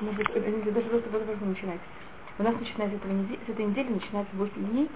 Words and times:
извините, 0.00 0.70
даже 0.70 0.88
просто 0.88 1.10
потому, 1.10 1.36
что 1.36 1.44
начинается. 1.46 1.86
У 2.38 2.42
нас 2.42 2.54
начинается 2.54 2.96
этого 2.96 3.12
недели, 3.12 3.38
с 3.46 3.48
этой 3.48 3.64
недели 3.64 3.92
начинается 3.94 4.36
8 4.36 4.52
дней, 4.70 4.88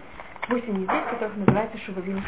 8 0.49 0.77
недель, 0.79 1.05
которых 1.11 1.37
называется 1.37 1.79
Шубавим 1.79 2.23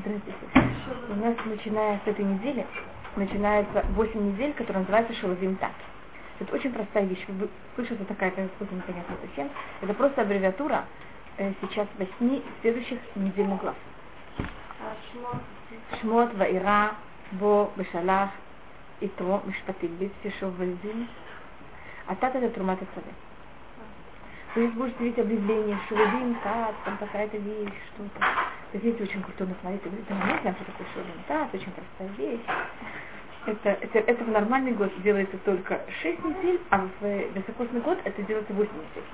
Здравствуйте. 0.00 0.34
У 1.10 1.14
нас 1.14 1.36
начиная 1.44 2.00
с 2.04 2.08
этой 2.08 2.24
недели 2.24 2.66
начинается 3.16 3.84
8 3.90 4.32
недель, 4.32 4.54
которые 4.54 4.80
называются 4.80 5.14
Шубавим 5.14 5.56
Так. 5.56 5.72
Это 6.38 6.54
очень 6.54 6.72
простая 6.72 7.04
вещь. 7.04 7.24
Вы 7.28 7.48
слышите, 7.74 8.04
такая 8.04 8.30
какая-то 8.30 8.64
непонятная 8.74 9.18
совсем. 9.26 9.50
Это 9.80 9.94
просто 9.94 10.22
аббревиатура 10.22 10.84
э, 11.38 11.52
сейчас 11.60 11.86
восьми 11.98 12.42
следующих 12.60 12.98
недельных 13.14 13.60
глав. 13.60 13.74
Шмот, 16.00 16.34
Ваира, 16.34 16.94
Бо, 17.32 17.70
Бешалах, 17.76 18.30
Итро, 19.00 19.42
Мишпатик, 19.44 19.90
Бит, 19.92 20.12
Сишов, 20.22 20.54
Вальдин. 20.56 21.08
А 22.06 22.14
тат 22.14 22.34
это 22.34 22.50
Трумат 22.50 22.78
Цаве. 22.78 23.12
Вы 24.54 24.68
будете 24.68 25.04
видеть 25.04 25.18
объявление, 25.18 25.78
Шулевин, 25.88 26.34
тат, 26.42 26.74
там 26.84 26.96
какая-то 26.96 27.36
вещь, 27.36 27.74
что-то. 27.94 28.26
Вы 28.72 28.78
видите, 28.78 29.02
очень 29.02 29.22
круто 29.22 29.46
смотрите, 29.60 29.88
говорите, 29.88 30.14
мы 30.14 30.32
не 30.32 30.40
знаем, 30.40 30.56
что 30.56 30.64
такое 30.64 30.86
Шулевин, 30.94 31.22
тат, 31.28 31.54
очень 31.54 31.72
простая 31.72 32.08
вещь. 32.16 32.40
Это, 33.46 33.68
это, 33.68 33.98
это 33.98 34.24
в 34.24 34.28
нормальный 34.28 34.72
год 34.72 34.90
делается 35.02 35.36
только 35.44 35.80
6 36.02 36.24
недель, 36.24 36.60
а 36.70 36.78
в 36.78 37.06
високосный 37.34 37.80
год 37.80 37.98
это 38.04 38.22
делается 38.22 38.52
8 38.54 38.72
недель. 38.72 39.04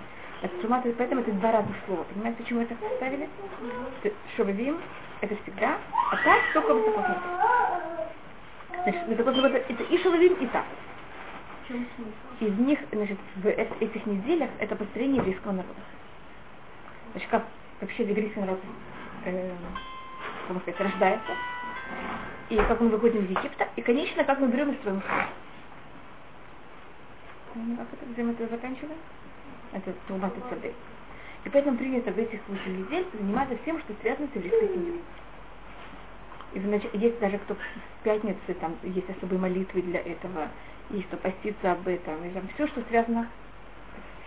Это 0.43 0.59
трумат, 0.61 0.85
поэтому 0.97 1.21
это 1.23 1.33
два 1.33 1.53
разных 1.53 1.77
слова. 1.87 2.05
Понимаете, 2.05 2.43
почему 2.43 2.61
это 2.61 2.75
поставили? 2.77 3.29
Шовавим 4.37 4.79
это 5.21 5.37
всегда, 5.43 5.79
а 6.11 6.17
так 6.17 6.41
только 6.53 6.75
высокосный 6.75 7.15
год. 7.15 8.13
Значит, 8.83 9.07
высокосный 9.07 9.43
год 9.43 9.53
это 9.69 9.83
и 9.85 9.99
шовавим, 10.03 10.35
и 10.35 10.47
так. 10.47 10.65
Из 12.41 12.59
них, 12.59 12.79
значит, 12.91 13.19
в 13.37 13.47
этих 13.47 14.07
неделях 14.07 14.51
это 14.59 14.75
построение 14.75 15.19
еврейского 15.19 15.53
народа. 15.53 15.81
Значит, 17.13 17.29
как 17.31 17.45
вообще 17.81 18.05
еврейский 18.05 18.41
народ, 18.41 18.61
э, 19.25 19.53
как 20.49 20.63
сказать, 20.63 20.81
рождается, 20.81 21.33
и 22.49 22.57
как 22.57 22.81
мы 22.81 22.89
выходим 22.89 23.25
из 23.25 23.31
Египта, 23.31 23.69
и, 23.77 23.83
конечно, 23.83 24.25
как 24.25 24.41
мы 24.41 24.49
берем 24.49 24.71
и 24.71 24.75
строим 24.77 25.01
храм. 25.01 25.29
Как 27.55 27.87
это, 27.93 28.13
где 28.13 28.23
мы 28.23 28.33
это 28.33 28.47
заканчиваем? 28.49 28.97
Это 29.73 29.93
Тумат 30.09 30.33
Цадей. 30.51 30.75
И 31.45 31.49
поэтому 31.49 31.77
принято 31.77 32.11
в 32.13 32.19
этих 32.19 32.41
8 32.49 32.79
недель 32.79 33.07
заниматься 33.13 33.57
всем, 33.63 33.79
что 33.81 33.95
связано 34.01 34.29
с 34.33 34.37
еврейской 34.37 34.69
семьей. 34.69 35.01
И 36.55 36.61
значит, 36.61 36.95
есть 36.95 37.19
даже 37.19 37.39
кто 37.39 37.55
в 37.55 37.59
пятнице, 38.05 38.55
там 38.61 38.77
есть 38.83 39.09
особые 39.09 39.39
молитвы 39.39 39.83
для 39.83 40.01
этого, 40.01 40.49
есть 40.91 41.07
кто 41.09 41.17
постится 41.17 41.73
об 41.73 41.89
этом, 41.89 42.25
и 42.25 42.31
там 42.31 42.47
все, 42.55 42.67
что 42.69 42.83
связано 42.89 43.27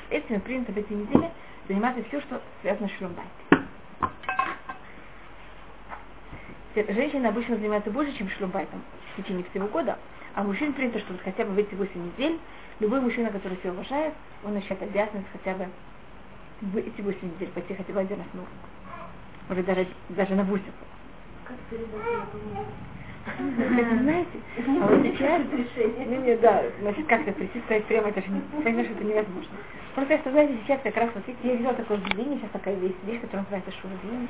с 0.07 0.11
этим, 0.11 0.41
принято 0.41 0.71
в 0.71 0.77
эти 0.77 0.91
недели 0.91 1.29
заниматься 1.67 2.03
все, 2.05 2.21
что 2.21 2.41
связано 2.61 2.89
с 2.89 2.91
шлюмбайтом. 2.93 3.67
Женщины 6.75 7.27
обычно 7.27 7.55
занимаются 7.55 7.91
больше, 7.91 8.17
чем 8.17 8.29
шлюмбайтом 8.29 8.81
в 9.13 9.21
течение 9.21 9.45
всего 9.51 9.67
года, 9.67 9.97
а 10.33 10.43
мужчин 10.43 10.73
принято, 10.73 10.99
что 10.99 11.13
хотя 11.23 11.45
бы 11.45 11.51
в 11.51 11.57
эти 11.57 11.73
8 11.75 12.05
недель 12.05 12.39
любой 12.79 13.01
мужчина, 13.01 13.29
который 13.29 13.57
себя 13.57 13.71
уважает, 13.71 14.13
он 14.43 14.55
начинает 14.55 14.81
обязанность 14.81 15.27
хотя 15.31 15.53
бы 15.53 15.67
в 16.61 16.75
эти 16.77 17.01
8 17.01 17.19
недель 17.21 17.49
пойти 17.49 17.75
хотя 17.75 17.93
бы 17.93 17.99
один 17.99 18.17
раз 18.17 18.27
урок. 18.33 18.47
Может 19.47 19.65
даже, 19.65 19.87
даже 20.09 20.35
на 20.35 20.43
8. 20.43 20.63
Как 21.45 21.57
знаете, 24.01 24.39
а 24.81 24.87
вот 24.87 25.03
сейчас, 25.03 25.41
не, 26.07 26.35
да, 26.37 26.63
значит, 26.79 27.07
как-то 27.07 27.31
прийти 27.33 27.61
стоять 27.61 27.85
прямо, 27.85 28.09
это 28.09 28.21
же, 28.21 28.29
не, 28.29 28.41
понимаешь, 28.63 28.89
это 28.89 29.03
невозможно. 29.03 29.57
Просто, 29.93 30.17
что, 30.19 30.31
знаете, 30.31 30.57
сейчас 30.63 30.81
как 30.81 30.97
раз, 30.97 31.09
вот 31.13 31.27
видите, 31.27 31.47
я 31.49 31.55
видела 31.55 31.73
такое 31.73 31.97
объявление, 31.97 32.39
сейчас 32.39 32.51
такая 32.51 32.75
вещь, 32.75 32.95
вещь, 33.03 33.21
которая 33.21 33.43
называется 33.43 33.71
шоу-день, 33.81 34.27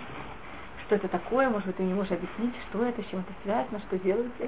что 0.86 0.96
это 0.96 1.08
такое, 1.08 1.50
может 1.50 1.68
быть, 1.68 1.78
ты 1.78 1.84
не 1.84 1.94
можешь 1.94 2.12
объяснить, 2.12 2.56
что 2.70 2.84
это, 2.84 3.02
с 3.02 3.06
чем 3.08 3.22
это 3.22 3.34
связано, 3.44 3.80
что 3.80 3.98
делается. 4.00 4.48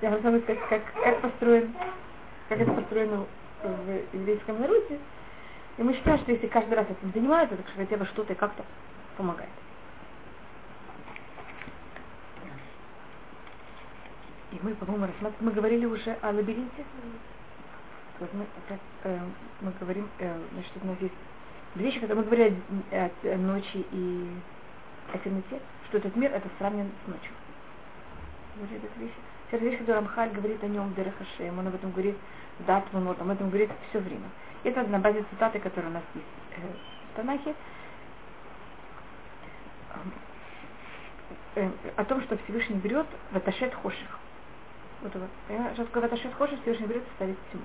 Я 0.00 0.10
вам 0.10 0.20
сказать, 0.20 0.44
как, 0.68 0.82
как 0.92 1.20
построен, 1.20 1.74
как 2.48 2.60
это 2.60 2.72
построено 2.72 3.26
в 3.62 4.16
еврейском 4.16 4.60
народе. 4.60 5.00
И 5.78 5.82
мы 5.82 5.94
считаем, 5.94 6.18
что 6.18 6.32
если 6.32 6.48
каждый 6.48 6.74
раз 6.74 6.86
этим 6.90 7.12
занимаются, 7.12 7.56
так 7.56 7.66
что 7.68 7.76
хотя 7.76 7.96
бы 7.96 8.04
что-то 8.06 8.34
как-то 8.34 8.64
помогает. 9.16 9.50
И 14.50 14.58
мы, 14.62 14.74
по-моему, 14.74 15.06
рассматривали, 15.06 15.44
мы 15.44 15.52
говорили 15.52 15.86
уже 15.86 16.16
о 16.20 16.32
лабиринте. 16.32 16.84
Мы, 18.20 18.46
э, 19.04 19.18
мы 19.60 19.72
говорим, 19.78 20.08
э, 20.18 20.40
значит, 20.52 20.72
у 20.82 20.86
нас 20.86 20.96
есть 21.00 21.14
две 21.76 21.84
вещи, 21.84 22.00
когда 22.00 22.16
мы 22.16 22.24
говорили 22.24 22.56
о, 22.90 23.10
о, 23.22 23.36
ночи 23.36 23.86
и 23.92 24.28
о 25.14 25.18
темноте, 25.18 25.60
что 25.88 25.98
этот 25.98 26.16
мир 26.16 26.32
это 26.32 26.48
сравнен 26.58 26.90
с 27.04 27.08
ночью. 27.08 27.30
Вот 28.56 28.68
эта 28.72 29.00
вещь. 29.00 29.12
Это 29.52 29.64
вещь, 29.64 29.78
которую 29.78 30.06
Рамхаль 30.06 30.30
говорит 30.30 30.62
о 30.64 30.66
нем, 30.66 30.92
Дерехашем, 30.94 31.58
он 31.58 31.68
об 31.68 31.74
этом 31.76 31.92
говорит 31.92 32.16
Дат 32.66 32.84
он 32.92 33.06
об 33.06 33.30
этом 33.30 33.48
говорит 33.48 33.70
все 33.90 34.00
время. 34.00 34.28
Это 34.64 34.82
на 34.84 34.98
базе 34.98 35.24
цитаты, 35.30 35.58
которые 35.60 35.90
у 35.90 35.94
нас 35.94 36.02
есть 36.14 36.26
э, 36.56 36.60
в 37.12 37.16
Танахе, 37.16 37.54
э, 41.54 41.70
о 41.96 42.04
том, 42.04 42.22
что 42.22 42.36
Всевышний 42.38 42.76
берет 42.76 43.06
Ваташет 43.30 43.74
Хоших. 43.74 44.18
Вот, 45.02 45.14
вот. 45.14 45.28
Что 45.74 45.84
такое 45.84 46.02
Ваташет 46.02 46.34
Хоших, 46.34 46.60
Всевышний 46.62 46.86
берет 46.86 47.02
и 47.04 47.14
ставит 47.16 47.36
тьму. 47.52 47.62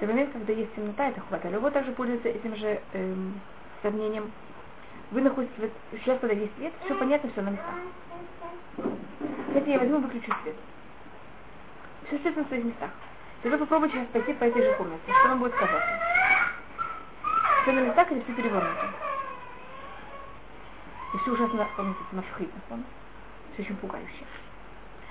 В 0.00 0.06
момент, 0.06 0.32
когда 0.32 0.52
есть 0.52 0.74
темнота, 0.74 1.08
это 1.08 1.20
хватает. 1.20 1.54
Любой 1.54 1.70
также 1.70 1.92
пользуется 1.92 2.28
этим 2.28 2.54
же 2.56 2.80
эм, 2.92 3.40
сравнением. 3.82 4.30
Вы 5.10 5.22
находитесь, 5.22 5.70
сейчас, 5.92 6.18
когда 6.20 6.34
есть 6.34 6.54
свет, 6.56 6.72
все 6.84 6.94
понятно, 6.96 7.30
все 7.30 7.42
на 7.42 7.50
местах. 7.50 7.74
Кстати, 9.48 9.68
я 9.68 9.78
возьму, 9.78 10.00
выключу 10.00 10.32
свет. 10.42 10.56
Все 12.08 12.18
свет 12.18 12.36
на 12.36 12.44
своих 12.44 12.64
местах. 12.64 12.90
Тогда 13.42 13.58
попробуйте 13.58 13.94
сейчас 13.94 14.08
пойти 14.08 14.32
по 14.34 14.44
этой 14.44 14.62
же 14.62 14.74
комнате. 14.74 15.02
Что 15.06 15.28
вам 15.28 15.38
будет 15.40 15.54
сказать? 15.54 16.15
На 17.66 17.80
местах 17.80 18.12
или 18.12 18.22
все 18.22 18.34
перевернуто? 18.34 18.94
И 21.14 21.18
все 21.18 21.32
ужасно, 21.32 21.68
мафхидно, 22.12 22.62
все 23.54 23.62
очень 23.62 23.76
пугающе. 23.78 24.26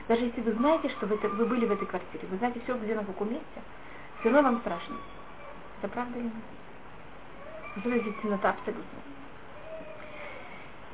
Даже 0.08 0.26
если 0.26 0.42
вы 0.42 0.54
знаете, 0.54 0.90
что 0.90 1.08
вы, 1.08 1.18
вы 1.18 1.46
были 1.48 1.66
в 1.66 1.72
этой 1.72 1.88
квартире, 1.88 2.28
вы 2.28 2.38
знаете 2.38 2.62
все, 2.62 2.78
где 2.78 2.96
на 2.96 3.06
каком 3.06 3.32
месте, 3.32 3.64
все 4.20 4.30
равно 4.32 4.52
вам 4.52 4.62
страшно. 4.62 4.98
Это 5.80 5.90
правда 5.90 6.20
или 6.20 6.28
нет? 6.28 6.46
Особенно 7.76 8.02
здесь 8.02 8.16
темнота 8.22 8.52
абсолютно. 8.52 9.04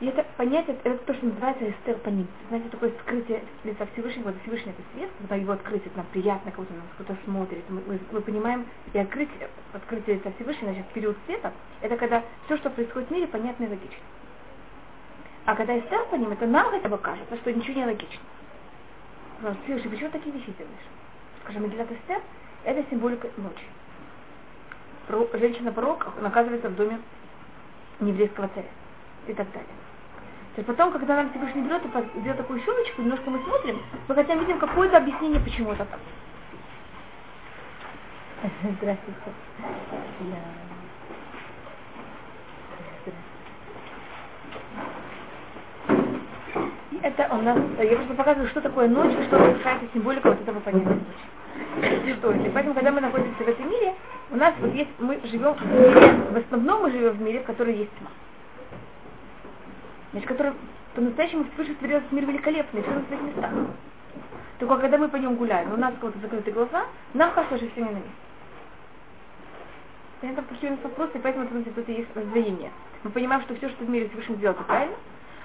И 0.01 0.07
это 0.07 0.25
понятие, 0.35 0.75
это 0.83 0.97
то, 1.05 1.13
что 1.13 1.27
называется 1.27 1.69
эстер 1.69 1.95
паним. 1.99 2.27
Знаете, 2.49 2.69
такое 2.69 2.91
скрытие 3.01 3.43
лица 3.63 3.85
Всевышнего, 3.93 4.29
вот 4.29 4.41
Всевышний 4.41 4.71
это 4.71 4.81
свет, 4.93 5.11
когда 5.19 5.35
его 5.35 5.53
открыть, 5.53 5.85
это 5.85 5.95
нам 5.95 6.07
приятно, 6.11 6.51
будто 6.57 6.73
нас 6.73 6.83
кто-то 6.95 7.15
смотрит. 7.23 7.63
Мы, 7.69 7.83
мы, 7.85 7.99
мы 8.11 8.21
понимаем, 8.21 8.65
и 8.93 8.97
открытие, 8.97 9.47
открытие 9.73 10.15
лица 10.15 10.31
Всевышнего, 10.37 10.73
значит, 10.73 10.87
период 10.93 11.15
света, 11.27 11.53
это 11.81 11.95
когда 11.97 12.23
все, 12.45 12.57
что 12.57 12.71
происходит 12.71 13.09
в 13.09 13.11
мире, 13.11 13.27
понятно 13.27 13.65
и 13.65 13.69
логично. 13.69 14.03
А 15.45 15.55
когда 15.55 15.77
эстер 15.77 16.03
паним, 16.09 16.31
это 16.31 16.47
нам 16.47 16.71
хотя 16.71 16.89
бы 16.89 16.97
кажется, 16.97 17.37
что 17.37 17.53
ничего 17.53 17.75
не 17.75 17.85
логично. 17.85 18.21
Всевышний, 19.65 19.91
почему 19.91 20.09
такие 20.09 20.33
вещи 20.33 20.51
делаешь? 20.57 20.87
Скажем, 21.43 21.63
Мегилат 21.63 21.91
Эстер, 21.91 22.21
это 22.63 22.83
символика 22.89 23.29
ночи. 23.37 23.65
Женщина-пророк 25.33 26.19
наказывается 26.21 26.69
в 26.69 26.75
доме 26.75 26.99
еврейского 27.99 28.47
царя 28.47 28.69
и 29.27 29.33
так 29.33 29.51
далее. 29.51 29.69
То 30.55 30.63
потом, 30.63 30.91
когда 30.91 31.15
нам 31.15 31.29
Всевышний 31.29 31.61
берет 31.61 31.81
делает 32.15 32.37
такую 32.37 32.59
щелочку, 32.61 33.01
немножко 33.01 33.29
мы 33.29 33.41
смотрим, 33.43 33.81
мы 34.07 34.15
хотя 34.15 34.35
видим 34.35 34.59
какое-то 34.59 34.97
объяснение, 34.97 35.39
почему 35.39 35.71
это 35.71 35.85
так. 35.85 35.99
Здравствуйте. 38.81 39.19
Я... 40.19 40.35
Это 47.01 47.33
у 47.33 47.41
нас, 47.41 47.57
я 47.79 47.95
просто 47.95 48.13
показываю, 48.13 48.49
что 48.49 48.61
такое 48.61 48.89
ночь, 48.89 49.13
что 49.27 49.37
какая-то 49.37 49.85
символика 49.93 50.31
вот 50.31 50.41
этого 50.41 50.59
понятия 50.59 50.89
ночи. 50.89 52.17
Что 52.17 52.35
поэтому, 52.53 52.75
когда 52.75 52.91
мы 52.91 52.99
находимся 52.99 53.41
в 53.43 53.47
этом 53.47 53.69
мире, 53.69 53.95
у 54.31 54.35
нас 54.35 54.53
вот 54.59 54.73
есть, 54.73 54.89
мы 54.99 55.19
живем 55.23 55.53
в 55.53 55.65
мире, 55.65 56.13
в 56.29 56.37
основном 56.37 56.81
мы 56.83 56.91
живем 56.91 57.13
в 57.13 57.21
мире, 57.21 57.39
в 57.39 57.45
котором 57.45 57.73
есть 57.73 57.91
тьма 57.97 58.09
значит, 60.11 60.27
который 60.27 60.53
по-настоящему 60.95 61.45
Всевышний 61.45 61.75
творил 61.75 61.97
этот 61.97 62.11
мир 62.11 62.25
великолепный, 62.25 62.81
все 62.81 62.91
на 62.91 63.05
своих 63.05 63.21
местах. 63.21 63.51
Только 64.59 64.77
когда 64.77 64.97
мы 64.97 65.07
по 65.09 65.15
нем 65.15 65.35
гуляем, 65.35 65.73
у 65.73 65.77
нас 65.77 65.93
кого-то 65.99 66.19
закрыты 66.19 66.51
глаза, 66.51 66.85
нам 67.13 67.31
кажется, 67.31 67.57
что 67.57 67.69
все 67.71 67.81
не 67.81 67.89
на 67.89 67.95
месте. 67.95 68.09
Это 70.21 70.41
определенный 70.41 70.77
вопрос, 70.83 71.09
и 71.15 71.19
поэтому 71.19 71.47
тут 71.47 71.89
есть 71.89 72.15
раздвоение. 72.15 72.71
Мы 73.03 73.09
понимаем, 73.09 73.41
что 73.41 73.55
все, 73.55 73.69
что 73.69 73.85
в 73.85 73.89
мире 73.89 74.07
Всевышний 74.09 74.35
сделал, 74.35 74.53
это 74.53 74.63
правильно, 74.63 74.95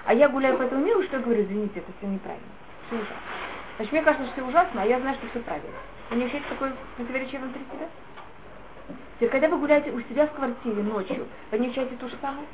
А 0.05 0.13
я 0.13 0.29
гуляю 0.29 0.57
по 0.57 0.61
этому 0.61 0.85
миру, 0.85 1.01
что 1.03 1.17
я 1.17 1.23
говорю, 1.23 1.43
извините, 1.43 1.79
это 1.79 1.91
все 1.97 2.07
неправильно. 2.07 2.45
Все 2.87 2.97
ужасно. 2.97 3.15
Значит, 3.77 3.93
мне 3.93 4.01
кажется, 4.03 4.25
что 4.27 4.33
все 4.33 4.45
ужасно, 4.47 4.81
а 4.83 4.85
я 4.85 4.99
знаю, 4.99 5.15
что 5.15 5.27
все 5.29 5.39
правильно. 5.39 5.69
Вы 6.11 6.17
не 6.17 6.23
ощущаете 6.25 6.49
такое 6.49 6.73
противоречие 6.95 7.41
внутри 7.41 7.61
себя? 7.71 7.87
Теперь, 9.15 9.29
когда 9.29 9.47
вы 9.49 9.57
гуляете 9.57 9.91
у 9.91 10.01
себя 10.01 10.27
в 10.27 10.33
квартире 10.33 10.83
ночью, 10.83 11.25
вы 11.51 11.57
не 11.57 11.67
ощущаете 11.67 11.95
то 11.95 12.07
же 12.07 12.15
самое? 12.21 12.45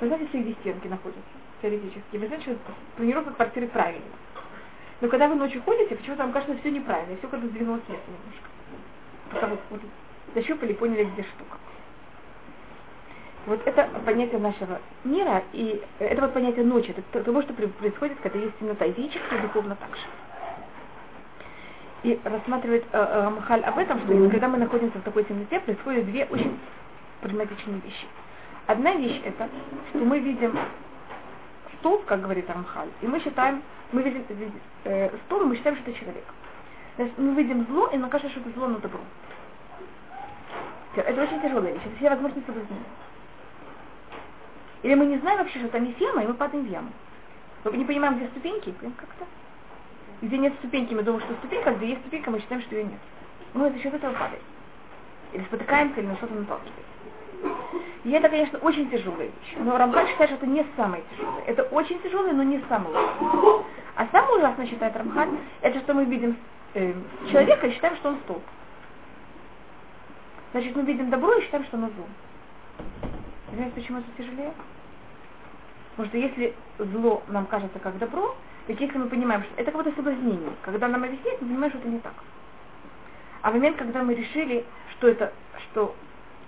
Вы 0.00 0.08
знаете, 0.08 0.28
что 0.28 0.38
где 0.38 0.52
стенки 0.54 0.88
находятся, 0.88 1.22
теоретически. 1.60 2.16
Вы 2.16 2.26
знаете, 2.26 2.52
что 2.52 2.74
планировка 2.96 3.32
квартиры 3.32 3.68
правильная. 3.68 4.02
Но 5.00 5.08
когда 5.08 5.28
вы 5.28 5.34
ночью 5.34 5.62
ходите, 5.62 5.96
почему-то 5.96 6.22
вам 6.22 6.32
кажется, 6.32 6.56
все 6.58 6.70
неправильно, 6.70 7.16
все 7.18 7.28
как-то 7.28 7.46
сдвинулось 7.48 7.82
место 7.88 8.10
немножко. 8.10 8.48
Пока 9.30 9.46
вот, 9.48 9.60
вот 9.70 9.80
защупали 10.34 10.72
поняли, 10.74 11.04
где 11.04 11.22
штука. 11.22 11.58
Вот 13.46 13.60
это 13.66 13.88
понятие 14.06 14.38
нашего 14.38 14.80
мира, 15.02 15.42
и 15.52 15.82
это 15.98 16.22
вот 16.22 16.32
понятие 16.32 16.64
ночи, 16.64 16.94
это 16.96 17.24
того, 17.24 17.42
что 17.42 17.52
происходит, 17.52 18.18
когда 18.22 18.38
есть 18.38 18.56
темнота, 18.58 18.84
и 18.84 18.92
физически, 18.92 19.34
и 19.34 19.38
духовно 19.38 19.74
так 19.74 19.96
же. 19.96 20.02
И 22.04 22.20
рассматривает 22.22 22.84
э, 22.92 22.98
э, 22.98 23.30
Махаль 23.30 23.62
об 23.62 23.78
этом, 23.78 23.98
что 24.00 24.30
когда 24.30 24.48
мы 24.48 24.58
находимся 24.58 24.98
в 24.98 25.02
такой 25.02 25.24
темноте, 25.24 25.58
происходят 25.60 26.06
две 26.06 26.24
очень 26.26 26.58
проблематичные 27.20 27.80
вещи. 27.80 28.06
Одна 28.66 28.94
вещь 28.94 29.20
это, 29.24 29.48
что 29.90 29.98
мы 29.98 30.18
видим 30.20 30.56
столб, 31.78 32.04
как 32.04 32.22
говорит 32.22 32.48
Рамхаль, 32.48 32.88
и 33.00 33.06
мы 33.06 33.20
считаем, 33.20 33.62
мы 33.90 34.02
видим 34.02 34.24
э, 34.84 35.10
столб, 35.26 35.42
и 35.42 35.46
мы 35.46 35.56
считаем, 35.56 35.76
что 35.76 35.90
это 35.90 35.98
человек. 35.98 36.24
Значит, 36.96 37.18
мы 37.18 37.34
видим 37.34 37.66
зло, 37.66 37.88
и 37.88 37.96
нам 37.96 38.08
кажется, 38.10 38.30
что 38.30 38.40
это 38.40 38.50
зло, 38.58 38.68
но 38.68 38.78
добро. 38.78 39.00
Это 40.94 41.22
очень 41.22 41.40
тяжелая 41.40 41.72
вещь, 41.72 41.82
это 41.84 41.96
все 41.96 42.10
возможности 42.10 42.46
соблазнения. 42.46 42.84
Или 44.82 44.94
мы 44.94 45.06
не 45.06 45.18
знаем 45.18 45.38
вообще, 45.38 45.58
что 45.58 45.68
там 45.68 45.84
есть 45.84 46.00
яма, 46.00 46.22
и 46.22 46.26
мы 46.26 46.34
падаем 46.34 46.64
в 46.64 46.68
яму. 46.68 46.90
Мы 47.64 47.76
не 47.76 47.84
понимаем, 47.84 48.16
где 48.16 48.26
ступеньки, 48.28 48.72
прям 48.72 48.92
как-то. 48.92 49.24
Где 50.20 50.38
нет 50.38 50.52
ступеньки, 50.58 50.94
мы 50.94 51.02
думаем, 51.02 51.24
что 51.24 51.34
ступенька, 51.36 51.72
где 51.74 51.88
есть 51.88 52.00
ступенька, 52.02 52.30
мы 52.30 52.40
считаем, 52.40 52.62
что 52.62 52.74
ее 52.76 52.84
нет. 52.84 53.00
Мы 53.54 53.70
за 53.70 53.78
счет 53.78 53.94
этого 53.94 54.12
падаем. 54.12 54.42
Или 55.32 55.44
спотыкаемся, 55.44 56.00
или 56.00 56.06
на 56.06 56.16
что-то 56.16 56.34
наталкиваемся. 56.34 56.91
И 58.04 58.10
это, 58.10 58.28
конечно, 58.28 58.58
очень 58.58 58.90
тяжелая 58.90 59.26
вещь. 59.26 59.56
Но 59.58 59.76
Рамбан 59.76 60.08
считает, 60.08 60.30
что 60.30 60.38
это 60.38 60.46
не 60.46 60.66
самое 60.76 61.04
тяжелое. 61.10 61.42
Это 61.46 61.62
очень 61.64 62.00
тяжелое, 62.02 62.32
но 62.32 62.42
не 62.42 62.60
самое 62.68 62.90
ужасное. 62.90 63.64
А 63.94 64.06
самое 64.10 64.38
ужасное, 64.38 64.66
считает 64.66 64.96
Рамхан, 64.96 65.38
это 65.60 65.78
что 65.80 65.94
мы 65.94 66.04
видим 66.06 66.36
э, 66.74 66.94
человека 67.30 67.66
и 67.66 67.72
считаем, 67.72 67.96
что 67.96 68.08
он 68.08 68.18
столб. 68.24 68.42
Значит, 70.52 70.74
мы 70.74 70.82
видим 70.82 71.10
добро 71.10 71.32
и 71.34 71.42
считаем, 71.42 71.64
что 71.64 71.76
оно 71.76 71.88
зло. 71.88 72.04
Знаете, 73.54 73.74
почему 73.74 73.98
это 73.98 74.08
тяжелее? 74.16 74.52
Потому 75.90 76.08
что 76.08 76.18
если 76.18 76.54
зло 76.78 77.22
нам 77.28 77.46
кажется 77.46 77.78
как 77.78 77.98
добро, 77.98 78.34
так 78.66 78.80
если 78.80 78.98
мы 78.98 79.08
понимаем, 79.08 79.42
что 79.42 79.52
это 79.56 79.70
какое-то 79.70 79.94
соблазнение, 79.94 80.52
когда 80.62 80.88
нам 80.88 81.04
объясняют, 81.04 81.40
мы 81.42 81.48
понимаем, 81.48 81.72
что 81.72 81.80
это 81.80 81.88
не 81.88 81.98
так. 82.00 82.14
А 83.42 83.50
в 83.50 83.54
момент, 83.54 83.76
когда 83.76 84.02
мы 84.02 84.14
решили, 84.14 84.64
что 84.92 85.08
это, 85.08 85.32
что 85.70 85.94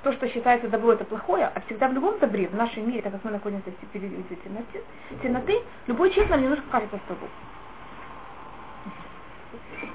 то, 0.04 0.12
что 0.12 0.28
считается 0.28 0.68
добро, 0.68 0.92
это 0.92 1.04
плохое, 1.04 1.50
а 1.52 1.60
всегда 1.62 1.88
в 1.88 1.94
любом 1.94 2.18
добре, 2.18 2.46
в 2.46 2.54
нашем 2.54 2.86
мире, 2.86 3.02
так 3.02 3.12
как 3.12 3.24
мы 3.24 3.30
находимся 3.30 3.70
в 3.70 3.86
периоде 3.86 4.22
темноты, 4.44 4.82
темноты 5.22 5.60
любой 5.86 6.10
человек 6.10 6.30
нам 6.30 6.42
немножко 6.42 6.64
кажется 6.70 7.00
столбом. 7.06 7.28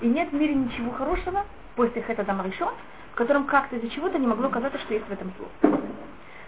И 0.01 0.07
нет 0.07 0.29
в 0.29 0.33
мире 0.33 0.56
ничего 0.56 0.91
хорошего 0.91 1.45
после 1.75 2.01
этого 2.01 2.23
дома 2.23 2.44
решен, 2.44 2.69
в 3.13 3.15
котором 3.15 3.45
как-то 3.45 3.75
из-за 3.75 3.89
чего-то 3.89 4.17
не 4.17 4.27
могло 4.27 4.50
казаться, 4.50 4.79
что 4.79 4.94
есть 4.94 5.07
в 5.07 5.11
этом 5.11 5.31
зло. 5.38 5.47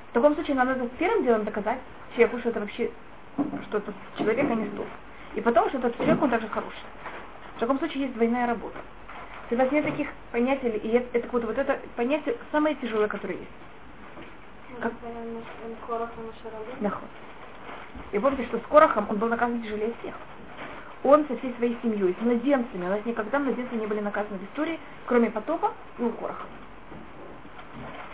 В 0.09 0.13
таком 0.13 0.33
случае 0.33 0.55
нам 0.55 0.67
надо 0.67 0.87
первым 0.97 1.23
делом 1.23 1.43
доказать 1.45 1.79
человеку, 2.15 2.39
что 2.39 2.49
это 2.49 2.59
вообще, 2.61 2.91
что 3.67 3.77
этот 3.77 3.95
человек, 4.17 4.49
а 4.49 4.55
не 4.55 4.67
стол. 4.69 4.85
И 5.35 5.41
потом, 5.41 5.69
что 5.69 5.77
этот 5.77 5.95
человек, 5.97 6.21
он 6.21 6.29
также 6.31 6.47
хороший. 6.49 6.83
В 7.55 7.59
таком 7.59 7.77
случае 7.77 8.03
есть 8.03 8.15
двойная 8.15 8.47
работа. 8.47 8.79
У 9.51 9.55
вас 9.55 9.69
нет 9.69 9.83
таких 9.83 10.07
понятий, 10.31 10.69
и 10.69 10.87
это, 10.91 11.17
это 11.17 11.27
вот, 11.29 11.43
вот 11.43 11.57
это 11.57 11.77
понятие 11.97 12.37
самое 12.53 12.73
тяжелое, 12.75 13.09
которое 13.09 13.37
есть. 13.37 13.51
Как? 14.79 14.93
Наход. 16.79 17.09
И 18.13 18.19
помните, 18.19 18.45
что 18.45 18.59
с 18.59 18.61
Корохом 18.69 19.07
он 19.09 19.17
был 19.17 19.27
наказан 19.27 19.61
тяжелее 19.61 19.93
всех. 19.99 20.15
Он 21.03 21.25
со 21.27 21.35
всей 21.37 21.53
своей 21.55 21.77
семьей, 21.81 22.15
с 22.17 22.23
младенцами, 22.23 22.85
у 22.85 22.89
нас 22.89 23.03
никогда 23.03 23.39
младенцы 23.39 23.75
не 23.75 23.87
были 23.87 23.99
наказаны 23.99 24.37
в 24.37 24.43
истории, 24.45 24.79
кроме 25.05 25.29
потопа 25.29 25.73
и 25.99 26.03
у 26.03 26.11
Короха. 26.11 26.45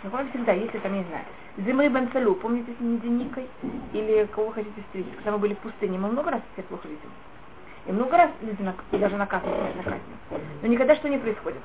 Но 0.02 0.10
он 0.18 0.28
всегда, 0.30 0.52
если 0.52 0.78
там, 0.78 0.92
я 0.92 0.98
не 0.98 1.04
знаю, 1.04 1.24
Зимы 1.58 1.88
Бен 1.88 2.08
Салю, 2.12 2.34
помните 2.34 2.72
с 2.76 2.80
Мединикой? 2.80 3.46
Или 3.92 4.26
кого 4.26 4.50
хотите 4.50 4.80
встретить? 4.82 5.14
Когда 5.16 5.32
мы 5.32 5.38
были 5.38 5.54
в 5.54 5.58
пустыне, 5.58 5.98
мы 5.98 6.10
много 6.10 6.32
раз 6.32 6.40
всех 6.52 6.64
плохо 6.66 6.88
видели. 6.88 7.10
И 7.88 7.92
много 7.92 8.18
раз 8.18 8.30
люди 8.42 8.62
нак... 8.62 8.76
даже 8.92 9.16
наказаны 9.16 9.74
на 9.74 9.82
казни. 9.82 10.00
Но 10.62 10.68
никогда 10.68 10.94
что 10.94 11.08
не 11.08 11.16
происходит. 11.16 11.62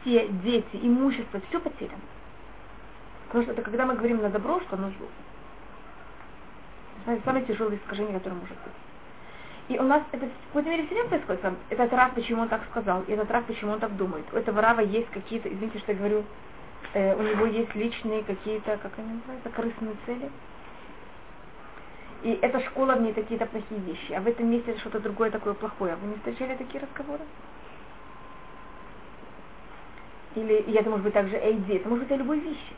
Все 0.00 0.26
дети, 0.28 0.76
имущество, 0.82 1.40
все 1.48 1.60
потеряно. 1.60 2.02
Потому 3.28 3.44
что 3.44 3.52
это 3.52 3.62
когда 3.62 3.86
мы 3.86 3.94
говорим 3.94 4.20
на 4.20 4.28
добро, 4.28 4.60
что 4.60 4.76
оно 4.76 4.90
зло. 4.98 5.06
Самое 7.24 7.44
тяжелое 7.44 7.76
искажение, 7.76 8.18
которое 8.18 8.34
может 8.34 8.56
быть. 8.56 8.72
И 9.68 9.78
у 9.78 9.84
нас 9.84 10.02
это 10.10 10.26
в 10.26 10.46
какой-то 10.48 10.68
мере 10.68 10.86
всегда 10.86 11.04
происходит. 11.04 11.58
Этот 11.70 11.92
Рав, 11.92 12.14
почему 12.14 12.42
он 12.42 12.48
так 12.48 12.62
сказал, 12.70 13.02
и 13.06 13.12
этот 13.12 13.30
Рав, 13.30 13.44
почему 13.44 13.72
он 13.72 13.78
так 13.78 13.96
думает. 13.96 14.24
У 14.32 14.36
этого 14.36 14.60
Рава 14.60 14.80
есть 14.80 15.08
какие-то, 15.10 15.48
извините, 15.48 15.78
что 15.78 15.92
я 15.92 15.98
говорю, 15.98 16.24
э, 16.94 17.14
у 17.14 17.22
него 17.22 17.46
есть 17.46 17.72
личные 17.76 18.24
какие-то, 18.24 18.76
как 18.78 18.92
они 18.98 19.14
называются, 19.14 19.50
корыстные 19.50 19.94
цели. 20.06 20.30
И 22.22 22.38
эта 22.40 22.60
школа 22.60 22.94
в 22.94 23.02
ней 23.02 23.12
какие-то 23.12 23.46
плохие 23.46 23.80
вещи, 23.80 24.12
а 24.12 24.20
в 24.20 24.28
этом 24.28 24.48
месте 24.48 24.76
что-то 24.78 25.00
другое 25.00 25.30
такое 25.30 25.54
плохое. 25.54 25.96
Вы 25.96 26.08
не 26.08 26.14
встречали 26.16 26.54
такие 26.54 26.82
разговоры? 26.82 27.22
Или, 30.36 30.54
и 30.54 30.72
это 30.72 30.88
может 30.88 31.04
быть 31.04 31.14
также 31.14 31.36
эйди, 31.36 31.74
это 31.74 31.88
может 31.88 32.04
быть 32.04 32.12
о 32.12 32.16
любой 32.16 32.38
вещи. 32.38 32.74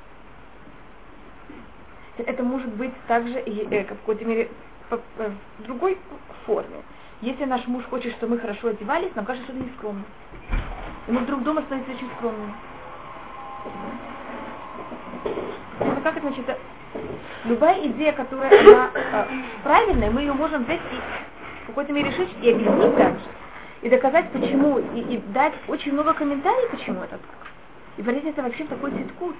Это 2.16 2.42
может 2.42 2.72
быть 2.74 2.92
также 3.06 3.38
э, 3.38 3.84
в 3.84 3.88
какой-то 3.88 4.24
мере 4.24 4.50
по, 4.88 5.00
э, 5.18 5.30
в 5.58 5.62
другой 5.62 5.98
форме. 6.46 6.82
Если 7.20 7.44
наш 7.44 7.66
муж 7.66 7.84
хочет, 7.84 8.12
чтобы 8.14 8.36
мы 8.36 8.40
хорошо 8.40 8.68
одевались, 8.68 9.14
нам 9.14 9.24
кажется, 9.24 9.50
что 9.50 9.56
это 9.56 9.66
нескромно. 9.66 10.04
И 11.06 11.12
мы 11.12 11.20
вдруг 11.20 11.42
дома 11.42 11.62
становимся 11.62 11.92
очень 11.92 12.10
скромными. 12.16 12.54
Ну, 15.80 16.00
как 16.02 16.16
это 16.16 16.28
значит? 16.28 16.58
Любая 17.44 17.86
идея, 17.86 18.12
которая 18.12 18.48
она 18.60 18.90
э, 18.94 19.24
правильная, 19.62 20.10
мы 20.10 20.20
ее 20.22 20.32
можем 20.32 20.64
взять 20.64 20.80
и 20.80 21.64
в 21.64 21.66
какой-то 21.68 21.92
мере 21.92 22.10
решить 22.10 22.30
и 22.40 22.50
объяснить 22.50 22.96
также. 22.96 23.24
И 23.82 23.88
доказать, 23.90 24.30
почему, 24.30 24.78
и, 24.78 25.00
и 25.00 25.18
дать 25.32 25.52
очень 25.68 25.92
много 25.92 26.14
комментариев, 26.14 26.70
почему 26.70 27.02
это 27.02 27.18
так. 27.18 27.48
И 27.96 28.02
говорить 28.02 28.24
это 28.24 28.42
вообще 28.42 28.64
такой 28.64 28.92
ситкут. 28.92 29.36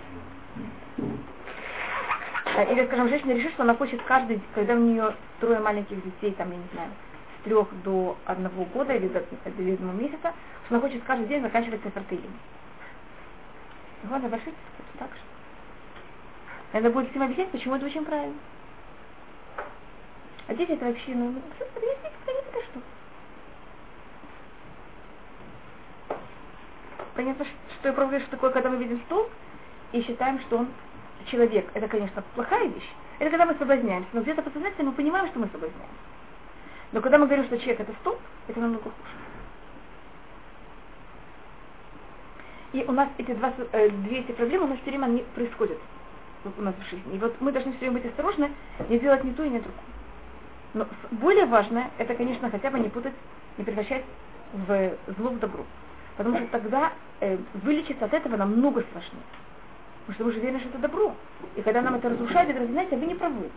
А, 2.56 2.62
или, 2.64 2.86
скажем, 2.86 3.08
женщина 3.08 3.32
решит, 3.32 3.52
что 3.52 3.62
она 3.62 3.74
хочет 3.74 4.00
каждый, 4.02 4.40
когда 4.54 4.74
у 4.74 4.78
нее 4.78 5.14
трое 5.40 5.58
маленьких 5.58 6.02
детей, 6.04 6.32
там, 6.32 6.50
я 6.50 6.56
не 6.56 6.68
знаю, 6.72 6.90
с 7.40 7.44
трех 7.44 7.68
до 7.82 8.16
одного 8.26 8.64
года 8.66 8.94
или 8.94 9.08
до, 9.08 9.20
до 9.20 9.72
одного 9.72 9.92
месяца, 9.92 10.32
что 10.66 10.74
она 10.74 10.80
хочет 10.80 11.02
каждый 11.04 11.26
день 11.26 11.42
заканчивать 11.42 11.82
цифротеем. 11.82 12.30
Ладно, 14.10 14.28
большой 14.28 14.52
так 14.98 15.08
же. 15.08 15.23
Надо 16.74 16.90
будет 16.90 17.08
всем 17.10 17.22
объяснять, 17.22 17.50
почему 17.50 17.76
это 17.76 17.86
очень 17.86 18.04
правильно. 18.04 18.34
А 20.48 20.54
дети 20.54 20.72
это 20.72 20.86
вообще, 20.86 21.14
ну, 21.14 21.28
объяснить, 21.28 22.12
это 22.26 22.64
что? 22.64 22.80
Понятно, 27.14 27.44
что 27.44 27.88
я 27.88 27.92
правда, 27.92 28.18
что 28.18 28.30
такое, 28.32 28.50
когда 28.50 28.70
мы 28.70 28.78
видим 28.78 29.00
стол 29.06 29.30
и 29.92 30.02
считаем, 30.02 30.40
что 30.40 30.58
он 30.58 30.68
человек. 31.30 31.70
Это, 31.74 31.86
конечно, 31.86 32.24
плохая 32.34 32.66
вещь. 32.66 32.90
Это 33.20 33.30
когда 33.30 33.46
мы 33.46 33.54
соблазняемся. 33.54 34.10
Но 34.12 34.22
где-то 34.22 34.42
подсознательно 34.42 34.90
мы 34.90 34.96
понимаем, 34.96 35.28
что 35.28 35.38
мы 35.38 35.46
соблазняемся. 35.52 35.94
Но 36.90 37.00
когда 37.00 37.18
мы 37.18 37.26
говорим, 37.26 37.44
что 37.44 37.56
человек 37.56 37.78
это 37.78 37.92
стол, 38.00 38.18
это 38.48 38.58
намного 38.58 38.82
хуже. 38.82 38.96
И 42.72 42.84
у 42.84 42.90
нас 42.90 43.08
эти 43.18 43.32
два, 43.32 43.52
э, 43.70 43.90
две 43.90 44.18
эти 44.18 44.32
проблемы 44.32 44.64
у 44.64 44.68
нас 44.70 44.78
все 44.80 44.90
время 44.90 45.04
они 45.04 45.24
происходят 45.36 45.78
у 46.56 46.62
нас 46.62 46.74
в 46.74 46.90
жизни. 46.90 47.16
И 47.16 47.18
вот 47.18 47.34
мы 47.40 47.52
должны 47.52 47.72
все 47.72 47.80
время 47.80 47.94
быть 47.94 48.06
осторожны, 48.06 48.50
не 48.88 48.98
делать 48.98 49.24
ни 49.24 49.32
то 49.32 49.44
и 49.44 49.48
ни 49.48 49.58
другое. 49.58 49.84
Но 50.74 50.86
более 51.12 51.46
важное, 51.46 51.90
это, 51.98 52.14
конечно, 52.14 52.50
хотя 52.50 52.70
бы 52.70 52.80
не 52.80 52.88
путать, 52.88 53.14
не 53.58 53.64
превращать 53.64 54.04
в 54.52 54.92
зло 55.18 55.30
в 55.30 55.38
добро. 55.38 55.64
Потому 56.16 56.36
что 56.36 56.46
тогда 56.46 56.92
э, 57.20 57.38
вылечиться 57.54 58.04
от 58.04 58.14
этого 58.14 58.36
намного 58.36 58.84
сложнее. 58.92 59.22
Потому 60.06 60.14
что 60.14 60.24
мы 60.24 60.32
же 60.32 60.38
уверены, 60.40 60.60
что 60.60 60.68
это 60.68 60.78
добро. 60.78 61.14
И 61.56 61.62
когда 61.62 61.82
нам 61.82 61.94
это 61.94 62.10
разрушает, 62.10 62.50
это 62.50 62.66
знаете, 62.66 62.96
вы 62.96 63.06
не 63.06 63.14
правы. 63.14 63.50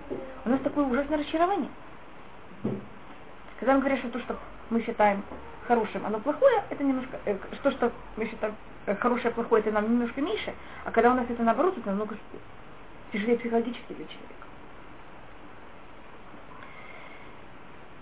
У 0.46 0.50
нас 0.50 0.60
такое 0.62 0.86
ужасное 0.86 1.18
разочарование. 1.18 1.70
Когда 3.60 3.74
мы 3.74 3.80
говорим, 3.80 3.98
что 3.98 4.10
то, 4.10 4.20
что 4.20 4.38
мы 4.70 4.82
считаем 4.82 5.24
хорошим, 5.68 6.06
оно 6.06 6.20
плохое, 6.20 6.64
это 6.70 6.84
немножко, 6.84 7.20
э, 7.26 7.36
то, 7.62 7.72
что 7.72 7.92
мы 8.16 8.26
считаем 8.26 8.56
э, 8.86 8.96
хорошее, 8.96 9.34
плохое, 9.34 9.62
это 9.62 9.72
нам 9.72 9.86
немножко 9.86 10.22
меньше, 10.22 10.54
а 10.86 10.92
когда 10.92 11.12
у 11.12 11.16
нас 11.16 11.26
это 11.30 11.44
наоборот, 11.44 11.78
это 11.78 11.90
намного 11.90 12.16
тяжелее 13.12 13.38
психологически 13.38 13.94
для 13.94 14.06
человека. 14.06 14.34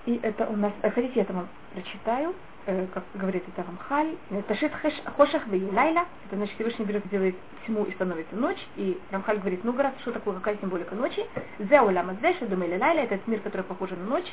И 0.05 0.19
это 0.21 0.47
у 0.47 0.55
нас, 0.55 0.71
э, 0.81 0.91
хотите, 0.91 1.19
я 1.19 1.25
там 1.25 1.47
прочитаю, 1.73 2.35
э, 2.67 2.85
как 2.93 3.03
говорит 3.15 3.43
это 3.47 3.65
Рамхаль, 3.67 4.15
Ташит 4.47 4.71
Хошах 5.17 5.47
Лайла, 5.47 6.05
это 6.25 6.35
значит 6.35 6.53
Всевышний 6.55 6.85
берет, 6.85 7.07
делает 7.09 7.35
тьму 7.65 7.85
и 7.85 7.91
становится 7.93 8.35
ночь, 8.35 8.63
и 8.75 8.99
Рамхаль 9.11 9.39
говорит, 9.39 9.63
ну, 9.63 9.75
раз, 9.75 9.93
что 10.01 10.11
такое, 10.11 10.35
какая 10.35 10.57
символика 10.57 10.93
ночи, 10.93 11.25
Зеуля 11.57 12.03
Мадзеша, 12.03 12.45
Думели 12.45 12.77
Лайла, 12.77 12.99
это 12.99 13.19
мир, 13.25 13.39
который 13.39 13.63
похож 13.63 13.89
на 13.91 13.97
ночь, 13.97 14.31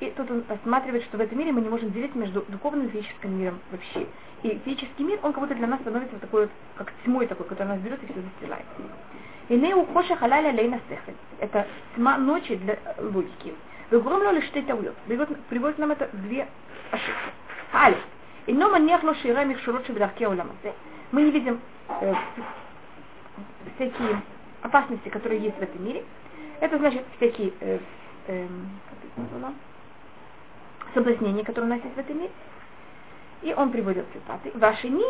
и 0.00 0.10
тут 0.10 0.30
он 0.30 0.44
рассматривает, 0.48 1.04
что 1.04 1.16
в 1.16 1.20
этом 1.20 1.38
мире 1.38 1.52
мы 1.52 1.62
не 1.62 1.68
можем 1.68 1.90
делить 1.92 2.14
между 2.14 2.42
духовным 2.48 2.88
и 2.88 2.90
физическим 2.90 3.38
миром 3.38 3.60
вообще. 3.70 4.06
И 4.42 4.60
физический 4.64 5.04
мир, 5.04 5.18
он 5.22 5.32
как 5.32 5.42
будто 5.42 5.54
для 5.54 5.66
нас 5.66 5.80
становится 5.80 6.18
такой 6.18 6.42
вот, 6.42 6.50
как 6.76 6.92
тьмой 7.04 7.26
такой, 7.26 7.46
который 7.46 7.68
нас 7.68 7.80
берет 7.80 8.02
и 8.02 8.06
все 8.06 8.20
застилает. 8.20 8.66
И 9.48 9.56
не 9.56 9.74
ухоша 9.74 10.16
халяля 10.16 10.52
лейна 10.52 10.80
сехель. 10.88 11.16
Это 11.40 11.66
тьма 11.94 12.16
ночи 12.16 12.56
для 12.56 12.78
логики. 12.98 13.54
Громло 13.90 14.30
лишь 14.30 14.48
ты 14.50 14.62
таует. 14.62 14.94
Приводит 15.48 15.78
нам 15.78 15.90
это 15.90 16.08
две 16.12 16.46
ошибки. 16.90 17.32
Али. 17.72 17.96
И 18.46 18.52
но 18.52 18.70
маньях 18.70 19.02
ло 19.02 19.14
шира 19.14 19.44
михшурот 19.44 19.86
шебедахке 19.86 20.28
уламазе. 20.28 20.74
Мы 21.12 21.22
не 21.22 21.30
видим 21.30 21.60
э, 21.88 22.14
всякие 23.74 24.22
опасности, 24.62 25.08
которые 25.08 25.40
есть 25.40 25.56
в 25.56 25.62
этом 25.62 25.84
мире. 25.84 26.04
Это 26.60 26.78
значит 26.78 27.04
всякие 27.16 27.52
э, 27.60 27.78
э, 28.26 28.46
это 29.16 29.52
соблазнения, 30.94 31.44
которые 31.44 31.70
у 31.70 31.74
нас 31.74 31.84
есть 31.84 31.96
в 31.96 31.98
этом 31.98 32.18
мире. 32.18 32.30
И 33.42 33.52
он 33.52 33.70
приводит 33.70 34.06
цитаты. 34.12 34.50
Вашини, 34.54 35.04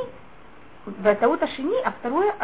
Ватаута 0.87 1.47
шини, 1.47 1.81
а 1.85 1.93
второе, 1.93 2.35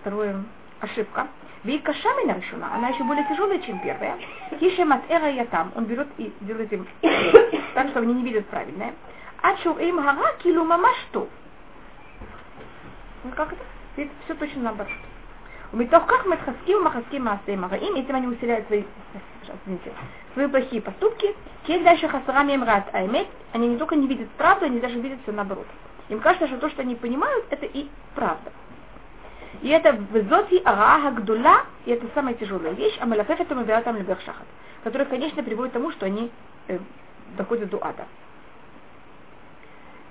второе 0.00 0.44
ошибка. 0.80 1.28
Вейкашамина 1.64 2.38
решена, 2.38 2.74
она 2.74 2.88
еще 2.88 3.02
более 3.02 3.24
тяжелая, 3.24 3.58
чем 3.60 3.80
первая. 3.80 4.16
Тише 4.60 4.86
эра 5.08 5.28
я 5.30 5.44
там. 5.46 5.72
Он 5.74 5.84
берет 5.84 6.08
и 6.16 6.32
делает 6.40 6.72
им 6.72 6.86
так, 7.74 7.88
что 7.88 8.00
они 8.00 8.14
не 8.14 8.22
видят 8.22 8.46
правильное. 8.46 8.94
А 9.42 9.56
что 9.58 9.78
им 9.78 9.96
гара 9.96 10.34
килу 10.42 10.64
мамашту. 10.64 11.28
Ну 13.24 13.30
как 13.34 13.52
это? 13.52 13.62
Это 13.96 14.10
все 14.24 14.34
точно 14.34 14.62
наоборот. 14.62 14.92
Умитох 15.72 16.06
как 16.06 16.24
мы 16.24 16.36
хаским 16.38 16.82
махаским 16.82 17.24
маасеем 17.24 17.64
араим, 17.64 17.94
этим 17.96 18.14
они 18.14 18.26
усиляют 18.28 18.66
свои, 18.68 18.84
извините, 19.64 19.92
свои 20.32 20.46
плохие 20.46 20.80
поступки. 20.80 21.34
Кейс 21.64 21.82
дальше 21.82 22.08
хасарами 22.08 22.52
им 22.52 22.64
рад 22.64 22.88
аймет, 22.94 23.26
они 23.52 23.68
не 23.68 23.76
только 23.76 23.96
не 23.96 24.06
видят 24.06 24.30
правду, 24.30 24.64
они 24.64 24.80
даже 24.80 24.98
видят 24.98 25.18
все 25.24 25.32
наоборот. 25.32 25.66
Им 26.08 26.20
кажется, 26.20 26.46
что 26.46 26.56
то, 26.56 26.70
что 26.70 26.82
они 26.82 26.94
понимают, 26.94 27.44
это 27.50 27.66
и 27.66 27.88
правда. 28.14 28.50
И 29.62 29.68
это 29.68 29.90
везоти 30.12 30.60
арага 30.64 31.20
гдула, 31.20 31.62
и 31.84 31.90
это 31.90 32.06
самая 32.14 32.34
тяжелая 32.34 32.72
вещь, 32.72 32.96
а 33.00 33.06
малафеф 33.06 33.40
это 33.40 33.82
там 33.82 33.96
лебех 33.96 34.20
шахат, 34.20 34.46
которая, 34.84 35.08
конечно, 35.08 35.42
приводит 35.42 35.72
к 35.72 35.74
тому, 35.74 35.90
что 35.92 36.06
они 36.06 36.30
э, 36.68 36.78
доходят 37.36 37.70
до 37.70 37.84
ада. 37.84 38.06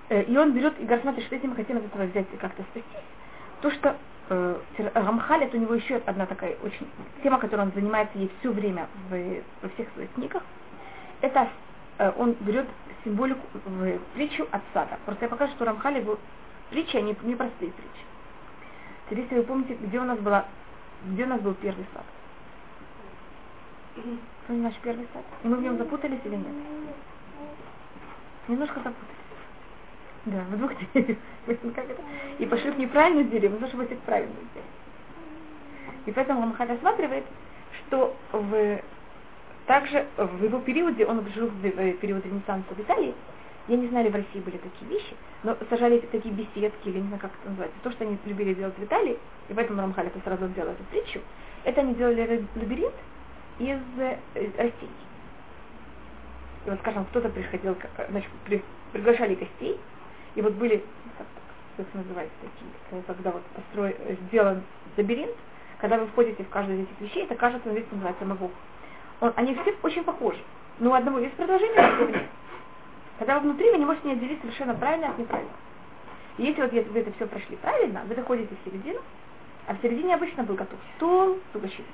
Э, 0.09 0.23
и 0.23 0.37
он 0.37 0.53
берет 0.53 0.79
и 0.79 0.85
говорит, 0.85 1.23
что 1.25 1.35
этим 1.35 1.51
мы 1.51 1.55
хотим 1.55 1.77
от 1.77 1.85
этого 1.85 2.03
взять 2.03 2.27
и 2.33 2.37
как-то 2.37 2.63
спастись. 2.63 3.03
То, 3.61 3.71
что 3.71 3.95
э, 4.29 4.55
Рамхаль, 4.93 5.43
это 5.43 5.57
у 5.57 5.59
него 5.59 5.75
еще 5.75 6.01
одна 6.05 6.25
такая 6.25 6.55
очень 6.63 6.87
тема, 7.23 7.39
которой 7.39 7.61
он 7.61 7.71
занимается 7.73 8.17
ей 8.17 8.31
все 8.39 8.51
время 8.51 8.87
в, 9.09 9.41
во 9.61 9.69
всех 9.69 9.87
своих 9.93 10.11
книгах, 10.13 10.43
это 11.21 11.49
э, 11.99 12.11
он 12.17 12.35
берет 12.41 12.67
символику 13.03 13.41
в 13.53 13.99
притчу 14.13 14.47
от 14.51 14.61
сада. 14.73 14.97
Просто 15.05 15.25
я 15.25 15.29
покажу, 15.29 15.53
что 15.53 15.65
Рамхаль 15.65 15.97
его 15.99 16.17
притчи, 16.69 16.97
они 16.97 17.15
не 17.23 17.35
простые 17.35 17.71
притчи. 17.71 18.06
Теперь, 19.09 19.23
если 19.23 19.35
вы 19.35 19.43
помните, 19.43 19.77
где 19.79 19.99
у 19.99 20.03
нас 20.03 20.19
была, 20.19 20.45
где 21.05 21.23
у 21.23 21.27
нас 21.27 21.39
был 21.41 21.53
первый 21.55 21.85
сад? 21.93 22.03
Помните 24.47 24.67
наш 24.67 24.75
первый 24.81 25.07
сад? 25.13 25.23
И 25.43 25.47
мы 25.47 25.57
в 25.57 25.61
нем 25.61 25.77
запутались 25.77 26.19
или 26.25 26.35
нет? 26.35 26.47
Немножко 28.47 28.75
запутались. 28.75 29.17
Да, 30.25 30.43
в 30.49 30.57
двух 30.57 30.71
деревьях. 30.93 31.17
И 32.39 32.45
пошли 32.45 32.71
в 32.71 32.77
неправильное 32.77 33.23
дерево, 33.23 33.53
нужно, 33.53 33.67
чтобы 33.69 33.85
их 33.85 33.99
правильное 33.99 34.35
дерево. 34.35 34.69
И 36.05 36.11
поэтому 36.11 36.41
Рамхаль 36.41 36.69
рассматривает, 36.69 37.23
что 37.87 38.15
в, 38.33 38.81
также 39.67 40.05
в 40.17 40.43
его 40.43 40.59
периоде, 40.59 41.05
он 41.05 41.25
жил 41.33 41.47
в 41.47 41.61
период 41.61 42.25
Ренессанса 42.25 42.73
в 42.75 42.79
Италии, 42.79 43.13
я 43.67 43.77
не 43.77 43.87
знаю, 43.87 44.05
ли 44.05 44.11
в 44.11 44.15
России 44.15 44.39
были 44.39 44.57
такие 44.57 44.89
вещи, 44.89 45.15
но 45.43 45.57
сажали 45.69 45.99
такие 45.99 46.33
беседки, 46.33 46.87
или 46.87 46.99
не 46.99 47.07
знаю, 47.07 47.21
как 47.21 47.31
это 47.39 47.49
называется, 47.49 47.77
то, 47.83 47.91
что 47.91 48.05
они 48.05 48.17
любили 48.25 48.53
делать 48.53 48.77
в 48.77 48.83
Италии, 48.83 49.17
и 49.49 49.53
поэтому 49.53 49.81
Рамхаль 49.81 50.07
это 50.07 50.19
сразу 50.21 50.47
сделал 50.47 50.71
эту 50.71 50.83
притчу, 50.85 51.19
это 51.63 51.81
они 51.81 51.95
делали 51.95 52.45
лабиринт 52.55 52.93
из 53.59 53.79
э, 53.97 54.17
растений. 54.35 54.91
И 56.65 56.69
вот, 56.69 56.79
скажем, 56.79 57.05
кто-то 57.05 57.29
приходил, 57.29 57.75
значит, 58.09 58.29
при, 58.45 58.63
приглашали 58.93 59.35
гостей, 59.35 59.79
и 60.35 60.41
вот 60.41 60.53
были, 60.53 60.83
как, 61.17 61.27
как 61.77 61.87
это 61.87 61.97
называется, 61.97 62.35
такие, 62.41 62.71
э, 62.91 63.01
когда 63.05 63.31
вот 63.31 63.43
построй, 63.43 63.95
сделан 64.27 64.63
лабиринт, 64.95 65.35
когда 65.79 65.97
вы 65.97 66.07
входите 66.07 66.43
в 66.43 66.49
каждую 66.49 66.79
из 66.79 66.83
этих 66.83 67.01
вещей, 67.01 67.23
это 67.23 67.35
кажется, 67.35 67.69
здесь 67.69 67.85
называется 67.91 68.25
мавух. 68.25 68.51
Он, 69.19 69.33
они 69.35 69.55
все 69.55 69.75
очень 69.83 70.03
похожи. 70.03 70.39
Но 70.79 70.91
у 70.91 70.93
одного 70.93 71.19
есть 71.19 71.33
продолжение, 71.35 72.27
Когда 73.19 73.39
вы 73.39 73.49
внутри, 73.49 73.71
вы 73.71 73.77
не 73.77 73.85
можете 73.85 74.07
не 74.07 74.13
отделить 74.13 74.41
совершенно 74.41 74.75
правильно 74.75 75.09
от 75.09 75.17
неправильного. 75.17 75.57
И 76.37 76.43
если 76.43 76.61
вот 76.61 76.73
если 76.73 76.89
вы 76.89 76.99
это 76.99 77.11
все 77.13 77.25
прошли 77.25 77.55
правильно, 77.57 78.03
вы 78.07 78.15
доходите 78.15 78.55
в 78.55 78.69
середину, 78.69 78.99
а 79.67 79.73
в 79.73 79.81
середине 79.81 80.15
обычно 80.15 80.43
был 80.43 80.55
готов 80.55 80.79
стол 80.95 81.39
с 81.51 81.55
угощением. 81.55 81.91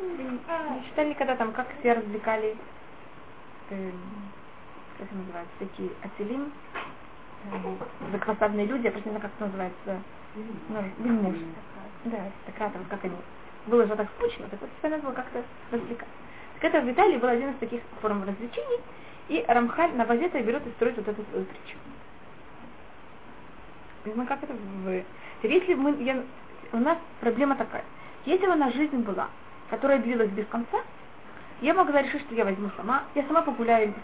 Не 0.00 0.84
читали 0.88 1.10
никогда 1.10 1.36
там, 1.36 1.52
как 1.52 1.66
все 1.78 1.92
развлекали, 1.92 2.56
э, 3.68 3.90
как 4.96 5.06
это 5.06 5.16
называется, 5.16 5.52
такие 5.58 5.90
ацелим, 6.02 6.52
э, 7.52 7.74
заквасадные 8.12 8.66
люди, 8.66 8.84
я 8.84 8.92
просто 8.92 9.10
не 9.10 9.16
знаю, 9.16 9.22
как 9.22 9.32
это 9.36 9.44
называется, 9.44 10.02
ну, 10.68 10.82
вельмуж. 10.98 11.36
Да, 12.04 12.16
аристократов, 12.16 12.80
как 12.88 13.04
они. 13.04 13.16
Было 13.66 13.86
же 13.86 13.94
так 13.94 14.08
скучно, 14.16 14.48
так 14.48 14.60
вот 14.62 14.70
надо 14.82 15.02
было 15.02 15.12
как-то 15.12 15.44
развлекать. 15.70 16.08
Так 16.54 16.64
это 16.64 16.80
в 16.80 16.90
Италии 16.90 17.18
был 17.18 17.28
один 17.28 17.50
из 17.50 17.58
таких 17.58 17.82
форм 18.00 18.24
развлечений, 18.24 18.80
и 19.30 19.44
Рамхаль 19.46 19.94
на 19.94 20.04
базе 20.04 20.28
берет 20.28 20.66
и 20.66 20.70
строит 20.70 20.96
вот 20.96 21.06
эту 21.06 21.22
свою 21.30 21.44
притчу. 21.44 21.78
Ну 24.04 24.26
как 24.26 24.42
это 24.42 24.52
в... 24.52 25.04
Если 25.42 25.74
мы, 25.74 26.02
я, 26.02 26.22
у 26.72 26.78
нас 26.78 26.98
проблема 27.20 27.54
такая. 27.54 27.84
Если 28.26 28.44
бы 28.44 28.52
у 28.52 28.56
нас 28.56 28.74
жизнь 28.74 28.96
была, 28.96 29.28
которая 29.70 30.00
длилась 30.00 30.30
без 30.30 30.46
конца, 30.48 30.78
я 31.60 31.74
могла 31.74 32.02
решить, 32.02 32.22
что 32.22 32.34
я 32.34 32.44
возьму 32.44 32.70
сама, 32.76 33.04
я 33.14 33.24
сама 33.24 33.42
погуляю, 33.42 33.94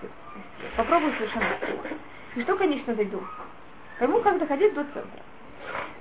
попробую 0.77 1.13
совершенно 1.15 1.47
И 2.37 2.43
что, 2.43 2.55
конечно, 2.55 2.95
дойду? 2.95 3.21
Пойму, 3.99 4.21
как 4.21 4.39
доходить 4.39 4.75
до 4.75 4.85
центра. 4.85 5.23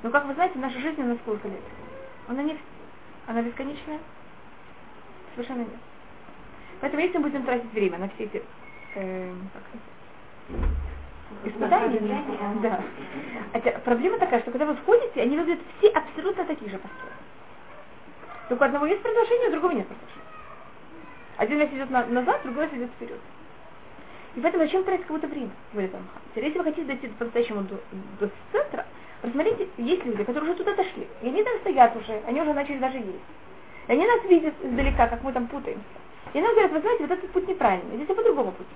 Но, 0.03 0.11
как 0.11 0.25
вы 0.25 0.35
знаете, 0.35 0.59
наша 0.59 0.79
жизнь 0.79 1.01
на 1.01 1.15
сколько 1.15 1.47
лет? 1.47 1.61
Она 2.27 2.43
не... 2.43 2.57
Она 3.25 3.41
бесконечная? 3.41 3.99
Совершенно 5.33 5.61
нет. 5.61 5.79
Поэтому 6.79 7.01
если 7.01 7.17
мы 7.17 7.29
будем 7.29 7.43
тратить 7.43 7.71
время 7.73 7.97
на 7.97 8.09
все 8.09 8.25
эти 8.25 8.43
э, 8.95 9.33
испытания, 11.45 12.23
да. 12.61 12.81
Хотя 13.53 13.71
проблема 13.79 14.17
такая, 14.17 14.41
что 14.41 14.51
когда 14.51 14.65
вы 14.65 14.75
входите, 14.75 15.21
они 15.21 15.37
выглядят 15.37 15.63
все 15.77 15.89
абсолютно 15.89 16.45
такие 16.45 16.71
же 16.71 16.77
построены. 16.77 17.15
Только 18.49 18.63
у 18.63 18.65
одного 18.65 18.85
есть 18.85 19.01
продолжение, 19.01 19.49
у 19.49 19.51
другого 19.51 19.71
нет 19.71 19.87
продолжения. 19.87 20.15
Один 21.37 21.59
раз 21.59 21.69
идет 21.69 21.89
на, 21.89 22.05
назад, 22.05 22.41
другой 22.43 22.65
раз 22.65 22.73
идет 22.73 22.89
вперед. 22.91 23.19
И 24.35 24.41
поэтому 24.41 24.63
зачем 24.65 24.83
тратить 24.83 25.03
какое-то 25.03 25.27
время 25.27 25.51
в 25.73 25.79
этом 25.79 26.01
Если 26.35 26.57
вы 26.57 26.63
хотите 26.63 26.85
дойти 26.85 27.07
по-настоящему 27.07 27.63
до, 27.63 27.79
до 28.19 28.29
центра, 28.51 28.85
посмотрите, 29.21 29.67
есть 29.77 30.05
люди, 30.05 30.23
которые 30.23 30.51
уже 30.51 30.57
туда 30.57 30.75
дошли. 30.75 31.07
И 31.21 31.27
они 31.27 31.43
там 31.43 31.57
стоят 31.59 31.95
уже, 31.95 32.21
они 32.27 32.41
уже 32.41 32.53
начали 32.53 32.77
даже 32.77 32.97
есть. 32.97 33.25
И 33.87 33.91
они 33.91 34.05
нас 34.05 34.23
видят 34.25 34.53
издалека, 34.61 35.07
как 35.07 35.23
мы 35.23 35.31
там 35.31 35.47
путаемся. 35.47 35.83
И 36.35 36.41
нам 36.41 36.51
говорят, 36.51 36.73
вы 36.73 36.81
знаете, 36.81 37.07
вот 37.07 37.11
этот 37.11 37.31
путь 37.31 37.47
неправильный, 37.47 37.95
здесь 37.95 38.13
по 38.13 38.21
другому 38.21 38.51
пути. 38.51 38.69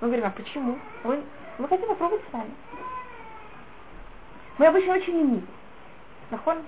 Мы 0.00 0.08
говорим, 0.08 0.26
а 0.26 0.30
почему? 0.30 0.76
Мы, 1.04 1.22
мы 1.58 1.68
хотим 1.68 1.86
попробовать 1.86 2.24
с 2.28 2.32
вами. 2.32 2.50
Мы 4.58 4.66
обычно 4.66 4.94
очень 4.94 5.12
ленивы. 5.12 5.46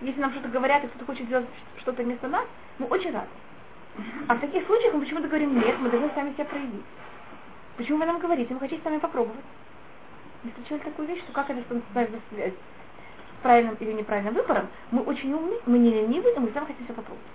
Если 0.03 0.21
нам 0.21 0.31
что-то 0.31 0.47
говорят, 0.47 0.85
и 0.85 0.87
кто-то 0.87 1.05
хочет 1.05 1.27
сделать 1.27 1.49
что-то 1.79 2.05
вместо 2.05 2.29
нас, 2.29 2.47
мы 2.79 2.87
очень 2.87 3.11
рады. 3.11 3.27
А 4.29 4.37
в 4.37 4.41
таких 4.41 4.65
случаях 4.67 4.95
мы 4.95 5.01
почему-то 5.01 5.27
говорим, 5.27 5.59
нет, 5.59 5.77
мы 5.81 5.91
должны 5.91 6.09
сами 6.15 6.33
себя 6.35 6.45
проявить. 6.45 6.85
Почему 7.77 7.99
вы 7.99 8.07
нам 8.07 8.21
говорите? 8.21 8.55
Мы 8.55 8.61
хотите 8.61 8.81
сами 8.85 8.99
попробовать. 8.99 9.45
Мы 10.45 10.51
встречали 10.53 10.79
такую 10.79 11.09
вещь, 11.09 11.23
что 11.25 11.33
как 11.33 11.51
это 11.51 11.61
связано 11.93 12.21
с 12.31 12.53
правильным 13.43 13.75
или 13.81 13.95
неправильным 13.95 14.35
выбором, 14.35 14.69
мы 14.93 15.03
очень 15.03 15.35
умны, 15.35 15.57
мы 15.67 15.79
не 15.79 15.91
ленивы, 15.91 16.31
и 16.31 16.39
мы 16.39 16.53
сами 16.53 16.67
хотим 16.67 16.85
все 16.85 16.95
попробовать. 16.95 17.27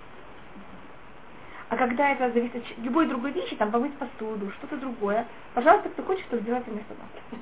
А 1.68 1.76
когда 1.76 2.12
это 2.12 2.30
зависит 2.30 2.56
от 2.56 2.78
любой 2.78 3.06
другой 3.06 3.32
вещи, 3.32 3.56
там 3.56 3.70
помыть 3.70 3.94
посуду, 3.94 4.50
что-то 4.52 4.76
другое, 4.76 5.26
пожалуйста, 5.54 5.88
кто 5.88 6.02
хочет, 6.04 6.26
то 6.28 6.38
сделайте 6.38 6.70
вместо 6.70 6.94
нас. 6.94 7.40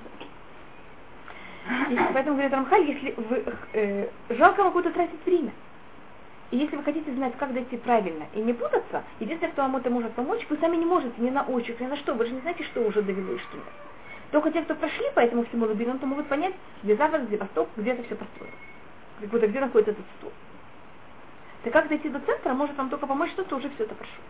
И 1.91 1.99
поэтому 2.13 2.37
говорит 2.37 2.53
Рамхаль, 2.53 2.89
если 2.89 3.15
вы, 3.17 3.45
э, 3.73 4.09
жалко 4.31 4.63
вам 4.63 4.73
куда 4.73 4.91
тратить 4.91 5.25
время. 5.25 5.53
И 6.51 6.57
если 6.57 6.77
вы 6.77 6.85
хотите 6.85 7.13
знать, 7.13 7.35
как 7.39 7.53
дойти 7.53 7.77
правильно 7.77 8.25
и 8.35 8.41
не 8.41 8.53
путаться, 8.53 9.03
единственное, 9.19 9.53
кто 9.53 9.63
вам 9.63 9.77
это 9.77 9.91
может 9.91 10.13
помочь, 10.13 10.47
вы 10.49 10.57
сами 10.59 10.77
не 10.77 10.87
можете 10.87 11.15
ни 11.19 11.31
на 11.31 11.43
ощупь, 11.43 11.81
ни 11.81 11.87
на 11.87 11.97
что. 11.97 12.15
Вы 12.15 12.27
же 12.27 12.33
не 12.33 12.41
знаете, 12.41 12.65
что 12.65 12.83
уже 12.83 13.03
довело 13.03 13.33
и 13.33 13.39
что 13.39 13.57
нет. 13.57 13.65
Только 14.31 14.51
те, 14.51 14.63
кто 14.63 14.75
прошли 14.75 15.05
по 15.15 15.21
этому 15.21 15.45
всему 15.47 15.67
лабиринту, 15.67 16.07
могут 16.07 16.29
понять, 16.29 16.55
где 16.83 16.97
запад, 16.97 17.27
где 17.27 17.39
восток, 17.39 17.69
где 17.77 17.93
это 17.93 18.03
все 18.05 18.15
построено. 18.15 18.57
Где, 19.21 19.47
где 19.47 19.61
находится 19.61 19.93
этот 19.93 20.05
стул. 20.19 20.33
Так 21.65 21.73
как 21.73 21.89
дойти 21.89 22.11
до 22.11 22.21
центра, 22.21 22.53
может 22.53 22.77
вам 22.77 22.91
только 22.91 23.07
помочь, 23.07 23.31
что 23.31 23.43
ты 23.43 23.55
уже 23.55 23.71
все 23.71 23.85
это 23.85 23.95
прошел. 23.95 24.23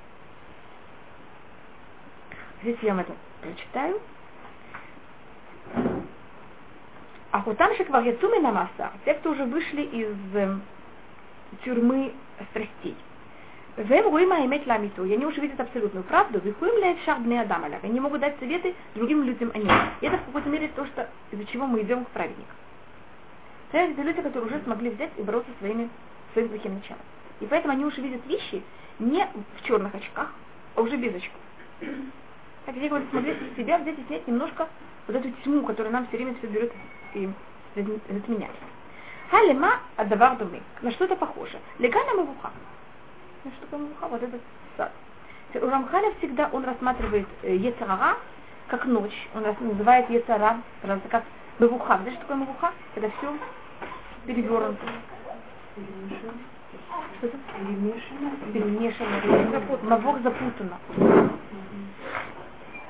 Здесь 2.62 2.78
я 2.82 2.94
вам 2.94 3.00
это 3.00 3.12
прочитаю. 3.42 4.00
А 7.32 7.40
вот 7.40 7.58
там 7.58 7.74
же 7.74 7.84
кварьяцуми 7.84 8.38
на 8.38 8.52
масса, 8.52 8.92
те, 9.04 9.14
кто 9.14 9.32
уже 9.32 9.44
вышли 9.44 9.82
из 9.82 10.16
э, 10.34 10.56
тюрьмы 11.64 12.14
страстей. 12.50 12.96
Вем 13.76 14.12
руима 14.12 14.44
иметь 14.46 14.68
ламиту. 14.68 15.04
И 15.04 15.12
они 15.12 15.26
уже 15.26 15.40
видят 15.40 15.58
абсолютную 15.58 16.04
правду. 16.04 16.38
Вихуим 16.38 16.80
ля 16.80 16.96
шар 17.04 17.18
бне 17.18 17.40
адам 17.40 17.64
Они 17.82 17.98
могут 17.98 18.20
дать 18.20 18.38
советы 18.38 18.76
другим 18.94 19.24
людям 19.24 19.50
о 19.52 19.58
ней. 19.58 19.68
И 20.00 20.06
это 20.06 20.18
в 20.18 20.26
какой-то 20.26 20.48
мере 20.48 20.70
то, 20.76 20.86
что, 20.86 21.08
из-за 21.32 21.44
чего 21.46 21.66
мы 21.66 21.82
идем 21.82 22.04
к 22.04 22.10
праведникам. 22.10 22.54
Это 23.72 24.00
люди, 24.02 24.22
которые 24.22 24.46
уже 24.46 24.62
смогли 24.62 24.90
взять 24.90 25.10
и 25.16 25.22
бороться 25.22 25.50
своими, 25.58 25.90
своим 26.32 26.48
плохим 26.50 26.74
началом. 26.74 27.02
И 27.44 27.46
поэтому 27.46 27.74
они 27.74 27.84
уже 27.84 28.00
видят 28.00 28.24
вещи 28.26 28.62
не 28.98 29.26
в 29.58 29.66
черных 29.66 29.94
очках, 29.94 30.32
а 30.76 30.80
уже 30.80 30.96
без 30.96 31.14
очков. 31.14 31.40
Так 32.64 32.74
где 32.74 32.88
говорят, 32.88 33.10
смогли 33.10 33.36
себя 33.54 33.76
взять 33.78 33.98
и 33.98 34.04
снять 34.06 34.26
немножко 34.26 34.66
вот 35.06 35.14
эту 35.14 35.30
тьму, 35.42 35.62
которая 35.62 35.92
нам 35.92 36.06
все 36.06 36.16
время 36.16 36.34
все 36.38 36.46
берет 36.46 36.72
и 37.12 37.28
затменяет. 37.74 38.54
Халима 39.30 39.80
адавар 39.96 40.38
думи. 40.38 40.62
На 40.80 40.90
что 40.92 41.04
это 41.04 41.16
похоже? 41.16 41.58
Легана 41.78 42.14
мавуха. 42.14 42.50
На 43.44 43.50
что 43.50 43.60
такое 43.60 43.80
мавуха? 43.80 44.08
Вот 44.08 44.22
этот 44.22 44.40
сад. 44.78 44.92
У 45.54 45.68
Рамхаля 45.68 46.14
всегда 46.18 46.48
он 46.50 46.64
рассматривает 46.64 47.28
э, 47.42 47.56
Ецарара 47.56 48.16
как 48.68 48.86
ночь. 48.86 49.28
Он 49.34 49.42
называет 49.42 50.08
Ецара 50.08 50.62
как 51.10 51.24
мавуха. 51.58 51.98
Знаешь, 51.98 52.14
что 52.14 52.22
такое 52.22 52.36
мавуха? 52.38 52.72
Когда 52.94 53.10
все 53.10 53.36
перевернуто. 54.26 54.86
Перемешано. 57.21 58.31
Перемешано. 58.52 59.78
Мавух 59.83 60.21
запутано. 60.23 60.78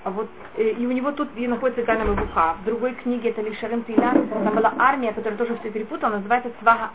А 0.04 0.10
вот 0.10 0.28
э, 0.56 0.70
и 0.70 0.86
у 0.86 0.92
него 0.92 1.12
тут 1.12 1.30
и 1.34 1.48
находится 1.48 1.82
Гана 1.82 2.04
Мабуха. 2.04 2.56
В 2.60 2.64
другой 2.66 2.92
книге 2.94 3.30
это 3.30 3.40
Лишарем 3.40 3.84
Тила, 3.84 4.12
там 4.12 4.54
была 4.54 4.74
армия, 4.78 5.12
которая 5.12 5.38
тоже 5.38 5.56
все 5.60 5.70
перепутала, 5.70 6.16
называется 6.16 6.50
Свага, 6.60 6.90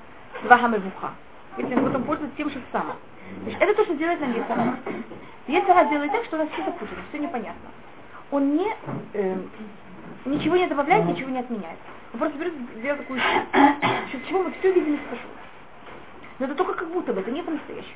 Свага 0.45 0.67
Мабуха. 0.67 1.11
Если 1.57 1.73
он 1.75 2.03
пользуется 2.03 2.37
тем 2.37 2.51
же 2.51 2.61
самым. 2.71 2.95
Значит, 3.43 3.61
это 3.61 3.73
то, 3.73 3.83
что 3.85 3.95
делает 3.95 4.21
нам 4.21 4.33
Ецара. 4.33 4.77
Ецара 5.47 5.89
делает 5.89 6.11
так, 6.11 6.23
что 6.25 6.35
у 6.35 6.39
нас 6.39 6.49
все 6.49 6.63
запутано, 6.63 7.01
все 7.09 7.19
непонятно. 7.19 7.69
Он 8.29 8.55
не, 8.55 8.67
э, 9.13 9.35
ничего 10.25 10.55
не 10.55 10.67
добавляет, 10.67 11.05
ничего 11.05 11.29
не 11.29 11.39
отменяет. 11.39 11.79
Он 12.13 12.19
просто 12.19 12.37
берет, 12.37 12.53
делает 12.81 13.01
такую 13.01 13.19
что 13.19 14.21
чего 14.27 14.43
мы 14.43 14.51
все 14.59 14.71
видим 14.71 14.95
из 14.95 14.99
Но 16.38 16.46
это 16.46 16.54
только 16.54 16.74
как 16.74 16.88
будто 16.88 17.12
бы, 17.12 17.20
это 17.20 17.30
не 17.30 17.42
по-настоящему. 17.42 17.94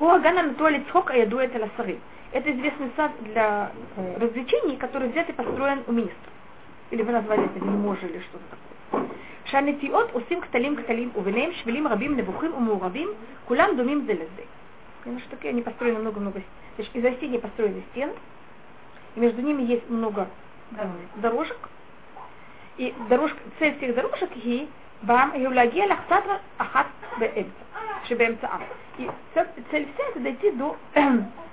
У 0.00 0.08
Агана 0.08 0.40
Анатолий 0.40 0.84
Цхок 0.88 1.10
Аяду 1.10 1.38
это 1.38 1.58
Ласары. 1.58 1.98
Это 2.32 2.50
известный 2.52 2.90
сад 2.96 3.12
для 3.20 3.70
э, 3.96 4.18
развлечений, 4.18 4.76
который 4.76 5.08
взят 5.08 5.28
и 5.28 5.32
построен 5.32 5.82
у 5.86 5.92
министра. 5.92 6.32
Или 6.90 7.02
вы 7.02 7.12
назвали 7.12 7.44
это 7.46 7.58
вельможа 7.58 8.06
или 8.06 8.18
что-то 8.20 8.44
такое. 8.50 8.66
שהנטיעות 9.46 10.10
עושים 10.10 10.40
ксталим 10.40 10.76
ксталим 10.76 11.10
ובניהם 11.14 11.52
швелим 11.52 11.86
рабим 11.86 12.16
נבוכים 12.16 12.54
ומעורבים, 12.54 13.08
כולם 13.44 13.68
דומים 13.76 14.04
זה 14.06 14.14
לזה. 14.14 14.42
Потому 15.04 15.20
что 15.20 15.36
они 15.48 15.62
построены 15.62 16.00
много-много, 16.00 16.42
значит, 16.74 16.96
из 16.96 17.04
растений 17.04 17.38
построены 17.38 17.84
стены, 17.92 18.12
и 19.14 19.20
между 19.20 19.40
ними 19.40 19.62
есть 19.62 19.88
много 19.88 20.26
дорожек, 21.14 21.68
и 22.76 22.92
дорожка, 23.08 23.38
цель 23.60 23.76
всех 23.76 23.94
дорожек 23.94 24.30
היא 24.34 24.66
бам 25.02 25.30
להגיע 25.34 25.86
לחצת 25.86 26.22
אחת 26.58 26.86
באמצע, 27.18 27.64
שבאמצעם. 28.04 28.60
И 28.98 29.10
цель 29.70 29.86
вся 29.92 30.04
это 30.08 30.20
дойти 30.20 30.50
до 30.52 30.76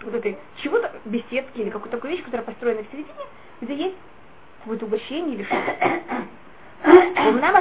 вот 0.04 0.13
этой 0.13 0.38
чего-то 0.62 0.91
беседки 1.04 1.60
или 1.60 1.69
какой-то 1.69 1.98
такой 1.98 2.12
вещи, 2.12 2.24
которая 2.24 2.46
построена 2.46 2.84
в 2.84 2.91
середине, 2.91 3.26
где 3.62 3.76
есть 3.76 3.96
какое-то 4.62 4.86
угощение 4.86 5.36
или 5.36 5.43
что-то. 5.43 5.74
אמנם 7.30 7.56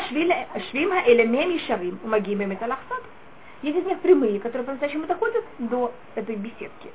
השבילים 0.54 0.92
האלה 0.92 1.24
מהם 1.24 1.50
ישרים 1.50 1.96
ומגיעים 2.04 2.38
באמת 2.38 2.62
על 2.62 2.70
האכסד. 2.70 3.02
Есть 3.62 3.78
из 3.78 3.87
них 3.87 4.00
прямые, 4.00 4.40
которые 4.40 4.66
по-настоящему 4.66 5.06
доходят 5.06 5.44
до 5.58 5.92
этой 6.16 6.35
беседки. 6.35 6.90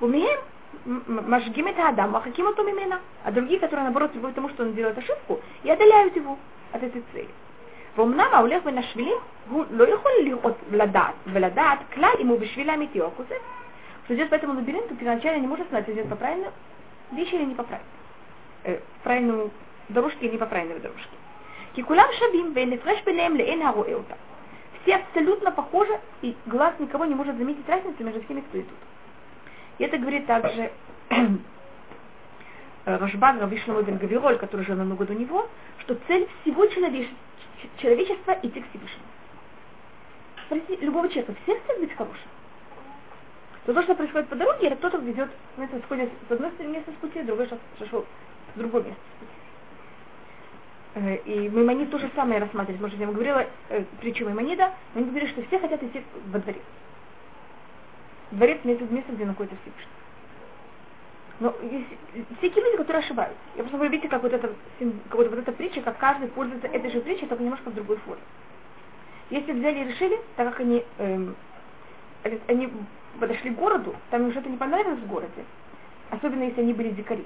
У 0.00 0.08
меня 0.08 0.28
мажгим 0.84 1.68
это 1.68 1.88
Адам, 1.88 2.16
а 2.16 2.20
каким 2.20 2.48
это 2.48 2.64
мимена. 2.64 2.98
А 3.22 3.30
другие, 3.30 3.60
которые 3.60 3.84
наоборот 3.84 4.10
требуют 4.10 4.34
тому, 4.34 4.48
что 4.48 4.64
он 4.64 4.74
делает 4.74 4.98
ошибку, 4.98 5.40
и 5.62 5.70
отдаляют 5.70 6.16
его 6.16 6.36
от 6.72 6.82
этой 6.82 7.04
цели. 7.12 7.28
ואומנם 7.96 8.26
ההולך 8.32 8.64
בין 8.64 8.78
השבילים 8.78 9.16
הוא 9.50 9.64
לא 9.70 9.84
יכול 9.84 10.10
לראות 10.24 10.56
ולדעת, 10.70 11.14
ולדעת 11.26 11.78
כלל 11.94 12.12
אם 12.20 12.26
הוא 12.26 12.40
בשביל 12.40 12.70
האמיתי 12.70 13.00
או 13.00 13.06
הכוזב. 13.06 13.40
Кто 14.10 14.16
идет 14.16 14.28
по 14.28 14.34
этому 14.34 14.54
лабиринту, 14.54 14.96
первоначально 14.96 15.40
не 15.40 15.46
может 15.46 15.68
знать, 15.68 15.88
идет 15.88 16.08
по 16.08 16.16
правильной 16.16 16.48
вещи 17.12 17.32
или 17.36 17.44
не 17.44 17.54
по 17.54 17.62
правильной. 17.62 17.86
Э, 18.64 18.80
правильную 19.04 19.52
дорожке 19.88 20.26
или 20.26 20.32
не 20.32 20.38
по 20.38 20.46
правильной 20.46 20.80
дорожке. 20.80 21.16
Кикулям 21.76 22.12
шабим, 22.18 22.52
вейнефреш 22.52 23.04
бенеем 23.04 23.36
леэн 23.36 23.62
харуэута. 23.62 24.16
Все 24.82 24.96
абсолютно 24.96 25.52
похожи, 25.52 25.96
и 26.22 26.34
глаз 26.46 26.74
никого 26.80 27.04
не 27.04 27.14
может 27.14 27.36
заметить 27.36 27.68
разницу 27.68 28.02
между 28.02 28.20
всеми, 28.24 28.40
кто 28.40 28.58
идут. 28.58 28.78
И 29.78 29.84
это 29.84 29.96
говорит 29.96 30.26
также 30.26 30.72
Рашбан 32.84 33.38
Равишлама 33.38 33.82
бен 33.82 33.98
Гавироль, 33.98 34.38
который 34.38 34.66
жил 34.66 34.74
намного 34.74 35.06
до 35.06 35.14
него, 35.14 35.48
что 35.78 35.96
цель 36.08 36.26
всего 36.42 36.66
человечества 36.66 37.16
человечества 37.77 38.37
идти 38.41 38.61
к 38.61 38.69
Всевышнему. 38.69 39.05
Спросите 40.45 40.85
любого 40.85 41.07
человека, 41.09 41.35
все 41.43 41.59
хотят 41.59 41.79
быть 41.79 41.93
хорошим? 41.95 42.27
То, 43.65 43.73
то, 43.73 43.81
что 43.81 43.95
происходит 43.95 44.27
по 44.29 44.35
дороге, 44.35 44.67
это 44.67 44.75
кто-то 44.75 44.97
ведет, 44.99 45.29
знаете, 45.55 45.81
сходит 45.85 46.09
с 46.27 46.31
одной 46.31 46.51
места 46.67 46.91
с 46.91 46.95
пути, 46.95 47.23
другой 47.23 47.47
шел 47.47 48.05
с 48.53 48.57
другой 48.57 48.83
места 48.83 49.01
с 49.15 49.19
пути. 49.19 49.31
Э, 50.95 51.17
и 51.25 51.49
Маймонид 51.49 51.91
то 51.91 51.97
же 51.97 52.09
самое 52.15 52.39
рассматривает. 52.39 52.81
Может, 52.81 52.99
я 52.99 53.05
вам 53.05 53.15
говорила 53.15 53.45
э, 53.69 53.83
притчу 53.99 54.25
Маймонида, 54.25 54.71
но 54.93 55.01
они 55.01 55.09
говорили, 55.09 55.31
что 55.31 55.43
все 55.43 55.59
хотят 55.59 55.83
идти 55.83 56.03
во 56.27 56.39
дворец. 56.39 56.61
Дворец 58.31 58.59
место, 58.63 58.85
место 58.85 59.11
где 59.11 59.25
находится 59.25 59.57
Всевышний. 59.61 59.94
Но 61.39 61.53
есть 61.61 61.87
всякие 62.37 62.63
люди, 62.63 62.77
которые 62.77 63.03
ошибаются. 63.03 63.37
Я 63.55 63.63
просто 63.63 63.77
вы 63.77 63.89
видите, 63.89 64.07
как 64.07 64.23
вот 64.23 64.31
эта, 64.31 64.53
как 64.79 65.15
вот, 65.15 65.33
эта 65.33 65.51
притча, 65.51 65.81
как 65.81 65.97
каждый 65.97 66.29
пользуется 66.29 66.67
этой 66.67 66.89
же 66.91 67.01
притчей, 67.01 67.27
только 67.27 67.43
немножко 67.43 67.69
в 67.69 67.75
другой 67.75 67.97
форме. 67.97 68.23
Если 69.29 69.51
взяли 69.51 69.79
и 69.79 69.83
решили, 69.85 70.19
так 70.37 70.49
как 70.49 70.61
они, 70.61 70.85
эм, 70.97 71.35
они 72.47 72.71
подошли 73.19 73.49
к 73.49 73.55
городу, 73.55 73.95
там 74.11 74.23
им 74.23 74.31
что-то 74.31 74.49
не 74.49 74.57
понравилось 74.57 74.99
в 74.99 75.07
городе, 75.07 75.43
особенно 76.09 76.43
если 76.43 76.61
они 76.61 76.73
были 76.73 76.91
дикари. 76.91 77.25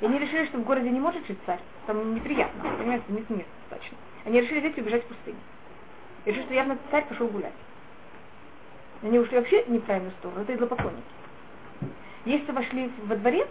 И 0.00 0.04
они 0.04 0.18
решили, 0.18 0.46
что 0.46 0.58
в 0.58 0.64
городе 0.64 0.90
не 0.90 1.00
может 1.00 1.26
жить 1.26 1.38
царь, 1.46 1.60
там 1.86 2.14
неприятно, 2.14 2.64
понимаете, 2.78 3.04
нет 3.08 3.30
места 3.30 3.52
достаточно. 3.62 3.96
Они 4.24 4.40
решили 4.40 4.60
взять 4.60 4.76
и 4.76 4.80
убежать 4.80 5.04
в 5.04 5.06
пустыню. 5.06 5.38
И 6.24 6.30
решили, 6.30 6.44
что 6.44 6.54
явно 6.54 6.78
царь 6.90 7.06
пошел 7.06 7.28
гулять. 7.28 7.52
Они 9.02 9.18
ушли 9.18 9.36
вообще 9.36 9.62
в 9.62 9.70
неправильную 9.70 10.12
сторону, 10.18 10.42
это 10.42 10.54
идолопоклонники. 10.54 11.02
Если 12.26 12.50
вошли 12.50 12.90
во 13.04 13.14
дворец, 13.14 13.46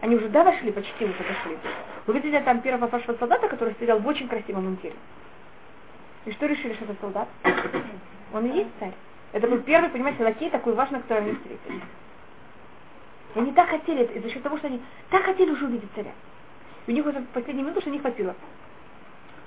они 0.00 0.16
уже 0.16 0.28
да 0.30 0.42
вошли, 0.42 0.72
почти 0.72 1.04
уже 1.04 1.18
вошли. 1.18 1.58
Вы 2.06 2.14
видели 2.14 2.40
там 2.40 2.62
первого 2.62 2.88
вашего 2.88 3.14
солдата, 3.18 3.46
который 3.46 3.74
стоял 3.74 4.00
в 4.00 4.06
очень 4.06 4.26
красивом 4.26 4.64
мундире. 4.64 4.94
И 6.24 6.32
что 6.32 6.46
решили, 6.46 6.72
что 6.74 6.84
это 6.86 6.96
солдат? 7.00 7.28
Он 8.32 8.46
и 8.46 8.56
есть 8.56 8.70
царь. 8.80 8.94
Это 9.32 9.46
был 9.48 9.60
первый, 9.60 9.90
понимаете, 9.90 10.24
лакей 10.24 10.48
такой 10.48 10.74
важный, 10.74 11.00
который 11.00 11.24
они 11.24 11.32
встретили. 11.34 11.82
И 13.34 13.38
они 13.38 13.52
так 13.52 13.68
хотели, 13.68 14.04
это 14.04 14.20
за 14.20 14.30
счет 14.30 14.42
того, 14.42 14.56
что 14.56 14.68
они 14.68 14.80
так 15.10 15.22
хотели 15.22 15.50
уже 15.50 15.66
увидеть 15.66 15.90
царя. 15.94 16.12
И 16.86 16.92
у 16.92 16.94
них 16.94 17.04
уже 17.04 17.18
в 17.18 17.26
последнюю 17.26 17.66
минуту, 17.66 17.82
что 17.82 17.90
не 17.90 17.98
хватило. 17.98 18.34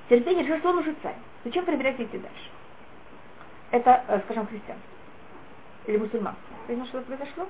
Терпение 0.10 0.44
решили, 0.44 0.60
что 0.60 0.70
он 0.70 0.78
уже 0.78 0.94
царь. 1.02 1.16
Зачем 1.44 1.66
проверять 1.66 2.00
идти 2.00 2.20
дальше? 2.20 2.50
Это, 3.72 4.04
э, 4.08 4.20
скажем, 4.26 4.46
христианство. 4.46 4.90
Или 5.88 5.98
мусульманство. 5.98 6.56
Понимаете, 6.68 6.92
что 6.92 7.02
произошло? 7.02 7.48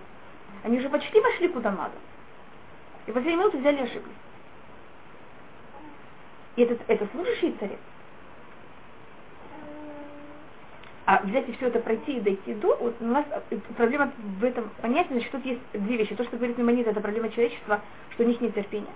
Они 0.64 0.80
уже 0.80 0.90
почти 0.90 1.20
вошли 1.20 1.48
куда 1.50 1.72
надо. 1.72 1.94
И 3.06 3.12
в 3.12 3.14
последнюю 3.14 3.40
минуту 3.40 3.58
взяли 3.60 3.78
и 3.78 3.84
ошиблись. 3.84 4.14
И 6.56 6.62
это, 6.64 6.78
это 6.88 7.08
служащий 7.12 7.56
царец. 7.60 7.80
А 11.06 11.22
взять 11.24 11.50
и 11.50 11.54
все 11.54 11.68
это 11.68 11.80
пройти 11.80 12.18
и 12.18 12.20
дойти 12.20 12.54
до, 12.54 12.76
вот 12.76 12.96
у 13.00 13.06
нас 13.06 13.26
э, 13.50 13.58
проблема 13.76 14.12
в 14.40 14.44
этом 14.44 14.70
понятии, 14.82 15.14
значит, 15.14 15.32
тут 15.32 15.44
есть 15.44 15.62
две 15.74 15.98
вещи. 15.98 16.14
То, 16.16 16.24
что 16.24 16.38
говорит 16.38 16.58
Мимонит, 16.60 16.86
это 16.86 17.02
проблема 17.02 17.30
человечества, 17.30 17.82
что 18.12 18.24
у 18.24 18.28
них 18.28 18.40
нет 18.42 18.54
терпения. 18.54 18.94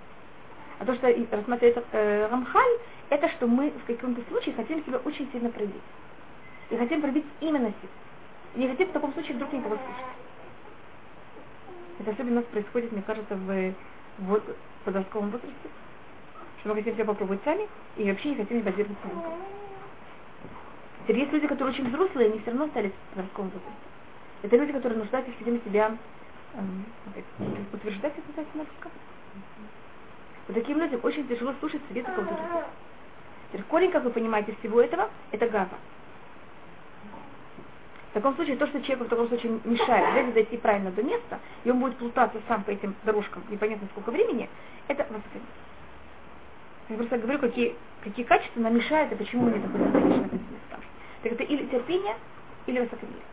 А 0.78 0.86
то, 0.86 0.94
что 0.94 1.08
рассматривает 1.32 1.84
э, 1.92 2.28
Рамхаль, 2.30 2.78
это 3.10 3.30
что 3.30 3.48
мы 3.48 3.72
в 3.72 3.86
каком-то 3.86 4.22
случае 4.30 4.54
хотим 4.54 4.84
себя 4.86 5.00
очень 5.06 5.28
сильно 5.32 5.50
проявить. 5.50 5.82
и 6.70 6.78
хотим 6.78 7.02
пробить 7.02 7.26
именно 7.40 7.68
силу. 7.68 7.92
И 8.56 8.60
не 8.60 8.68
хотим 8.68 8.90
в 8.90 8.92
таком 8.92 9.14
случае 9.14 9.36
вдруг 9.36 9.52
никого 9.54 9.76
слышать. 9.76 10.23
Это 12.00 12.12
особенно 12.12 12.32
у 12.32 12.36
нас 12.42 12.46
происходит, 12.46 12.92
мне 12.92 13.02
кажется, 13.02 13.36
в, 13.36 13.74
в 14.18 14.42
подростковом 14.86 15.30
возрасте. 15.30 15.70
Что 16.60 16.70
мы 16.70 16.76
хотим 16.76 16.94
все 16.94 17.06
попробовать 17.06 17.42
сами 17.44 17.68
и 17.98 18.10
вообще 18.10 18.30
не 18.30 18.36
хотим 18.36 18.58
не 18.58 18.64
на 18.64 18.70
никого. 18.70 19.38
Теперь 21.04 21.20
есть 21.20 21.34
люди, 21.34 21.48
которые 21.48 21.74
очень 21.74 21.90
взрослые, 21.90 22.30
они 22.30 22.40
все 22.40 22.52
равно 22.52 22.66
остались 22.66 22.92
в 22.92 23.16
подростковом 23.16 23.50
возрасте. 23.50 23.88
Это 24.44 24.58
люди, 24.58 24.72
которые 24.72 25.00
нуждаются 25.00 25.32
в 25.32 25.40
себе 25.40 25.60
себя 25.66 25.98
эм, 26.56 26.86
утверждать, 27.74 28.14
это 28.18 28.28
называется 28.28 28.58
на 28.58 28.64
русском. 28.64 28.92
Вот 30.48 30.56
таким 30.56 30.80
людям 30.80 31.00
очень 31.04 31.28
тяжело 31.28 31.54
слушать 31.60 31.82
советы 31.88 32.12
кого-то 32.12 32.36
корень, 33.74 33.92
как 33.92 34.04
вы 34.04 34.10
понимаете, 34.10 34.56
всего 34.60 34.82
этого, 34.82 35.10
это 35.32 35.48
гава. 35.48 35.78
В 38.14 38.22
таком 38.22 38.36
случае, 38.36 38.58
то, 38.58 38.68
что 38.68 38.80
человеку 38.80 39.06
в 39.06 39.10
таком 39.10 39.28
случае 39.28 39.60
мешает 39.64 40.12
взять 40.12 40.34
дойти 40.36 40.58
правильно 40.58 40.92
до 40.92 41.02
места, 41.02 41.40
и 41.64 41.72
он 41.72 41.80
будет 41.80 41.98
плутаться 41.98 42.40
сам 42.48 42.64
по 42.64 42.70
этим 42.70 42.94
дорожкам 43.04 43.44
непонятно 43.50 43.88
сколько 43.92 44.12
времени, 44.12 44.48
это 44.88 45.02
восприятие. 45.02 45.42
Я 46.90 46.98
просто 46.98 47.18
говорю, 47.18 47.40
какие, 47.40 47.76
какие 48.04 48.24
качества 48.24 48.60
нам 48.60 48.76
мешают 48.76 49.12
и 49.12 49.16
почему 49.16 49.46
мы 49.46 49.54
не 49.54 49.66
находимся 49.66 50.20
в 50.20 50.26
этих 50.28 50.34
местах. 50.34 50.80
Так 51.24 51.32
это 51.32 51.44
или 51.44 51.66
терпение, 51.66 52.16
или 52.68 52.82
высокомерие. 52.82 53.24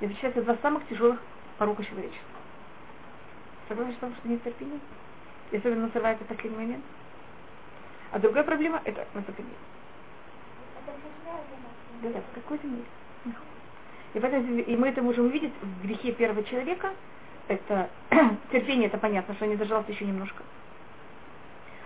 Это 0.00 0.14
считается 0.14 0.40
два 0.40 0.56
самых 0.62 0.88
тяжелых 0.88 1.20
порока 1.58 1.84
человечества. 1.84 2.24
Согласны 3.68 3.92
с 3.92 3.96
что 3.96 4.10
нет 4.24 4.42
терпения? 4.44 4.80
И 5.50 5.58
особенно 5.58 5.90
срывается 5.90 6.24
в 6.24 6.28
последний 6.28 6.56
момент. 6.56 6.84
А 8.12 8.18
другая 8.18 8.44
проблема 8.44 8.80
это 8.84 9.06
высокомерие. 9.12 9.58
Да, 12.02 12.08
да, 12.08 12.20
в 12.20 12.34
какой-то 12.34 12.66
мере. 12.66 12.84
И, 14.14 14.20
поэтому, 14.20 14.58
и 14.58 14.76
мы 14.76 14.88
это 14.88 15.02
можем 15.02 15.26
увидеть 15.26 15.52
в 15.60 15.86
грехе 15.86 16.12
первого 16.12 16.42
человека. 16.44 16.92
Это 17.48 17.88
терпение, 18.52 18.86
это 18.88 18.98
понятно, 18.98 19.34
что 19.34 19.46
не 19.46 19.56
дождался 19.56 19.92
еще 19.92 20.04
немножко. 20.04 20.42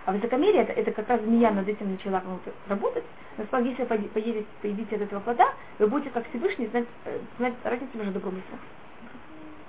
А 0.05 0.11
высокомерие, 0.11 0.63
это, 0.63 0.73
это 0.73 0.91
как 0.91 1.07
раз 1.09 1.21
змея 1.21 1.51
над 1.51 1.67
этим 1.67 1.91
начала 1.91 2.23
работать. 2.67 3.03
Но 3.37 3.45
сказал, 3.45 3.65
если 3.65 3.83
вы 3.83 3.97
поедете, 4.09 4.45
поедите 4.61 4.95
от 4.95 5.01
этого 5.03 5.19
плода, 5.19 5.53
вы 5.77 5.87
будете 5.87 6.09
как 6.09 6.27
Всевышний 6.29 6.67
знать, 6.67 6.87
э, 7.05 7.19
знать 7.37 7.53
разницу 7.63 7.97
между 7.97 8.13
добром 8.13 8.37
и 8.37 8.41
злом. 8.49 8.59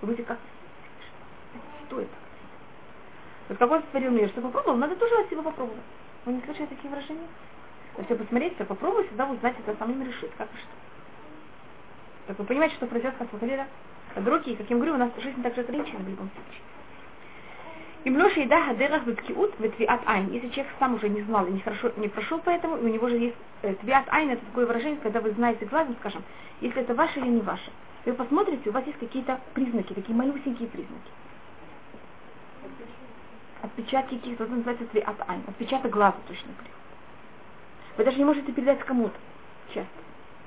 Вы 0.01 0.07
будете 0.09 0.25
как 0.25 0.39
Что 1.87 2.01
это? 2.01 2.11
Вот 3.49 3.59
как 3.59 3.71
он 3.71 3.81
сотворил 3.83 4.11
мир, 4.11 4.29
что 4.29 4.41
попробовал, 4.41 4.77
надо 4.77 4.97
тоже 4.97 5.15
от 5.17 5.29
себя 5.29 5.43
попробовать. 5.43 5.83
Вы 6.25 6.33
не 6.33 6.41
слышали 6.43 6.67
такие 6.67 6.89
выражения? 6.89 7.27
То 7.97 8.05
все 8.05 8.17
посмотреть, 8.17 8.55
все 8.55 8.65
попробовать, 8.65 9.09
всегда 9.09 9.27
узнать, 9.27 9.57
это 9.59 9.77
самим 9.79 10.03
решить, 10.03 10.31
как 10.39 10.49
и 10.49 10.57
что. 10.57 10.69
Так 12.27 12.39
вы 12.39 12.45
понимаете, 12.45 12.77
что 12.77 12.87
произойдет 12.87 13.19
Хасвахалера? 13.19 13.67
Другие, 14.17 14.57
как 14.57 14.69
я 14.69 14.77
говорю, 14.77 14.95
у 14.95 14.99
нас 14.99 15.11
жизнь 15.19 15.43
также 15.43 15.63
ограничена 15.63 16.01
в 16.01 16.09
любом 16.09 16.31
случае. 16.31 16.63
Им 18.05 18.17
лоша 18.17 18.41
еда 18.41 18.63
хадерах 18.63 19.05
беткиут 19.05 19.55
ветвиат 19.61 20.01
айн. 20.07 20.31
Если 20.33 20.49
человек 20.49 20.73
сам 20.79 20.95
уже 20.95 21.09
не 21.09 21.23
знал 21.23 21.47
и 21.47 21.53
не, 21.53 21.61
хорошо, 21.61 21.93
не 21.97 22.09
прошел 22.09 22.39
по 22.41 22.51
этому, 22.51 22.75
у 22.75 22.89
него 22.89 23.09
же 23.09 23.17
есть 23.17 23.37
э, 23.63 23.75
твиат 23.75 24.07
айн, 24.09 24.31
это 24.31 24.45
такое 24.45 24.67
выражение, 24.67 24.99
когда 25.01 25.21
вы 25.21 25.31
знаете 25.33 25.67
глазом, 25.67 25.97
скажем, 26.01 26.23
если 26.61 26.83
это 26.83 26.95
ваше 26.95 27.21
или 27.21 27.29
не 27.29 27.41
ваше. 27.41 27.71
Вы 28.05 28.15
посмотрите, 28.15 28.71
у 28.71 28.73
вас 28.73 28.85
есть 28.87 28.99
какие-то 28.99 29.41
признаки, 29.55 29.93
такие 29.93 30.17
малюсенькие 30.17 30.69
признаки. 30.69 31.11
Отпечатки 33.63 34.17
каких-то, 34.17 34.45
это 34.45 34.53
называется 34.53 34.85
твиат 34.87 35.17
айн, 35.29 35.43
отпечаток 35.47 35.93
глаза 35.93 36.17
точно. 36.27 36.51
Вы 37.97 38.05
даже 38.05 38.19
не 38.19 38.25
можете 38.25 38.51
передать 38.51 38.81
кому-то 38.81 39.15
часто. 39.69 39.91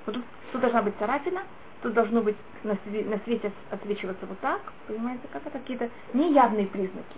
Вот 0.05 0.15
тут, 0.15 0.25
тут 0.51 0.61
должна 0.61 0.81
быть 0.81 0.97
царапина, 0.97 1.43
тут 1.81 1.93
должно 1.93 2.21
быть 2.21 2.35
на, 2.63 2.77
свете, 3.23 3.51
отсвечиваться 3.69 4.25
вот 4.25 4.39
так, 4.39 4.61
понимаете, 4.87 5.23
как 5.31 5.45
это 5.45 5.59
какие-то 5.59 5.89
неявные 6.13 6.67
признаки. 6.67 7.17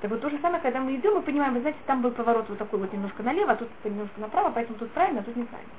Так 0.00 0.10
вот 0.10 0.20
то 0.20 0.30
же 0.30 0.38
самое, 0.40 0.60
когда 0.60 0.80
мы 0.80 0.96
идем, 0.96 1.14
мы 1.14 1.22
понимаем, 1.22 1.54
вы 1.54 1.60
знаете, 1.60 1.78
там 1.86 2.02
был 2.02 2.10
поворот 2.10 2.48
вот 2.48 2.58
такой 2.58 2.80
вот 2.80 2.92
немножко 2.92 3.22
налево, 3.22 3.52
а 3.52 3.56
тут 3.56 3.68
немножко 3.84 4.20
направо, 4.20 4.50
поэтому 4.52 4.78
тут 4.78 4.90
правильно, 4.90 5.20
а 5.20 5.22
тут 5.22 5.36
неправильно. 5.36 5.72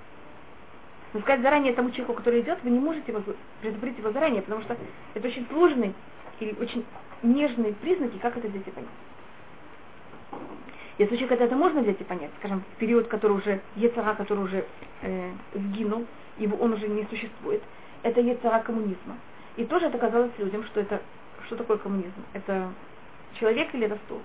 Но 1.13 1.19
сказать 1.19 1.41
заранее 1.41 1.73
тому 1.73 1.91
человеку, 1.91 2.13
который 2.13 2.41
идет, 2.41 2.59
вы 2.63 2.69
не 2.69 2.79
можете 2.79 3.11
его 3.11 3.21
предупредить 3.61 3.99
его 3.99 4.11
заранее, 4.11 4.41
потому 4.41 4.61
что 4.61 4.77
это 5.13 5.27
очень 5.27 5.45
сложные 5.47 5.93
или 6.39 6.55
очень 6.59 6.85
нежные 7.21 7.73
признаки, 7.73 8.17
как 8.17 8.37
это 8.37 8.47
здесь 8.47 8.63
и 8.65 8.71
понять. 8.71 8.89
Случаи, 10.97 11.25
когда 11.25 11.45
это 11.45 11.55
можно 11.55 11.81
взять 11.81 11.99
и 11.99 12.03
понять, 12.03 12.29
скажем, 12.39 12.61
в 12.61 12.79
период, 12.79 13.07
который 13.07 13.37
уже, 13.37 13.61
Ецара, 13.75 14.13
который 14.13 14.43
уже 14.43 14.65
э, 15.01 15.31
сгинул, 15.55 16.05
его 16.37 16.57
он 16.57 16.73
уже 16.73 16.87
не 16.87 17.03
существует, 17.05 17.63
это 18.03 18.21
Ецара 18.21 18.59
коммунизма. 18.59 19.17
И 19.57 19.65
тоже 19.65 19.87
это 19.87 19.97
казалось 19.97 20.31
людям, 20.37 20.63
что 20.65 20.81
это, 20.81 21.01
что 21.45 21.55
такое 21.55 21.77
коммунизм? 21.77 22.23
Это 22.33 22.69
человек 23.39 23.73
или 23.73 23.85
это 23.85 23.97
стол? 24.05 24.21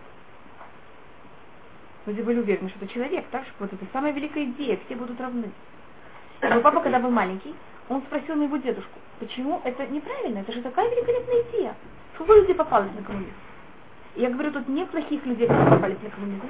Люди 2.06 2.22
были 2.22 2.40
уверены, 2.40 2.68
что 2.70 2.84
это 2.84 2.92
человек, 2.92 3.24
так 3.30 3.44
что 3.44 3.54
вот 3.60 3.72
это 3.72 3.84
самая 3.92 4.12
великая 4.12 4.44
идея, 4.44 4.78
все 4.86 4.94
будут 4.94 5.20
равны. 5.20 5.50
Мой 6.42 6.60
папа, 6.60 6.80
когда 6.80 7.00
был 7.00 7.10
маленький, 7.10 7.54
он 7.88 8.02
спросил 8.02 8.36
моего 8.36 8.56
дедушку, 8.58 8.98
почему 9.18 9.60
это 9.64 9.86
неправильно, 9.86 10.38
это 10.38 10.52
же 10.52 10.62
такая 10.62 10.90
великолепная 10.90 11.42
идея. 11.50 11.74
Сколько 12.14 12.34
людей 12.34 12.54
попалось 12.54 12.92
на 12.94 13.02
коммунизм? 13.02 13.32
Я 14.18 14.30
говорю, 14.30 14.50
тут 14.50 14.66
нет 14.66 14.90
плохих 14.90 15.24
людей, 15.26 15.46
которые 15.46 15.70
попались 15.76 16.02
на 16.02 16.10
коммунизм. 16.10 16.42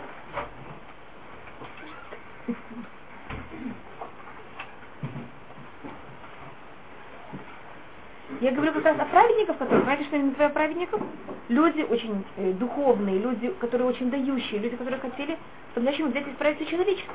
Я 8.40 8.52
говорю 8.52 8.72
как 8.72 8.84
раз 8.86 8.98
о 8.98 9.04
праведниках, 9.04 9.58
которые, 9.58 9.82
знаете, 9.82 10.04
что 10.04 10.16
я 10.16 10.22
называю 10.22 10.50
праведников? 10.52 11.02
Люди 11.50 11.82
очень 11.82 12.24
э, 12.38 12.52
духовные, 12.52 13.18
люди, 13.18 13.50
которые 13.60 13.88
очень 13.88 14.10
дающие, 14.10 14.60
люди, 14.60 14.76
которые 14.76 15.00
хотели 15.00 15.36
по-настоящему 15.74 16.08
взять 16.08 16.26
и 16.26 16.30
исправить 16.30 16.68
человечество. 16.70 17.14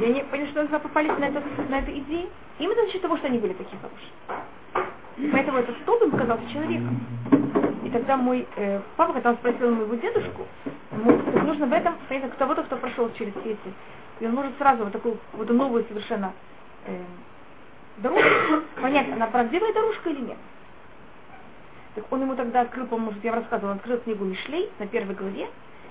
И 0.00 0.04
они 0.04 0.24
поняли, 0.24 0.50
что 0.50 0.60
они 0.60 0.68
попались 0.70 1.18
на, 1.18 1.26
это, 1.26 1.40
на 1.68 1.78
эту 1.78 1.92
идею, 1.92 2.28
именно 2.58 2.84
за 2.84 2.90
счет 2.90 3.02
того, 3.02 3.16
что 3.18 3.28
они 3.28 3.38
были 3.38 3.52
такие 3.52 3.78
хорошие. 3.80 5.30
Поэтому 5.32 5.58
этот 5.58 5.76
столб 5.82 6.02
им 6.02 6.10
показался 6.10 6.50
человеком. 6.50 7.00
Тогда 7.92 8.16
мой 8.16 8.48
э, 8.56 8.80
папа, 8.96 9.12
когда 9.12 9.30
он 9.30 9.36
спросил 9.36 9.74
моего 9.74 9.94
дедушку, 9.96 10.46
ему 10.92 11.12
нужно 11.44 11.66
в 11.66 11.72
этом, 11.72 11.96
понятно, 12.08 12.30
кого-то, 12.38 12.62
кто 12.62 12.76
прошел 12.76 13.12
через 13.18 13.32
все 13.34 13.50
эти, 13.50 13.74
и 14.20 14.26
он 14.26 14.34
может 14.34 14.56
сразу 14.56 14.84
вот 14.84 14.92
такую 14.92 15.18
вот 15.34 15.50
новую 15.50 15.84
совершенно 15.84 16.32
э, 16.86 17.02
дорожку, 17.98 18.62
понять, 18.80 19.12
она 19.12 19.26
правдивая 19.26 19.72
дорожка 19.74 20.08
или 20.08 20.20
нет. 20.22 20.38
Так 21.94 22.10
он 22.10 22.22
ему 22.22 22.34
тогда 22.34 22.62
открыл, 22.62 22.86
по-моему, 22.86 23.18
я 23.22 23.34
рассказывала, 23.34 23.72
он 23.72 23.76
открыл 23.76 23.98
книгу 23.98 24.24
Мишлей 24.24 24.70
на 24.78 24.86
первой 24.86 25.14
главе, 25.14 25.50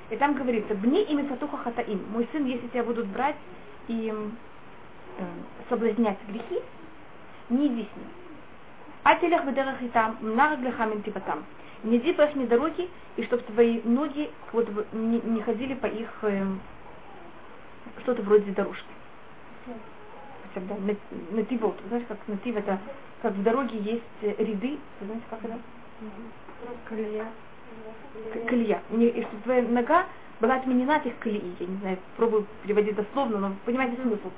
и 0.10 0.16
там 0.18 0.34
говорится, 0.34 0.74
«Бни 0.74 1.04
ими 1.04 1.28
сатуха 1.30 1.58
хатаим». 1.58 2.04
Мой 2.12 2.28
сын, 2.32 2.46
если 2.46 2.68
тебя 2.68 2.84
будут 2.84 3.06
брать 3.08 3.36
и 3.88 4.12
э, 5.18 5.24
соблазнять 5.70 6.18
грехи, 6.28 6.60
не 7.50 7.68
иди 7.68 7.84
с. 7.84 7.88
А 9.04 9.16
телях 9.16 9.46
бедерах 9.46 9.82
и 9.82 9.88
там, 9.90 10.18
нараглихамин 10.22 11.04
типа 11.04 11.20
там. 11.22 11.44
Не 11.84 11.98
иди 11.98 12.14
по 12.14 12.24
их 12.24 12.48
дороги, 12.48 12.90
и 13.18 13.24
чтобы 13.24 13.44
твои 13.44 13.82
ноги 13.84 14.30
вот, 14.52 14.70
не, 14.94 15.20
не 15.22 15.42
ходили 15.42 15.74
по 15.74 15.88
их 15.88 16.10
э, 16.22 16.46
что-то 18.04 18.22
вроде 18.22 18.52
дорожки 18.52 18.86
всегда, 20.52 20.76
нативот. 21.32 21.76
Знаешь, 21.88 22.06
как 22.08 22.18
натив 22.28 22.56
это, 22.58 22.80
как 23.22 23.34
в 23.34 23.44
дороге 23.44 23.78
есть 23.80 24.04
э, 24.22 24.36
ряды, 24.38 24.78
знаете, 25.02 25.24
как 25.30 25.44
это? 25.44 25.60
Колея. 26.88 27.26
Колея. 28.48 28.82
И 28.92 29.22
чтобы 29.24 29.44
твоя 29.44 29.62
нога 29.64 30.06
была 30.40 30.56
отменена 30.56 30.98
от 30.98 31.06
их 31.06 31.18
колеи. 31.20 31.56
Я 31.60 31.68
не 31.68 31.78
знаю, 31.78 31.98
пробую 32.18 32.46
переводить 32.64 32.96
дословно, 32.96 33.38
но 33.40 33.56
понимаете 33.66 34.02
смысл. 34.02 34.32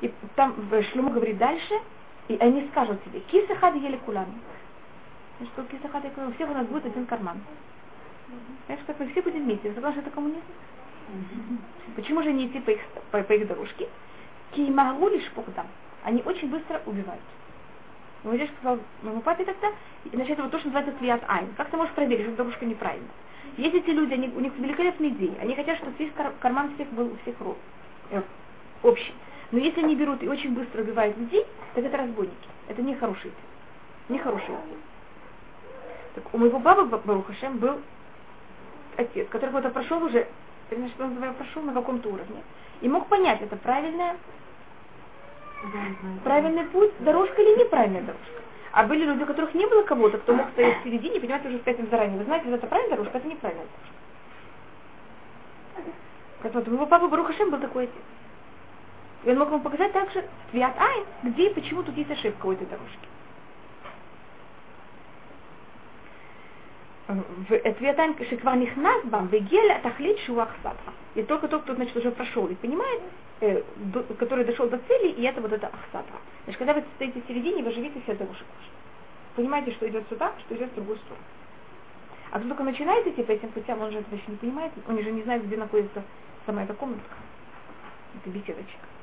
И 0.00 0.12
там 0.34 0.54
Шлюму 0.92 1.10
говорит 1.10 1.38
дальше, 1.38 1.74
и 2.28 2.36
они 2.36 2.68
скажут 2.72 3.02
тебе, 3.04 3.20
кисахад 3.20 3.74
ели 3.76 3.96
кулами. 4.04 4.34
Что 5.40 5.64
кисахад 5.64 6.04
ели 6.04 6.26
у 6.26 6.32
всех 6.32 6.48
у 6.48 6.54
нас 6.54 6.66
будет 6.66 6.86
один 6.86 7.06
карман. 7.06 7.40
Знаешь, 8.66 8.82
как 8.86 8.98
мы 9.00 9.08
все 9.08 9.22
будем 9.22 9.44
вместе. 9.44 9.68
Вы 9.68 9.74
согласны, 9.74 10.00
это 10.00 10.10
коммунизм? 10.10 10.42
Почему 11.96 12.22
же 12.22 12.32
не 12.32 12.46
идти 12.46 12.60
по 12.60 12.70
их, 12.70 12.80
по, 13.10 13.22
по 13.22 13.32
их 13.32 13.46
дорожке? 13.46 13.88
Кимагу 14.52 15.08
лишь 15.08 15.30
там. 15.54 15.66
Они 16.04 16.22
очень 16.24 16.48
быстро 16.48 16.80
убивают. 16.86 17.22
Мой 18.22 18.38
дядя 18.38 18.52
сказал 18.58 18.78
моему 19.02 19.20
папе 19.20 19.44
тогда, 19.44 19.68
значит, 20.12 20.38
вот 20.38 20.50
то, 20.50 20.58
что 20.58 20.68
называется 20.68 20.98
клиат 20.98 21.22
айн. 21.28 21.52
Как 21.56 21.68
ты 21.68 21.76
можешь 21.76 21.92
проверить, 21.94 22.26
что 22.26 22.36
дорожка 22.36 22.64
неправильно? 22.64 23.08
Есть 23.56 23.74
эти 23.74 23.90
люди, 23.90 24.14
они, 24.14 24.28
у 24.28 24.40
них 24.40 24.52
великолепные 24.56 25.10
идеи. 25.10 25.36
Они 25.40 25.54
хотят, 25.54 25.76
чтобы 25.78 25.92
весь 25.98 26.12
кар- 26.12 26.32
карман 26.40 26.74
всех 26.74 26.88
был 26.90 27.12
у 27.12 27.16
всех 27.18 27.38
рот, 27.40 27.58
э, 28.10 28.22
общий. 28.82 29.12
Но 29.52 29.58
если 29.58 29.80
они 29.80 29.94
берут 29.94 30.22
и 30.22 30.28
очень 30.28 30.54
быстро 30.54 30.82
убивают 30.82 31.16
людей, 31.18 31.44
так 31.74 31.84
это 31.84 31.96
разбойники. 31.96 32.48
Это 32.68 32.82
не 32.82 32.94
хорошие 32.94 33.30
идеи. 33.30 33.44
Не 34.08 34.18
хорошие 34.18 34.58
идеи. 34.58 34.78
Так 36.14 36.24
у 36.32 36.38
моего 36.38 36.58
бабы 36.58 36.84
Барухашем 36.84 37.58
был 37.58 37.80
отец, 38.96 39.28
который 39.28 39.50
вот 39.50 39.72
прошел 39.72 40.02
уже 40.02 40.26
значит, 40.70 41.00
он 41.00 41.34
прошел 41.34 41.62
на 41.62 41.72
каком-то 41.72 42.08
уровне. 42.08 42.42
И 42.80 42.88
мог 42.88 43.06
понять, 43.06 43.40
это 43.42 43.56
правильная, 43.56 44.16
правильный 46.22 46.64
путь, 46.66 46.92
дорожка 47.00 47.40
или 47.42 47.64
неправильная 47.64 48.02
дорожка. 48.02 48.42
А 48.72 48.84
были 48.84 49.04
люди, 49.04 49.22
у 49.22 49.26
которых 49.26 49.54
не 49.54 49.66
было 49.66 49.82
кого-то, 49.82 50.18
кто 50.18 50.34
мог 50.34 50.50
стоять 50.50 50.80
в 50.80 50.84
середине 50.84 51.20
понимать 51.20 51.46
уже 51.46 51.58
сказать 51.58 51.78
им 51.78 51.88
заранее. 51.90 52.18
Вы 52.18 52.24
знаете, 52.24 52.50
это 52.50 52.66
правильная 52.66 52.96
дорожка, 52.96 53.18
это 53.18 53.28
неправильная 53.28 53.66
дорожка. 53.66 53.94
Как 56.42 56.54
вот 56.54 56.66
его 56.66 56.86
папа 56.86 57.08
Барухашем 57.08 57.50
был 57.50 57.58
такой 57.58 57.84
отец. 57.84 57.94
И 59.24 59.30
он 59.30 59.38
мог 59.38 59.48
ему 59.48 59.60
показать 59.60 59.92
также 59.92 60.24
Твиат 60.50 60.78
Айн, 60.78 61.04
где 61.22 61.48
и 61.48 61.54
почему 61.54 61.82
тут 61.82 61.96
есть 61.96 62.10
ошибка 62.10 62.46
у 62.46 62.52
этой 62.52 62.66
дорожки. 62.66 63.08
Твиатайн 67.06 68.16
Шиквар 68.28 68.56
Нихнас 68.56 69.04
Бам, 69.04 69.28
Вегеля 69.28 69.80
Тахлит 69.82 70.18
Шуах 70.20 70.48
Садха. 70.62 70.92
И 71.14 71.22
только 71.22 71.48
тот, 71.48 71.62
кто, 71.62 71.74
значит, 71.74 71.94
уже 71.96 72.10
прошел 72.10 72.46
и 72.46 72.54
понимает, 72.54 73.02
э, 73.40 73.62
до, 73.76 74.02
который 74.14 74.44
дошел 74.44 74.68
до 74.68 74.78
цели, 74.78 75.10
и 75.12 75.22
это 75.22 75.40
вот 75.40 75.52
это 75.52 75.66
Ахсадха. 75.66 76.18
Значит, 76.44 76.58
когда 76.58 76.72
вы 76.72 76.82
стоите 76.96 77.20
в 77.20 77.28
середине, 77.28 77.62
вы 77.62 77.72
живите 77.72 78.00
все 78.02 78.12
это 78.12 78.24
выше 78.24 78.44
Понимаете, 79.36 79.72
что 79.72 79.88
идет 79.88 80.04
сюда, 80.08 80.32
что 80.40 80.54
идет 80.54 80.70
в 80.70 80.74
другую 80.76 80.96
сторону. 80.98 81.24
А 82.30 82.38
кто 82.38 82.48
только 82.48 82.62
начинает 82.62 83.06
идти 83.06 83.22
по 83.22 83.32
этим 83.32 83.50
путям, 83.50 83.80
он 83.80 83.92
же 83.92 83.98
это 83.98 84.14
еще 84.14 84.24
не 84.28 84.36
понимает, 84.36 84.72
он 84.88 85.00
же 85.00 85.12
не 85.12 85.22
знает, 85.22 85.44
где 85.44 85.56
находится 85.56 86.02
сама 86.46 86.62
эта 86.64 86.74
комнатка. 86.74 87.16
Это 88.16 88.30
беседочка. 88.30 88.93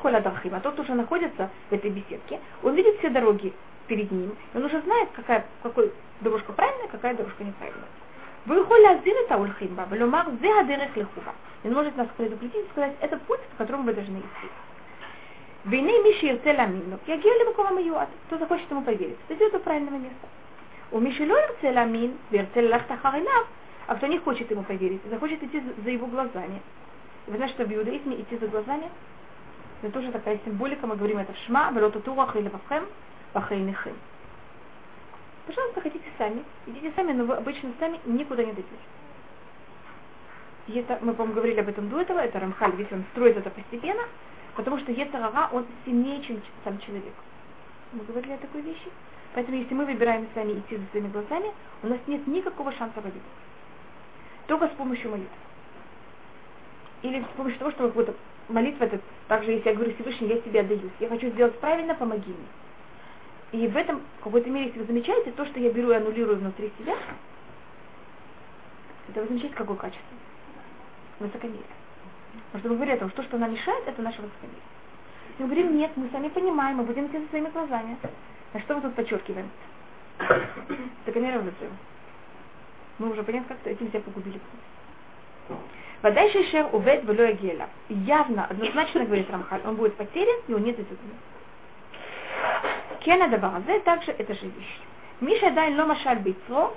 Квала 0.00 0.18
Адахим. 0.18 0.54
А 0.54 0.60
тот 0.60 0.78
уже 0.78 0.94
находится 0.94 1.50
в 1.70 1.72
этой 1.72 1.90
беседке, 1.90 2.40
он 2.62 2.74
видит 2.74 2.98
все 2.98 3.10
дороги 3.10 3.52
перед 3.86 4.10
ним, 4.10 4.34
он 4.54 4.64
уже 4.64 4.80
знает, 4.80 5.08
какая, 5.14 5.44
какой 5.62 5.92
дорожка 6.20 6.52
правильная, 6.52 6.88
какая 6.88 7.14
дорожка 7.14 7.44
неправильная. 7.44 7.88
Вы 8.46 8.64
холязин 8.64 9.16
это 9.24 9.36
ульхимба, 9.36 9.86
блюмах 9.86 10.28
зеадерех 10.40 10.96
лихува. 10.96 11.34
Он 11.64 11.72
может 11.72 11.96
нас 11.96 12.06
предупредить 12.16 12.66
и 12.66 12.70
сказать, 12.70 12.94
это 13.00 13.16
путь, 13.16 13.40
по 13.40 13.64
которому 13.64 13.84
вы 13.84 13.92
должны 13.92 14.18
идти. 14.18 14.48
Вины 15.64 15.90
Миши 16.04 16.28
Ирцеламину. 16.28 16.84
Ну, 16.90 16.98
я 17.06 17.16
гели 17.16 17.44
бакова 17.44 17.78
юат. 17.80 18.08
Кто 18.26 18.38
захочет 18.38 18.70
ему 18.70 18.82
поверить, 18.82 19.18
дойдет 19.28 19.50
до 19.50 19.58
правильного 19.58 19.96
места. 19.96 20.28
У 20.92 21.00
Миши 21.00 21.26
Ло 21.26 21.34
Ирцеламин, 21.34 22.16
Ирцелахтахаринав. 22.30 23.48
А 23.88 23.96
кто 23.96 24.06
не 24.06 24.18
хочет 24.18 24.50
ему 24.50 24.62
поверить, 24.62 25.00
захочет 25.10 25.42
идти 25.42 25.62
за 25.84 25.90
его 25.90 26.06
глазами, 26.06 26.60
вы 27.26 27.36
знаете, 27.36 27.54
что 27.54 27.64
в 27.64 27.72
иудаизме 27.72 28.20
идти 28.20 28.36
за 28.36 28.46
глазами? 28.46 28.88
Это 29.82 29.92
тоже 29.92 30.12
такая 30.12 30.38
символика, 30.44 30.86
мы 30.86 30.96
говорим 30.96 31.18
это 31.18 31.32
в 31.32 31.38
шма, 31.38 31.70
велоту 31.72 32.00
турах 32.00 32.36
или 32.36 32.48
вахем, 32.48 32.86
вахейнихим. 33.34 33.94
Пожалуйста, 35.46 35.80
хотите 35.80 36.04
сами. 36.18 36.44
Идите 36.66 36.92
сами, 36.94 37.12
но 37.12 37.24
вы 37.24 37.34
обычно 37.34 37.72
сами 37.78 38.00
никуда 38.04 38.44
не 38.44 38.52
дойдете. 38.52 38.76
И 40.68 40.78
это, 40.78 40.98
мы, 41.02 41.14
по-моему, 41.14 41.34
говорили 41.34 41.60
об 41.60 41.68
этом 41.68 41.88
до 41.88 42.00
этого, 42.00 42.18
это 42.18 42.40
Рамхаль, 42.40 42.74
ведь 42.76 42.92
он 42.92 43.04
строит 43.12 43.36
это 43.36 43.50
постепенно, 43.50 44.02
потому 44.56 44.78
что 44.78 44.90
Ецарара, 44.90 45.48
он 45.52 45.66
сильнее, 45.84 46.20
чем 46.22 46.40
сам 46.64 46.78
человек. 46.80 47.14
Мы 47.92 48.02
говорили 48.04 48.32
о 48.32 48.38
такой 48.38 48.62
вещи. 48.62 48.90
Поэтому 49.34 49.58
если 49.58 49.74
мы 49.74 49.84
выбираем 49.84 50.26
с 50.32 50.36
вами 50.36 50.58
идти 50.58 50.76
за 50.76 50.84
своими 50.90 51.08
глазами, 51.08 51.52
у 51.82 51.88
нас 51.88 51.98
нет 52.06 52.26
никакого 52.26 52.72
шанса 52.72 53.00
победить. 53.00 53.22
Только 54.46 54.68
с 54.68 54.72
помощью 54.72 55.10
молитвы 55.10 55.45
или 57.02 57.22
с 57.22 57.36
помощью 57.36 57.58
того, 57.58 57.70
чтобы 57.72 57.90
вот 57.90 58.16
молитва, 58.48 58.84
это 58.84 59.00
также, 59.28 59.52
если 59.52 59.68
я 59.70 59.74
говорю 59.74 59.94
Всевышний, 59.94 60.28
я 60.28 60.40
тебе 60.40 60.60
отдаюсь. 60.60 60.92
Я 61.00 61.08
хочу 61.08 61.28
сделать 61.30 61.58
правильно, 61.60 61.94
помоги 61.94 62.32
мне. 62.32 63.62
И 63.62 63.68
в 63.68 63.76
этом, 63.76 64.02
в 64.20 64.24
какой-то 64.24 64.50
мере, 64.50 64.66
если 64.66 64.80
вы 64.80 64.86
замечаете, 64.86 65.30
то, 65.32 65.46
что 65.46 65.60
я 65.60 65.70
беру 65.70 65.90
и 65.90 65.94
аннулирую 65.94 66.38
внутри 66.38 66.72
себя, 66.78 66.96
это 69.08 69.20
вы 69.20 69.28
замечаете, 69.28 69.54
какое 69.54 69.76
качество? 69.76 70.16
Высокомерие. 71.20 71.62
Потому 72.52 72.60
что 72.60 72.68
мы 72.68 72.74
говорим 72.74 72.94
о 72.94 72.98
том, 72.98 73.10
что, 73.10 73.22
что 73.22 73.38
нам 73.38 73.52
мешает, 73.52 73.84
это 73.86 74.02
наше 74.02 74.20
высокомерие. 74.20 74.62
И 75.38 75.42
мы 75.42 75.48
говорим, 75.48 75.76
нет, 75.76 75.90
мы 75.96 76.08
сами 76.10 76.28
понимаем, 76.28 76.78
мы 76.78 76.84
будем 76.84 77.06
идти 77.06 77.18
за 77.18 77.28
своими 77.28 77.48
глазами. 77.48 77.96
А 78.52 78.60
что 78.60 78.74
мы 78.74 78.80
тут 78.80 78.94
подчеркиваем? 78.94 79.50
Высокомерие 81.04 81.38
взрыва. 81.38 81.72
Мы 82.98 83.10
уже 83.10 83.22
понятно, 83.22 83.48
как-то 83.54 83.70
этим 83.70 83.88
себя 83.88 84.00
погубили. 84.00 84.40
Водай 86.02 86.30
шер 86.30 86.68
увед 86.72 87.04
было 87.04 87.32
геля. 87.32 87.68
Явно, 87.88 88.46
однозначно 88.46 89.04
говорит 89.04 89.30
Рамхаль, 89.30 89.62
он 89.64 89.76
будет 89.76 89.94
потерян, 89.96 90.36
и 90.46 90.54
он 90.54 90.62
не 90.62 90.72
дойдет 90.72 90.98
Кена 93.00 93.28
дабаразе, 93.28 93.80
также 93.80 94.12
это 94.12 94.34
же 94.34 94.46
вещь. 94.46 94.78
Миша 95.20 95.50
дай 95.50 95.74
лома 95.74 95.96
шаль 95.96 96.18
бейцро, 96.18 96.74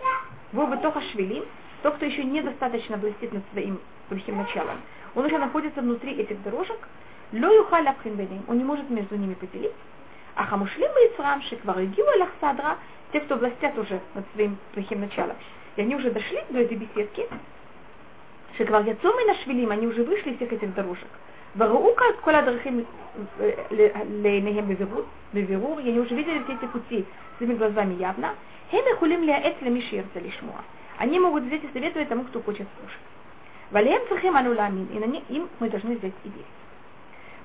был 0.54 0.68
бы 0.68 0.78
тоха 0.78 1.02
швелим, 1.12 1.44
тот, 1.84 1.96
кто 1.96 2.06
еще 2.06 2.24
недостаточно 2.24 2.98
блестит 2.98 3.34
над 3.34 3.44
своим 3.52 3.80
плохим 4.08 4.38
началом. 4.38 4.82
Он 5.16 5.26
уже 5.26 5.38
находится 5.38 5.82
внутри 5.82 6.14
этих 6.14 6.42
дорожек, 6.44 6.80
ло 7.34 7.52
юхаль 7.54 7.88
он 8.48 8.58
не 8.58 8.64
может 8.64 8.90
между 8.90 9.16
ними 9.16 9.34
поделить. 9.34 9.74
А 10.36 10.46
хамушлим 10.46 10.90
и 10.90 11.14
ицрам 11.14 11.42
шикваригиу 11.42 12.06
садра, 12.40 12.78
те, 13.12 13.20
кто 13.20 13.36
властят 13.36 13.78
уже 13.78 14.00
над 14.14 14.26
своим 14.34 14.58
плохим 14.74 15.02
началом, 15.02 15.36
и 15.76 15.82
они 15.82 15.96
уже 15.96 16.12
дошли 16.12 16.42
до 16.50 16.60
этой 16.60 16.78
беседки, 16.78 17.28
שכבר 18.59 18.81
יצאו 18.87 19.11
מן 19.11 19.31
השבילים, 19.31 19.73
они 19.73 19.87
уже 19.87 20.05
вышли 20.05 20.31
из 20.31 20.37
всех 20.37 20.53
этих 20.53 20.75
дорожек. 20.75 21.09
וראו 21.57 21.91
את 21.91 22.21
כל 22.21 22.35
הדרכים 22.35 22.85
לעיניהם 24.11 24.69
בבירור, 25.35 25.79
они 25.79 25.99
уже 25.99 26.15
видели 26.15 26.43
все 26.45 26.53
эти 26.53 26.67
пути 26.67 27.05
своими 27.39 27.55
глазами 27.55 27.95
явно, 28.01 28.35
הם 28.73 28.85
יכולים 28.93 29.25
לייעץ 29.25 29.55
למי 29.63 29.83
שירצה 29.83 30.21
לשמוע. 30.21 30.61
Они 30.99 31.19
могут 31.19 31.43
взять 31.43 31.65
и 31.65 31.69
советовать 31.73 32.09
тому, 32.09 32.25
кто 32.25 32.41
хочет 32.41 32.67
слушать. 32.79 33.01
ועליהם 33.73 34.03
צריכים 34.09 34.37
אנו 34.37 34.55
להאמין, 34.55 34.87
и 34.93 35.35
им 35.35 35.49
мы 35.61 35.69
должны 35.69 35.97
взять 35.97 36.13
и 36.25 36.29
верить. 36.29 36.47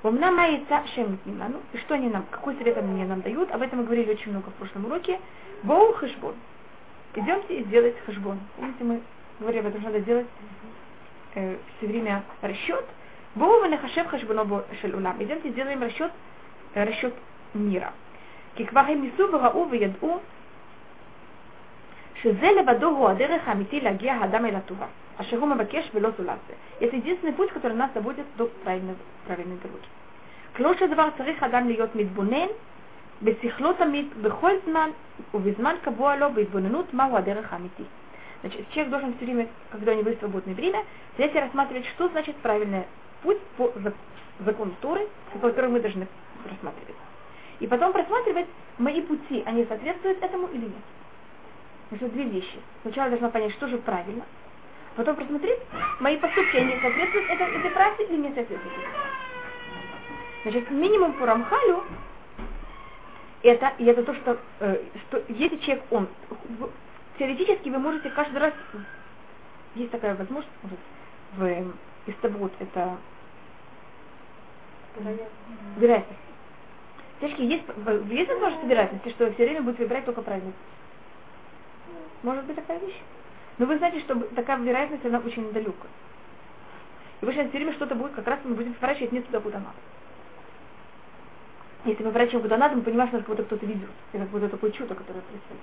Умна 0.01 0.45
яйца 0.45 0.81
шем 0.95 1.19
ну, 1.25 1.59
и 1.73 1.77
что 1.77 1.95
они 1.95 2.07
нам, 2.07 2.23
какой 2.31 2.55
совет 2.55 2.77
они 2.77 3.03
нам 3.03 3.21
дают, 3.21 3.51
об 3.51 3.61
этом 3.61 3.79
мы 3.79 3.83
говорили 3.83 4.11
очень 4.11 4.31
много 4.31 4.49
в 4.49 4.53
прошлом 4.53 4.85
уроке. 4.85 5.19
Боу 5.63 5.91
хэшбон. 5.93 6.35
Идемте 7.15 7.59
и 7.59 7.63
сделать 7.65 7.95
хэшбон. 8.05 8.39
Помните, 8.55 8.83
мы 8.85 9.01
говорили 9.41 9.59
об 9.59 9.67
этом, 9.67 9.81
что 9.81 9.89
надо 9.89 10.01
сделать 10.01 10.25
э, 10.25 10.45
все 11.33 11.87
время 11.87 12.23
расчет. 12.41 12.85
Богу 13.35 13.67
нахашев 13.67 14.07
хашбуно 14.07 14.63
шель 14.81 14.95
улам. 14.95 15.15
Идемте 15.19 15.49
сделаем 15.49 15.81
расчет, 15.83 16.11
э, 16.73 16.83
расчет 16.83 17.13
мира. 17.53 17.91
ככבר 18.57 18.81
ניסו 18.81 19.23
וראו 19.31 19.67
וידעו 19.69 20.19
שזה 22.21 22.51
לבדו 22.51 22.87
הוא 22.87 23.09
הדרך 23.09 23.47
האמיתי 23.47 23.79
להגיע 23.79 24.13
האדם 24.13 24.45
אל 24.45 24.55
הטובה, 24.55 24.85
אשר 25.17 25.37
הוא 25.37 25.47
מבקש 25.47 25.89
ולא 25.93 26.09
זולת 26.17 26.37
זה. 26.47 26.85
Это 26.85 26.95
единственный 26.95 27.33
путь, 27.33 27.51
который 27.51 27.75
нас 27.75 27.91
доводит 27.93 28.25
до 28.37 28.49
правильной, 28.63 28.95
правильной 29.27 29.57
дороги. 29.63 29.87
כלו 30.55 30.77
שדבר 30.77 31.07
צריך 31.17 31.43
אדם 31.43 31.67
להיות 31.67 31.95
מתבונן 31.95 32.47
בשכלו 33.23 33.73
תמיד, 33.73 34.05
בכל 34.21 34.51
זמן 34.65 34.89
ובזמן 35.33 35.75
קבוע 35.83 36.15
לו 36.15 36.33
בהתבוננות 36.33 36.93
מהו 36.93 37.17
הדרך 37.17 37.53
האמיתי. 37.53 37.83
Значит, 38.44 38.68
человек 38.72 38.90
должен 38.90 39.14
все 39.14 39.24
время, 39.24 39.48
когда 39.70 39.92
у 39.92 39.94
него 39.94 40.10
есть 40.10 40.20
свободное 40.20 40.54
время, 40.54 40.84
взять 41.16 41.34
и 41.34 41.38
рассматривать, 41.38 41.86
что 41.86 42.08
значит 42.08 42.36
правильный 42.36 42.84
путь 43.22 43.40
по 43.56 43.72
закону 44.40 44.74
Торы, 44.82 45.08
по 45.32 45.38
которому 45.38 45.72
мы 45.72 45.80
должны 45.80 46.06
рассматривать. 46.44 46.94
И 47.60 47.66
потом 47.66 47.94
просматривать, 47.94 48.44
мои 48.76 49.00
пути, 49.00 49.42
они 49.46 49.64
соответствуют 49.64 50.22
этому 50.22 50.48
или 50.48 50.66
нет. 50.66 50.84
Значит, 51.88 52.12
две 52.12 52.24
вещи. 52.24 52.58
Сначала 52.82 53.08
должна 53.08 53.30
понять, 53.30 53.52
что 53.52 53.66
же 53.66 53.78
правильно, 53.78 54.26
потом 54.94 55.16
просмотреть, 55.16 55.60
мои 56.00 56.18
поступки, 56.18 56.56
они 56.58 56.78
соответствуют 56.82 57.30
этой, 57.30 57.46
этой 57.46 57.70
правде 57.70 58.04
или 58.04 58.16
не 58.18 58.34
соответствуют. 58.34 58.88
Значит, 60.42 60.70
минимум 60.70 61.14
по 61.14 61.24
Рамхалю 61.24 61.82
это, 63.42 63.72
и 63.78 63.86
это 63.86 64.02
то, 64.02 64.12
что, 64.14 64.38
э, 64.60 64.82
что 65.08 65.22
если 65.30 65.56
человек, 65.56 65.84
он 65.90 66.08
теоретически 67.18 67.68
вы 67.68 67.78
можете 67.78 68.10
каждый 68.10 68.38
раз, 68.38 68.54
есть 69.74 69.90
такая 69.90 70.14
возможность, 70.14 70.54
может, 70.62 70.78
в 71.36 71.74
Истабрут, 72.06 72.52
это 72.58 72.96
вероятность. 75.76 76.20
Девочки, 77.20 77.42
есть, 77.42 77.64
есть 78.10 78.30
возможность 78.30 78.64
вероятности, 78.64 79.08
что 79.10 79.32
все 79.32 79.44
время 79.44 79.62
будете 79.62 79.84
выбирать 79.84 80.04
только 80.04 80.20
правильный 80.20 80.52
Может 82.22 82.44
быть 82.44 82.56
такая 82.56 82.78
вещь? 82.80 83.00
Но 83.58 83.66
вы 83.66 83.78
знаете, 83.78 84.00
что 84.00 84.16
такая 84.34 84.58
вероятность, 84.58 85.04
она 85.06 85.18
очень 85.18 85.52
далека. 85.52 85.88
И 87.20 87.24
вы 87.24 87.32
сейчас 87.32 87.48
все 87.48 87.58
время 87.58 87.72
что-то 87.74 87.94
будет, 87.94 88.12
как 88.12 88.26
раз 88.26 88.40
мы 88.44 88.54
будем 88.54 88.74
сворачивать 88.76 89.12
не 89.12 89.20
туда, 89.22 89.40
куда 89.40 89.58
надо. 89.58 89.76
Если 91.84 92.02
мы 92.02 92.10
врачим 92.10 92.42
куда 92.42 92.56
надо, 92.56 92.76
мы 92.76 92.82
понимаем, 92.82 93.08
что 93.08 93.18
нас 93.18 93.26
как 93.26 93.36
будто 93.36 93.44
кто-то 93.44 93.66
ведет. 93.66 93.90
И 94.12 94.18
как 94.18 94.28
будто 94.28 94.48
такое 94.48 94.70
чудо, 94.72 94.94
которое 94.94 95.20
происходит. 95.20 95.62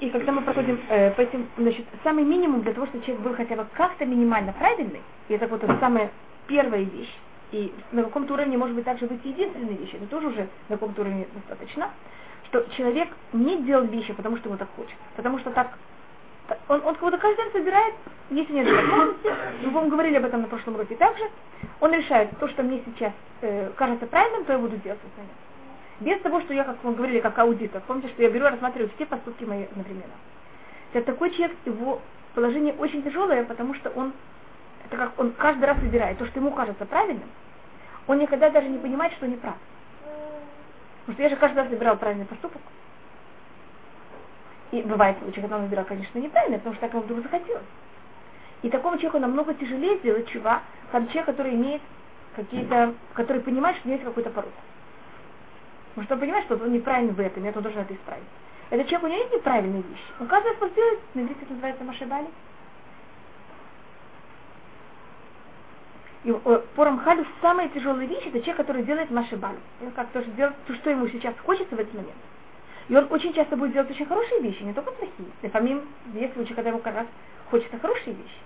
И 0.00 0.10
когда 0.10 0.32
мы 0.32 0.42
проходим 0.42 0.80
э, 0.88 1.10
по 1.12 1.20
этим, 1.20 1.48
значит, 1.56 1.84
самый 2.02 2.24
минимум 2.24 2.62
для 2.62 2.72
того, 2.72 2.86
чтобы 2.86 3.04
человек 3.04 3.24
был 3.24 3.34
хотя 3.34 3.56
бы 3.56 3.66
как-то 3.74 4.04
минимально 4.06 4.52
правильный, 4.52 5.02
и 5.28 5.34
это 5.34 5.46
вот 5.46 5.62
это 5.62 5.76
самая 5.78 6.10
первая 6.46 6.82
вещь, 6.82 7.14
и 7.52 7.72
на 7.92 8.02
каком-то 8.02 8.34
уровне 8.34 8.56
может 8.56 8.74
быть 8.74 8.84
также 8.84 9.06
быть 9.06 9.24
единственной 9.24 9.74
вещью, 9.74 10.00
это 10.00 10.06
тоже 10.06 10.28
уже 10.28 10.48
на 10.68 10.76
каком-то 10.76 11.02
уровне 11.02 11.26
достаточно, 11.34 11.90
что 12.46 12.66
человек 12.76 13.08
не 13.32 13.62
делает 13.62 13.90
вещи, 13.90 14.12
потому 14.12 14.36
что 14.36 14.48
ему 14.48 14.58
так 14.58 14.68
хочется, 14.76 14.96
потому 15.16 15.38
что 15.38 15.50
так 15.50 15.78
он, 16.68 16.82
он 16.84 16.94
как 16.94 17.00
будто 17.00 17.18
каждый 17.18 17.42
день 17.42 17.52
собирает, 17.52 17.94
если 18.30 18.52
нет 18.52 18.70
возможности, 18.70 19.32
мы 19.62 19.70
вам 19.70 19.88
говорили 19.88 20.16
об 20.16 20.24
этом 20.24 20.42
на 20.42 20.48
прошлом 20.48 20.74
уроке 20.74 20.94
также, 20.96 21.24
он 21.80 21.92
решает, 21.92 22.30
то, 22.38 22.48
что 22.48 22.62
мне 22.62 22.82
сейчас 22.84 23.12
э, 23.40 23.70
кажется 23.76 24.06
правильным, 24.06 24.44
то 24.44 24.52
я 24.52 24.58
буду 24.58 24.76
делать 24.76 25.00
момент. 25.16 25.32
Без 26.04 26.20
того, 26.20 26.42
что 26.42 26.52
я, 26.52 26.64
как 26.64 26.76
мы 26.82 26.92
говорили, 26.92 27.20
как 27.20 27.38
аудитор. 27.38 27.80
Помните, 27.86 28.08
что 28.08 28.22
я 28.22 28.28
беру 28.28 28.44
и 28.44 28.50
рассматриваю 28.50 28.90
все 28.94 29.06
поступки 29.06 29.44
мои 29.44 29.64
одновременно. 29.64 30.12
Это 30.92 31.06
такой 31.06 31.30
человек, 31.30 31.56
его 31.64 32.02
положение 32.34 32.74
очень 32.74 33.02
тяжелое, 33.02 33.44
потому 33.44 33.72
что 33.74 33.88
он, 33.88 34.12
это 34.84 34.98
как 34.98 35.18
он 35.18 35.32
каждый 35.32 35.64
раз 35.64 35.78
выбирает 35.78 36.18
то, 36.18 36.26
что 36.26 36.40
ему 36.40 36.50
кажется 36.50 36.84
правильным, 36.84 37.28
он 38.06 38.18
никогда 38.18 38.50
даже 38.50 38.68
не 38.68 38.76
понимает, 38.76 39.14
что 39.14 39.26
не 39.26 39.36
прав. 39.36 39.54
Потому 41.06 41.14
что 41.14 41.22
я 41.22 41.28
же 41.30 41.36
каждый 41.36 41.56
раз 41.56 41.68
выбирал 41.68 41.96
правильный 41.96 42.26
поступок. 42.26 42.60
И 44.72 44.82
бывает 44.82 45.16
случаи, 45.22 45.40
когда 45.40 45.56
он 45.56 45.62
выбирал, 45.62 45.86
конечно, 45.86 46.18
неправильно, 46.18 46.58
потому 46.58 46.74
что 46.74 46.82
так 46.82 46.92
ему 46.92 47.02
вдруг 47.04 47.22
захотелось. 47.22 47.64
И 48.60 48.68
такому 48.68 48.98
человеку 48.98 49.20
намного 49.20 49.54
тяжелее 49.54 49.96
сделать 49.98 50.28
чува, 50.28 50.60
чем 50.92 51.06
человек, 51.08 51.26
который 51.26 51.54
имеет 51.54 51.80
какие-то, 52.36 52.92
который 53.14 53.40
понимает, 53.40 53.78
что 53.78 53.88
есть 53.88 54.04
какой-то 54.04 54.28
порог. 54.28 54.52
Потому 55.94 56.06
что 56.06 56.14
он 56.14 56.20
понимает, 56.20 56.44
что 56.46 56.56
он 56.56 56.72
неправильно 56.72 57.12
в 57.12 57.20
этом, 57.20 57.44
и 57.44 57.48
он 57.48 57.62
должен 57.62 57.80
это 57.82 57.94
исправить. 57.94 58.24
Этот 58.70 58.88
человек, 58.88 59.04
у 59.04 59.08
него 59.12 59.22
есть 59.22 59.34
неправильные 59.34 59.82
вещи. 59.82 60.02
Он 60.18 60.26
каждый 60.26 60.58
раз 60.58 60.72
делает, 60.72 61.00
на 61.14 61.20
иврите 61.20 61.40
это 61.42 61.52
называется 61.52 61.84
машибали. 61.84 62.26
И 66.24 66.30
э, 66.30 66.62
по 66.74 66.84
Рамхалю 66.84 67.26
самая 67.40 67.68
тяжелая 67.68 68.06
вещь 68.06 68.26
это 68.26 68.40
человек, 68.40 68.56
который 68.56 68.82
делает 68.82 69.10
машибали. 69.10 69.58
Он 69.82 69.92
как 69.92 70.08
тоже 70.08 70.26
делает 70.30 70.56
то, 70.66 70.74
что 70.74 70.90
ему 70.90 71.06
сейчас 71.08 71.34
хочется 71.44 71.76
в 71.76 71.78
этот 71.78 71.94
момент. 71.94 72.16
И 72.88 72.96
он 72.96 73.06
очень 73.10 73.32
часто 73.32 73.56
будет 73.56 73.72
делать 73.72 73.90
очень 73.90 74.06
хорошие 74.06 74.40
вещи, 74.40 74.62
не 74.62 74.72
только 74.72 74.90
плохие. 74.90 75.28
И 75.42 75.48
помимо 75.48 75.82
есть 76.12 76.34
случаи, 76.34 76.54
когда 76.54 76.70
ему 76.70 76.80
как 76.80 76.94
раз 76.94 77.06
хочется 77.50 77.78
хорошие 77.78 78.14
вещи. 78.14 78.38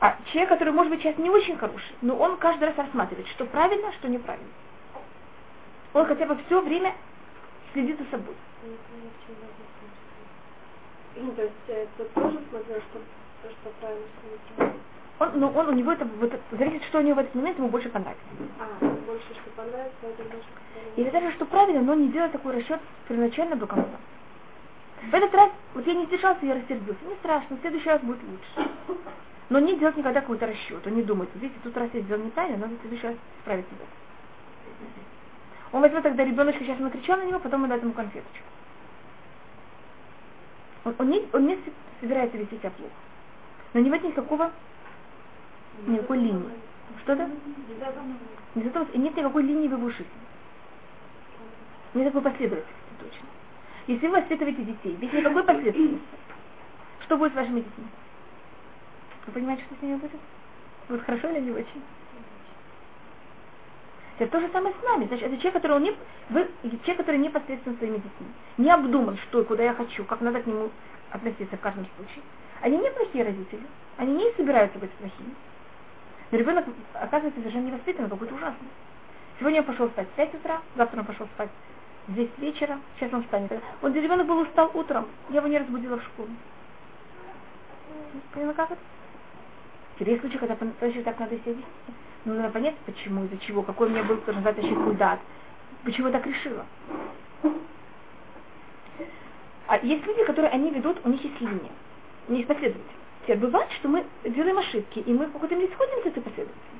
А 0.00 0.16
человек, 0.32 0.48
который 0.48 0.72
может 0.72 0.92
быть 0.92 1.02
сейчас 1.02 1.18
не 1.18 1.30
очень 1.30 1.56
хороший, 1.56 1.94
но 2.02 2.16
он 2.16 2.36
каждый 2.38 2.64
раз 2.64 2.76
рассматривает, 2.76 3.26
что 3.28 3.44
правильно, 3.46 3.92
что 3.92 4.08
неправильно. 4.08 4.48
Он 5.94 6.06
хотя 6.06 6.26
бы 6.26 6.36
все 6.46 6.60
время 6.60 6.94
следит 7.72 7.98
за 7.98 8.04
собой. 8.10 8.34
Ну, 11.16 11.32
то 11.32 11.42
есть 11.42 11.54
это 11.66 12.04
тоже 12.14 12.38
смотрел, 12.50 12.80
что, 12.80 13.00
что 13.50 13.70
правильно, 13.80 14.06
что 14.18 14.52
неправильно. 14.54 14.80
Он, 15.20 15.30
ну, 15.34 15.48
он, 15.48 15.68
у 15.68 15.72
него 15.72 15.90
это, 15.90 16.04
вот, 16.04 16.32
зависит, 16.52 16.84
что 16.84 16.98
у 16.98 17.02
него 17.02 17.16
в 17.16 17.18
этот 17.18 17.34
момент 17.34 17.58
ему 17.58 17.68
больше 17.68 17.88
понравится. 17.88 18.24
А, 18.60 18.84
больше, 18.84 19.34
что 19.34 19.50
понравится, 19.56 19.96
это 20.02 20.22
больше 20.22 20.46
Или 20.96 21.10
даже, 21.10 21.32
что 21.32 21.44
правильно, 21.46 21.82
но 21.82 21.94
не 21.94 22.08
делать 22.08 22.30
такой 22.30 22.54
расчет 22.54 22.80
первоначально 23.08 23.56
до 23.56 23.66
конца. 23.66 23.98
В 25.10 25.14
этот 25.14 25.34
раз, 25.34 25.50
вот 25.74 25.86
я 25.86 25.94
не 25.94 26.06
сдержался, 26.06 26.46
я 26.46 26.54
рассердился. 26.54 27.04
Не 27.04 27.16
страшно, 27.16 27.56
в 27.56 27.60
следующий 27.60 27.88
раз 27.88 28.00
будет 28.02 28.18
лучше. 28.22 28.70
Но 29.48 29.58
не 29.58 29.76
делать 29.76 29.96
никогда 29.96 30.20
какой-то 30.20 30.46
расчет. 30.46 30.86
Он 30.86 30.94
не 30.94 31.02
думает, 31.02 31.30
видите, 31.34 31.58
тут 31.64 31.76
раз 31.76 31.88
я 31.94 32.00
сделал 32.00 32.22
неправильно, 32.22 32.58
надо 32.58 32.76
в 32.76 32.80
следующий 32.82 33.06
раз 33.06 33.16
исправить 33.40 33.66
себя. 33.66 33.86
Он 35.72 35.82
возьмет 35.82 36.02
тогда 36.02 36.24
ребеночка, 36.24 36.64
сейчас 36.64 36.78
накричал 36.78 37.18
на 37.18 37.24
него, 37.24 37.38
потом 37.38 37.64
он 37.64 37.68
даст 37.68 37.82
ему 37.82 37.92
конфеточку. 37.92 38.44
Он, 40.84 40.94
он, 40.98 41.10
не, 41.10 41.28
он 41.32 41.46
не 41.46 41.58
собирается 42.00 42.38
вести 42.38 42.56
себя 42.56 42.70
плохо. 42.70 42.92
Но 43.74 43.80
не 43.80 43.90
нет 43.90 44.02
никакого, 44.02 44.50
никакой 45.86 46.18
линии. 46.18 46.50
Что-то? 47.02 47.28
И 48.54 48.98
нет 48.98 49.16
никакой 49.16 49.42
линии 49.42 49.68
в 49.68 49.72
его 49.72 49.90
жизни. 49.90 50.06
Нет 51.94 52.06
такой 52.06 52.22
последовательности 52.22 52.74
точно. 52.98 53.26
Если 53.86 54.06
вы 54.06 54.20
воспитываете 54.20 54.62
детей, 54.62 54.92
без 54.94 55.12
никакой 55.12 55.44
последовательности, 55.44 56.06
что 57.04 57.16
будет 57.16 57.32
с 57.32 57.36
вашими 57.36 57.60
детьми? 57.60 57.86
Вы 59.26 59.32
понимаете, 59.32 59.64
что 59.64 59.74
с 59.74 59.82
ними 59.82 59.96
будет? 59.96 60.20
Будет 60.88 61.02
хорошо 61.04 61.28
или 61.28 61.40
не 61.40 61.50
очень? 61.50 61.82
Это 64.18 64.32
то 64.32 64.40
же 64.40 64.48
самое 64.52 64.74
с 64.74 64.84
нами. 64.84 65.06
Значит, 65.06 65.26
это 65.26 65.36
человек, 65.36 65.54
который 65.54 65.76
он 65.76 65.82
не, 65.84 65.94
вы, 66.30 66.50
человек, 66.62 66.96
который 66.96 67.18
непосредственно 67.18 67.76
своими 67.76 67.96
детьми. 67.96 68.26
Не 68.56 68.70
обдуман, 68.70 69.16
что 69.18 69.40
и 69.40 69.44
куда 69.44 69.62
я 69.62 69.74
хочу, 69.74 70.04
как 70.04 70.20
надо 70.20 70.40
к 70.40 70.46
нему 70.46 70.70
относиться 71.12 71.56
в 71.56 71.60
каждом 71.60 71.86
случае. 71.96 72.22
Они 72.60 72.76
не 72.76 72.90
плохие 72.90 73.24
родители. 73.24 73.62
Они 73.96 74.12
не 74.14 74.32
собираются 74.32 74.78
быть 74.78 74.90
плохими. 74.92 75.34
Но 76.30 76.38
ребенок 76.38 76.66
оказывается 76.94 77.40
совершенно 77.40 77.66
невоспитанным, 77.66 78.10
какой-то 78.10 78.34
ужасный. 78.34 78.68
Сегодня 79.38 79.60
он 79.60 79.66
пошел 79.66 79.88
спать 79.88 80.08
в 80.08 80.16
5 80.16 80.34
утра, 80.34 80.60
завтра 80.76 80.98
он 80.98 81.06
пошел 81.06 81.26
спать 81.34 81.50
в 82.08 82.14
10 82.14 82.38
вечера, 82.38 82.78
сейчас 82.98 83.12
он 83.12 83.22
встанет. 83.22 83.52
Он 83.82 83.94
ребенок 83.94 84.26
был 84.26 84.38
устал 84.40 84.70
утром, 84.74 85.06
я 85.30 85.36
его 85.36 85.48
не 85.48 85.58
разбудила 85.58 85.98
в 85.98 86.02
школу. 86.02 86.28
Поняла, 88.34 88.52
как 88.54 88.72
это? 88.72 88.80
Теперь 89.94 90.10
есть 90.10 90.22
случаи, 90.22 90.38
когда 90.38 90.56
точно 90.56 91.02
так 91.02 91.18
надо 91.18 91.36
вести. 91.36 91.64
Ну, 92.28 92.34
надо 92.34 92.50
понять, 92.50 92.74
почему, 92.84 93.24
из-за 93.24 93.38
чего, 93.38 93.62
какой 93.62 93.86
у 93.86 93.90
меня 93.90 94.04
был, 94.04 94.18
кто 94.18 94.34
называется, 94.34 94.62
щекудат. 94.62 95.18
Почему 95.82 96.08
я 96.08 96.12
так 96.12 96.26
решила. 96.26 96.66
А 99.66 99.78
есть 99.78 100.04
люди, 100.06 100.24
которые 100.24 100.50
они 100.50 100.70
ведут, 100.70 100.98
у 101.04 101.08
них 101.08 101.24
есть 101.24 101.40
линия, 101.40 101.72
у 102.28 102.32
них 102.32 102.40
есть 102.40 102.48
последовательность. 102.48 102.98
Теперь 103.22 103.38
бывает, 103.38 103.70
что 103.72 103.88
мы 103.88 104.04
делаем 104.24 104.58
ошибки, 104.58 104.98
и 104.98 105.12
мы 105.14 105.24
в 105.24 105.32
какой-то 105.32 105.56
мере 105.56 105.72
сходим 105.72 106.02
с 106.02 106.06
этой 106.06 106.22
последовательностью. 106.22 106.78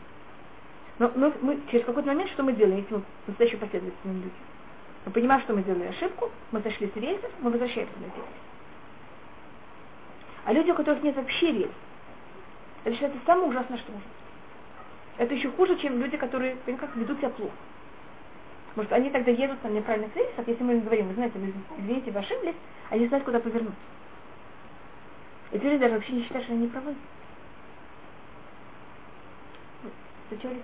Но, 0.99 1.13
но 1.15 1.33
мы 1.41 1.59
через 1.71 1.87
какой-то 1.87 2.09
момент 2.09 2.31
что 2.33 2.43
мы 2.43 2.53
делаем, 2.53 2.81
если 2.81 2.97
мы 2.97 3.03
настоящие 3.27 3.59
последовательные 3.59 4.25
люди? 4.25 4.37
Мы 5.07 5.13
понимаем, 5.13 5.41
что 5.43 5.55
мы 5.55 5.63
сделали 5.63 5.87
ошибку, 5.87 6.31
мы 6.51 6.61
сошли 6.61 6.91
с 6.95 6.97
рельсов, 6.97 7.31
мы 7.41 7.51
возвращаемся 7.51 7.95
на 8.01 8.05
рельсы. 8.05 8.33
А 10.45 10.53
люди, 10.53 10.71
у 10.73 10.75
которых 10.75 11.03
нет 11.03 11.17
вообще 11.17 11.53
рельс, 11.53 11.73
это 12.85 12.93
считается 12.93 13.19
самое 13.25 13.49
ужасное, 13.49 13.79
что 13.79 13.93
может. 13.93 14.18
Это 15.19 15.35
еще 15.35 15.51
хуже, 15.51 15.77
чем 15.79 16.01
люди, 16.01 16.17
которые 16.17 16.57
как 16.65 16.95
ведут 16.97 17.19
себя 17.19 17.31
плохо. 17.31 17.53
Может, 18.77 18.93
они 18.93 19.11
тогда 19.11 19.33
едут 19.33 19.63
на 19.65 19.69
неправильных 19.69 20.15
рельсах, 20.15 20.47
если 20.47 20.63
мы 20.63 20.75
им 20.75 20.81
говорим, 20.83 21.09
вы 21.09 21.15
знаете, 21.15 21.39
вы 21.39 21.53
извините, 21.79 22.13
вы 22.13 22.21
ошиблись, 22.21 22.55
они 22.91 23.09
знают, 23.09 23.25
куда 23.25 23.41
повернуть. 23.41 23.75
Эти 25.51 25.65
люди 25.65 25.79
даже 25.79 25.95
вообще 25.95 26.13
не 26.13 26.23
считают, 26.23 26.45
что 26.45 26.55
они 26.55 26.69
правы. 26.69 26.95
Встречались? 30.25 30.63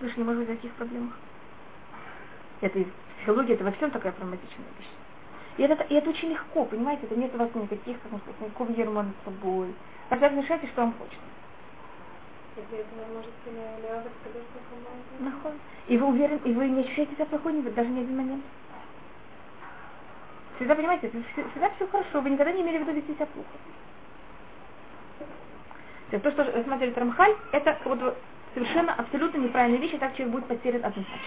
Слышали, 0.00 0.24
может 0.24 0.40
быть, 0.42 0.50
о 0.50 0.56
таких 0.56 0.72
проблемах? 0.72 1.16
Это 2.60 2.78
из 2.78 2.86
психологии, 3.18 3.54
это 3.54 3.64
во 3.64 3.72
всем 3.72 3.90
такая 3.90 4.12
травматичная 4.12 4.66
вещь. 4.78 4.90
И 5.56 5.62
это, 5.62 5.82
и 5.84 5.94
это 5.94 6.10
очень 6.10 6.30
легко, 6.30 6.66
понимаете, 6.66 7.06
это 7.06 7.16
нет 7.16 7.34
у 7.34 7.38
вас 7.38 7.48
никаких, 7.54 7.98
как 8.02 8.12
можно 8.12 8.26
сказать, 8.32 8.40
никакого 8.42 8.70
ерма 8.72 9.02
над 9.04 9.14
собой. 9.24 9.74
Тогда 10.10 10.28
решайте, 10.28 10.66
что 10.66 10.82
вам 10.82 10.92
хочется. 10.94 11.18
И 15.88 15.98
вы 15.98 16.06
уверены, 16.06 16.40
и 16.44 16.52
вы 16.52 16.68
не 16.68 16.82
ощущаете 16.82 17.14
себя 17.14 17.26
плохой 17.26 17.60
даже 17.62 17.88
ни 17.88 18.00
один 18.00 18.16
момент. 18.16 18.44
Всегда 20.56 20.74
понимаете, 20.74 21.10
всегда 21.52 21.70
все 21.76 21.86
хорошо, 21.86 22.20
вы 22.20 22.30
никогда 22.30 22.52
не 22.52 22.62
имели 22.62 22.78
в 22.78 22.80
виду 22.82 22.92
вести 22.92 23.14
себя 23.14 23.26
плохо. 23.26 23.48
То, 26.10 26.30
что 26.30 26.44
рассматривает 26.44 26.96
Рамхаль, 26.96 27.36
это 27.52 27.78
вот 27.84 28.16
совершенно 28.54 28.94
абсолютно 28.94 29.38
неправильная 29.38 29.80
вещь, 29.80 29.92
и 29.92 29.98
так 29.98 30.14
человек 30.16 30.34
будет 30.34 30.46
потерян 30.46 30.84
однозначно. 30.84 31.18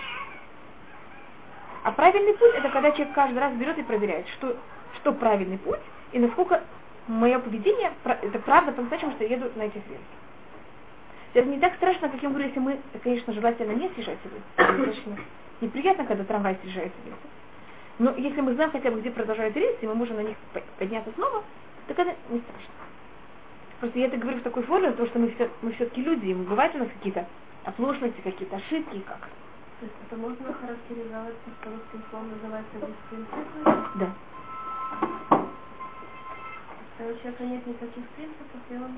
А 1.84 1.92
правильный 1.92 2.34
путь 2.34 2.56
это 2.56 2.70
когда 2.70 2.92
человек 2.92 3.14
каждый 3.14 3.38
раз 3.38 3.54
берет 3.54 3.78
и 3.78 3.84
проверяет, 3.84 4.28
что, 4.30 4.58
что 4.96 5.14
правильный 5.14 5.60
путь, 5.60 5.80
и 6.12 6.20
насколько 6.20 6.64
мое 7.08 7.38
поведение, 7.40 7.92
это 8.04 8.40
правда 8.40 8.72
по-настоящему, 8.72 9.12
что 9.12 9.26
я 9.26 9.36
еду 9.36 9.52
на 9.56 9.64
этих 9.64 9.86
рельсах. 9.88 10.06
Это 11.34 11.48
не 11.48 11.60
так 11.60 11.76
страшно, 11.76 12.10
как 12.10 12.22
я 12.24 12.30
говорю, 12.30 12.48
если 12.48 12.60
мы, 12.60 12.80
конечно, 13.04 13.34
желательно 13.34 13.74
не 13.74 13.90
съезжать 13.90 14.18
с 14.58 15.62
неприятно, 15.62 16.06
когда 16.06 16.24
трамвай 16.24 16.58
съезжает 16.62 16.92
с 16.92 17.06
рельсов. 17.06 17.22
Но 18.00 18.16
если 18.16 18.42
мы 18.42 18.54
знаем 18.54 18.72
хотя 18.72 18.90
бы, 18.92 19.02
где 19.02 19.12
продолжают 19.12 19.56
рельсы, 19.56 19.80
и 19.82 19.88
мы 19.88 19.94
можем 19.94 20.16
на 20.16 20.22
них 20.22 20.38
подняться 20.78 21.12
снова, 21.16 21.44
так 21.88 22.00
это 22.00 22.16
не 22.30 22.40
страшно. 22.40 22.74
Просто 23.80 24.00
я 24.00 24.08
это 24.08 24.18
говорю 24.18 24.40
в 24.40 24.44
такой 24.44 24.64
форме, 24.64 24.92
потому 24.92 25.10
что 25.10 25.20
мы, 25.20 25.30
все, 25.32 25.50
мы 25.62 25.72
все-таки 25.74 26.02
люди, 26.02 26.28
и 26.28 26.34
бывают 26.34 26.76
у 26.76 26.80
нас 26.80 26.88
какие-то 26.98 27.26
оплошности, 27.66 28.22
какие-то 28.22 28.56
ошибки, 28.56 29.00
как. 29.08 29.20
То 29.80 29.86
есть 29.86 29.96
это 30.08 30.20
можно 30.20 30.54
характеризовать, 30.54 31.36
что 31.62 31.70
русским 31.70 32.04
словом 32.10 32.30
называется 32.32 32.74
беспринципным? 32.76 33.86
Да. 33.96 34.14
Когда 36.98 37.14
у 37.14 37.18
человека 37.18 37.44
нет 37.44 37.68
никаких 37.68 38.08
принципов, 38.10 38.62
и 38.70 38.76
он 38.76 38.92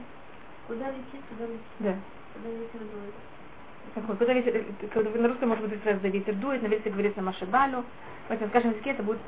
куда 0.68 0.90
летит, 0.90 1.22
туда 1.30 1.46
летит. 1.46 1.62
Да. 1.80 1.96
Куда 2.34 2.50
ветер 2.50 2.80
дует. 2.80 4.08
Куда 4.08 4.34
ветер, 4.34 4.66
когда 4.94 5.20
на 5.20 5.28
русском 5.28 5.50
может 5.50 5.68
быть 5.68 5.82
сразу 5.84 6.00
ветер 6.08 6.36
дует, 6.36 6.62
на 6.62 6.68
ветер 6.68 6.92
говорится 6.92 7.22
машабалю. 7.22 7.84
В 8.28 8.32
этом 8.32 8.50
скажем 8.50 8.72
языке 8.72 8.92
это 8.92 9.04
будет 9.04 9.20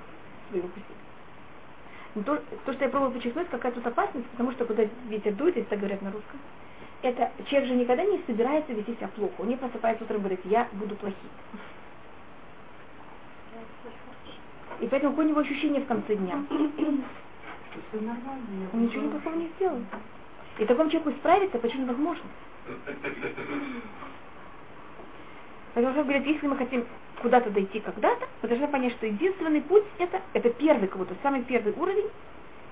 выпустить. 0.51 0.83
То, 2.25 2.41
то, 2.65 2.73
что 2.73 2.83
я 2.83 2.89
пробую 2.89 3.11
подчеркнуть, 3.11 3.49
какая 3.49 3.71
тут 3.71 3.85
опасность, 3.87 4.27
потому 4.29 4.51
что 4.51 4.65
куда 4.65 4.83
ветер 5.09 5.33
дует, 5.33 5.55
если 5.55 5.69
так 5.69 5.79
говорят 5.79 6.01
на 6.03 6.11
русском, 6.11 6.39
это 7.01 7.31
человек 7.49 7.69
же 7.69 7.75
никогда 7.75 8.03
не 8.03 8.21
собирается 8.25 8.71
вести 8.71 8.95
себя 8.95 9.09
плохо. 9.09 9.33
Он 9.39 9.47
не 9.47 9.57
просыпается 9.57 10.03
утром 10.03 10.17
и 10.17 10.21
говорит, 10.21 10.39
я 10.45 10.67
буду 10.73 10.95
плохим. 10.95 11.17
И 14.79 14.87
поэтому 14.87 15.11
какое 15.11 15.25
у 15.25 15.29
него 15.29 15.39
ощущение 15.41 15.81
в 15.81 15.87
конце 15.87 16.15
дня? 16.15 16.43
Он 18.73 18.85
ничего 18.85 19.01
не 19.01 19.09
плохого 19.09 19.35
не 19.35 19.49
сделал. 19.55 19.81
И 20.59 20.65
такому 20.65 20.89
человеку 20.89 21.11
исправиться 21.11 21.57
почти 21.57 21.79
невозможно. 21.79 22.25
Поэтому 25.73 25.95
Раф 25.95 26.05
говорит, 26.05 26.25
если 26.25 26.47
мы 26.47 26.55
хотим 26.57 26.85
куда-то 27.21 27.49
дойти 27.49 27.79
когда-то, 27.79 28.27
мы 28.41 28.49
должны 28.49 28.67
понять, 28.67 28.93
что 28.93 29.07
единственный 29.07 29.61
путь 29.61 29.85
это, 29.97 30.21
это 30.33 30.49
первый 30.49 30.87
как 30.87 30.97
будто, 30.97 31.15
самый 31.23 31.43
первый 31.43 31.73
уровень. 31.73 32.09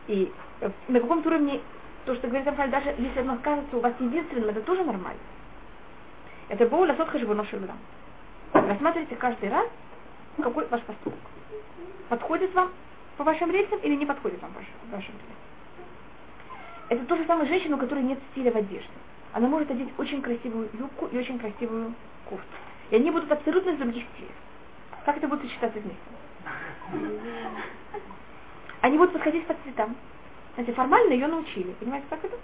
И 0.07 0.31
э, 0.61 0.69
на 0.87 0.99
каком-то 0.99 1.29
уровне 1.29 1.61
то, 2.05 2.15
что 2.15 2.27
говорит 2.27 2.47
Рафаэль, 2.47 2.69
даже 2.69 2.95
если 2.97 3.19
оно 3.21 3.37
кажется 3.41 3.77
у 3.77 3.79
вас 3.79 3.93
единственным, 3.99 4.49
это 4.49 4.61
тоже 4.61 4.83
нормально. 4.83 5.19
Это 6.49 6.67
было 6.67 6.85
ласот 6.85 7.09
хашбоно 7.09 7.45
шельдам. 7.45 7.77
Рассматривайте 8.53 9.15
каждый 9.15 9.49
раз, 9.49 9.67
какой 10.37 10.67
ваш 10.67 10.81
поступок. 10.81 11.19
Подходит 12.09 12.53
вам 12.53 12.71
по 13.17 13.23
вашим 13.23 13.51
рельсам 13.51 13.79
или 13.79 13.95
не 13.95 14.05
подходит 14.05 14.41
вам 14.41 14.51
по 14.51 14.59
вашим 14.95 15.13
рельсам. 15.13 15.41
Это 16.89 17.05
то 17.05 17.15
же 17.15 17.25
самое 17.25 17.47
женщина, 17.47 17.77
у 17.77 17.79
которой 17.79 18.03
нет 18.03 18.19
стиля 18.31 18.51
в 18.51 18.57
одежде. 18.57 18.89
Она 19.33 19.47
может 19.47 19.71
одеть 19.71 19.89
очень 19.97 20.21
красивую 20.21 20.69
юбку 20.73 21.07
и 21.07 21.17
очень 21.17 21.39
красивую 21.39 21.93
кофту. 22.25 22.45
И 22.89 22.95
они 22.95 23.11
будут 23.11 23.31
абсолютно 23.31 23.71
из 23.71 23.77
других 23.77 24.03
стилей. 24.13 24.31
Как 25.05 25.17
это 25.17 25.27
будет 25.27 25.41
сочетаться 25.41 25.79
вместе? 25.79 25.99
Они 28.81 28.97
будут 28.97 29.13
подходить 29.13 29.45
по 29.45 29.55
цветам. 29.63 29.95
Знаете, 30.55 30.73
формально 30.73 31.13
ее 31.13 31.27
научили. 31.27 31.71
Понимаете, 31.79 32.07
как 32.09 32.23
это? 32.25 32.37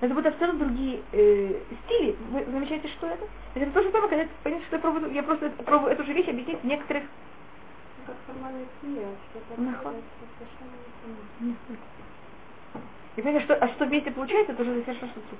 Но 0.00 0.06
это 0.06 0.14
будут 0.14 0.32
абсолютно 0.32 0.66
другие 0.66 1.02
э, 1.12 1.60
стили. 1.84 2.16
Вы 2.30 2.44
замечаете, 2.44 2.88
что 2.88 3.06
это? 3.06 3.26
Это 3.54 3.70
то 3.70 3.82
же 3.82 3.92
самое, 3.92 4.10
когда 4.10 4.26
понимаете, 4.42 4.66
что 4.66 4.76
я 4.76 4.82
пробую, 4.82 5.12
я 5.12 5.22
просто 5.22 5.50
пробую 5.50 5.92
эту 5.92 6.04
же 6.04 6.12
вещь 6.12 6.28
объяснить 6.28 6.60
в 6.60 6.64
некоторых... 6.66 7.04
Как 8.06 8.16
формальная 8.26 8.66
семья, 8.82 9.06
что-то 9.30 9.60
Нахуй. 13.13 13.15
совершенно 13.15 13.15
не 13.15 13.19
И 13.19 13.21
понимаете, 13.21 13.45
что, 13.45 13.55
а 13.55 13.67
что 13.67 13.85
вместе 13.85 14.11
получается, 14.11 14.51
это 14.51 14.61
уже 14.61 14.83
совершенно 14.83 15.11
что-то 15.11 15.35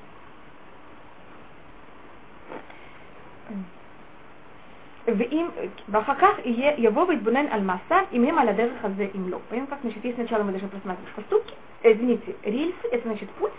ואם, 5.18 5.47
ואחר 5.89 6.16
כך 6.16 6.45
יהיה, 6.45 6.74
יבוא 6.78 7.05
ויתבונן 7.07 7.45
על 7.47 7.62
מעשיו, 7.62 8.03
אם 8.14 8.24
הם 8.24 8.38
על 8.38 8.49
הדרך 8.49 8.86
הזה, 8.86 9.07
אם 9.16 9.30
לא. 9.30 9.38
Понимаем, 9.49 9.68
как, 9.68 9.80
значит, 9.82 10.03
если 10.03 10.22
сначала 10.22 10.43
мы 10.43 10.51
должны 10.51 10.68
просматривать 10.68 11.14
поступки, 11.16 11.53
э, 11.84 11.93
извините, 11.93 12.36
рельсы, 12.43 12.88
это 12.91 13.07
значит 13.07 13.30
путь, 13.30 13.51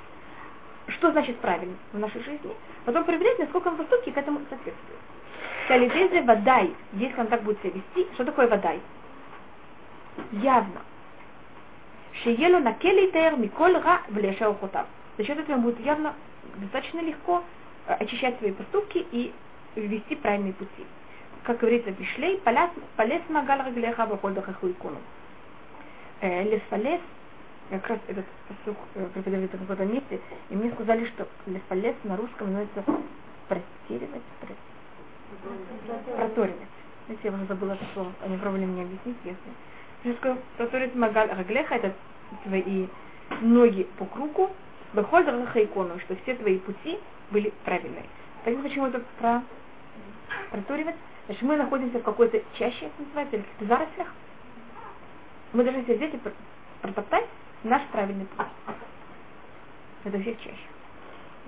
что 0.88 1.10
значит 1.12 1.36
правильно 1.38 1.74
в 1.92 1.98
нашей 1.98 2.22
жизни, 2.22 2.52
потом 2.84 3.04
проверять, 3.04 3.38
насколько 3.38 3.70
поступки 3.70 4.10
к 4.10 4.16
этому 4.16 4.40
соответствуют. 4.48 5.00
Калидезе 5.68 6.22
водай, 6.22 6.74
если 6.92 7.20
он 7.20 7.26
так 7.28 7.42
будет 7.42 7.60
себя 7.60 7.70
вести, 7.70 8.12
что 8.14 8.24
такое 8.24 8.48
водай? 8.48 8.80
Явно. 10.32 10.80
Шиелу 12.23 12.59
на 12.59 12.73
келитер 12.73 13.37
миколь 13.37 13.77
ра 13.77 14.01
влеша 14.09 14.49
ухотав. 14.49 14.87
За 15.17 15.23
счет 15.23 15.37
этого 15.37 15.57
будет 15.57 15.79
явно 15.79 16.13
достаточно 16.57 17.01
легко 17.01 17.43
э, 17.87 17.93
очищать 17.93 18.37
свои 18.39 18.51
поступки 18.51 19.05
и 19.11 19.33
вести 19.75 20.15
правильные 20.15 20.53
пути. 20.53 20.85
Как 21.43 21.59
говорится 21.59 21.91
в 21.91 21.99
Бишлей, 21.99 22.41
полез 22.95 23.21
магал 23.29 23.59
раглеха 23.59 24.05
бахольдахаху 24.05 24.69
икону. 24.71 24.97
Э, 26.21 26.43
лесфалес, 26.43 27.01
как 27.69 27.87
раз 27.87 27.99
этот 28.07 28.25
посух 28.47 28.77
э, 28.95 29.07
преподавали 29.13 29.47
в 29.47 29.51
каком-то 29.51 29.85
месте, 29.85 30.19
и 30.49 30.55
мне 30.55 30.71
сказали, 30.71 31.05
что 31.05 31.27
лесфалес 31.45 31.95
на 32.03 32.15
русском 32.17 32.47
называется 32.47 32.83
простеривать, 33.47 34.23
проторивать. 36.15 36.55
Знаете, 37.05 37.27
я 37.27 37.31
уже 37.33 37.45
забыла 37.45 37.73
это 37.73 37.85
слово, 37.93 38.11
они 38.23 38.37
пробовали 38.37 38.65
мне 38.65 38.83
объяснить, 38.83 39.17
если. 39.23 39.51
Я 40.05 40.13
сказала, 40.13 40.39
проторивать 40.57 40.93
магаль 40.93 41.29
раглеха, 41.29 41.75
это 41.75 41.93
твои 42.43 42.85
ноги 43.41 43.87
по 43.97 44.05
кругу, 44.05 44.51
бахольдахаху 44.93 45.63
икону, 45.63 45.99
что 46.01 46.15
все 46.17 46.35
твои 46.35 46.59
пути 46.59 46.99
были 47.31 47.51
правильные. 47.63 48.05
Понимаете, 48.43 48.69
почему 48.69 48.85
это 48.85 49.01
про 49.17 49.41
проторивать? 50.51 50.95
Значит, 51.25 51.41
мы 51.41 51.57
находимся 51.57 51.97
в 51.97 52.03
какой-то 52.03 52.39
чаще, 52.53 52.85
это 52.85 53.01
называется, 53.01 53.35
или 53.35 53.41
в 53.41 53.45
каких-то 53.45 53.65
зарослях. 53.65 54.07
Мы 55.53 55.63
должны 55.63 55.83
себя 55.85 55.95
взять 55.95 56.13
и 56.13 56.19
протоптать 56.83 57.25
наш 57.63 57.81
правильный 57.87 58.25
путь. 58.25 58.45
Это 60.03 60.19
всех 60.19 60.37
чаще. 60.37 60.67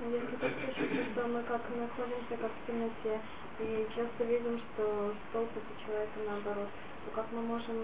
Если 0.10 0.36
так 0.38 0.52
слышите, 0.66 1.06
что 1.12 1.28
мы 1.28 1.44
как 1.44 1.62
находимся 1.78 2.38
как 2.42 2.52
в 2.52 2.68
темноте, 2.68 3.20
и 3.60 3.88
часто 3.96 4.24
видим, 4.24 4.60
что 4.60 5.14
столб 5.30 5.50
это 5.56 5.86
человека 5.86 6.20
наоборот, 6.26 6.70
то 7.06 7.12
как 7.16 7.26
мы 7.32 7.42
можем 7.44 7.76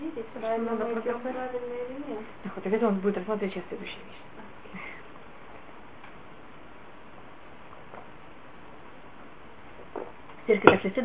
видеть, 0.00 0.26
правильно 0.28 0.70
надо 0.72 0.84
мы 0.84 0.92
идем 0.92 1.02
протоптать? 1.02 1.32
правильно 1.34 1.74
или 1.74 2.10
нет? 2.10 2.18
Так 2.44 2.56
вот, 2.56 2.66
это 2.66 2.88
он 2.88 2.94
будет 3.00 3.16
рассматривать 3.16 3.54
сейчас 3.54 3.64
следующую 3.68 4.04
вещь. 4.04 4.28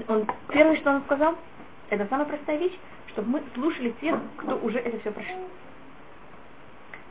Он, 0.07 0.25
первое, 0.49 0.77
что 0.77 0.91
он 0.91 1.01
сказал, 1.03 1.38
это 1.89 2.07
самая 2.07 2.25
простая 2.25 2.57
вещь, 2.57 2.77
чтобы 3.07 3.29
мы 3.29 3.43
слушали 3.53 3.93
тех, 4.01 4.17
кто 4.38 4.55
уже 4.57 4.79
это 4.79 4.99
все 4.99 5.11
прошел. 5.11 5.38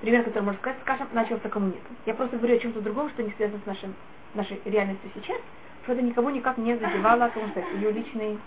Пример, 0.01 0.25
который 0.25 0.45
можно 0.45 0.61
сказать, 0.61 0.79
скажем, 0.83 1.09
начался 1.12 1.49
коммунизм. 1.49 1.79
Я 2.07 2.14
просто 2.14 2.37
говорю 2.39 2.57
о 2.57 2.59
чем-то 2.59 2.81
другом, 2.81 3.11
что 3.11 3.23
не 3.23 3.31
связано 3.33 3.61
с 3.62 3.66
нашим, 3.66 3.95
нашей 4.35 4.61
реальностью 4.64 5.11
сейчас, 5.14 5.41
что 5.85 5.93
это 5.93 6.03
никого 6.03 6.31
никак 6.31 6.59
не 6.59 6.77
задевало, 6.77 7.29
потому 7.29 7.49
что 7.51 7.61
ее 7.77 7.93
личные 7.93 8.39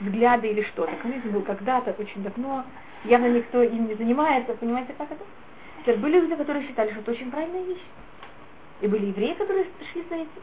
взгляды 0.00 0.48
или 0.48 0.62
что-то. 0.62 0.94
Коммунизм 0.96 1.30
был 1.30 1.42
когда-то, 1.42 1.94
очень 1.98 2.22
давно, 2.22 2.64
явно 3.04 3.26
никто 3.26 3.62
им 3.62 3.86
не 3.86 3.94
занимается, 3.94 4.54
понимаете, 4.54 4.94
как 4.96 5.10
это? 5.10 5.24
Теперь 5.80 5.96
были 5.96 6.20
люди, 6.20 6.36
которые 6.36 6.66
считали, 6.66 6.90
что 6.90 7.00
это 7.00 7.12
очень 7.12 7.30
правильная 7.30 7.62
вещь. 7.62 7.82
И 8.80 8.86
были 8.86 9.06
евреи, 9.06 9.34
которые 9.34 9.66
шли 9.92 10.04
за 10.08 10.16
этим. 10.16 10.42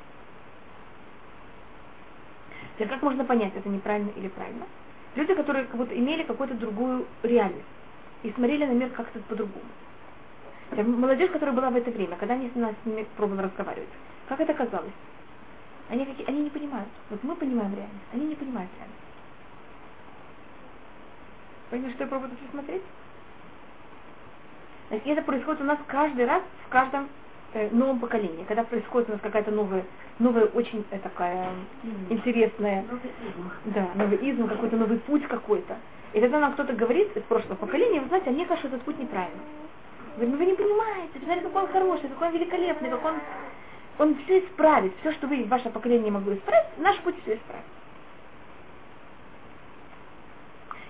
Теперь 2.75 2.89
как 2.89 3.01
можно 3.01 3.25
понять, 3.25 3.53
это 3.55 3.67
неправильно 3.69 4.11
или 4.15 4.27
правильно? 4.27 4.65
Люди, 5.15 5.33
которые 5.33 5.65
как 5.65 5.75
будто 5.77 5.97
имели 5.97 6.23
какую-то 6.23 6.53
другую 6.55 7.07
реальность 7.23 7.65
и 8.23 8.31
смотрели 8.31 8.65
на 8.65 8.73
мир 8.73 8.89
как-то 8.89 9.19
по-другому. 9.21 9.65
Молодежь, 10.71 11.31
которая 11.31 11.55
была 11.55 11.69
в 11.69 11.75
это 11.75 11.89
время, 11.89 12.15
когда 12.17 12.35
они 12.35 12.49
с 12.49 12.55
нас 12.55 12.73
с 12.83 12.85
ними 12.85 13.07
пробовали 13.15 13.45
разговаривать, 13.45 13.89
как 14.27 14.39
это 14.39 14.53
казалось? 14.53 14.91
Они, 15.89 16.07
они 16.27 16.41
не 16.41 16.49
понимают. 16.49 16.89
Вот 17.09 17.23
мы 17.23 17.35
понимаем 17.35 17.73
реальность, 17.73 18.05
они 18.13 18.27
не 18.27 18.35
понимают 18.35 18.69
реальность. 18.77 19.06
Понимаете, 21.69 21.95
что 21.95 22.03
я 22.05 22.09
пробую 22.09 22.31
тут 22.31 22.39
смотреть? 22.51 22.81
Значит, 24.89 25.07
это 25.07 25.21
происходит 25.21 25.61
у 25.61 25.65
нас 25.65 25.79
каждый 25.87 26.25
раз 26.25 26.41
в 26.65 26.69
каждом 26.69 27.09
э, 27.53 27.69
новом 27.71 27.99
поколении, 27.99 28.45
когда 28.47 28.63
происходит 28.63 29.09
у 29.09 29.13
нас 29.13 29.21
какая-то 29.21 29.51
новая, 29.51 29.83
новая 30.19 30.45
очень 30.45 30.85
э, 30.91 30.99
такая 30.99 31.49
интересная, 32.09 32.85
да, 33.65 33.89
новый 33.95 34.17
изм, 34.17 34.47
какой-то 34.47 34.77
новый 34.77 34.99
путь 34.99 35.27
какой-то. 35.27 35.75
И 36.13 36.21
тогда 36.21 36.39
нам 36.39 36.53
кто-то 36.53 36.71
говорит 36.73 37.15
из 37.17 37.23
прошлого 37.23 37.55
поколения, 37.55 37.99
вы 37.99 38.07
знаете, 38.07 38.29
а 38.29 38.33
мне 38.33 38.45
кажется, 38.45 38.69
этот 38.69 38.81
путь 38.83 38.97
неправильный. 38.97 39.41
Говорит, 40.15 40.33
ну 40.33 40.37
вы 40.37 40.45
не 40.45 40.55
понимаете, 40.55 41.19
смотрите, 41.19 41.41
какой 41.47 41.63
он 41.63 41.67
хороший, 41.67 42.09
какой 42.09 42.27
он 42.29 42.33
великолепный, 42.33 42.89
как 42.89 43.05
он, 43.05 43.15
он 43.99 44.15
все 44.23 44.39
исправит, 44.39 44.93
все, 45.01 45.11
что 45.11 45.27
вы, 45.27 45.43
ваше 45.45 45.69
поколение 45.69 46.11
могло 46.11 46.33
исправить, 46.33 46.77
наш 46.77 46.97
путь 46.99 47.15
все 47.23 47.35
исправит. 47.35 47.65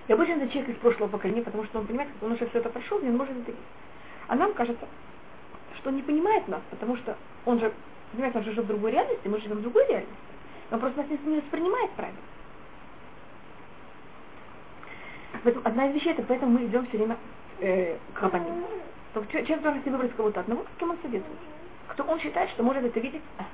И 0.08 0.12
обычно 0.12 0.32
это 0.32 0.48
человек 0.48 0.70
из 0.70 0.80
прошлого 0.80 1.08
поколения, 1.08 1.42
потому 1.42 1.64
что 1.64 1.78
он 1.78 1.86
понимает, 1.86 2.10
что 2.16 2.26
он 2.26 2.32
уже 2.32 2.46
все 2.48 2.58
это 2.58 2.70
прошел, 2.70 2.96
он 2.96 3.16
может 3.16 3.36
это. 3.36 3.56
А 4.26 4.34
нам 4.36 4.54
кажется, 4.54 4.86
что 5.76 5.90
он 5.90 5.96
не 5.96 6.02
понимает 6.02 6.48
нас, 6.48 6.62
потому 6.70 6.96
что 6.96 7.16
он 7.44 7.60
же, 7.60 7.72
понимаете, 8.12 8.38
он 8.38 8.44
же 8.44 8.50
живет 8.52 8.64
в 8.64 8.68
другой 8.68 8.92
реальности, 8.92 9.28
мы 9.28 9.38
живем 9.40 9.58
в 9.58 9.62
другой 9.62 9.86
реальности. 9.86 10.16
Он 10.70 10.80
просто 10.80 11.02
нас 11.02 11.10
не 11.24 11.36
воспринимает 11.36 11.90
правильно. 11.92 12.20
Поэтому 15.44 15.66
одна 15.66 15.88
из 15.88 15.94
вещей, 15.94 16.12
это 16.12 16.22
поэтому 16.22 16.58
мы 16.58 16.64
идем 16.64 16.86
все 16.86 16.96
время 16.96 17.16
э, 17.60 17.96
к 18.14 18.22
рабаним. 18.22 18.64
Человек 19.30 19.62
должен 19.62 19.82
себе 19.82 19.92
выбрать 19.92 20.14
кого-то 20.16 20.40
одного, 20.40 20.64
с 20.74 20.78
кем 20.78 20.90
он 20.90 20.98
советует. 21.02 21.38
Кто 21.88 22.04
он 22.04 22.18
считает, 22.18 22.50
что 22.50 22.62
может 22.62 22.84
это 22.84 22.98
видеть 22.98 23.22
а, 23.38 23.44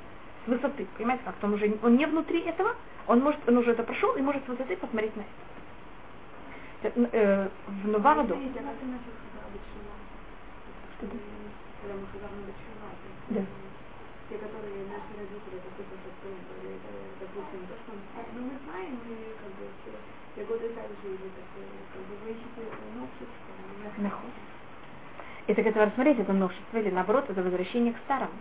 с 0.44 0.48
высоты. 0.48 0.86
Понимаете, 0.96 1.24
как 1.24 1.34
он 1.42 1.55
уже 1.55 1.72
он 1.82 1.96
не 1.96 2.07
внутри 2.07 2.40
этого, 2.40 2.74
он 3.07 3.20
может, 3.20 3.40
он 3.48 3.59
уже 3.59 3.72
это 3.72 3.82
прошел 3.82 4.14
и 4.14 4.22
может 4.22 4.44
с 4.44 4.48
высоты 4.48 4.76
посмотреть 4.76 5.16
на 5.16 5.20
это. 5.20 5.30
Э, 6.85 6.93
э, 6.93 7.49
в 7.66 7.80
Что 7.80 7.89
когда 7.89 8.12
мы 12.28 12.45
есть, 12.45 12.61
Да. 13.28 13.41
те, 14.28 14.37
которые 14.37 14.85
наши 14.93 15.12
родители, 15.16 15.57
допустим, 15.64 15.97
это, 16.61 16.93
допустим, 17.20 17.64
то, 17.68 17.74
что 17.80 17.93
ну, 18.37 18.41
мы 18.45 18.53
знаем, 18.68 19.01
мы 19.09 19.16
как 19.41 19.49
бы 19.57 19.64
все, 19.80 19.97
годы 20.45 20.68
так 20.76 20.91
жили, 21.03 21.26
так, 21.32 21.49
э, 21.57 21.64
как 21.95 22.03
бы 22.05 22.12
вы 22.22 22.28
ищете 22.32 22.62
новшество, 23.01 23.53
Нахуй. 24.03 24.30
И 25.47 25.55
так 25.55 25.64
это 25.66 25.87
рассмотреть, 25.87 26.18
это 26.18 26.35
новшество, 26.35 26.76
или 26.76 26.91
наоборот, 26.91 27.30
это 27.30 27.43
возвращение 27.43 27.95
к 27.95 27.99
старому. 28.05 28.37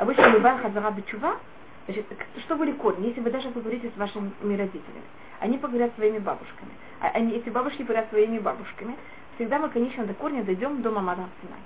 Обычно 0.00 0.26
любая 0.26 0.58
хазара 0.58 0.90
бечува, 0.90 1.38
Значит, 1.86 2.06
что 2.44 2.56
были 2.56 2.72
корни? 2.72 3.08
Если 3.08 3.20
вы 3.20 3.30
даже 3.30 3.50
поговорите 3.50 3.90
с 3.94 3.98
вашими 3.98 4.54
родителями, 4.54 5.02
они 5.40 5.58
поговорят 5.58 5.92
своими 5.96 6.18
бабушками. 6.18 6.70
А 7.02 7.08
они, 7.14 7.34
эти 7.34 7.50
бабушки 7.50 7.82
поговорят 7.82 8.08
своими 8.10 8.38
бабушками, 8.38 8.96
всегда 9.34 9.58
мы, 9.58 9.68
конечно, 9.70 10.06
до 10.06 10.14
корня 10.14 10.44
дойдем 10.44 10.82
до 10.82 10.92
Мамада 10.92 11.24
Синай. 11.42 11.58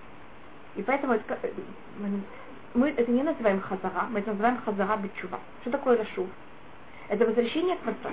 И 0.76 0.82
поэтому 0.82 1.12
это, 1.12 1.38
э, 1.42 1.52
мы 2.72 2.88
это 2.88 3.12
не 3.12 3.22
называем 3.22 3.60
хазара, 3.60 4.06
мы 4.08 4.20
это 4.20 4.30
называем 4.30 4.56
хазара 4.64 4.96
битчува. 4.96 5.38
Что 5.60 5.72
такое 5.72 5.98
рашув? 5.98 6.26
Это 7.08 7.26
возвращение 7.26 7.76
к 7.76 7.80
Творцу. 7.80 8.08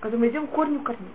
Когда 0.00 0.18
мы 0.18 0.26
идем 0.26 0.48
к 0.48 0.50
корню 0.50 0.80
корней. 0.80 1.14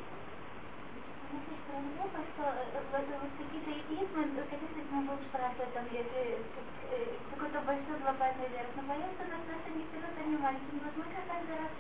какой-то 7.36 7.60
большой 7.68 8.00
глобальный 8.00 8.48
верх, 8.56 8.72
но 8.78 8.84
боятся 8.84 9.24
нас 9.28 9.44
наши 9.52 9.76
не 9.76 9.84
вперед, 9.84 10.16
они 10.16 10.38
маленькие. 10.38 10.80
Возможно, 10.80 11.20
каждый 11.28 11.60
раз 11.60 11.72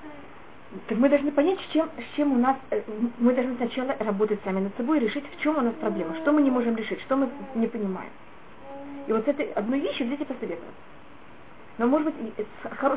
так 0.88 0.98
мы 0.98 1.10
должны 1.10 1.32
понять, 1.32 1.60
с 1.60 1.72
чем, 1.72 1.90
с 1.98 2.16
чем 2.16 2.32
у 2.32 2.38
нас, 2.38 2.58
э, 2.72 2.82
мы 3.20 3.34
должны 3.34 3.56
сначала 3.58 3.96
работать 4.00 4.40
сами 4.44 4.60
над 4.60 4.76
собой 4.76 4.98
и 4.98 5.02
решить, 5.02 5.24
в 5.32 5.42
чем 5.42 5.58
у 5.58 5.62
нас 5.62 5.74
проблема, 5.76 6.16
что 6.16 6.32
мы 6.32 6.42
не 6.42 6.50
можем 6.50 6.76
решить, 6.76 7.02
что 7.02 7.16
мы 7.16 7.30
не 7.56 7.68
понимаем. 7.68 8.12
И 9.08 9.14
вот 9.14 9.26
с 9.26 9.28
этой 9.28 9.52
одной 9.54 9.80
вещью 9.80 10.08
взять 10.08 10.22
и 10.22 10.26
посоветоваться. 10.26 10.74
Но 11.78 11.88
может 11.88 12.14
быть, 12.14 12.48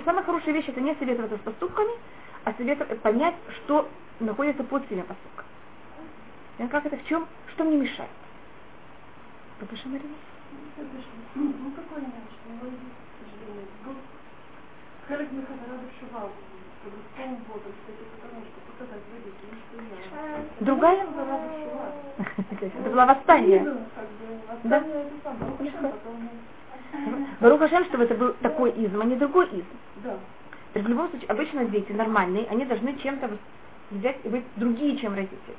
самая 0.04 0.24
хорошая 0.24 0.54
вещь 0.54 0.68
это 0.68 0.80
не 0.80 0.94
советоваться 0.94 1.36
с 1.36 1.40
поступками, 1.40 1.90
а 2.44 2.52
советовать, 2.54 3.00
понять, 3.00 3.34
что 3.50 3.88
находится 4.20 4.64
под 4.64 4.84
этими 4.84 5.02
поступками. 5.02 5.48
Как 6.70 6.86
это 6.86 6.96
в 6.96 7.06
чем, 7.06 7.26
что 7.52 7.64
мне 7.64 7.76
мешает. 7.76 8.10
Попиши, 9.60 9.88
Марина. 9.88 10.14
Ну, 11.34 11.72
какой 11.74 12.02
иначе? 12.02 12.36
Ну, 13.84 13.94
к 15.04 15.08
сожалению, 15.08 16.45
Другая? 20.60 21.06
Это 22.48 22.90
было 22.90 23.06
восстание. 23.06 23.76
Да? 24.64 24.84
Барух 27.40 27.60
Хашем, 27.60 27.84
чтобы 27.86 28.04
это 28.04 28.14
был 28.14 28.34
такой 28.42 28.70
изм, 28.70 29.00
а 29.00 29.04
не 29.04 29.16
другой 29.16 29.46
изм. 29.46 29.66
Да. 29.96 30.16
В 30.74 30.88
любом 30.88 31.08
случае, 31.10 31.28
обычно 31.28 31.64
дети 31.66 31.92
нормальные, 31.92 32.46
они 32.50 32.64
должны 32.64 32.96
чем-то 32.96 33.30
взять 33.90 34.16
и 34.24 34.28
быть 34.28 34.44
другие, 34.56 34.96
чем 34.98 35.14
родители. 35.14 35.56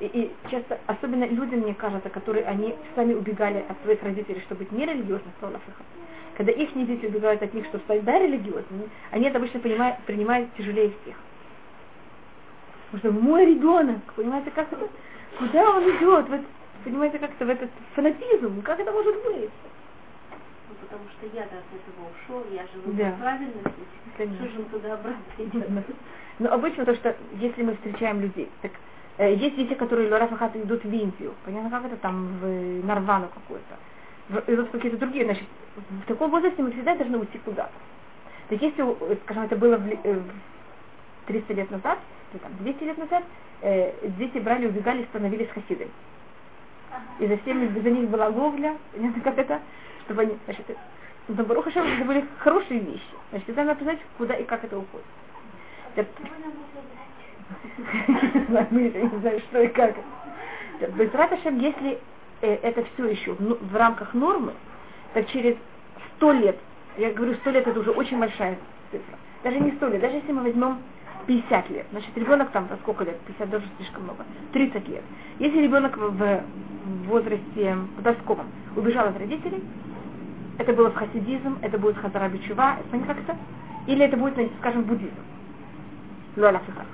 И, 0.00 0.06
и 0.06 0.32
часто, 0.50 0.78
особенно 0.86 1.24
люди, 1.24 1.54
мне 1.54 1.74
кажется, 1.74 2.08
которые 2.08 2.46
они 2.46 2.74
сами 2.94 3.14
убегали 3.14 3.64
от 3.68 3.76
своих 3.82 4.02
родителей, 4.02 4.40
чтобы 4.40 4.60
быть 4.60 4.72
нерелигиозных, 4.72 5.34
когда 6.40 6.52
их 6.52 6.72
дети 6.72 7.04
убегают 7.04 7.42
от 7.42 7.52
них, 7.52 7.66
чтобы 7.66 7.84
стать 7.84 8.02
да, 8.02 8.18
религиозными, 8.18 8.88
они 9.10 9.26
это 9.26 9.36
обычно 9.36 9.60
понимают, 9.60 9.98
принимают 10.06 10.48
тяжелее 10.54 10.90
всех. 11.02 11.14
Потому 12.90 13.12
что 13.12 13.22
мой 13.22 13.44
ребенок, 13.44 14.00
понимаете, 14.16 14.50
как 14.50 14.72
это, 14.72 14.88
куда 15.38 15.70
он 15.70 15.82
идет, 15.82 16.30
в 16.30 16.40
понимаете, 16.82 17.18
как-то 17.18 17.44
в 17.44 17.50
этот 17.50 17.68
фанатизм, 17.94 18.62
как 18.62 18.80
это 18.80 18.90
может 18.90 19.16
быть? 19.16 19.50
Ну, 20.30 20.74
потому 20.80 21.02
что 21.10 21.36
я 21.36 21.42
от 21.42 21.50
этого 21.50 22.08
ушел, 22.08 22.42
я 22.52 22.62
живу 22.72 22.96
да. 22.96 23.10
по 23.10 23.18
правильности, 23.18 23.84
Конечно. 24.16 24.46
что 24.46 24.56
же 24.56 24.62
туда 24.70 24.94
обратно 24.94 25.22
идет? 25.36 25.68
Но 26.38 26.54
обычно 26.54 26.86
то, 26.86 26.94
что 26.94 27.14
если 27.38 27.62
мы 27.64 27.74
встречаем 27.74 28.22
людей, 28.22 28.48
так 28.62 28.72
Э, 29.20 29.34
есть 29.34 29.54
дети, 29.54 29.74
которые 29.74 30.10
Лорафахат 30.10 30.56
идут 30.56 30.82
в 30.82 30.90
Индию. 30.90 31.34
Понятно, 31.44 31.68
как 31.68 31.84
это 31.84 31.96
там, 31.96 32.38
в 32.40 32.86
Нарвану 32.86 33.28
какую-то. 33.28 33.76
Идут 34.46 34.70
какие-то 34.70 34.98
другие. 34.98 35.24
Значит, 35.24 35.44
в 35.76 36.06
таком 36.06 36.30
возрасте 36.30 36.62
мы 36.62 36.70
всегда 36.70 36.94
должны 36.94 37.18
уйти 37.18 37.38
куда-то. 37.38 37.72
Так 38.48 38.60
если, 38.62 38.84
э, 38.84 39.16
скажем, 39.24 39.44
это 39.44 39.56
было 39.56 39.76
в, 39.76 39.88
300 41.26 41.52
э, 41.52 41.56
лет 41.56 41.70
назад, 41.70 41.98
или 42.32 42.40
там 42.40 42.52
200 42.58 42.84
лет 42.84 42.98
назад, 42.98 43.24
э, 43.62 43.92
дети 44.18 44.38
брали, 44.38 44.66
убегали 44.66 45.04
становились 45.04 45.48
хасидами. 45.48 45.90
И 47.18 47.26
за 47.26 47.36
всеми, 47.38 47.66
за 47.80 47.90
них 47.90 48.08
была 48.08 48.28
ловля, 48.28 48.76
понятно, 48.92 49.22
как 49.22 49.38
это, 49.38 49.60
чтобы 50.04 50.22
они, 50.22 50.36
значит, 50.46 50.66
но 51.28 51.44
Баруха 51.44 51.70
это 51.70 52.04
были 52.04 52.24
хорошие 52.38 52.80
вещи. 52.80 53.04
Значит, 53.30 53.44
всегда 53.44 53.64
надо 53.64 53.84
знать, 53.84 53.98
куда 54.18 54.34
и 54.34 54.44
как 54.44 54.64
это 54.64 54.78
уходит. 54.78 55.06
Мы 58.70 58.82
не 58.82 59.18
знаем, 59.20 59.40
что 59.40 59.60
и 59.62 59.68
как. 59.68 59.94
Безраташем, 60.96 61.58
если 61.58 61.92
э, 61.92 61.98
это 62.46 62.84
все 62.94 63.06
еще 63.06 63.34
в 63.34 63.76
рамках 63.76 64.14
нормы, 64.14 64.52
так 65.14 65.28
через 65.28 65.56
сто 66.16 66.32
лет, 66.32 66.56
я 66.96 67.12
говорю, 67.12 67.34
сто 67.34 67.50
лет 67.50 67.66
это 67.66 67.78
уже 67.78 67.90
очень 67.90 68.18
большая 68.18 68.58
цифра. 68.90 69.18
Даже 69.42 69.58
не 69.58 69.72
сто 69.72 69.88
лет, 69.88 70.00
даже 70.00 70.16
если 70.16 70.32
мы 70.32 70.42
возьмем 70.42 70.78
50 71.26 71.70
лет, 71.70 71.86
значит 71.90 72.16
ребенок 72.16 72.50
там, 72.50 72.68
сколько 72.82 73.04
лет, 73.04 73.18
50 73.26 73.50
даже 73.50 73.64
слишком 73.76 74.04
много, 74.04 74.24
30 74.52 74.88
лет. 74.88 75.02
Если 75.38 75.58
ребенок 75.60 75.96
в 75.96 76.42
возрасте 77.06 77.76
подростковом 77.96 78.46
убежал 78.76 79.08
от 79.08 79.18
родителей, 79.18 79.62
это 80.58 80.72
было 80.72 80.90
в 80.90 80.94
хасидизм, 80.94 81.58
это 81.62 81.78
будет 81.78 81.96
хазарабичува, 81.96 82.76
как 83.06 83.18
это? 83.18 83.36
Или 83.86 84.04
это 84.04 84.16
будет, 84.16 84.34
скажем, 84.58 84.82
буддизм. 84.82 85.14
Луаляфиха 86.36 86.84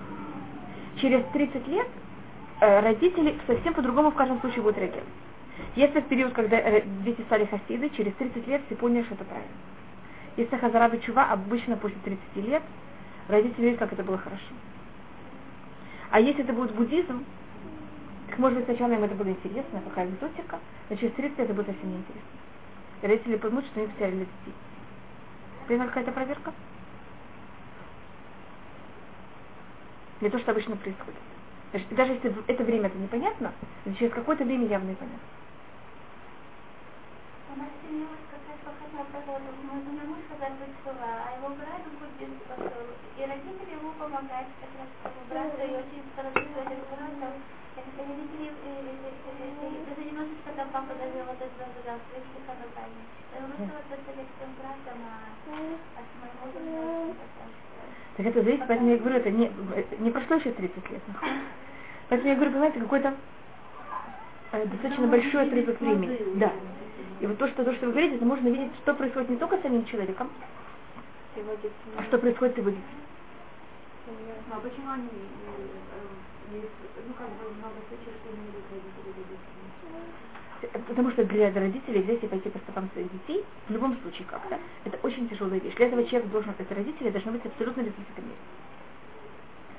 через 1.00 1.24
30 1.32 1.68
лет 1.68 1.86
э, 2.60 2.80
родители 2.80 3.38
совсем 3.46 3.74
по-другому 3.74 4.10
в 4.10 4.14
каждом 4.14 4.40
случае 4.40 4.62
будут 4.62 4.78
реагировать. 4.78 5.08
Если 5.74 6.00
в 6.00 6.08
период, 6.08 6.32
когда 6.32 6.58
э, 6.58 6.82
дети 7.04 7.20
стали 7.22 7.44
хасиды, 7.46 7.90
через 7.90 8.14
30 8.14 8.46
лет 8.46 8.62
все 8.66 8.76
поняли, 8.76 9.04
что 9.04 9.14
это 9.14 9.24
правильно. 9.24 9.52
Если 10.36 10.56
хазараба 10.56 10.98
чува, 10.98 11.30
обычно 11.32 11.76
после 11.76 11.98
30 12.04 12.36
лет 12.36 12.62
родители 13.28 13.66
видят, 13.66 13.78
как 13.78 13.92
это 13.92 14.02
было 14.02 14.18
хорошо. 14.18 14.54
А 16.10 16.20
если 16.20 16.44
это 16.44 16.52
будет 16.52 16.74
буддизм, 16.74 17.24
так 18.28 18.38
может 18.38 18.58
быть 18.58 18.66
сначала 18.66 18.92
им 18.92 19.04
это 19.04 19.14
было 19.14 19.28
интересно, 19.28 19.82
какая 19.82 20.08
экзотика, 20.08 20.58
но 20.88 20.96
через 20.96 21.14
30 21.14 21.38
лет 21.38 21.50
это 21.50 21.54
будет 21.54 21.66
совсем 21.66 21.90
неинтересно. 21.90 22.22
И 23.02 23.06
родители 23.06 23.36
поймут, 23.36 23.64
что 23.66 23.80
они 23.80 23.88
потеряли 23.90 24.16
детей. 24.20 24.54
Примерно 25.66 25.88
какая-то 25.88 26.12
проверка? 26.12 26.52
Не 30.20 30.30
то, 30.30 30.38
что 30.38 30.52
обычно 30.52 30.76
происходит. 30.76 31.20
Даже, 31.90 32.12
если 32.14 32.34
это 32.46 32.64
время 32.64 32.86
это 32.86 32.96
непонятно, 32.98 33.52
но 33.84 33.92
через 33.94 34.12
какое-то 34.12 34.44
время 34.44 34.66
явно 34.66 34.92
и 34.92 34.94
понятно. 34.94 35.18
Семья 37.56 38.04
сказать, 38.28 38.60
походила 38.60 39.08
погода, 39.08 39.48
мой 39.64 39.80
муж 39.80 40.20
сказать 40.28 40.60
была, 40.84 41.24
а 41.24 41.40
его 41.40 41.48
брат 41.56 41.80
будет 41.88 42.28
и 43.16 43.22
родители 43.24 43.72
ему 43.80 43.96
помогают, 43.96 44.52
как 44.60 44.72
раз 44.76 44.92
брат 45.24 45.56
и 45.56 45.72
очень 45.72 46.04
стараются 46.12 46.44
этим 46.44 46.84
братом. 46.92 47.32
Родители, 47.96 48.52
даже 49.88 50.04
немножечко 50.04 50.52
там 50.52 50.68
папа 50.68 50.92
даже 51.00 51.24
вот 51.24 51.40
это 51.40 51.64
этим 54.20 54.52
братом, 54.60 55.00
а 55.00 55.32
с 55.96 56.12
мужем 56.20 57.16
так 58.16 58.26
это 58.26 58.42
зависит, 58.42 58.64
поэтому 58.66 58.90
я 58.90 58.96
говорю, 58.96 59.16
это 59.16 59.30
не, 59.30 59.52
не 59.98 60.10
прошло 60.10 60.36
еще 60.36 60.50
30 60.50 60.90
лет. 60.90 61.02
Поэтому 62.08 62.30
я 62.30 62.34
говорю, 62.34 62.52
понимаете, 62.52 62.80
какой-то 62.80 63.14
э, 64.52 64.66
достаточно 64.66 65.06
большой 65.06 65.46
отрезок 65.46 65.80
времени. 65.80 66.18
Да. 66.36 66.50
И 67.20 67.26
вот 67.26 67.38
то, 67.38 67.48
что, 67.48 67.64
то, 67.64 67.74
что 67.74 67.86
вы 67.86 67.92
говорите, 67.92 68.16
это 68.16 68.24
можно 68.24 68.48
видеть, 68.48 68.72
что 68.82 68.94
происходит 68.94 69.30
не 69.30 69.36
только 69.36 69.56
с 69.58 69.62
самим 69.62 69.84
человеком, 69.86 70.30
а 71.96 72.02
что 72.04 72.18
происходит 72.18 72.54
с 72.54 72.58
его 72.58 72.70
детьми. 72.70 72.84
А 74.50 74.60
почему 74.60 74.90
они, 74.90 75.08
э, 75.08 76.60
ну 77.06 77.14
как 77.14 77.28
бы 77.28 77.54
много 77.54 77.74
случаев, 77.88 78.14
что 78.22 78.30
не 78.30 78.46
родители 78.46 79.26
Потому 80.86 81.10
что 81.10 81.24
для 81.24 81.52
родителей 81.52 82.02
взять 82.02 82.22
и 82.22 82.26
пойти 82.26 82.48
по 82.48 82.58
стопам 82.60 82.88
своих 82.92 83.10
детей, 83.12 83.44
в 83.68 83.72
любом 83.72 83.96
случае 84.00 84.26
как-то, 84.26 84.58
это 84.84 84.98
очень 85.02 85.28
тяжелая 85.28 85.60
вещь. 85.60 85.74
Для 85.74 85.86
этого 85.86 86.04
человек 86.04 86.30
должен, 86.30 86.54
это 86.58 86.74
родители 86.74 87.10
должны 87.10 87.32
быть 87.32 87.44
абсолютно 87.44 87.82
без 87.82 87.92
высокомерия. 87.96 88.36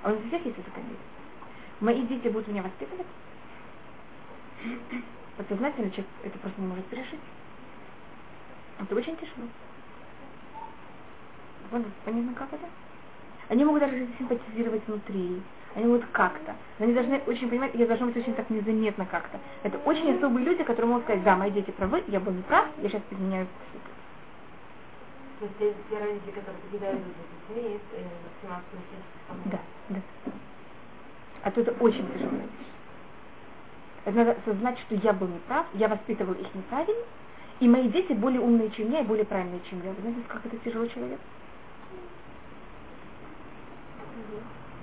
А 0.04 0.10
у 0.10 0.16
нас 0.16 0.24
у 0.24 0.28
всех 0.28 0.46
есть 0.46 0.58
высокомерие. 0.58 0.98
Мои 1.80 2.02
дети 2.04 2.28
будут 2.28 2.48
меня 2.48 2.64
воспитывать. 2.64 3.08
Подсознательно 5.38 5.92
человек 5.92 6.10
это 6.24 6.40
просто 6.40 6.60
не 6.60 6.68
может 6.68 6.86
пережить. 6.88 7.20
Это 8.80 8.96
очень 8.96 9.16
тяжело. 9.18 9.48
Понятно, 12.06 12.34
как 12.34 12.54
это? 12.54 12.66
Они 13.50 13.64
могут 13.64 13.82
даже 13.82 14.08
симпатизировать 14.18 14.86
внутри, 14.88 15.42
они 15.76 15.86
могут 15.86 16.06
как-то. 16.12 16.56
Но 16.80 16.86
они 16.86 16.94
должны 16.94 17.22
очень 17.28 17.50
понимать, 17.50 17.74
я 17.76 17.86
должна 17.86 18.08
быть 18.08 18.18
очень 18.18 18.34
так 18.36 18.50
незаметно 18.50 19.06
как-то. 19.06 19.40
Это 19.64 19.78
очень 19.80 20.16
особые 20.16 20.46
люди, 20.46 20.64
которые 20.64 20.88
могут 20.88 21.04
сказать, 21.04 21.24
да, 21.24 21.36
мои 21.36 21.52
дети 21.52 21.72
правы, 21.72 22.04
я 22.08 22.20
был 22.20 22.34
неправ, 22.34 22.68
я 22.82 22.90
сейчас 22.90 23.02
есть 25.42 25.54
те, 25.60 25.74
те 25.90 26.00
родители, 26.00 26.32
которые 26.32 26.62
покидают 26.64 27.00
за 27.00 27.54
детьми, 27.54 27.74
есть 27.74 27.84
э, 27.94 28.04
максимально 28.26 28.64
Да, 29.46 29.60
да. 29.90 30.02
А 31.44 31.52
то 31.52 31.62
это 31.62 31.72
очень 31.84 32.06
вещь. 32.08 32.28
Это 34.08 34.16
надо 34.20 34.32
осознать, 34.32 34.80
что 34.80 34.95
я 34.95 35.12
был 35.12 35.28
неправ, 35.28 35.68
я 35.74 35.89
воспитывал 35.89 36.32
их 36.36 36.55
неправильно, 36.55 37.03
И 37.60 37.68
мои 37.68 37.89
дети 37.89 38.14
более 38.14 38.39
умные, 38.39 38.72
чем 38.72 38.89
я, 38.89 39.01
и 39.01 39.03
более 39.03 39.26
правильные, 39.26 39.60
чем 39.70 39.84
я. 39.84 39.91
Вы 39.91 39.99
знаете, 39.99 40.22
как 40.30 40.45
это 40.45 40.58
тяжело 40.60 40.88
человек? 40.88 41.20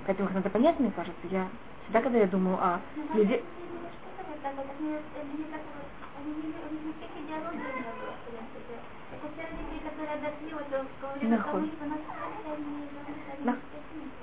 Поэтому 0.05 0.29
их 0.29 0.35
надо 0.35 0.49
понять, 0.51 0.79
мне 0.79 0.91
кажется. 0.91 1.25
Я 1.31 1.49
всегда, 1.85 2.01
когда 2.01 2.19
я 2.19 2.27
думаю 2.27 2.57
о 2.63 2.81
Ну, 2.95 3.15
людей... 3.15 3.43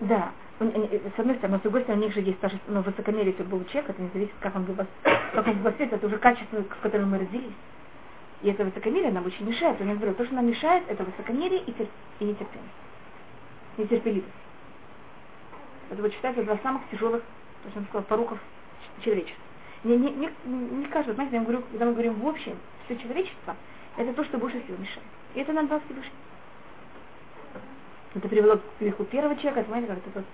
Да. 0.00 0.32
Они- 0.70 1.00
С 1.16 1.18
одной 1.18 1.36
стороны, 1.36 1.58
с 1.58 1.62
другой 1.62 1.82
стороны, 1.82 2.02
у 2.02 2.06
них 2.06 2.14
же 2.14 2.20
есть 2.20 2.40
даже 2.40 2.58
ну, 2.68 2.82
высокомерие, 2.82 3.32
был 3.44 3.64
человек, 3.66 3.90
это 3.90 4.02
не 4.02 4.08
зависит, 4.10 4.34
как 4.40 4.54
он 4.56 4.66
как 5.04 5.46
он 5.46 5.62
воспитан, 5.62 5.98
это 5.98 6.06
уже 6.06 6.18
качество, 6.18 6.60
с 6.62 6.82
которым 6.82 7.10
мы 7.10 7.18
родились. 7.18 7.54
И 8.42 8.50
это 8.50 8.64
высокомерие 8.64 9.12
нам 9.12 9.24
очень 9.26 9.46
мешает. 9.46 9.80
Я 9.80 9.94
говорю, 9.94 10.14
то, 10.14 10.24
что 10.24 10.34
нам 10.34 10.46
мешает, 10.46 10.84
это 10.88 11.04
высокомерие 11.04 11.60
и, 11.62 11.70
тер- 11.72 11.88
и 12.20 12.24
нетерпимость. 12.24 12.72
Нетерпеливость. 13.78 14.32
Это 15.90 16.02
вот 16.02 16.12
считается 16.12 16.42
два 16.42 16.58
самых 16.58 16.82
тяжелых, 16.90 17.22
то, 17.64 17.80
что 17.82 18.02
пороков 18.02 18.38
человечества. 19.04 19.42
Не, 19.84 19.96
не, 19.96 20.10
не, 20.10 20.30
не 20.46 20.86
каждый, 20.86 21.14
знаете, 21.14 21.36
я 21.36 21.42
говорю, 21.42 21.62
когда 21.70 21.86
мы 21.86 21.92
говорим 21.92 22.14
в 22.14 22.26
общем, 22.26 22.56
все 22.84 22.96
человечество, 22.96 23.56
это 23.96 24.12
то, 24.12 24.24
что 24.24 24.38
больше 24.38 24.60
всего 24.62 24.76
мешает. 24.78 25.06
И 25.34 25.40
это 25.40 25.52
нам 25.52 25.66
дал 25.66 25.80
Всевышний. 25.86 26.12
Это 28.14 28.28
привело 28.28 28.56
к 28.56 28.62
греху 28.80 29.04
первого 29.04 29.36
человека, 29.36 29.62
понимаете, 29.64 29.88
как 29.88 29.98
это 29.98 30.24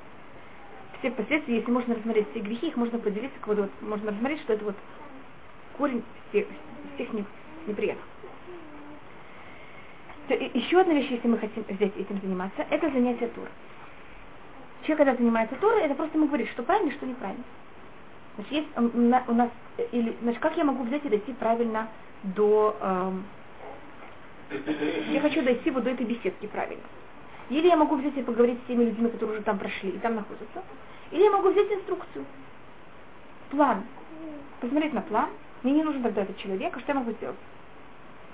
все 0.99 1.11
последствия, 1.11 1.57
если 1.57 1.71
можно 1.71 1.95
рассмотреть 1.95 2.31
все 2.31 2.41
грехи, 2.41 2.69
их 2.69 2.77
можно 2.77 2.99
поделить, 2.99 3.33
как 3.35 3.49
вот, 3.49 3.83
можно 3.83 4.11
рассмотреть, 4.11 4.41
что 4.43 4.55
это 4.55 4.65
вот 4.65 4.77
корень 5.77 6.05
всех, 6.29 6.49
всех 6.95 7.13
не- 7.13 7.27
неприятных. 7.67 8.07
То 10.29 10.35
и- 10.35 10.59
Еще 10.59 10.81
одна 10.81 10.95
вещь, 10.95 11.11
если 11.11 11.29
мы 11.29 11.39
хотим 11.39 11.65
взять 11.65 11.97
этим 11.97 12.21
заниматься, 12.21 12.63
это 12.71 12.91
занятие 12.91 13.29
Торы. 13.29 13.51
Человек, 14.83 14.99
когда 14.99 15.17
занимается 15.17 15.57
Торой, 15.57 15.83
это 15.83 15.95
просто 15.95 16.17
ему 16.17 16.27
говорит, 16.29 16.49
что 16.51 16.63
правильно, 16.63 16.93
что 16.93 17.07
неправильно. 17.07 17.45
Значит, 18.35 18.53
есть 18.53 18.69
у 18.77 19.35
нас, 19.35 19.51
или, 19.93 20.17
значит, 20.23 20.41
как 20.41 20.57
я 20.57 20.65
могу 20.65 20.85
взять 20.85 21.05
и 21.05 21.09
дойти 21.09 21.33
правильно 21.35 21.91
до... 22.23 22.79
эм, 22.81 23.25
я 25.13 25.21
хочу 25.21 25.43
дойти 25.43 25.71
вот 25.71 25.85
до 25.85 25.91
этой 25.91 26.07
беседки 26.07 26.47
правильно. 26.47 26.85
Или 27.51 27.69
я 27.69 27.77
могу 27.77 27.97
взять 27.97 28.17
и 28.17 28.23
поговорить 28.23 28.59
с 28.65 28.67
теми 28.69 28.85
людьми, 28.85 29.11
которые 29.11 29.37
уже 29.37 29.45
там 29.45 29.59
прошли 29.59 29.91
и 29.91 29.99
там 29.99 30.17
находятся. 30.17 30.63
Или 31.11 31.23
я 31.23 31.31
могу 31.31 31.51
взять 31.51 31.71
инструкцию. 31.73 32.25
План. 33.51 33.85
Посмотреть 34.61 34.93
на 34.93 35.01
план. 35.01 35.31
Мне 35.63 35.75
не 35.75 35.83
нужен 35.83 36.03
тогда 36.03 36.23
этот 36.23 36.37
человек, 36.37 36.77
а 36.77 36.81
что 36.81 36.93
я 36.93 36.99
могу 36.99 37.13
сделать? 37.13 37.37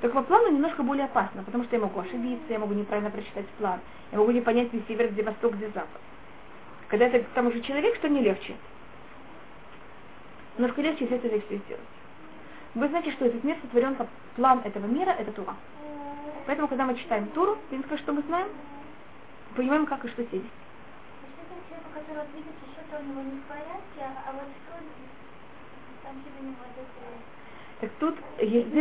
Только 0.00 0.16
по 0.16 0.22
плану 0.22 0.50
немножко 0.50 0.82
более 0.82 1.06
опасно, 1.06 1.42
потому 1.44 1.64
что 1.64 1.76
я 1.76 1.82
могу 1.82 1.98
ошибиться, 2.00 2.52
я 2.52 2.58
могу 2.58 2.74
неправильно 2.74 3.10
прочитать 3.10 3.46
план, 3.58 3.80
я 4.12 4.18
могу 4.18 4.32
не 4.32 4.42
понять, 4.42 4.70
где 4.70 4.82
север, 4.86 5.10
где 5.10 5.22
восток, 5.22 5.54
где 5.54 5.68
запад. 5.68 6.00
Когда 6.88 7.06
это 7.06 7.20
к 7.20 7.28
тому 7.28 7.50
же 7.52 7.62
человек, 7.62 7.96
что 7.96 8.08
не 8.08 8.20
легче? 8.20 8.54
Немножко 10.58 10.82
легче 10.82 11.06
взять 11.06 11.24
это 11.24 11.40
все 11.46 11.56
сделать. 11.56 11.82
Вы 12.74 12.88
знаете, 12.88 13.12
что 13.12 13.24
этот 13.24 13.42
мир 13.44 13.56
сотворен 13.62 13.94
как 13.94 14.08
план 14.36 14.60
этого 14.64 14.86
мира, 14.86 15.10
это 15.10 15.32
Тура. 15.32 15.54
Поэтому, 16.46 16.68
когда 16.68 16.84
мы 16.84 16.96
читаем 16.96 17.28
Туру, 17.28 17.56
единственное, 17.70 17.98
что 17.98 18.12
мы 18.12 18.22
знаем, 18.22 18.48
понимаем, 19.54 19.86
как 19.86 20.04
и 20.04 20.08
что 20.08 20.22
у 20.22 20.24
у 20.24 20.28
это... 20.30 20.44
Так 27.80 27.90
тут 27.98 28.16
есть 28.40 28.72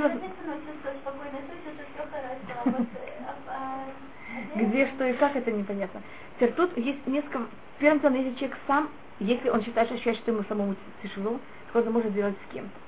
а- 3.26 3.36
а- 3.48 3.86
а 4.56 4.60
где, 4.60 4.88
что 4.88 5.06
и 5.06 5.14
как, 5.14 5.36
это 5.36 5.52
непонятно. 5.52 6.02
Теперь 6.36 6.54
тут 6.54 6.78
есть 6.78 7.06
несколько... 7.08 7.48
Первым 7.80 8.00
делом, 8.02 8.16
если 8.16 8.36
человек 8.36 8.58
сам, 8.68 8.92
если 9.20 9.50
он 9.50 9.64
считает, 9.64 9.88
что 9.88 9.96
ощущает, 9.96 10.18
что 10.20 10.32
ему 10.32 10.44
самому 10.44 10.76
тяжело, 11.02 11.40
то 11.72 11.80
он 11.80 11.92
может 11.92 12.14
делать 12.14 12.36
с 12.48 12.54
кем-то. 12.54 12.80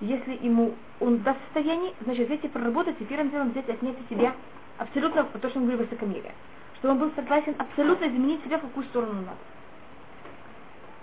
Если 0.00 0.32
ему 0.44 0.76
он 1.00 1.18
даст 1.22 1.40
состояние, 1.44 1.94
значит, 2.00 2.26
взять 2.28 2.44
и 2.44 2.48
проработать, 2.48 3.00
и 3.00 3.04
первым 3.04 3.30
делом 3.30 3.50
взять 3.50 3.68
отнять 3.68 3.98
от 4.00 4.08
себя 4.08 4.34
абсолютно 4.78 5.24
то, 5.24 5.48
что 5.48 5.58
он 5.58 5.66
говорит, 5.66 5.88
высокомерие. 5.88 6.34
Что 6.84 6.90
он 6.90 6.98
был 6.98 7.10
согласен 7.16 7.54
абсолютно 7.56 8.04
изменить 8.08 8.44
себя, 8.44 8.58
в 8.58 8.60
какую 8.60 8.84
сторону 8.88 9.14
надо. 9.14 9.38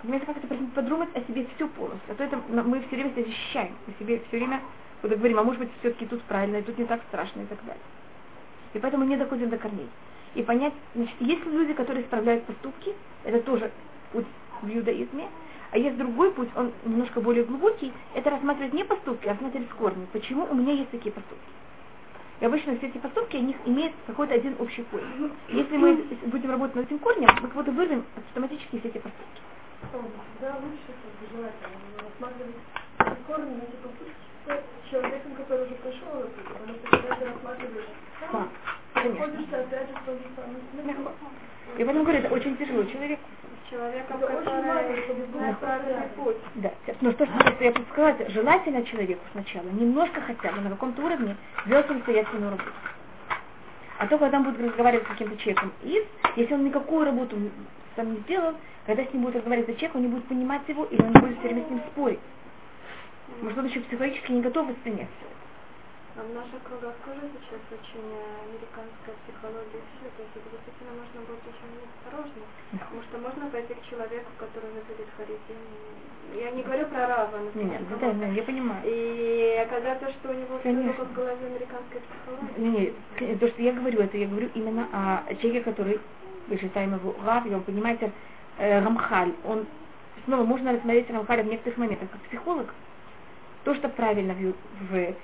Понимаете, 0.00 0.26
как 0.26 0.36
это 0.36 0.46
подумать 0.76 1.08
о 1.16 1.20
себе 1.22 1.44
всю 1.56 1.66
полностью. 1.66 2.12
А 2.12 2.14
то 2.14 2.22
это 2.22 2.40
мы 2.48 2.78
все 2.82 2.94
время 2.94 3.10
защищаем. 3.16 3.74
Мы 3.88 3.94
себе 3.98 4.22
все 4.28 4.36
время 4.36 4.60
вот 5.02 5.10
говорим, 5.10 5.40
а 5.40 5.42
может 5.42 5.58
быть 5.58 5.70
все-таки 5.80 6.06
тут 6.06 6.22
правильно, 6.22 6.58
и 6.58 6.62
тут 6.62 6.78
не 6.78 6.84
так 6.84 7.02
страшно 7.08 7.40
и 7.40 7.46
так 7.46 7.58
далее. 7.64 7.82
И 8.74 8.78
поэтому 8.78 9.04
не 9.04 9.16
доходим 9.16 9.50
до 9.50 9.58
корней. 9.58 9.88
И 10.36 10.44
понять, 10.44 10.72
значит, 10.94 11.16
есть 11.18 11.44
люди, 11.46 11.72
которые 11.72 12.04
исправляют 12.04 12.44
поступки, 12.44 12.94
это 13.24 13.40
тоже 13.40 13.72
путь 14.12 14.26
в 14.62 14.68
иудаизме, 14.68 15.26
а 15.72 15.78
есть 15.78 15.98
другой 15.98 16.30
путь, 16.30 16.50
он 16.54 16.70
немножко 16.84 17.20
более 17.20 17.42
глубокий, 17.42 17.92
это 18.14 18.30
рассматривать 18.30 18.72
не 18.72 18.84
поступки, 18.84 19.26
а 19.26 19.30
рассматривать 19.30 19.70
корни. 19.70 20.06
Почему 20.12 20.46
у 20.48 20.54
меня 20.54 20.74
есть 20.74 20.92
такие 20.92 21.10
поступки? 21.10 21.61
И 22.42 22.44
обычно 22.44 22.76
все 22.76 22.88
эти 22.88 22.98
поступки, 22.98 23.36
у 23.36 23.40
них 23.40 23.56
имеют 23.66 23.92
какой-то 24.04 24.34
один 24.34 24.56
общий 24.58 24.82
корень. 24.90 25.30
Если 25.46 25.76
мы 25.76 25.94
будем 26.24 26.50
работать 26.50 26.74
над 26.74 26.86
этим 26.86 26.98
корнем, 26.98 27.28
мы 27.40 27.46
как 27.46 27.52
будто 27.52 27.70
вырвем 27.70 28.04
автоматически 28.16 28.80
все 28.80 28.88
эти 28.88 28.98
поступки. 28.98 29.40
Да, 30.40 30.56
лучше 30.58 30.90
желательно 31.30 32.02
рассматривать 32.02 32.56
корни 33.28 33.62
эти 33.62 33.76
поступки 33.76 34.10
с 34.48 34.90
человеком, 34.90 35.34
который 35.36 35.66
уже 35.66 35.74
пришел 35.76 36.18
оттуда, 36.18 36.58
потому 36.58 36.74
что 36.74 36.90
когда 36.90 37.14
ты 37.14 37.24
рассматриваешь 37.26 37.86
Да, 38.20 38.26
сам, 38.32 38.48
конечно. 38.94 39.20
находишься 39.20 39.60
опять 39.60 39.88
же 39.88 39.94
в 39.94 40.04
том 40.04 40.14
же 40.16 40.24
самом. 40.34 41.12
И 41.78 41.84
поэтому 41.84 42.02
говорю, 42.02 42.18
это 42.18 42.34
очень 42.34 42.56
тяжело 42.56 42.82
человеку. 42.86 43.22
Человеком, 43.72 44.20
который 44.20 44.44
путь. 46.14 46.36
Да. 46.56 46.70
Но 47.00 47.12
что, 47.12 47.24
что 47.24 47.64
я 47.64 47.72
сказать, 47.90 48.30
желательно 48.30 48.84
человеку 48.84 49.22
сначала 49.32 49.66
немножко 49.68 50.20
хотя 50.20 50.52
бы 50.52 50.60
на 50.60 50.70
каком-то 50.70 51.02
уровне 51.02 51.36
сделать 51.64 51.86
самостоятельную 51.86 52.50
работу. 52.50 52.70
А 53.98 54.06
то, 54.06 54.18
когда 54.18 54.38
он 54.38 54.44
будет 54.44 54.60
разговаривать 54.60 55.06
с 55.06 55.08
каким-то 55.08 55.38
человеком 55.38 55.72
из, 55.82 56.04
если 56.36 56.52
он 56.52 56.66
никакую 56.66 57.06
работу 57.06 57.38
сам 57.96 58.12
не 58.12 58.20
сделал, 58.20 58.54
когда 58.84 59.04
с 59.06 59.12
ним 59.14 59.22
будет 59.22 59.36
разговаривать 59.36 59.70
этот 59.70 59.80
человек, 59.80 59.96
он 59.96 60.02
не 60.02 60.08
будет 60.08 60.24
понимать 60.24 60.68
его, 60.68 60.84
или 60.84 61.00
он 61.00 61.08
не 61.08 61.20
будет 61.20 61.38
все 61.38 61.48
время 61.48 61.66
с 61.66 61.70
ним 61.70 61.80
спорить. 61.92 62.20
Может, 63.40 63.58
он 63.58 63.66
еще 63.66 63.80
психологически 63.80 64.32
не 64.32 64.42
готов 64.42 64.68
воспринять 64.68 65.08
все. 65.18 65.31
А 66.14 66.20
в 66.22 66.34
наших 66.34 66.60
кругах 66.68 66.92
тоже 67.08 67.24
сейчас 67.40 67.60
очень 67.72 68.04
э, 68.04 68.44
американская 68.44 69.16
психология 69.24 69.80
все, 69.96 70.06
то 70.12 70.20
есть 70.20 70.36
это 70.36 70.48
действительно 70.52 70.92
нужно 71.00 71.20
быть 71.24 71.40
очень 71.40 71.72
осторожным, 71.88 72.44
потому 72.68 73.00
что 73.02 73.14
можно 73.16 73.48
пойти 73.48 73.72
к 73.72 73.82
человеку, 73.88 74.28
который 74.36 74.68
наберет 74.76 75.08
харизм. 75.16 75.56
Я 76.36 76.50
не 76.52 76.62
говорю 76.62 76.84
про 76.92 77.06
раба, 77.08 77.38
например, 77.40 77.80
да, 77.88 78.12
да, 78.12 78.26
я 78.26 78.42
понимаю. 78.42 78.82
И 78.84 79.56
оказаться, 79.64 80.12
что 80.20 80.30
у 80.30 80.34
него 80.34 80.58
все 80.60 80.68
Конечно. 80.68 80.92
только 80.92 81.04
в 81.08 81.14
голове 81.14 81.46
американской 81.46 82.00
психологии. 82.04 82.60
Не, 82.60 82.70
не, 82.70 82.86
к- 83.16 83.40
то, 83.40 83.48
что 83.48 83.62
я 83.62 83.72
говорю, 83.72 84.00
это 84.00 84.16
я 84.18 84.28
говорю 84.28 84.50
именно 84.52 84.88
о 84.92 85.34
человеке, 85.36 85.64
который, 85.64 85.98
мы 86.46 86.58
считаем 86.58 86.94
его 86.94 87.16
Рав, 87.24 87.46
и 87.46 87.54
он, 87.54 87.64
понимаете, 87.64 88.12
э, 88.58 88.84
Рамхаль, 88.84 89.32
он, 89.44 89.66
снова 90.24 90.44
можно 90.44 90.72
рассмотреть 90.72 91.08
Рамхаля 91.10 91.42
в 91.42 91.46
некоторых 91.46 91.78
моментах 91.78 92.10
как 92.10 92.20
психолог. 92.28 92.74
То, 93.64 93.74
что 93.74 93.88
правильно 93.88 94.34
в, 94.34 94.54
в 94.90 95.14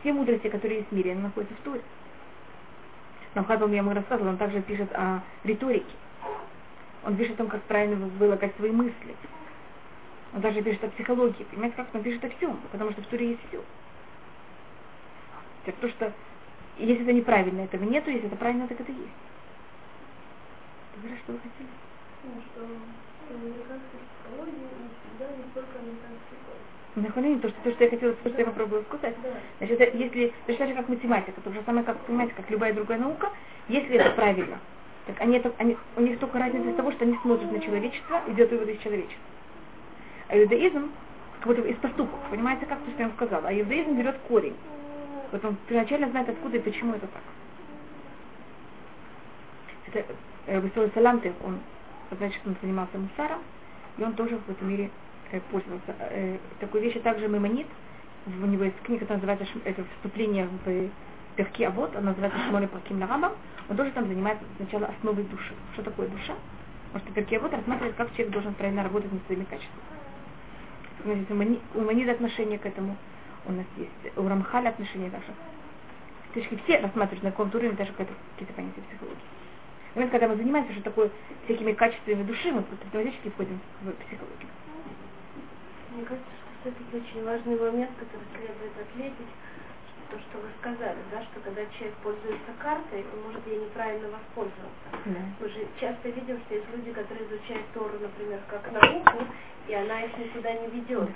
все 0.00 0.12
мудрости, 0.12 0.48
которые 0.48 0.78
есть 0.80 0.90
в 0.90 0.94
мире, 0.94 1.12
они 1.12 1.22
находятся 1.22 1.54
в 1.56 1.64
Торе. 1.64 1.82
По-моему, 3.34 3.68
я 3.68 3.78
ему 3.78 3.92
рассказывала, 3.94 4.30
он 4.30 4.38
также 4.38 4.60
пишет 4.62 4.90
о 4.92 5.22
риторике. 5.44 5.94
Он 7.04 7.16
пишет 7.16 7.34
о 7.34 7.38
том, 7.38 7.48
как 7.48 7.62
правильно 7.62 8.06
вылагать 8.06 8.54
свои 8.56 8.70
мысли. 8.70 9.14
Он 10.34 10.40
даже 10.40 10.62
пишет 10.62 10.84
о 10.84 10.88
психологии. 10.88 11.44
Понимаете, 11.44 11.76
как 11.76 11.94
он 11.94 12.02
пишет 12.02 12.24
о 12.24 12.30
всем, 12.30 12.58
потому 12.72 12.90
что 12.92 13.02
в 13.02 13.06
Туре 13.06 13.30
есть 13.30 13.40
все. 13.48 13.62
То, 15.80 15.88
что 15.88 16.12
если 16.78 17.02
это 17.02 17.12
неправильно, 17.12 17.60
этого 17.60 17.84
нету, 17.84 18.10
если 18.10 18.26
это 18.26 18.36
правильно, 18.36 18.66
так 18.66 18.80
это 18.80 18.90
есть. 18.90 19.08
Ты 20.94 21.08
что 21.22 21.32
вы 21.32 21.38
хотели? 21.38 21.68
Ну, 22.24 22.42
что 22.52 22.66
психологии 23.28 24.66
не 25.36 25.52
только. 25.54 25.78
Нахуй 26.96 27.38
то, 27.38 27.48
что, 27.48 27.60
то, 27.62 27.70
что 27.70 27.84
я 27.84 27.90
хотела, 27.90 28.12
то, 28.14 28.28
что 28.28 28.38
я 28.38 28.44
попробую 28.46 28.82
сказать. 28.84 29.14
Значит, 29.58 29.94
если, 29.94 30.32
точно 30.46 30.66
так 30.66 30.68
же, 30.68 30.74
как 30.74 30.88
математика, 30.88 31.40
то 31.40 31.52
же 31.52 31.62
самое, 31.64 31.84
как, 31.84 31.98
понимаете, 31.98 32.34
как 32.34 32.50
любая 32.50 32.72
другая 32.72 32.98
наука, 32.98 33.30
если 33.68 33.94
это 33.96 34.10
правильно, 34.10 34.58
так 35.06 35.20
они, 35.20 35.36
это, 35.36 35.52
они, 35.58 35.76
у 35.96 36.00
них 36.00 36.18
только 36.18 36.38
разница 36.38 36.68
из 36.68 36.76
того, 36.76 36.90
что 36.90 37.04
они 37.04 37.16
смотрят 37.22 37.52
на 37.52 37.60
человечество 37.60 38.22
и 38.26 38.32
делают 38.32 38.52
выводы 38.52 38.72
из 38.72 38.80
человечества. 38.80 39.22
А 40.28 40.38
иудаизм, 40.38 40.90
как 41.38 41.46
будто 41.46 41.68
из 41.68 41.76
поступков, 41.76 42.18
понимаете, 42.28 42.66
как 42.66 42.78
то, 42.80 42.90
что 42.90 43.02
я 43.02 43.08
вам 43.08 43.16
сказала, 43.16 43.48
а 43.48 43.52
иудаизм 43.52 43.96
берет 43.96 44.16
корень. 44.26 44.56
Вот 45.30 45.44
он 45.44 45.56
первоначально 45.68 46.10
знает, 46.10 46.28
откуда 46.28 46.56
и 46.56 46.60
почему 46.60 46.94
это 46.94 47.06
так. 47.06 47.22
Это 49.92 50.12
э, 50.46 50.90
Саламты, 50.94 51.32
он, 51.44 51.60
значит, 52.10 52.40
он 52.44 52.56
занимался 52.60 52.98
мусаром, 52.98 53.38
и 53.96 54.02
он 54.02 54.14
тоже 54.14 54.38
в 54.38 54.50
этом 54.50 54.68
мире 54.68 54.90
пользовался. 55.38 55.94
Э, 55.98 56.38
такой 56.58 56.80
вещи 56.80 56.98
также 57.00 57.28
мемонит, 57.28 57.66
у 58.26 58.46
него 58.46 58.64
есть 58.64 58.80
книга, 58.82 59.06
которая 59.06 59.18
называется 59.18 59.46
это 59.64 59.84
вступление 59.96 60.48
в 60.64 60.90
Перки, 61.36 61.62
а 61.62 61.70
вот 61.70 61.94
она 61.96 62.10
называется 62.10 62.38
Шмоли 62.48 62.66
Парким 62.66 62.98
Нараба. 62.98 63.32
Он 63.68 63.76
тоже 63.76 63.92
там 63.92 64.08
занимается 64.08 64.44
сначала 64.56 64.86
основой 64.86 65.24
души. 65.24 65.54
Что 65.72 65.82
такое 65.82 66.08
душа? 66.08 66.34
Потому 66.92 67.04
что 67.04 67.14
Перки, 67.14 67.34
а 67.36 67.40
вот 67.40 67.52
рассматривает, 67.52 67.94
как 67.96 68.10
человек 68.12 68.32
должен 68.32 68.54
правильно 68.54 68.82
работать 68.82 69.12
над 69.12 69.24
своими 69.26 69.44
качествами. 69.44 69.84
У 71.04 71.08
нас 71.08 71.18
есть 71.18 71.30
у 71.30 71.34
Мани- 71.34 71.60
у 71.74 71.80
Манида 71.80 72.12
отношение 72.12 72.58
к 72.58 72.66
этому, 72.66 72.96
у 73.46 73.52
нас 73.52 73.64
есть 73.76 74.18
у 74.18 74.28
Рамхаля 74.28 74.68
отношение 74.68 75.10
также. 75.10 75.32
То 76.34 76.40
есть 76.40 76.62
все 76.64 76.78
рассматривают 76.80 77.22
на 77.22 77.30
каком-то 77.30 77.58
уровне 77.58 77.76
даже 77.76 77.92
какие-то 77.92 78.52
понятия 78.54 78.82
психологии. 78.88 79.18
Вот 79.94 80.10
когда 80.10 80.28
мы 80.28 80.36
занимаемся 80.36 80.72
что 80.72 80.82
такое 80.82 81.10
всякими 81.44 81.72
качествами 81.72 82.22
души, 82.22 82.52
мы 82.52 82.62
просто 82.62 82.84
автоматически 82.86 83.30
входим 83.30 83.58
в 83.82 83.92
психологию. 83.92 84.48
Мне 85.90 86.04
кажется, 86.04 86.30
что 86.30 86.70
все-таки 86.70 86.96
очень 86.96 87.24
важный 87.24 87.58
момент, 87.58 87.90
который 87.98 88.26
следует 88.34 88.74
отметить, 88.78 89.32
то, 90.10 90.18
что 90.18 90.38
вы 90.38 90.48
сказали, 90.58 90.98
да, 91.12 91.22
что 91.22 91.40
когда 91.40 91.62
человек 91.78 91.94
пользуется 92.02 92.52
картой, 92.58 93.06
он 93.14 93.22
может 93.30 93.46
ей 93.46 93.58
неправильно 93.60 94.08
воспользоваться. 94.10 94.86
Да. 95.06 95.20
Мы 95.38 95.48
же 95.48 95.66
часто 95.80 96.08
видим, 96.08 96.40
что 96.46 96.54
есть 96.54 96.66
люди, 96.74 96.92
которые 96.92 97.26
изучают 97.26 97.66
Тору, 97.72 97.98
например, 98.00 98.40
как 98.48 98.70
науку, 98.72 99.18
и 99.68 99.74
она 99.74 100.02
их 100.02 100.18
никуда 100.18 100.52
не 100.52 100.66
ведет. 100.68 101.10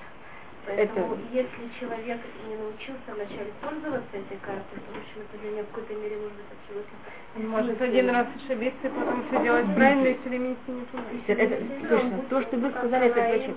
Поэтому, 0.67 1.19
если 1.33 1.69
человек 1.79 2.21
не 2.49 2.57
научился 2.57 3.09
вначале 3.09 3.53
пользоваться 3.61 4.17
этой 4.17 4.39
картой, 4.39 4.79
то, 4.79 4.93
в 4.93 4.99
общем, 4.99 5.21
это 5.29 5.39
для 5.43 5.51
него 5.51 5.63
в 5.63 5.69
какой-то 5.69 5.95
мере 5.95 6.17
может 6.17 6.37
быть 6.37 6.47
абсолютно 6.57 6.97
Он 7.37 7.49
может 7.49 7.83
один 7.83 8.11
раз 8.11 8.27
ошибиться, 8.37 8.87
и 8.87 8.91
потом 8.91 9.25
все 9.29 9.43
делать 9.43 9.75
правильно, 9.75 10.07
и 10.07 10.15
все 10.21 10.29
время 10.29 10.53
идти 10.53 10.73
не 10.73 10.85
туда. 10.87 11.03
Это, 11.27 11.43
это 11.43 11.89
точно. 11.89 12.19
То, 12.31 12.43
что 12.43 12.57
вы 12.57 12.71
сказали, 12.71 13.07
это 13.09 13.21
очень... 13.21 13.57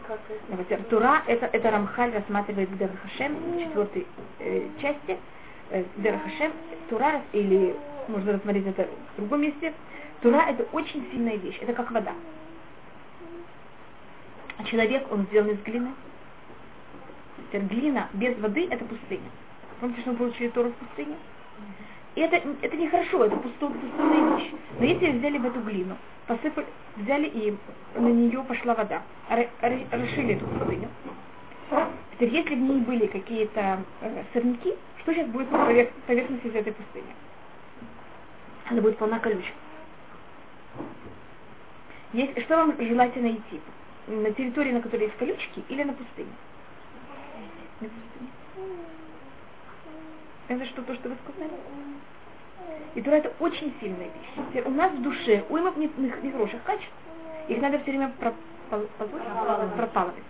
Давайте, 0.49 0.77
Тура, 0.89 1.23
это, 1.27 1.45
это 1.45 1.71
Рамхаль 1.71 2.13
рассматривает 2.13 2.69
в 2.69 2.77
Дерхашем, 2.77 3.35
в 3.35 3.59
четвертой 3.59 4.07
э, 4.39 4.67
части. 4.81 5.17
Э, 5.69 5.83
Дерхашем, 5.97 6.51
Тура, 6.89 7.21
или 7.31 7.75
можно 8.07 8.33
рассмотреть 8.33 8.67
это 8.67 8.87
в 9.15 9.17
другом 9.17 9.41
месте. 9.41 9.73
Тура 10.21 10.43
это 10.49 10.63
очень 10.73 11.07
сильная 11.11 11.37
вещь, 11.37 11.57
это 11.61 11.73
как 11.73 11.91
вода. 11.91 12.13
Человек, 14.65 15.05
он 15.11 15.25
сделан 15.27 15.51
из 15.51 15.61
глины. 15.61 15.91
Глина 17.53 18.09
без 18.13 18.37
воды 18.39 18.67
это 18.69 18.85
пустыня. 18.85 19.29
Помните, 19.79 20.01
что 20.01 20.11
мы 20.11 20.17
получили 20.17 20.49
Тору 20.49 20.69
в 20.69 20.73
пустыне? 20.73 21.17
И 22.15 22.21
это, 22.21 22.37
это 22.37 22.77
нехорошо, 22.77 23.25
это 23.25 23.37
пусто, 23.37 23.69
пустынная 23.69 24.37
вещь. 24.37 24.51
Но 24.79 24.85
если 24.85 25.11
взяли 25.19 25.37
в 25.37 25.45
эту 25.45 25.61
глину, 25.61 25.97
посыпали, 26.27 26.67
взяли 26.95 27.27
и 27.27 27.57
на 27.99 28.07
нее 28.07 28.43
пошла 28.43 28.73
вода, 28.73 29.03
ра- 29.29 29.49
ра- 29.61 29.87
расшили 29.91 30.35
эту 30.35 30.45
пустыню. 30.47 30.89
Теперь, 32.13 32.29
если 32.29 32.55
в 32.55 32.59
ней 32.59 32.81
были 32.81 33.05
какие-то 33.07 33.83
э, 34.01 34.23
сорняки, 34.33 34.75
что 35.01 35.13
сейчас 35.13 35.27
будет 35.29 35.51
на 35.51 35.59
поверх- 35.69 35.93
поверхности 36.07 36.47
этой 36.47 36.73
пустыни? 36.73 37.15
Она 38.65 38.81
будет 38.81 38.97
полна 38.97 39.19
колючек. 39.19 39.53
Есть, 42.13 42.41
что 42.43 42.57
вам 42.57 42.75
желательно 42.79 43.27
идти? 43.31 43.61
На 44.07 44.31
территории, 44.31 44.71
на 44.71 44.81
которой 44.81 45.03
есть 45.03 45.17
колючки, 45.17 45.63
или 45.69 45.83
на 45.83 45.93
пустыне? 45.93 46.31
Это 50.47 50.65
что, 50.65 50.81
то, 50.83 50.95
что 50.95 51.09
вы 51.09 51.15
сказали? 51.23 51.51
И 52.95 53.01
Тура 53.01 53.15
это 53.15 53.31
очень 53.39 53.73
сильная 53.79 54.07
вещь. 54.07 54.47
Теперь 54.49 54.63
у 54.65 54.71
нас 54.71 54.91
в 54.91 55.01
душе 55.01 55.45
уйма 55.49 55.73
не- 55.75 55.91
не- 55.97 56.13
нехороших 56.23 56.63
качеств, 56.63 56.91
их 57.47 57.61
надо 57.61 57.79
все 57.79 57.91
время 57.91 58.11
пропалывать. 58.17 60.23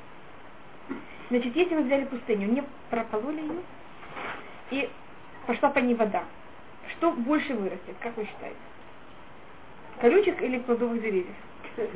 Значит, 1.29 1.55
если 1.55 1.75
вы 1.75 1.83
взяли 1.83 2.05
пустыню, 2.05 2.47
не 2.47 2.63
пропололи 2.89 3.41
ее, 3.41 3.61
и 4.71 4.89
пошла 5.45 5.69
по 5.69 5.79
ней 5.79 5.95
вода, 5.95 6.23
что 6.97 7.11
больше 7.11 7.53
вырастет, 7.53 7.95
как 8.01 8.15
вы 8.17 8.25
считаете? 8.25 8.57
Колючек 10.01 10.41
или 10.41 10.59
плодовых 10.59 11.01
деревьев? 11.01 11.35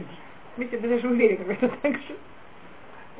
Вместе 0.57 0.77
даже 0.79 1.07
уверены 1.07 1.45
в 1.45 1.49
этом 1.49 1.69
так 1.81 1.97
же. 1.97 2.17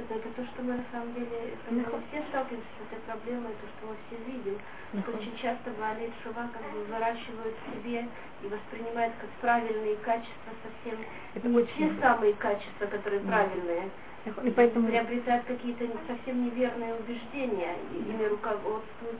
Это, 0.01 0.15
это 0.15 0.29
то, 0.33 0.43
что 0.49 0.63
мы 0.63 0.73
на 0.73 0.85
самом 0.91 1.13
деле, 1.13 1.53
это 1.53 1.69
мы 1.69 1.83
все 1.85 2.23
сталкиваемся 2.29 2.65
с 2.73 2.81
этой 2.89 3.01
проблемой, 3.05 3.53
то, 3.61 3.67
что 3.69 3.81
мы 3.85 3.95
все 4.07 4.17
видим. 4.25 4.57
Что 5.03 5.11
очень 5.11 5.37
часто 5.37 5.69
и 5.69 6.09
Шува 6.23 6.49
как 6.49 6.65
бы 6.73 6.83
выращивают 6.89 7.53
в 7.53 7.63
себе 7.69 8.07
и 8.41 8.47
воспринимают 8.47 9.13
как 9.21 9.29
правильные 9.41 9.95
качества 9.97 10.51
совсем 10.65 10.99
Это 11.35 11.47
не 11.47 11.55
очень 11.55 11.95
те 11.95 12.01
самые 12.01 12.33
качества, 12.33 12.85
которые 12.87 13.21
правильные. 13.21 13.89
И 14.25 14.49
поэтому 14.51 14.87
Приобретают 14.87 15.45
какие-то 15.45 15.85
совсем 16.07 16.45
неверные 16.45 16.95
убеждения, 16.95 17.75
и 17.93 17.97
ими 17.97 18.25
руководствуют 18.25 19.19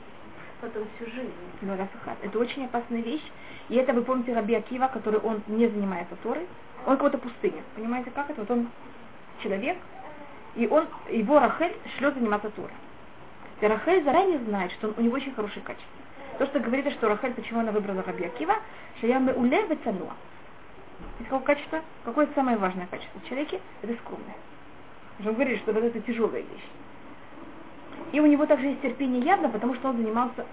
потом 0.60 0.84
всю 0.96 1.10
жизнь. 1.10 1.32
Ну. 1.60 1.74
Это 1.74 2.38
очень 2.38 2.64
опасная 2.64 3.02
вещь. 3.02 3.30
И 3.68 3.76
это 3.76 3.92
вы 3.92 4.02
помните 4.02 4.34
Раби 4.34 4.54
Акива, 4.54 4.88
который 4.88 5.20
он 5.20 5.42
не 5.46 5.68
занимается 5.68 6.16
Торой. 6.22 6.46
Он 6.86 6.96
какой-то 6.96 7.18
пустыня. 7.18 7.62
Понимаете, 7.76 8.10
как 8.10 8.30
это? 8.30 8.40
Вот 8.40 8.50
он 8.50 8.68
человек, 9.42 9.76
и 10.54 10.66
он, 10.66 10.86
его 11.10 11.38
Рахель 11.38 11.74
шлет 11.96 12.14
заниматься 12.14 12.50
Торой. 12.50 12.70
И 13.60 13.66
Рахель 13.66 14.04
заранее 14.04 14.38
знает, 14.40 14.72
что 14.72 14.88
он, 14.88 14.94
у 14.96 15.00
него 15.02 15.16
очень 15.16 15.34
хорошие 15.34 15.62
качества. 15.62 15.88
То, 16.38 16.46
что 16.46 16.60
говорится, 16.60 16.90
что 16.92 17.08
Рахель, 17.08 17.34
почему 17.34 17.60
она 17.60 17.72
выбрала 17.72 18.02
Раби 18.02 18.24
Акива, 18.24 18.56
что 18.98 19.06
я 19.06 19.18
мы 19.18 19.32
уле 19.32 19.66
вецануа. 19.66 20.12
Из 21.20 21.24
какого 21.24 21.42
качества? 21.42 21.80
Какое 22.04 22.28
самое 22.34 22.56
важное 22.56 22.86
качество 22.86 23.20
в 23.20 23.28
человеке? 23.28 23.60
Это 23.82 23.94
скромность. 23.94 24.38
Уже 25.18 25.30
мы 25.30 25.34
говорили, 25.34 25.58
что 25.58 25.72
это 25.72 26.00
тяжелая 26.00 26.42
вещь. 26.42 26.68
И 28.12 28.20
у 28.20 28.26
него 28.26 28.46
также 28.46 28.66
есть 28.66 28.82
терпение 28.82 29.22
явно, 29.22 29.48
потому 29.48 29.74
что 29.74 29.88
он 29.88 29.96
занимался 29.96 30.44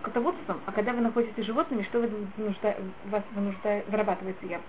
скотоводством, 0.00 0.60
а 0.66 0.72
когда 0.72 0.92
вы 0.92 1.00
находитесь 1.00 1.42
с 1.42 1.46
животными, 1.46 1.82
что 1.82 2.00
вы 2.00 2.10
нужда, 2.36 2.76
вас 3.06 3.22
вынужда, 3.34 3.82
вырабатывается 3.88 4.46
явно? 4.46 4.66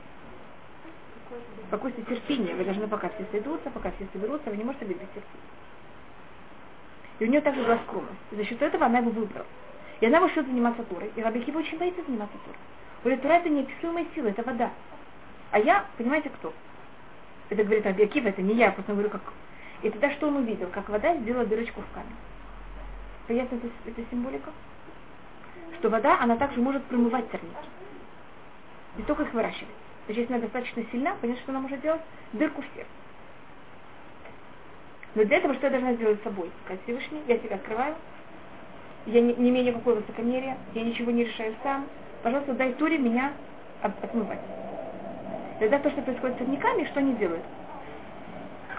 Спокойствие, 1.67 2.05
терпение. 2.05 2.55
Вы 2.55 2.63
должны, 2.63 2.87
пока 2.87 3.09
все 3.09 3.25
сойдутся, 3.31 3.69
пока 3.71 3.91
все 3.91 4.07
соберутся, 4.13 4.49
вы 4.49 4.57
не 4.57 4.63
можете 4.63 4.85
быть 4.85 4.99
терпения. 4.99 5.23
И 7.19 7.25
у 7.25 7.27
нее 7.27 7.41
также 7.41 7.63
была 7.63 7.77
скромность. 7.79 8.19
И 8.31 8.35
за 8.35 8.43
счет 8.43 8.61
этого 8.61 8.85
она 8.85 8.99
его 8.99 9.11
выбрала. 9.11 9.45
И 10.01 10.05
она 10.05 10.19
вышла 10.19 10.43
заниматься 10.43 10.83
Турой. 10.83 11.11
И 11.15 11.21
Раби 11.21 11.41
Акива 11.41 11.59
очень 11.59 11.77
боится 11.77 12.03
заниматься 12.05 12.37
Турой. 12.45 12.59
Говорит, 13.03 13.21
Тура 13.21 13.33
это 13.33 13.49
неописуемая 13.49 14.05
сила, 14.13 14.27
это 14.27 14.43
вода. 14.43 14.71
А 15.51 15.59
я, 15.59 15.85
понимаете, 15.97 16.29
кто? 16.29 16.53
Это 17.49 17.63
говорит 17.63 17.85
Раби 17.85 18.03
Акива, 18.03 18.27
это 18.27 18.41
не 18.41 18.55
я, 18.55 18.65
я 18.65 18.71
просто 18.71 18.91
говорю, 18.91 19.09
как... 19.09 19.21
И 19.81 19.89
тогда 19.89 20.11
что 20.11 20.27
он 20.27 20.37
увидел? 20.37 20.67
Как 20.67 20.89
вода 20.89 21.15
сделала 21.17 21.45
дырочку 21.45 21.81
в 21.81 21.93
камень. 21.93 22.15
Понятно 23.27 23.55
эта, 23.57 23.67
эта 23.85 24.09
символика? 24.09 24.51
Что 25.79 25.89
вода, 25.89 26.19
она 26.19 26.35
также 26.35 26.59
может 26.59 26.83
промывать 26.85 27.25
сорняки. 27.31 27.69
Не 28.97 29.03
только 29.03 29.23
их 29.23 29.33
выращивать. 29.33 29.73
Есть, 30.07 30.19
если 30.19 30.33
она 30.33 30.41
достаточно 30.43 30.83
сильна, 30.91 31.15
понятно, 31.19 31.41
что 31.41 31.51
она 31.51 31.61
может 31.61 31.81
делать? 31.81 32.01
Дырку 32.33 32.61
в 32.61 32.65
сердце. 32.75 32.89
Но 35.15 35.23
для 35.23 35.37
этого 35.37 35.53
что 35.55 35.67
я 35.67 35.71
должна 35.71 35.93
сделать 35.93 36.19
с 36.19 36.23
собой? 36.23 36.51
Сказать 36.65 36.83
Всевышний, 36.83 37.23
я 37.27 37.39
себя 37.39 37.55
открываю, 37.55 37.95
я 39.07 39.21
не, 39.21 39.33
не 39.35 39.49
имею 39.49 39.67
никакого 39.67 39.95
высокомерия, 39.95 40.57
я 40.73 40.83
ничего 40.83 41.11
не 41.11 41.23
решаю 41.23 41.55
сам. 41.63 41.87
Пожалуйста, 42.21 42.53
дай 42.53 42.73
Туре 42.73 42.97
меня 42.97 43.33
от- 43.81 44.03
отмывать. 44.03 44.39
Тогда 45.59 45.79
то, 45.79 45.89
что 45.89 46.01
происходит 46.01 46.35
с 46.35 46.39
сорняками, 46.39 46.85
что 46.85 46.99
они 46.99 47.13
делают? 47.13 47.43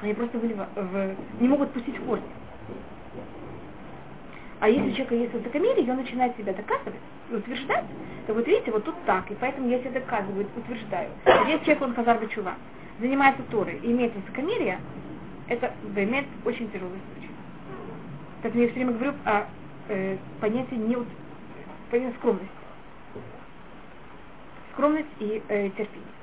Они 0.03 0.13
просто 0.15 0.39
вылива- 0.39 0.69
в, 0.75 1.17
не 1.41 1.49
могут 1.49 1.73
пустить 1.73 1.99
корни. 2.05 2.25
А 4.61 4.69
если 4.69 4.89
у 4.89 4.93
человека 4.93 5.15
есть 5.15 5.33
высокомерие, 5.35 5.85
и 5.85 5.91
он 5.91 5.97
начинает 5.97 6.37
себя 6.37 6.53
доказывать 6.53 6.95
утверждать, 7.31 7.85
то 8.27 8.35
вот 8.35 8.47
видите, 8.47 8.71
вот 8.71 8.85
тут 8.85 8.95
так, 9.05 9.31
и 9.31 9.35
поэтому 9.35 9.69
я 9.69 9.79
себя 9.81 9.93
доказываю, 9.93 10.47
утверждаю. 10.57 11.11
Если 11.47 11.65
человек, 11.65 11.83
он 11.83 11.95
хазар 11.95 12.27
чува, 12.29 12.55
занимается 13.01 13.43
Торой 13.51 13.79
и 13.83 13.93
имеет 13.93 14.15
высокомерие, 14.15 14.79
это 15.49 15.73
имеет 15.95 16.27
очень 16.45 16.71
тяжелый 16.71 16.99
случай. 17.13 17.31
Так 18.43 18.55
я 18.55 18.67
все 18.67 18.75
время 18.75 18.93
говорю 18.93 19.13
о 19.25 19.45
э, 19.89 20.17
понятии 20.41 20.75
не 20.75 20.97
понятии 21.91 22.17
скромности. 22.17 22.51
Скромность 24.73 25.09
и 25.21 25.43
э, 25.49 25.69
терпение. 25.71 26.17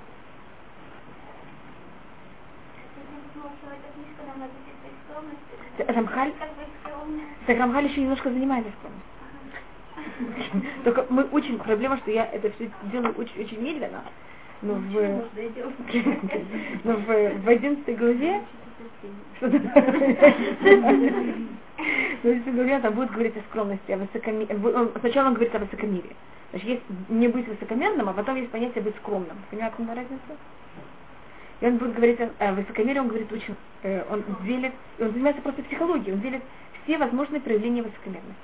Рамхаль, 5.88 6.34
так 7.46 7.58
Рамхаль 7.58 7.86
еще 7.86 8.02
немножко 8.02 8.30
занимается. 8.30 8.72
Только 10.84 11.06
мы 11.10 11.28
учим, 11.32 11.60
проблема, 11.60 11.98
что 11.98 12.12
я 12.12 12.26
это 12.26 12.52
все 12.52 12.70
делаю 12.92 13.14
очень, 13.16 13.44
очень 13.44 13.62
медленно. 13.62 14.04
Но 14.62 14.76
в, 14.76 14.94
но 16.84 16.94
в, 16.94 17.06
в 17.06 17.50
11 17.50 17.98
главе 17.98 18.42
что 19.38 19.48
в 19.48 19.52
11 22.26 22.56
главе 22.56 22.80
там 22.80 22.94
будет 22.94 23.12
говорить 23.12 23.36
о 23.38 23.42
скромности, 23.50 23.92
о 23.92 23.98
высокомерии. 23.98 25.00
Сначала 25.00 25.28
он 25.28 25.34
говорит 25.34 25.56
о 25.56 25.60
высокомерии. 25.60 26.16
Значит, 26.52 26.70
есть 26.70 26.84
не 27.10 27.28
быть 27.28 27.48
высокомерным, 27.48 28.10
а 28.10 28.14
потом 28.14 28.36
есть 28.36 28.52
понятие 28.52 28.84
быть 28.84 28.96
скромным. 28.98 29.38
Понятна 29.50 29.96
разница? 29.96 30.38
И 31.62 31.66
он 31.66 31.78
будет 31.78 31.96
говорить 31.96 32.20
о, 32.22 32.30
о 32.40 32.54
высокомерии, 32.54 33.00
он 33.00 33.08
говорит 33.08 33.32
очень, 33.32 33.56
э, 33.84 34.04
он 34.12 34.24
делит, 34.46 34.74
он 35.00 35.12
занимается 35.12 35.42
просто 35.42 35.64
психологией, 35.64 36.14
он 36.14 36.22
делит 36.22 36.42
все 36.84 36.98
возможные 36.98 37.42
проявления 37.42 37.84
высокомерности. 37.84 38.42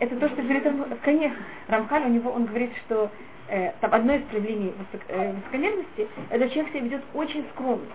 Это 0.00 0.16
то, 0.16 0.28
что 0.28 0.42
говорит 0.42 0.64
конечно, 1.02 1.38
Рамхаль, 1.68 2.04
у 2.04 2.08
него 2.08 2.30
он 2.30 2.46
говорит, 2.46 2.70
что 2.86 3.10
э, 3.48 3.72
там 3.80 3.92
одно 3.92 4.14
из 4.14 4.22
проявлений 4.24 4.72
высок, 4.72 5.06
э, 5.08 5.32
высокомерности, 5.32 6.08
это 6.30 6.48
человек 6.48 6.72
себя 6.72 6.80
ведет 6.80 7.02
очень 7.12 7.44
скромно. 7.52 7.86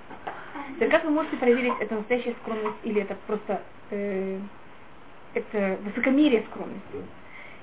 Так 0.79 0.91
как 0.91 1.03
вы 1.05 1.09
можете 1.09 1.37
проверить, 1.37 1.73
это 1.79 1.95
настоящая 1.95 2.35
скромность 2.41 2.77
или 2.83 3.01
это 3.01 3.15
просто 3.25 3.61
э, 3.89 4.39
это 5.33 5.77
высокомерие 5.83 6.43
скромности? 6.51 7.03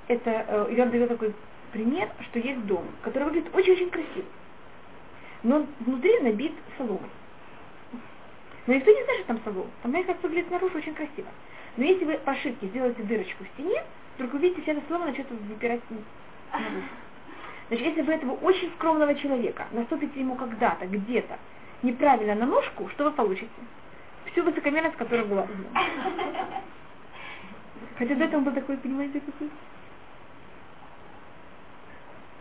Это, 0.08 0.30
э, 0.30 0.82
он 0.82 0.90
дает 0.90 1.08
такой 1.08 1.32
пример, 1.72 2.08
что 2.22 2.38
есть 2.40 2.66
дом, 2.66 2.86
который 3.02 3.24
выглядит 3.24 3.54
очень-очень 3.54 3.90
красиво, 3.90 4.26
но 5.42 5.56
он 5.56 5.66
внутри 5.80 6.18
набит 6.20 6.52
соломой. 6.76 7.10
Но 8.66 8.74
никто 8.74 8.90
не 8.90 9.04
знает, 9.04 9.20
что 9.20 9.28
там 9.28 9.40
солома. 9.44 9.70
Там, 9.82 9.92
как 10.04 10.22
выглядит 10.22 10.48
снаружи 10.48 10.78
очень 10.78 10.94
красиво. 10.94 11.28
Но 11.76 11.84
если 11.84 12.04
вы 12.04 12.18
по 12.18 12.32
ошибке 12.32 12.66
сделаете 12.66 13.02
дырочку 13.02 13.44
в 13.44 13.48
стене, 13.48 13.82
вдруг 14.16 14.34
увидите, 14.34 14.62
вся 14.62 14.72
эта 14.72 14.82
солома 14.88 15.06
начнет 15.06 15.30
выпирать 15.30 15.80
наружу. 15.90 16.04
Значит, 17.68 17.86
если 17.86 18.02
вы 18.02 18.12
этого 18.14 18.32
очень 18.32 18.70
скромного 18.74 19.14
человека 19.14 19.66
наступите 19.72 20.20
ему 20.20 20.36
когда-то, 20.36 20.86
где-то, 20.86 21.38
неправильно 21.82 22.34
на 22.34 22.46
ножку, 22.46 22.88
что 22.90 23.04
вы 23.04 23.10
получите? 23.10 23.50
Всю 24.32 24.42
высокомерность, 24.42 24.96
которая 24.96 25.24
была. 25.24 25.46
Хотя 27.98 28.14
до 28.14 28.24
этого 28.24 28.38
он 28.38 28.44
был 28.44 28.52
такой, 28.52 28.76
понимаете, 28.76 29.20
какой? 29.20 29.50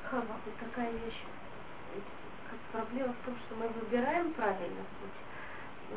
Хава, 0.03 0.23
вот 0.45 0.55
такая 0.59 0.91
вещь. 0.91 1.23
Проблема 2.71 3.13
в 3.13 3.25
том, 3.25 3.35
что 3.45 3.55
мы 3.55 3.67
выбираем 3.69 4.31
правильно 4.33 4.83
путь, 4.99 5.24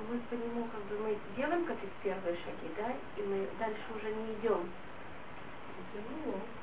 мы 0.08 0.18
по 0.30 0.34
нему 0.34 0.66
как 0.72 0.82
бы 0.84 1.04
мы 1.04 1.16
делаем 1.36 1.64
как 1.64 1.76
то 1.76 1.86
первые 2.02 2.36
шаги, 2.36 2.70
да, 2.76 2.92
и 3.16 3.26
мы 3.26 3.46
дальше 3.58 3.82
уже 3.96 4.08
не 4.14 4.34
идем. 4.34 4.68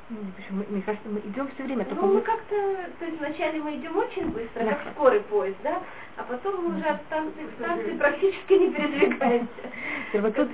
Ну, 0.09 0.17
мы, 0.51 0.65
мне 0.69 0.82
кажется, 0.82 1.09
мы 1.09 1.19
идем 1.19 1.49
все 1.55 1.63
время. 1.63 1.88
Ну, 1.89 2.13
мы 2.13 2.21
как-то, 2.21 2.55
то 2.99 3.05
есть 3.05 3.17
вначале 3.17 3.59
мы 3.59 3.76
идем 3.76 3.97
очень 3.97 4.30
быстро, 4.30 4.63
да. 4.63 4.73
как 4.73 4.93
скорый 4.93 5.21
поезд, 5.21 5.57
да, 5.63 5.82
а 6.17 6.23
потом 6.23 6.63
мы 6.63 6.78
уже 6.78 6.86
от 6.86 7.01
станции 7.03 7.45
к 7.47 7.63
станции 7.63 7.97
практически 7.97 8.53
не 8.53 8.71
передвигаемся. 8.71 9.49
Вот 10.13 10.34
тут, 10.34 10.49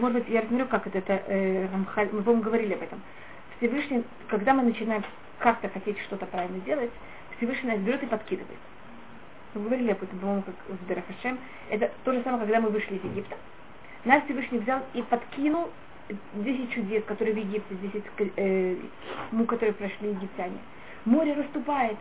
может 0.00 0.18
быть, 0.18 0.28
я 0.28 0.40
рассмотрю, 0.40 0.66
как 0.66 0.86
это, 0.86 0.98
это 0.98 1.68
Рамхаль, 1.72 2.08
мы, 2.10 2.22
по-моему, 2.22 2.42
говорили 2.42 2.74
об 2.74 2.82
этом. 2.82 3.00
Всевышний, 3.58 4.02
когда 4.28 4.54
мы 4.54 4.62
начинаем 4.62 5.04
как-то 5.38 5.68
хотеть 5.68 6.00
что-то 6.00 6.26
правильно 6.26 6.58
делать, 6.60 6.90
Всевышний 7.36 7.70
нас 7.70 7.78
берет 7.80 8.02
и 8.02 8.06
подкидывает. 8.06 8.58
Мы 9.54 9.62
говорили 9.62 9.90
об 9.90 10.02
этом, 10.02 10.18
по-моему, 10.18 10.42
как 10.42 10.54
в 10.68 10.86
Дарахашем. 10.86 11.38
Это 11.70 11.90
то 12.04 12.12
же 12.12 12.22
самое, 12.22 12.42
когда 12.42 12.60
мы 12.60 12.70
вышли 12.70 12.96
из 12.96 13.04
Египта. 13.04 13.36
Нас 14.04 14.22
Всевышний 14.24 14.58
взял 14.58 14.80
и 14.94 15.02
подкинул 15.02 15.70
10 16.34 16.72
чудес, 16.72 17.04
которые 17.04 17.34
в 17.34 17.38
Египте, 17.38 17.74
10 17.74 18.04
э, 18.36 18.76
мук, 19.32 19.48
которые 19.48 19.74
прошли 19.74 20.10
египтяне. 20.10 20.58
Море 21.04 21.34
расступается, 21.34 21.98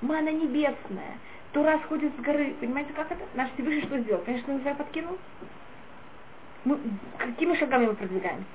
мана 0.00 0.30
небесная, 0.30 1.18
Тура 1.52 1.78
сходит 1.84 2.12
с 2.16 2.22
горы. 2.22 2.54
Понимаете, 2.60 2.92
как 2.94 3.10
это? 3.12 3.22
Наш 3.34 3.50
Всевышний 3.52 3.82
что 3.82 3.98
сделал? 3.98 4.22
Конечно, 4.24 4.54
он 4.54 4.60
себя 4.60 4.74
подкинул. 4.74 5.18
Мы, 6.64 6.78
какими 7.18 7.54
шагами 7.56 7.86
мы 7.86 7.94
продвигаемся? 7.94 8.46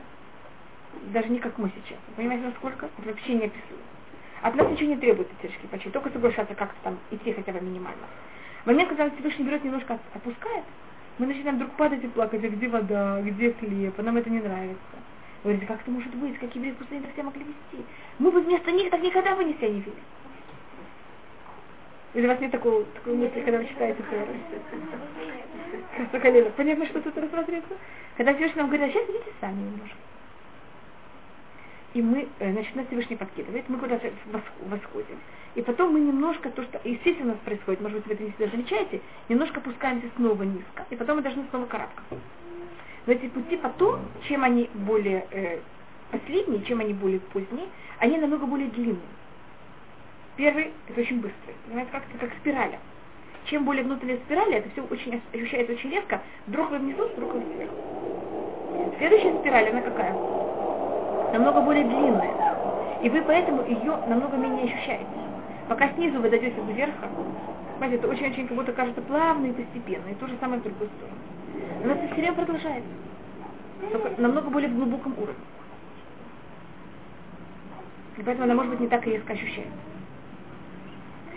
Даже 1.13 1.29
не 1.29 1.39
как 1.39 1.57
мы 1.57 1.69
сейчас. 1.69 1.99
Понимаете, 2.15 2.45
насколько? 2.45 2.87
Это 2.97 3.07
вообще 3.09 3.33
не 3.33 3.45
описывается. 3.45 3.85
От 4.41 4.55
нас 4.55 4.69
ничего 4.69 4.89
не 4.89 4.97
требуется 4.97 5.33
тяжкий 5.41 5.67
почти, 5.67 5.89
только 5.89 6.09
соглашаться 6.09 6.55
как-то 6.55 6.75
там 6.83 6.97
идти 7.11 7.33
хотя 7.33 7.51
бы 7.51 7.61
минимально. 7.61 8.07
В 8.67 8.69
момент, 8.69 8.89
когда 8.89 9.09
Всевышний 9.11 9.45
берет 9.45 9.63
немножко 9.63 9.97
опускает, 10.13 10.65
мы 11.19 11.27
начинаем 11.27 11.55
вдруг 11.55 11.71
падать 11.77 12.03
и 12.03 12.07
плакать, 12.07 12.43
а 12.43 12.49
где 12.49 12.67
вода, 12.67 13.21
где 13.21 13.53
хлеб, 13.53 13.93
а 13.97 14.03
нам 14.03 14.17
это 14.17 14.29
не 14.29 14.41
нравится. 14.41 14.75
Вы 15.45 15.51
говорите, 15.51 15.67
как 15.67 15.79
это 15.79 15.89
может 15.89 16.13
быть, 16.15 16.37
как 16.37 16.53
евреи 16.53 16.71
пустыни 16.73 16.99
так 16.99 17.13
себя 17.13 17.23
могли 17.23 17.45
вести? 17.45 17.85
Мы 18.19 18.29
бы 18.29 18.41
вместо 18.41 18.69
них 18.73 18.89
так 18.89 19.01
никогда 19.01 19.37
бы 19.37 19.45
не 19.45 19.53
себя 19.53 19.69
не 19.69 19.79
вели. 19.79 19.93
Или 22.13 22.25
у 22.25 22.27
вас 22.27 22.41
нет 22.41 22.51
такого, 22.51 22.83
такой 22.83 23.15
мысли, 23.15 23.39
когда 23.39 23.59
вы 23.59 23.67
читаете 23.67 24.03
Тору? 24.03 24.27
Понятно, 26.57 26.85
что 26.87 27.01
тут 27.01 27.17
рассматривается? 27.17 27.73
Когда 28.17 28.33
Всевышний 28.33 28.57
нам 28.59 28.67
говорит, 28.67 28.89
а 28.89 28.91
сейчас 28.91 29.09
идите 29.09 29.31
сами 29.39 29.61
немножко 29.61 30.06
и 31.97 32.01
мы, 32.01 32.27
э, 32.37 32.51
значит, 32.51 32.75
нас 32.75 32.85
Всевышний 32.85 33.15
подкидывает, 33.15 33.67
мы 33.69 33.79
куда-то 33.79 34.11
восходим. 34.67 35.17
И 35.55 35.63
потом 35.63 35.93
мы 35.93 35.99
немножко, 35.99 36.51
то, 36.51 36.61
что 36.61 36.79
естественно 36.83 37.31
у 37.31 37.33
нас 37.33 37.39
происходит, 37.43 37.81
может 37.81 37.97
быть, 37.97 38.07
вы 38.07 38.13
это 38.13 38.23
не 38.23 38.29
всегда 38.29 38.51
замечаете, 38.51 39.01
немножко 39.29 39.59
опускаемся 39.59 40.07
снова 40.15 40.43
низко, 40.43 40.85
и 40.91 40.95
потом 40.95 41.17
мы 41.17 41.23
должны 41.23 41.43
снова 41.49 41.65
карабкаться. 41.65 42.15
Но 43.07 43.13
эти 43.13 43.27
пути 43.29 43.57
потом, 43.57 44.01
чем 44.27 44.43
они 44.43 44.69
более 44.75 45.25
э, 45.31 45.59
последние, 46.11 46.63
чем 46.65 46.81
они 46.81 46.93
более 46.93 47.19
поздние, 47.19 47.65
они 47.97 48.19
намного 48.19 48.45
более 48.45 48.69
длинные. 48.69 49.01
Первый– 50.35 50.71
это 50.89 51.01
очень 51.01 51.19
быстрый, 51.19 51.55
понимаете, 51.65 51.91
как 51.91 52.03
это 52.13 52.27
как 52.27 52.37
спираля. 52.37 52.79
Чем 53.45 53.65
более 53.65 53.83
внутренняя 53.83 54.17
спираль, 54.17 54.53
это 54.53 54.69
все 54.69 54.83
очень 54.83 55.19
ощущается 55.33 55.73
очень 55.73 55.89
резко, 55.89 56.21
вдруг 56.45 56.69
вы 56.69 56.77
внизу, 56.77 57.07
вдруг 57.07 57.33
вы 57.33 57.39
вверху. 57.39 58.93
Следующая 58.99 59.39
спираль, 59.39 59.69
она 59.69 59.81
какая? 59.81 60.56
Намного 61.31 61.61
более 61.61 61.83
длинная. 61.83 62.33
И 63.01 63.09
вы 63.09 63.21
поэтому 63.21 63.63
ее 63.65 63.97
намного 64.07 64.37
менее 64.37 64.65
ощущаете. 64.65 65.05
Пока 65.67 65.89
снизу 65.93 66.19
вы 66.19 66.29
дойдете 66.29 66.61
до 66.61 66.71
верха, 66.71 67.07
знаете, 67.77 67.97
это 67.97 68.07
очень-очень 68.07 68.47
как 68.47 68.57
будто 68.57 68.71
кажется 68.71 69.01
плавно 69.01 69.45
и 69.45 69.51
постепенно. 69.51 70.09
И 70.09 70.15
то 70.15 70.27
же 70.27 70.35
самое 70.39 70.59
в 70.59 70.63
другую 70.63 70.89
сторону. 70.97 71.17
Но 71.83 71.91
это 71.91 72.07
все 72.07 72.15
время 72.15 72.33
продолжается. 72.33 72.89
Только 73.91 74.21
намного 74.21 74.49
более 74.49 74.69
глубоком 74.69 75.13
уровне. 75.13 75.35
И 78.17 78.23
поэтому 78.23 78.45
она 78.45 78.55
может 78.55 78.71
быть 78.71 78.79
не 78.79 78.87
так 78.87 79.05
резко 79.05 79.33
ощущается. 79.33 79.73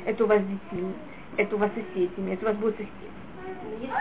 Это 0.06 0.24
у 0.24 0.26
вас 0.26 0.40
с 0.40 0.46
детьми, 0.46 0.92
это 1.36 1.56
у 1.56 1.58
вас 1.58 1.70
с 1.72 1.74
соседями, 1.74 2.32
это 2.32 2.46
у 2.46 2.48
вас 2.48 2.56
будет 2.56 2.76
соседи. 2.76 2.90
Есть 3.80 3.92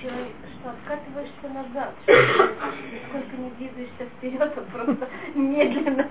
чувство, 0.00 0.28
что 0.60 0.70
откатываешься 0.70 1.48
назад, 1.48 1.94
сколько 2.02 3.36
не 3.36 3.50
двигаешься 3.58 4.04
вперед, 4.16 4.52
а 4.56 4.60
просто 4.72 5.08
медленно 5.34 6.06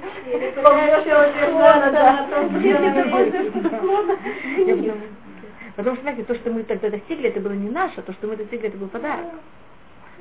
Потому 5.75 5.95
что, 5.95 6.03
знаете, 6.03 6.23
то, 6.23 6.36
что 6.36 6.51
мы 6.51 6.63
тогда 6.63 6.89
достигли, 6.89 7.30
это 7.30 7.39
было 7.39 7.53
не 7.53 7.69
наше, 7.69 8.01
то, 8.01 8.11
что 8.13 8.28
мы 8.28 8.36
достигли, 8.36 8.69
это 8.69 8.78
был 8.78 8.88
подарок. 8.88 9.25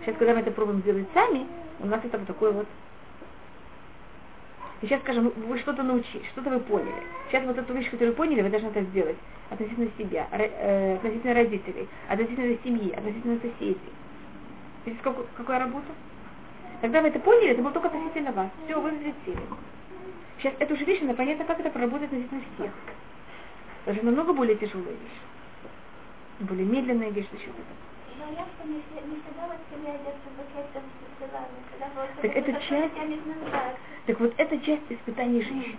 Сейчас, 0.03 0.17
когда 0.19 0.35
мы 0.35 0.41
это 0.41 0.51
пробуем 0.51 0.81
сделать 0.81 1.07
сами, 1.15 1.47
у 1.81 1.87
нас 1.87 2.01
это 2.05 2.19
вот 2.19 2.27
такое 2.27 2.53
вот 2.53 2.67
сейчас 4.83 5.01
скажем, 5.01 5.33
вы 5.37 5.59
что-то 5.59 5.83
научились, 5.83 6.27
что-то 6.33 6.51
вы 6.51 6.61
поняли. 6.61 7.03
Сейчас 7.29 7.45
вот 7.45 7.59
эту 7.59 7.73
вещь, 7.73 7.91
которую 7.91 8.11
вы 8.11 8.17
поняли, 8.17 8.43
вы 8.43 8.51
должны 8.51 8.69
это 8.69 8.83
сделать 8.83 9.17
относительно 9.51 9.89
себя, 9.97 10.29
э, 10.33 10.97
относительно 10.97 11.35
родителей, 11.35 11.89
относительно 12.09 12.57
семьи, 12.63 12.93
относительно 12.93 13.37
соседей. 13.37 13.79
Видите, 14.85 15.03
какая, 15.03 15.25
какая 15.37 15.59
работа? 15.61 15.87
Когда 16.81 17.01
вы 17.01 17.09
это 17.09 17.19
поняли, 17.21 17.51
это 17.51 17.63
было 17.63 17.73
только 17.73 17.89
относительно 17.89 18.33
вас. 18.33 18.49
Все, 18.65 18.81
вы 18.81 18.91
взлетели. 18.91 19.41
Сейчас 20.39 20.55
эту 20.59 20.77
же 20.77 20.85
вещь, 20.85 21.03
она 21.03 21.15
понятно, 21.15 21.45
как 21.45 21.59
это 21.61 21.71
проработать 21.71 22.09
относительно 22.09 22.43
всех. 22.55 22.71
Даже 23.87 24.03
намного 24.03 24.33
более 24.33 24.57
тяжелая 24.57 24.91
вещь. 24.91 25.21
Более 26.41 26.67
медленная 26.67 27.11
вещь 27.11 27.27
за 27.33 27.39
счет 27.39 27.49
этого. 27.49 27.87
Так 32.23 32.37
это 32.37 32.53
часть, 32.69 32.95
так 34.07 34.21
вот 34.21 34.33
это 34.37 34.59
часть 34.61 34.83
испытаний 34.89 35.43
жизни. 35.43 35.77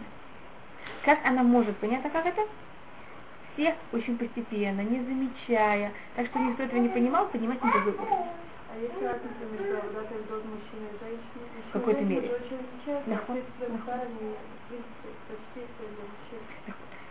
Как 1.04 1.20
она 1.26 1.44
может, 1.44 1.78
понятно 1.78 2.10
как 2.10 2.26
это? 2.26 2.42
Всех 3.54 3.76
очень 3.94 4.18
постепенно, 4.18 4.82
не 4.82 5.00
замечая, 5.00 5.92
так 6.16 6.28
что 6.28 6.40
никто 6.40 6.64
этого 6.64 6.80
не 6.80 6.90
понимал, 6.90 7.28
понимать 7.30 7.64
не 7.64 7.70
уровень. 7.70 7.96
А 8.00 8.78
есть 8.80 8.94
разница 9.02 9.46
между 9.52 9.76
работой 9.76 10.18
в 10.18 10.32
мужчины 10.46 10.88
и 10.94 11.00
женщины? 11.00 11.46
В 11.70 11.72
какой-то 11.72 12.02
мере. 12.02 12.32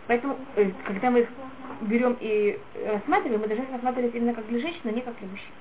Поэтому, 0.05 0.37
э, 0.55 0.71
когда 0.85 1.11
мы 1.11 1.19
их 1.21 1.27
берем 1.81 2.15
и 2.21 2.57
рассматриваем, 2.85 3.41
мы 3.41 3.47
должны 3.47 3.65
рассматривать 3.69 4.15
именно 4.15 4.33
как 4.33 4.47
для 4.47 4.59
женщины, 4.59 4.89
а 4.89 4.91
не 4.91 5.01
как 5.01 5.17
для 5.17 5.27
мужчин. 5.27 5.51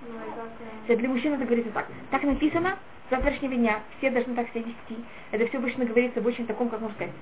Ну, 0.86 0.96
для 0.96 1.08
мужчин 1.08 1.32
это 1.32 1.44
говорится 1.44 1.72
так. 1.72 1.86
Так 2.10 2.22
написано, 2.22 2.78
с 3.06 3.10
завтрашнего 3.10 3.54
дня 3.54 3.80
все 3.98 4.10
должны 4.10 4.34
так 4.34 4.48
себя 4.50 4.62
вести. 4.62 5.04
Это 5.30 5.46
все 5.46 5.58
обычно 5.58 5.84
говорится 5.84 6.20
в 6.20 6.26
очень 6.26 6.46
таком, 6.46 6.68
как 6.68 6.80
можно 6.80 6.96
сказать, 6.96 7.14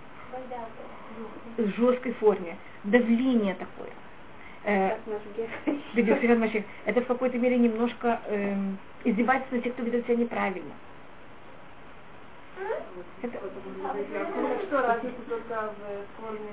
жесткой 1.76 2.12
форме. 2.14 2.56
Давление 2.84 3.54
такое. 3.54 3.90
Э, 4.64 4.96
это 6.86 7.00
в 7.02 7.06
какой-то 7.06 7.38
мере 7.38 7.58
немножко 7.58 8.20
э, 8.26 8.56
издевательство 9.04 9.56
на 9.56 9.62
тех, 9.62 9.74
кто 9.74 9.82
ведет 9.82 10.04
себя 10.06 10.16
неправильно. 10.16 10.72
Это... 13.22 13.38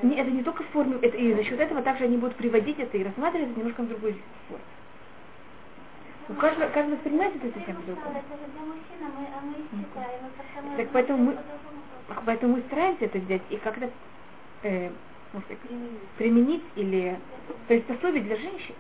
Не, 0.04 0.16
это 0.16 0.32
не 0.32 0.44
только 0.44 0.64
в 0.64 0.68
форме, 0.70 0.98
это, 1.02 1.16
и 1.16 1.34
за 1.34 1.44
счет 1.44 1.60
этого 1.60 1.82
также 1.82 2.06
они 2.06 2.18
будут 2.18 2.36
приводить 2.36 2.80
это 2.80 2.98
и 2.98 3.04
рассматривать 3.04 3.52
это 3.52 3.60
немножко 3.60 3.84
в 3.84 3.88
другой 3.88 4.16
форме. 4.50 4.64
У 6.30 6.34
каждого, 6.36 6.70
каждый 6.70 6.96
воспринимает 6.96 7.36
это 7.36 7.58
совсем 7.58 7.76
по-другому. 7.78 8.24
Так 10.78 10.90
поэтому 10.94 11.24
мы-. 11.24 11.38
Поэтому 12.26 12.56
мы 12.56 12.62
стараемся 12.64 13.06
это 13.06 13.18
взять 13.20 13.42
и 13.50 13.58
как-то 13.58 13.90
э, 14.64 14.92
может 15.34 15.48
быть, 15.48 15.60
применить 16.18 16.64
или 16.76 17.18
то 17.68 17.74
есть 17.74 17.86
пособие 17.88 18.24
для 18.24 18.36
женщин. 18.36 18.76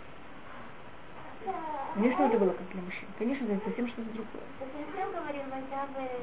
Не 1.95 2.11
что 2.13 2.23
это 2.23 2.37
было 2.37 2.51
как 2.51 2.69
для 2.69 2.81
мужчин. 2.81 3.07
Конечно, 3.19 3.45
это 3.45 3.65
совсем 3.65 3.87
что-то 3.89 4.09
другое. 4.11 4.43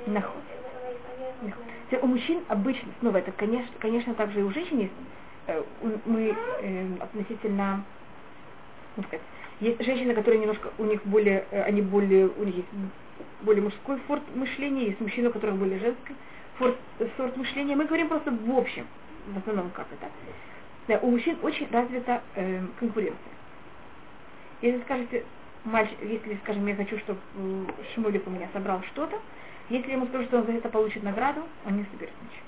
Нахуй. 0.06 0.40
э, 1.42 1.46
э, 1.46 1.50
э, 1.90 1.98
У 2.00 2.06
мужчин 2.06 2.42
обычно, 2.48 2.90
снова 3.00 3.18
это, 3.18 3.32
конечно, 3.32 3.72
конечно, 3.78 4.14
также 4.14 4.40
и 4.40 4.42
у 4.42 4.50
женщин 4.50 4.78
есть, 4.78 4.92
э, 5.46 5.62
мы 6.06 6.34
э, 6.62 6.94
относительно, 7.00 7.84
ну, 8.96 9.02
сказать, 9.02 9.22
есть 9.60 9.82
женщины, 9.84 10.14
которые 10.14 10.40
немножко, 10.40 10.70
у 10.78 10.84
них 10.84 11.04
более, 11.04 11.44
э, 11.50 11.62
они 11.62 11.82
более, 11.82 12.28
у 12.28 12.44
них 12.44 12.56
есть 12.56 12.68
более 13.42 13.62
мужской 13.62 13.98
форт 14.06 14.22
мышления, 14.34 14.86
есть 14.86 15.00
мужчины, 15.00 15.28
у 15.28 15.32
которых 15.32 15.56
более 15.56 15.78
женский 15.78 16.14
форт, 16.58 16.76
э, 16.98 17.08
сорт 17.16 17.36
мышления. 17.36 17.76
Мы 17.76 17.84
говорим 17.84 18.08
просто 18.08 18.30
в 18.30 18.58
общем, 18.58 18.86
в 19.26 19.38
основном 19.38 19.70
как 19.70 19.86
это. 19.92 20.10
Да, 20.88 20.98
у 21.06 21.10
мужчин 21.10 21.36
очень 21.42 21.68
развита 21.70 22.22
э, 22.34 22.62
конкуренция. 22.78 23.32
Если 24.62 24.80
скажете, 24.82 25.24
мальчик, 25.64 25.98
если, 26.02 26.38
скажем, 26.42 26.66
я 26.66 26.74
хочу, 26.74 26.98
чтобы 26.98 27.20
э, 27.36 27.64
Шмулик 27.94 28.26
у 28.26 28.30
меня 28.30 28.48
собрал 28.52 28.82
что-то, 28.92 29.18
если 29.68 29.92
ему 29.92 30.06
скажу, 30.06 30.24
что 30.24 30.38
он 30.38 30.46
за 30.46 30.52
это 30.52 30.68
получит 30.68 31.02
награду, 31.02 31.42
он 31.66 31.76
не 31.76 31.84
соберет 31.92 32.14
ничего. 32.22 32.44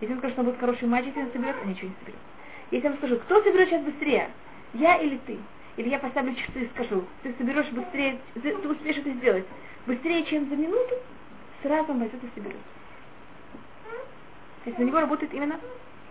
Если 0.00 0.12
он 0.12 0.18
скажет, 0.18 0.34
что 0.34 0.42
он 0.42 0.46
будет 0.46 0.60
хороший 0.60 0.88
мальчик, 0.88 1.16
он 1.16 1.30
соберет, 1.32 1.56
он 1.62 1.70
ничего 1.70 1.88
не 1.88 1.94
соберет. 2.00 2.20
Если 2.70 2.84
я 2.84 2.90
ему 2.90 2.98
скажу, 2.98 3.16
кто 3.16 3.42
соберет 3.42 3.68
сейчас 3.68 3.82
быстрее, 3.82 4.30
я 4.74 4.96
или 4.96 5.18
ты? 5.26 5.38
Или 5.76 5.90
я 5.90 5.98
поставлю 5.98 6.34
часы 6.34 6.64
и 6.64 6.68
скажу, 6.68 7.04
ты 7.22 7.34
соберешь 7.36 7.68
быстрее, 7.70 8.18
ты 8.34 8.40
ты 8.40 8.68
успеешь 8.68 8.96
это 8.96 9.12
сделать 9.12 9.44
быстрее, 9.86 10.24
чем 10.24 10.48
за 10.48 10.56
минуту, 10.56 10.94
сразу 11.62 11.92
он 11.92 12.00
возьмет 12.00 12.24
и 12.24 12.28
соберет. 12.34 12.56
То 14.64 14.70
есть 14.70 14.78
на 14.78 14.84
него 14.84 15.00
работает 15.00 15.32
именно 15.34 15.60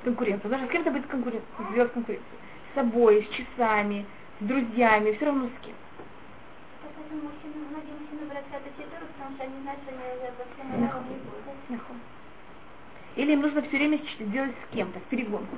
конкуренция. 0.03 0.49
Даже 0.49 0.68
с 0.68 0.70
кем-то 0.70 0.91
будет 0.91 1.07
конкуренция, 1.07 1.49
сделать 1.72 1.91
конкуренцию. 1.93 2.30
С 2.72 2.76
собой, 2.76 3.28
с 3.30 3.36
часами, 3.36 4.05
с 4.39 4.45
друзьями, 4.45 5.13
все 5.13 5.26
равно 5.26 5.47
с 5.47 5.66
кем. 5.66 5.76
Нахуй. 11.70 11.97
Или 13.16 13.32
им 13.32 13.41
нужно 13.41 13.61
все 13.63 13.78
время 13.78 13.99
делать 14.20 14.51
с 14.51 14.76
кем-то, 14.76 14.99
в 14.99 15.03
перегонку. 15.03 15.55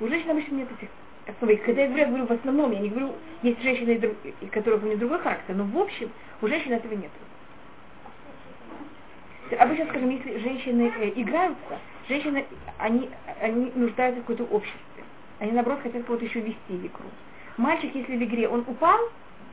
У 0.00 0.08
женщин 0.08 0.30
обычно 0.30 0.54
нет 0.56 0.68
этих. 0.72 0.88
Когда 1.26 1.82
я 1.82 1.88
говорю, 1.88 1.96
я 1.96 2.06
говорю 2.06 2.26
в 2.26 2.32
основном, 2.32 2.72
я 2.72 2.80
не 2.80 2.90
говорю, 2.90 3.12
есть 3.42 3.62
женщины, 3.62 3.98
и 4.40 4.46
которых 4.46 4.82
у 4.82 4.86
них 4.86 4.98
другой 4.98 5.18
характер, 5.20 5.54
но 5.54 5.64
в 5.64 5.78
общем 5.78 6.10
у 6.42 6.48
женщин 6.48 6.72
этого 6.72 6.92
нет. 6.92 7.10
Обычно, 9.58 9.86
скажем, 9.86 10.10
если 10.10 10.38
женщины 10.38 10.92
э, 10.98 11.12
играются, 11.16 11.78
женщины, 12.08 12.46
они, 12.78 13.10
они 13.40 13.70
нуждаются 13.74 14.20
в 14.20 14.24
какой-то 14.24 14.44
обществе. 14.44 15.04
Они, 15.38 15.52
наоборот, 15.52 15.80
хотят 15.82 16.04
кого-то 16.04 16.24
еще 16.24 16.40
вести 16.40 16.58
в 16.68 16.86
игру. 16.86 17.06
Мальчик, 17.56 17.94
если 17.94 18.16
в 18.16 18.22
игре 18.22 18.48
он 18.48 18.64
упал, 18.66 18.98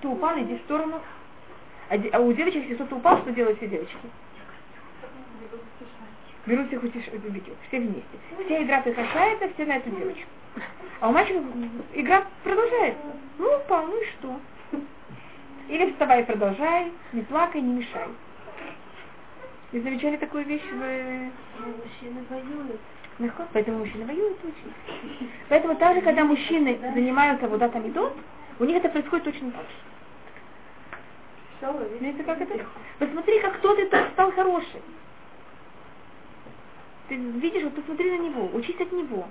то 0.02 0.12
упал, 0.12 0.40
иди 0.40 0.58
в 0.58 0.62
сторону. 0.62 1.02
А, 1.90 1.96
а 2.14 2.20
у 2.20 2.32
девочек, 2.34 2.64
если 2.64 2.76
кто-то 2.76 2.96
упал, 2.96 3.20
что 3.22 3.32
делают 3.32 3.58
все 3.58 3.68
девочки? 3.68 3.98
Берут 6.46 6.68
всех 6.68 6.84
утеш... 6.84 7.08
убедил, 7.08 7.56
все 7.68 7.80
вместе. 7.80 8.18
Вся 8.46 8.64
игра 8.64 8.82
прекращается, 8.82 9.50
все 9.54 9.66
на 9.66 9.78
эту 9.78 9.90
девочку. 9.92 10.28
А 11.00 11.10
у 11.10 11.12
мальчиков 11.12 11.44
игра 11.94 12.26
продолжается. 12.44 13.02
Ну, 13.40 13.58
упал, 13.58 13.88
ну 13.88 14.02
и 14.02 14.06
что? 14.06 14.40
Или 15.68 15.92
вставай, 15.92 16.24
продолжай, 16.26 16.92
не 17.14 17.22
плакай, 17.22 17.62
не 17.62 17.74
мешай. 17.74 18.08
Вы 19.72 19.82
замечали 19.82 20.18
такую 20.18 20.46
вещь 20.46 20.64
в... 20.64 20.76
Мужчины 20.76 22.26
воюют. 22.30 22.80
Легко, 23.20 23.44
поэтому 23.54 23.80
мужчины 23.80 24.06
воюют 24.06 24.38
очень. 24.44 25.30
Поэтому 25.48 25.76
также, 25.76 26.02
когда 26.02 26.26
мужчины 26.26 26.78
занимаются 26.94 27.48
вот 27.48 27.62
это 27.62 27.80
идут, 27.80 28.14
у 28.60 28.66
них 28.66 28.78
это 28.78 28.90
происходит 28.90 29.26
точно 29.26 29.52
так 29.52 29.62
же. 29.62 29.76
Видите, 32.00 32.24
как 32.24 32.42
это? 32.42 32.66
Посмотри, 33.00 33.40
как 33.40 33.58
кто 33.58 33.76
ты 33.76 33.86
так 33.88 34.10
стал 34.12 34.32
хороший. 34.32 34.82
Ты 37.08 37.16
видишь, 37.16 37.64
вот 37.64 37.76
посмотри 37.76 38.12
на 38.18 38.24
него, 38.24 38.50
учись 38.54 38.80
от 38.80 38.92
него. 38.92 39.28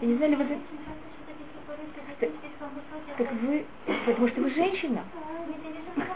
Я 0.00 0.08
не 0.08 0.14
знаю, 0.16 0.30
ли 0.30 0.36
вы... 0.36 0.58
Так, 2.20 2.30
так 3.16 3.32
вы... 3.32 3.64
Потому 4.06 4.28
что 4.28 4.40
вы 4.40 4.50
женщина. 4.50 5.04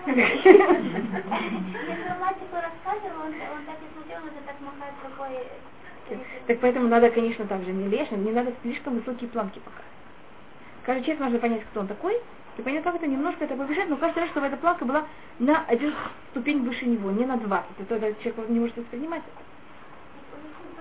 Так 6.12 6.18
это 6.48 6.60
поэтому 6.60 6.88
надо, 6.88 7.10
конечно, 7.10 7.46
также 7.46 7.72
не 7.72 7.88
лишь, 7.88 8.10
не 8.10 8.32
надо 8.32 8.52
слишком 8.62 8.98
высокие 8.98 9.30
планки 9.30 9.60
пока. 9.60 9.82
Каждый 10.84 11.04
человек 11.04 11.22
может 11.22 11.40
понять, 11.40 11.62
кто 11.70 11.80
он 11.80 11.86
такой, 11.86 12.18
и 12.58 12.62
понять, 12.62 12.82
как 12.84 12.96
это 12.96 13.06
немножко 13.06 13.44
это 13.44 13.56
побежать, 13.56 13.88
но 13.88 13.96
каждый 13.96 14.20
раз, 14.20 14.30
чтобы 14.30 14.46
эта 14.46 14.56
планка 14.56 14.84
была 14.84 15.06
на 15.38 15.64
один 15.66 15.94
ступень 16.30 16.62
выше 16.62 16.86
него, 16.86 17.10
не 17.12 17.24
на 17.24 17.36
20. 17.36 17.70
А 17.78 17.84
то 17.84 17.94
этот 17.94 18.20
человек 18.20 18.48
не 18.48 18.60
может 18.60 18.76
воспринимать 18.76 19.22
это. 19.22 19.51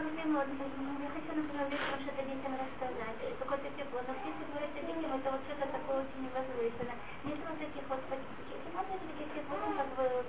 Вот, 0.01 0.49
я 0.49 1.09
хочу, 1.13 1.29
например, 1.37 1.69
вечером 1.69 1.99
что-то 2.01 2.23
детям 2.25 2.57
рассказать. 2.57 3.21
Какое-то 3.37 3.69
тепло. 3.77 4.01
Но 4.01 4.17
если 4.25 4.43
говорить 4.49 4.73
о 4.73 4.81
детям, 4.81 5.13
это 5.13 5.29
вот 5.29 5.41
что-то 5.45 5.65
такое 5.69 6.01
очень 6.01 6.25
возвышенное. 6.33 6.97
Нет 7.21 7.37
вот 7.45 7.57
таких 7.61 7.85
вот 7.85 8.01
тематик, 8.09 8.97
таких 9.21 9.43
ну, 9.45 9.77
как 9.77 9.89
бы, 9.93 10.25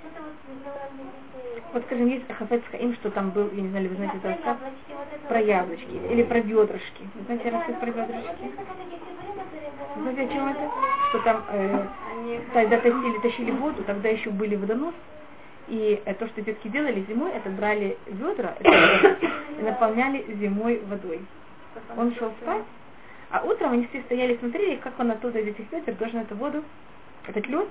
что-то 0.00 0.18
вот 0.24 0.36
для 0.48 0.72
детей. 1.04 1.60
Вот, 1.68 1.82
скажем, 1.84 2.06
есть 2.08 2.32
Хафец 2.32 2.62
Хаим, 2.72 2.94
что 2.94 3.10
там 3.10 3.28
был, 3.36 3.50
я 3.52 3.60
не 3.60 3.68
знаю, 3.68 3.88
вы 3.90 3.96
знаете 3.96 4.18
Да, 4.24 4.30
этот 4.32 4.40
про 4.40 4.56
рассказ, 4.56 4.56
яблочки, 4.56 4.92
вот 4.96 5.08
это 5.12 5.24
про 5.28 5.38
вот. 5.38 5.48
яблочки, 5.52 5.96
или 6.12 6.22
про 6.24 6.40
бедрышки. 6.40 7.02
Вы 7.12 7.20
знаете 7.28 7.44
Да, 7.44 7.56
рассказ 7.60 7.74
ну, 7.76 7.80
про 7.80 7.88
это 7.90 8.00
бедрышки? 8.00 8.46
Знаете, 10.00 10.22
о 10.22 10.28
чем 10.32 10.48
это? 10.48 10.64
Что 11.10 11.18
там, 11.20 11.44
э, 11.52 11.86
тогда 12.54 12.76
тащили, 12.80 13.18
тащили 13.20 13.50
воду, 13.52 13.84
тогда 13.84 14.08
еще 14.08 14.30
были 14.30 14.56
водонос, 14.56 14.94
и 15.70 16.02
э, 16.04 16.14
то, 16.14 16.26
что 16.26 16.42
детки 16.42 16.68
делали 16.68 17.04
зимой, 17.08 17.30
это 17.32 17.48
брали 17.50 17.96
ведра 18.06 18.54
и 18.60 19.62
наполняли 19.62 20.26
зимой 20.40 20.82
водой. 20.86 21.20
Он 21.96 22.14
шел 22.16 22.32
спать, 22.42 22.64
а 23.30 23.42
утром 23.44 23.72
они 23.72 23.86
все 23.86 24.02
стояли 24.02 24.34
и 24.34 24.38
смотрели, 24.38 24.76
как 24.76 24.98
он 24.98 25.12
оттуда 25.12 25.38
из 25.38 25.46
этих 25.46 25.70
ведер 25.70 25.94
должен 25.94 26.20
эту 26.20 26.34
воду, 26.34 26.64
этот 27.26 27.46
лед, 27.46 27.68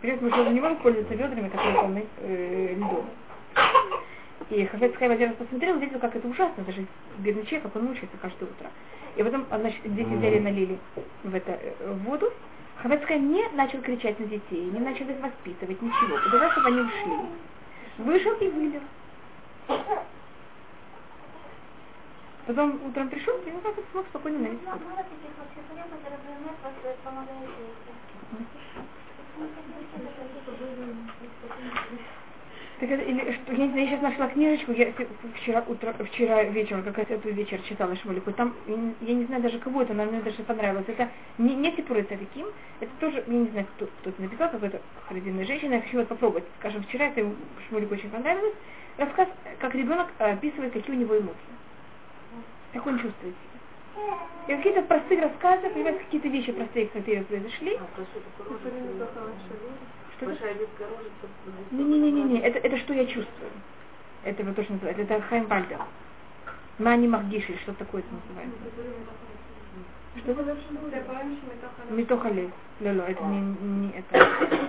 придет, 0.00 0.20
мы 0.20 0.28
уже 0.28 0.50
не 0.50 0.60
можем 0.60 0.78
пользоваться 0.78 1.14
ведрами, 1.14 1.48
которые 1.48 1.74
полны 1.74 2.06
э, 2.18 2.74
льдом. 2.74 3.06
И 4.50 4.64
Хафет 4.64 4.96
Хайм 4.96 5.12
один 5.12 5.28
раз 5.28 5.36
посмотрел, 5.36 5.76
увидел, 5.76 6.00
как 6.00 6.16
это 6.16 6.26
ужасно, 6.26 6.64
даже 6.64 6.84
бедный 7.18 7.44
человек, 7.44 7.62
как 7.62 7.76
он 7.76 7.84
мучается 7.84 8.16
каждое 8.20 8.46
утро. 8.46 8.68
И 9.14 9.22
потом, 9.22 9.46
значит, 9.48 9.80
дети 9.84 10.08
взяли, 10.08 10.40
налили 10.40 10.78
в 11.22 11.34
это 11.34 11.52
э, 11.52 11.92
в 11.92 12.02
воду. 12.04 12.32
Хайм 12.82 13.32
не 13.32 13.46
начал 13.50 13.80
кричать 13.82 14.18
на 14.18 14.26
детей, 14.26 14.64
не 14.64 14.80
начал 14.80 15.06
их 15.08 15.20
воспитывать, 15.20 15.82
ничего. 15.82 16.16
Подождал, 16.24 16.50
чтобы 16.52 16.68
они 16.68 16.80
ушли. 16.80 17.12
Вышел 17.98 18.32
и 18.40 18.48
вылил. 18.48 18.82
Потом 22.46 22.80
утром 22.86 23.08
пришел, 23.10 23.36
и 23.46 23.50
ну 23.50 23.60
как 23.60 23.74
смог 23.92 24.06
спокойно 24.06 24.38
налить 24.38 24.60
Так 32.80 32.90
это, 32.90 33.02
или, 33.02 33.32
что, 33.32 33.52
я, 33.52 33.66
не 33.66 33.72
знаю, 33.72 33.82
я 33.82 33.86
сейчас 33.88 34.00
нашла 34.00 34.28
книжечку, 34.28 34.72
я 34.72 34.90
вчера, 35.34 35.62
утро, 35.66 35.92
вчера 36.02 36.44
вечером, 36.44 36.82
как 36.82 36.96
раз 36.96 37.10
эту 37.10 37.28
вечер 37.28 37.60
читала 37.68 37.94
Шмулику, 37.96 38.32
там, 38.32 38.54
я 38.66 38.74
не, 38.74 39.20
я 39.20 39.26
знаю 39.26 39.42
даже 39.42 39.58
кого 39.58 39.82
это, 39.82 39.92
но 39.92 40.06
мне 40.06 40.22
даже 40.22 40.42
понравилось. 40.44 40.86
Это 40.88 41.10
не, 41.36 41.54
не 41.56 41.72
Сипуры 41.76 42.04
Цариким, 42.04 42.46
это 42.80 42.90
тоже, 42.98 43.22
я 43.26 43.34
не 43.34 43.48
знаю, 43.48 43.66
кто, 43.76 43.86
кто 43.86 44.08
это 44.08 44.22
написал, 44.22 44.48
какой-то 44.48 44.80
родинная 45.10 45.44
женщина, 45.44 45.74
я 45.74 45.82
хочу 45.82 45.98
вот 45.98 46.08
попробовать. 46.08 46.44
Скажем, 46.58 46.82
вчера 46.84 47.08
это 47.08 47.30
Шмулику 47.68 47.92
очень 47.92 48.08
понравилось. 48.08 48.54
Рассказ, 48.96 49.28
как 49.58 49.74
ребенок 49.74 50.08
э, 50.18 50.32
описывает, 50.32 50.72
какие 50.72 50.96
у 50.96 50.98
него 50.98 51.18
эмоции. 51.18 51.36
Как 52.72 52.86
он 52.86 52.98
чувствует 52.98 53.34
себя. 53.34 54.14
И 54.48 54.56
какие-то 54.56 54.82
простые 54.82 55.20
рассказы, 55.20 55.68
понимаете, 55.68 55.98
какие-то 55.98 56.28
вещи 56.28 56.52
простые, 56.52 56.86
которые 56.86 57.24
произошли. 57.24 57.78
Что 60.20 60.30
это? 60.30 60.44
Не-не-не-не, 61.70 62.40
это, 62.40 62.58
это 62.58 62.76
что 62.78 62.92
я 62.94 63.06
чувствую. 63.06 63.50
Это 64.24 64.44
вот 64.44 64.54
то, 64.56 64.62
что 64.62 64.72
называется. 64.74 65.02
Это 65.02 65.20
Хайм 65.22 65.46
Вальдер. 65.46 65.78
Мани 66.78 67.08
Магдиши, 67.08 67.56
что 67.62 67.72
такое 67.74 68.02
это 68.02 68.10
называется? 68.14 68.58
Что 70.18 70.32
это? 70.32 71.94
Митохалей. 71.94 72.50
Лело, 72.80 73.02
это 73.02 73.22
не, 73.24 73.40
не 73.40 73.90
это. 73.90 74.16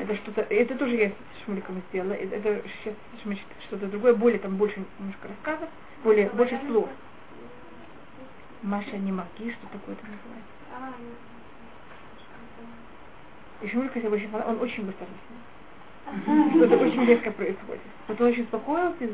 Это 0.01 0.15
что-то, 0.15 0.41
это 0.41 0.75
тоже 0.75 0.95
я 0.95 1.09
с 1.09 1.45
Шмуликом 1.45 1.81
сделала. 1.89 2.13
Это, 2.13 2.61
сейчас 2.83 2.93
что-то 3.67 3.87
другое, 3.87 4.13
более 4.13 4.39
там 4.39 4.57
больше 4.57 4.83
немножко 4.99 5.29
рассказов, 5.29 5.69
более, 6.03 6.29
больше 6.29 6.59
слов. 6.67 6.89
Маша 8.61 8.97
не 8.97 9.11
Маги, 9.11 9.51
что 9.51 9.67
такое 9.71 9.95
это 9.95 10.05
называется? 10.05 11.30
И 13.61 13.67
Шмулька, 13.67 13.99
если 13.99 14.09
очень, 14.09 14.29
он 14.33 14.61
очень 14.61 14.85
быстро 14.85 15.05
заснул. 15.05 16.51
Что-то 16.55 16.83
очень 16.83 17.05
резко 17.05 17.31
происходит. 17.31 17.81
Вот 18.07 18.19
он 18.19 18.27
очень 18.27 18.43
успокоился. 18.43 19.07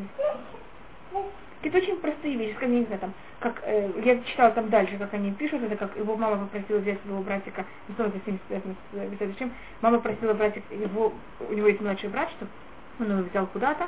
Это 1.63 1.77
очень 1.79 1.97
простые 1.97 2.35
вещи, 2.37 2.53
как, 2.53 2.69
я 2.69 2.79
не 2.79 2.85
знаю, 2.85 3.01
там, 3.01 3.13
как, 3.39 3.61
э, 3.65 3.89
я 4.05 4.19
читала 4.23 4.51
там 4.51 4.69
дальше, 4.69 4.95
как 4.97 5.13
они 5.13 5.31
пишут, 5.31 5.63
это 5.63 5.75
как 5.75 5.97
его 5.97 6.15
мама 6.15 6.37
попросила 6.37 6.77
взять 6.77 7.01
своего 7.01 7.21
братика, 7.21 7.65
ну, 7.87 7.95
что 7.95 8.03
это 8.05 8.19
с 8.23 8.27
ним 8.27 8.39
связано 8.47 8.75
с 8.93 8.95
э, 8.95 9.33
чем, 9.39 9.51
мама 9.81 9.99
просила 9.99 10.33
братик, 10.33 10.63
его, 10.71 11.11
у 11.39 11.53
него 11.53 11.67
есть 11.67 11.81
младший 11.81 12.09
брат, 12.09 12.29
чтобы 12.29 12.51
он 12.99 13.17
его 13.17 13.27
взял 13.27 13.47
куда-то, 13.47 13.87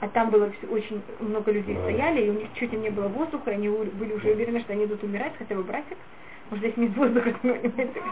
а 0.00 0.08
там 0.08 0.28
было 0.30 0.50
все, 0.50 0.66
очень 0.66 1.02
много 1.20 1.50
людей 1.50 1.74
стояли, 1.74 2.26
и 2.26 2.30
у 2.30 2.34
них 2.34 2.48
чуть 2.54 2.72
не 2.74 2.90
было 2.90 3.08
воздуха, 3.08 3.50
и 3.50 3.54
они 3.54 3.70
были 3.70 4.12
уже 4.12 4.32
уверены, 4.32 4.60
что 4.60 4.74
они 4.74 4.84
идут 4.84 5.02
умирать, 5.02 5.32
хотя 5.38 5.54
бы 5.54 5.62
братик, 5.62 5.96
может 6.50 6.64
здесь 6.64 6.76
нет 6.76 6.96
воздуха, 6.96 7.34
понимаете, 7.42 8.02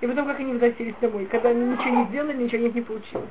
и 0.00 0.06
потом, 0.06 0.26
как 0.26 0.40
они 0.40 0.52
возвратились 0.52 0.94
домой, 1.00 1.26
когда 1.26 1.50
они 1.50 1.62
ничего 1.62 1.90
не 1.90 2.04
сделали, 2.06 2.42
ничего 2.42 2.62
нет 2.62 2.74
не 2.74 2.80
получилось. 2.80 3.28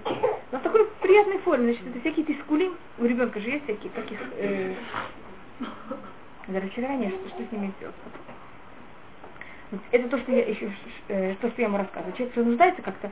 Но 0.52 0.60
в 0.60 0.62
такой 0.62 0.86
приятной 1.02 1.40
форме, 1.40 1.74
значит, 1.74 1.88
это 1.88 2.00
всякие 2.00 2.26
тискули, 2.26 2.72
у 3.00 3.06
ребенка 3.06 3.40
же 3.40 3.50
есть 3.50 3.64
всякие, 3.64 3.92
каких 3.92 4.20
э, 4.38 4.76
разочарования, 6.48 7.10
что, 7.10 7.30
что 7.30 7.44
с 7.44 7.52
ними 7.52 7.74
сделать. 7.78 7.96
Это 9.92 10.10
то, 10.10 10.18
что 10.20 10.32
я 10.32 10.46
еще, 10.46 10.72
э, 11.08 11.36
то, 11.42 11.50
что 11.50 11.62
я 11.62 11.68
ему 11.68 11.78
рассказываю. 11.78 12.16
Человек 12.16 12.36
нуждается 12.36 12.82
как-то, 12.84 13.12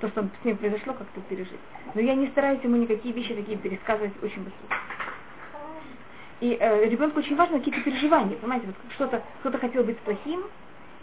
то, 0.00 0.08
что 0.08 0.28
с 0.40 0.44
ним 0.44 0.56
произошло, 0.56 0.92
как-то 0.92 1.20
пережить. 1.22 1.60
Но 1.94 2.00
я 2.00 2.14
не 2.14 2.28
стараюсь 2.28 2.62
ему 2.62 2.76
никакие 2.76 3.14
вещи 3.14 3.34
такие 3.34 3.58
пересказывать 3.58 4.12
очень 4.22 4.42
быстро. 4.42 4.76
И 6.40 6.56
э, 6.58 6.88
ребенку 6.88 7.20
очень 7.20 7.36
важно 7.36 7.58
какие-то 7.58 7.80
переживания, 7.82 8.36
понимаете, 8.36 8.66
вот 8.66 8.76
что-то, 8.94 9.22
кто-то 9.40 9.58
хотел 9.58 9.84
быть 9.84 9.98
плохим, 9.98 10.42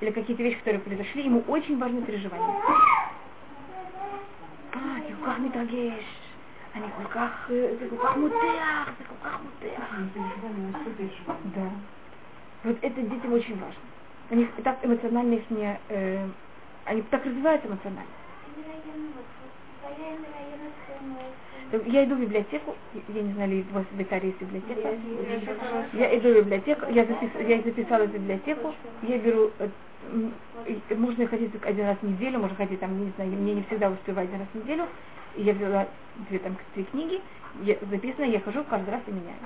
или 0.01 0.11
какие-то 0.11 0.43
вещи, 0.43 0.59
которые 0.59 0.81
произошли, 0.81 1.25
ему 1.25 1.43
очень 1.49 1.79
важны 1.79 2.03
переживания. 2.03 2.57
А, 4.73 4.99
זה 5.09 5.15
כל 5.21 5.27
כך 5.27 5.39
מתרגש, 5.39 6.05
אני 6.75 6.87
כל 6.97 7.09
כך, 7.15 7.49
זה 7.49 7.87
כל 7.91 7.97
כך 7.97 8.17
מותח, 8.17 8.91
זה 8.99 9.05
כל 9.09 9.29
כך 9.29 9.39
мутех. 9.43 9.81
Да. 11.55 11.71
Вот 12.65 12.79
это 12.81 13.03
детям 13.03 13.33
очень 13.33 13.55
важно. 13.61 13.81
У 14.31 14.35
них 14.35 14.49
так 14.65 14.79
эмоционально 14.83 15.35
их 15.35 15.51
не, 15.51 15.79
э, 15.91 16.27
они 16.87 17.03
так 17.03 17.25
развиваются 17.27 17.69
эмоционально. 17.69 18.11
Я 21.87 22.05
иду 22.05 22.15
в 22.15 22.21
библиотеку, 22.21 22.75
я 23.09 23.23
не 23.23 23.33
знаю, 23.33 23.51
ли 23.51 23.67
у 23.71 23.75
вас 23.75 23.85
в 23.91 24.01
Италии 24.01 24.27
есть 24.27 24.41
библиотека. 24.41 24.89
Я 25.93 26.19
иду 26.19 26.33
в 26.33 26.37
библиотеку, 26.45 26.87
я, 26.91 27.05
запис, 27.05 27.31
я 27.47 27.61
записала 27.62 28.05
в 28.05 28.12
библиотеку, 28.12 28.75
я 29.03 29.19
беру 29.19 29.51
э, 29.59 29.69
можно 30.95 31.28
ходить 31.28 31.51
один 31.64 31.86
раз 31.86 31.97
в 32.01 32.03
неделю, 32.03 32.39
можно 32.39 32.55
ходить 32.55 32.80
там, 32.80 32.97
не 32.97 33.12
знаю, 33.16 33.32
мне 33.32 33.55
не 33.55 33.64
всегда 33.64 33.89
успевать 33.89 34.28
один 34.28 34.39
раз 34.39 34.47
в 34.53 34.55
неделю. 34.55 34.88
Я 35.36 35.53
взяла 35.53 35.88
две 36.30 36.39
там 36.39 36.57
три 36.74 36.84
книги, 36.86 37.22
я, 37.62 37.78
записано, 37.89 38.26
я 38.26 38.39
хожу 38.39 38.64
каждый 38.64 38.89
раз 38.89 39.01
и 39.07 39.12
меняю. 39.12 39.38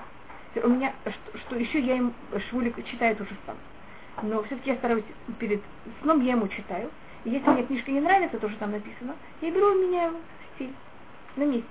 У 0.64 0.70
меня, 0.70 0.93
что, 1.03 1.38
что 1.39 1.55
еще 1.55 1.80
я 1.80 1.97
им, 1.97 2.14
Швулик 2.49 2.84
читает 2.86 3.20
уже 3.20 3.32
сам. 3.45 3.55
Но 4.22 4.43
все-таки 4.43 4.70
я 4.70 4.76
стараюсь 4.78 5.03
перед 5.39 5.61
сном, 6.01 6.22
я 6.22 6.34
ему 6.34 6.47
читаю. 6.47 6.91
И 7.26 7.32
если 7.32 7.49
мне 7.49 7.64
книжка 7.64 7.91
не 7.91 8.01
нравится, 8.01 8.38
то, 8.38 8.49
что 8.49 8.59
там 8.59 8.72
написано, 8.72 9.16
я 9.41 9.51
беру 9.51 9.76
и 9.76 9.88
меняю 9.88 10.14
стиль 10.55 10.74
на 11.36 11.43
месте. 11.43 11.68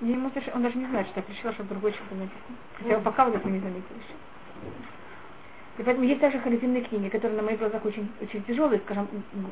Я 0.00 0.14
ему 0.14 0.30
он 0.54 0.62
даже 0.62 0.78
не 0.78 0.86
знает, 0.86 1.06
что 1.08 1.20
я 1.20 1.22
пришла, 1.24 1.52
что 1.52 1.64
другой 1.64 1.92
что-то 1.92 2.14
написано. 2.14 2.56
Хотя 2.78 3.00
пока 3.00 3.24
вот 3.24 3.34
это 3.34 3.48
не 3.48 3.58
заметила 3.58 3.96
еще. 3.96 4.14
И 5.78 5.82
поэтому 5.84 6.06
есть 6.06 6.20
также 6.20 6.40
харизмные 6.40 6.82
книги, 6.82 7.08
которые 7.08 7.36
на 7.36 7.42
моих 7.44 7.60
глазах 7.60 7.84
очень, 7.84 8.10
очень 8.20 8.42
тяжелые, 8.42 8.80
скажем, 8.80 9.06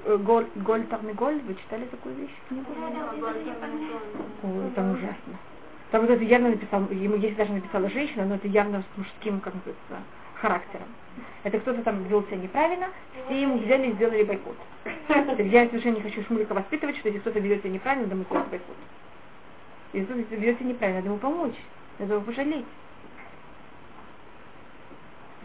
Голь, 0.04 0.46
Голь, 0.56 0.82
Голь, 1.14 1.40
вы 1.46 1.54
читали 1.54 1.84
такую 1.84 2.16
вещь? 2.16 2.34
Книгу? 2.48 2.66
Ой, 4.42 4.70
там 4.74 4.90
ужасно. 4.90 5.38
Там 5.92 6.00
вот 6.00 6.10
это 6.10 6.24
явно 6.24 6.50
написал, 6.50 6.82
ему 6.90 7.14
есть 7.16 7.36
даже 7.36 7.52
написала 7.52 7.88
женщина, 7.90 8.24
но 8.26 8.34
это 8.34 8.48
явно 8.48 8.82
с 8.82 8.98
мужским, 8.98 9.38
как 9.38 9.54
называется, 9.54 10.02
характером. 10.34 10.88
Это 11.44 11.60
кто-то 11.60 11.82
там 11.82 12.02
вел 12.04 12.24
себя 12.24 12.38
неправильно, 12.38 12.88
все 13.26 13.40
ему 13.42 13.58
взяли 13.58 13.90
и 13.90 13.92
сделали 13.92 14.24
бойкот. 14.24 14.56
Я 15.38 15.68
совершенно 15.68 15.94
не 15.94 16.02
хочу 16.02 16.24
Шмулика 16.24 16.54
воспитывать, 16.54 16.96
что 16.96 17.08
если 17.08 17.20
кто-то 17.20 17.38
ведет 17.38 17.60
себя 17.60 17.70
неправильно, 17.70 18.06
надо 18.06 18.16
ему 18.16 18.24
сделать 18.24 18.48
бойкот. 18.48 18.76
Если 19.92 20.06
кто-то 20.06 20.34
ведет 20.34 20.58
себя 20.58 20.70
неправильно, 20.70 21.00
надо 21.02 21.08
ему 21.10 21.18
помочь, 21.18 21.56
надо 22.00 22.14
его 22.14 22.24
пожалеть. 22.24 22.66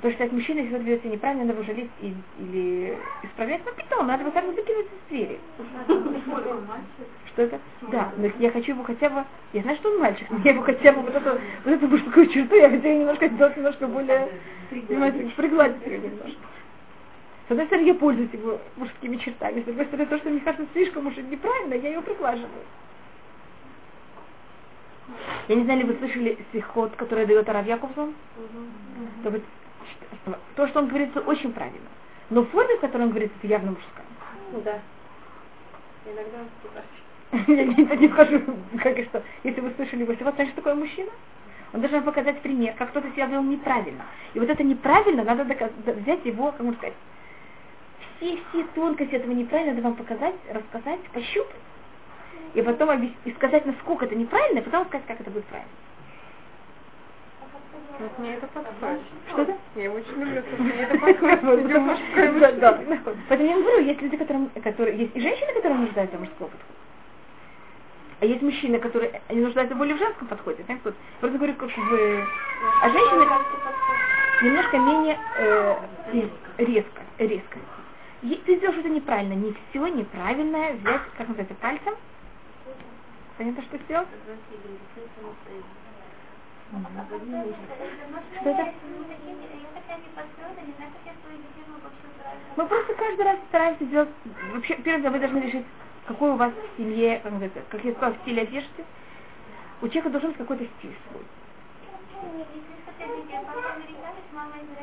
Потому 0.02 0.16
что 0.16 0.24
от 0.24 0.32
мужчины, 0.32 0.60
если 0.62 0.76
он 0.78 0.82
ведет 0.82 1.02
себя 1.02 1.12
неправильно, 1.12 1.46
надо 1.46 1.60
его 1.60 1.64
жалеть 1.64 1.92
и, 2.02 2.16
или 2.40 2.98
исправлять, 3.22 3.62
но 3.64 3.72
потом 3.72 4.08
надо 4.08 4.32
так 4.32 4.46
вот 4.46 4.56
выкидывать 4.56 4.88
из 4.88 5.10
двери. 5.10 5.40
Что 7.28 7.42
это? 7.44 7.60
Да, 7.92 8.12
но 8.18 8.28
я 8.40 8.50
хочу 8.50 8.72
его 8.72 8.84
хотя 8.84 9.12
бы, 9.12 9.24
я 9.54 9.62
знаю, 9.62 9.78
что 9.78 9.92
он 9.92 10.00
мальчик, 10.00 10.28
но 10.32 10.40
я 10.44 10.54
его 10.54 10.64
хотя 10.64 10.92
бы 10.94 11.02
вот 11.04 11.14
эту, 11.14 11.40
вот 11.64 11.72
эту 11.72 11.88
мужскую 11.88 12.26
черту, 12.30 12.56
я 12.56 12.72
хочу 12.72 12.88
немножко 12.88 13.28
сделать 13.28 13.56
немножко 13.56 13.88
более, 13.88 14.30
понимаете, 14.88 15.32
пригладить 15.38 15.86
ее 15.86 16.00
немножко. 16.00 16.42
С 17.48 17.52
одной 17.52 17.68
стороны, 17.68 17.86
я 17.86 17.94
пользуюсь 17.94 18.34
его 18.34 18.60
мужскими 18.78 19.18
чертами, 19.18 19.62
с 19.62 19.66
другой 19.66 19.86
стороны, 19.86 20.08
то, 20.08 20.18
что 20.18 20.30
мне 20.32 20.40
кажется 20.40 20.66
слишком 20.74 21.06
уж 21.06 21.16
неправильно, 21.18 21.76
я 21.76 21.90
ее 21.90 22.02
приглаживаю. 22.02 22.50
Я 25.48 25.56
не 25.56 25.64
знаю, 25.66 25.80
ли 25.82 25.86
вы 25.86 25.94
слышали 26.00 26.40
стихот, 26.50 26.96
который 26.96 27.28
дает 27.28 27.48
Арав 27.48 27.68
Яковсон? 27.68 28.10
Угу. 28.10 29.24
То, 30.56 30.68
что 30.68 30.80
он 30.80 30.88
говорит, 30.88 31.10
это 31.10 31.22
очень 31.22 31.54
правильно. 31.54 31.88
Но 32.30 32.46
форма, 32.46 32.76
в 32.78 32.80
которой 32.82 33.04
он 33.04 33.10
говорит, 33.10 33.32
это 33.38 33.48
явно 33.48 33.72
мужская. 33.72 34.06
Ну 34.52 34.62
да. 34.62 34.80
Иногда 36.06 36.38
я 37.48 37.66
не, 37.66 38.10
скажу, 38.10 38.42
как 38.84 38.98
и 39.00 39.06
что. 39.06 39.24
Если 39.44 39.62
вы 39.62 39.72
слышали 39.76 40.02
его 40.02 40.14
сегодня, 40.16 40.46
что 40.46 40.56
такое 40.56 40.76
мужчина? 40.76 41.10
Он 41.74 41.80
должен 41.80 42.04
показать 42.04 42.42
пример, 42.42 42.74
как 42.78 42.90
кто-то 42.90 43.10
себя 43.12 43.28
вел 43.28 43.44
неправильно. 43.44 44.06
И 44.34 44.40
вот 44.40 44.50
это 44.50 44.64
неправильно, 44.64 45.24
надо 45.24 45.46
доказ- 45.46 45.72
взять 45.78 46.26
его, 46.26 46.52
как 46.52 46.60
можно 46.60 46.78
сказать, 46.78 46.96
все, 48.18 48.38
все 48.50 48.64
тонкости 48.76 49.16
этого 49.16 49.32
неправильно 49.32 49.74
надо 49.74 49.84
вам 49.84 49.96
показать, 49.96 50.36
рассказать, 50.52 51.00
пощупать. 51.14 51.56
И 52.54 52.62
потом 52.62 52.90
объяс- 52.90 53.16
и 53.24 53.32
сказать, 53.32 53.66
насколько 53.66 54.06
это 54.06 54.16
неправильно, 54.16 54.60
и 54.60 54.64
потом 54.64 54.86
сказать, 54.88 55.08
как 55.08 55.22
это 55.22 55.32
будет 55.32 55.46
правильно. 55.46 55.72
Вот 58.00 58.20
мне 58.20 58.36
это 58.36 58.48
подходит. 58.48 59.02
Что-то? 59.30 59.58
Я 59.76 59.92
очень 59.92 60.14
люблю, 60.14 60.42
что 60.42 60.64
мне 60.64 60.74
это 60.74 60.98
подходит. 61.00 61.72
Поэтому 63.30 63.50
я 63.50 63.58
говорю, 63.58 63.84
есть 63.84 64.02
люди, 64.02 64.18
которые, 64.18 64.50
которые, 64.64 64.98
есть 64.98 65.16
и 65.16 65.20
женщины, 65.20 65.54
которые 65.54 65.80
нуждаются 65.80 66.18
в 66.18 66.20
мужском 66.20 66.50
подходе. 66.50 66.64
А 68.22 68.26
есть 68.26 68.42
мужчины, 68.44 68.78
которые 68.80 69.22
они 69.30 69.42
нуждаются 69.42 69.76
более 69.76 69.96
в 69.96 70.00
женском 70.00 70.28
подходе. 70.28 70.64
Так? 70.68 70.78
Вот, 70.84 70.94
просто 71.20 71.38
говорю, 71.38 71.56
как 71.56 71.70
в... 71.70 72.28
А 72.84 72.90
женщины 72.90 73.26
немножко 74.44 74.78
менее 74.78 75.18
э, 75.38 75.76
резко, 76.58 77.02
резко. 77.18 77.60
И 78.22 78.36
ты 78.46 78.58
сделал 78.58 78.74
что-то 78.74 78.90
неправильно. 78.90 79.34
Не 79.34 79.56
все 79.70 79.88
неправильное 79.88 80.74
взять, 80.74 81.02
как 81.18 81.28
называется, 81.28 81.56
пальцем. 81.56 81.96
Понятно, 83.38 83.64
что 83.64 83.78
сделать? 83.80 84.08
Что 86.72 88.50
это? 88.50 88.74
Мы 92.56 92.66
просто 92.66 92.94
каждый 92.94 93.26
раз 93.26 93.38
стараемся 93.50 93.86
сделать... 93.86 94.10
Вообще, 94.54 94.76
первое, 94.76 95.10
вы 95.10 95.20
должны 95.20 95.40
решить, 95.40 95.66
какой 96.06 96.32
у 96.32 96.36
вас 96.36 96.54
в 96.54 96.78
семье, 96.78 97.20
как, 97.24 97.34
это, 97.42 97.62
как 97.70 97.84
я 97.84 97.92
сказала, 97.94 98.16
стиль 98.22 98.40
одежды. 98.40 98.86
У 99.82 99.88
человека 99.88 100.10
должен 100.12 100.30
быть 100.30 100.38
какой-то 100.38 100.66
стиль 100.78 100.96
свой. 101.10 101.24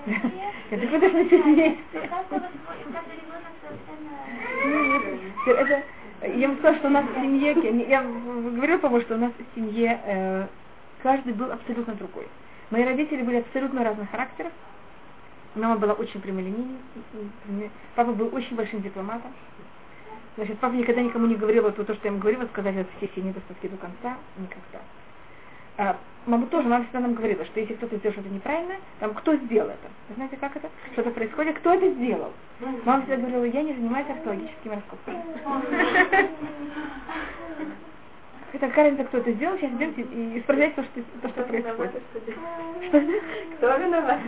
Это 0.70 0.86
вы 0.86 0.98
должны 0.98 1.24
вместе. 1.24 2.10
Это, 5.46 5.82
я 6.36 6.48
вам 6.48 6.58
сказала, 6.58 6.78
что 6.78 6.88
у 6.88 6.90
нас 6.90 7.04
в 7.06 7.14
семье, 7.14 7.86
я 7.88 8.02
говорила, 8.02 8.78
по-моему, 8.78 9.04
что 9.04 9.14
у 9.14 9.18
нас 9.18 9.32
в 9.32 9.54
семье 9.54 10.00
э, 10.04 10.46
каждый 11.02 11.32
был 11.32 11.50
абсолютно 11.50 11.94
другой. 11.94 12.26
Мои 12.70 12.84
родители 12.84 13.22
были 13.22 13.36
абсолютно 13.38 13.84
разных 13.84 14.10
характеров. 14.10 14.52
Мама 15.54 15.76
была 15.76 15.94
очень 15.94 16.20
прямолинейной, 16.20 16.78
папа 17.94 18.12
был 18.12 18.28
очень 18.34 18.54
большим 18.54 18.82
дипломатом. 18.82 19.32
Значит, 20.36 20.58
папа 20.60 20.74
никогда 20.74 21.02
никому 21.02 21.26
не 21.26 21.34
говорил 21.34 21.64
вот 21.64 21.74
то, 21.74 21.82
что 21.82 22.04
я 22.04 22.10
ему 22.10 22.20
говорила, 22.20 22.46
сказать 22.46 22.76
вот 22.76 22.86
все 22.96 23.08
все 23.08 23.22
недостатки 23.22 23.66
до 23.66 23.76
конца, 23.76 24.16
никогда. 24.36 24.78
А, 25.78 25.96
мама 26.26 26.46
тоже, 26.46 26.68
мама 26.68 26.84
всегда 26.84 27.00
нам 27.00 27.14
говорила, 27.14 27.44
что 27.44 27.58
если 27.58 27.74
кто-то 27.74 27.96
сделал 27.96 28.12
что-то 28.12 28.28
неправильное, 28.28 28.78
там, 29.00 29.14
кто 29.14 29.34
сделал 29.36 29.70
это? 29.70 29.88
Вы 30.08 30.14
знаете, 30.16 30.36
как 30.36 30.54
это? 30.56 30.68
Что-то 30.92 31.10
происходит, 31.10 31.58
кто 31.58 31.72
это 31.74 31.90
сделал? 31.90 32.32
Мама 32.84 33.02
всегда 33.02 33.16
говорила, 33.16 33.44
я 33.44 33.62
не 33.62 33.72
занимаюсь 33.72 34.10
археологическими 34.10 34.74
раскопками. 34.74 35.24
Это 38.52 38.68
кажется, 38.68 39.04
кто 39.04 39.18
это 39.18 39.32
сделал, 39.32 39.58
сейчас 39.58 39.72
берете 39.72 40.02
и 40.02 40.38
исправляйте 40.38 40.76
то, 40.76 40.82
что, 40.84 41.02
то, 41.20 41.28
что 41.28 41.42
происходит. 41.42 42.02
Что 42.88 43.00
Кто 43.56 43.76
виноват? 43.76 44.18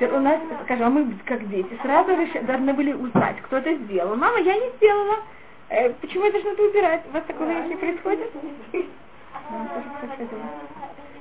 У 0.00 0.20
нас, 0.20 0.40
скажем, 0.64 0.86
а 0.86 0.90
мы 0.90 1.12
как 1.24 1.48
дети 1.48 1.78
сразу 1.82 2.10
же 2.10 2.40
должны 2.42 2.72
были 2.72 2.92
узнать, 2.92 3.36
кто 3.42 3.58
это 3.58 3.74
сделал. 3.74 4.16
Мама, 4.16 4.38
я 4.40 4.54
не 4.54 4.70
сделала. 4.76 5.16
Э, 5.68 5.90
почему 6.00 6.24
я 6.24 6.32
должна 6.32 6.52
это 6.52 6.62
убирать? 6.62 7.02
У 7.08 7.12
вас 7.12 7.24
такого 7.24 7.50
не 7.50 7.76
происходит? 7.76 8.30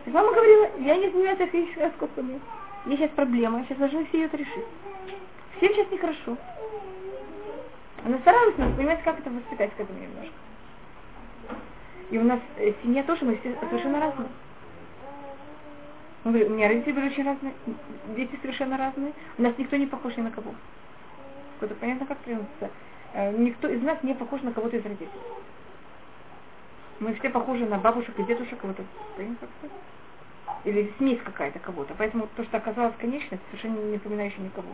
Мама 0.07 0.31
говорила, 0.31 0.69
я 0.79 0.95
не 0.95 1.09
занимаюсь 1.09 1.37
физическими 1.51 1.83
раскопками. 1.83 2.39
Есть 2.85 3.01
сейчас 3.01 3.11
проблема, 3.11 3.63
сейчас 3.65 3.77
должны 3.77 4.05
все 4.05 4.21
ее 4.21 4.29
решить. 4.31 4.65
Всем 5.57 5.73
сейчас 5.73 5.91
нехорошо. 5.91 6.37
Она 8.05 8.17
старалась 8.19 8.57
нас, 8.57 8.71
понимаете, 8.75 9.01
как 9.03 9.19
это 9.19 9.29
воспитать 9.29 9.71
к 9.75 9.79
этому 9.79 9.99
немножко. 9.99 10.46
И 12.09 12.17
у 12.17 12.23
нас 12.23 12.39
э, 12.57 12.71
в 12.71 12.83
семье 12.83 13.03
тоже 13.03 13.25
мы 13.25 13.35
все 13.37 13.55
совершенно 13.59 13.99
разные. 13.99 14.29
Он 16.23 16.31
говорит, 16.31 16.49
у 16.49 16.53
меня 16.53 16.67
родители 16.67 16.93
были 16.93 17.07
очень 17.07 17.25
разные, 17.25 17.53
дети 18.15 18.37
совершенно 18.41 18.77
разные. 18.77 19.13
У 19.37 19.41
нас 19.41 19.53
никто 19.57 19.75
не 19.75 19.87
похож 19.87 20.15
ни 20.17 20.21
на 20.21 20.31
кого. 20.31 20.53
Это 21.61 21.73
понятно, 21.75 22.05
как 22.05 22.17
приносится. 22.19 22.69
Э, 23.13 23.31
Никто 23.37 23.67
из 23.67 23.81
нас 23.81 24.01
не 24.03 24.13
похож 24.13 24.41
на 24.41 24.51
кого-то 24.51 24.77
из 24.77 24.83
родителей. 24.83 25.09
Мы 26.99 27.13
все 27.15 27.29
похожи 27.29 27.65
на 27.65 27.77
бабушек 27.77 28.17
и 28.19 28.23
дедушек 28.23 28.59
кого-то. 28.59 28.83
Или 30.63 30.91
смесь 30.97 31.19
какая-то 31.23 31.59
кого-то. 31.59 31.93
Поэтому 31.97 32.27
то, 32.35 32.43
что 32.43 32.57
оказалось 32.57 32.95
конечным, 32.97 33.39
совершенно 33.49 33.79
не 33.79 33.93
напоминающее 33.93 34.43
никого. 34.43 34.69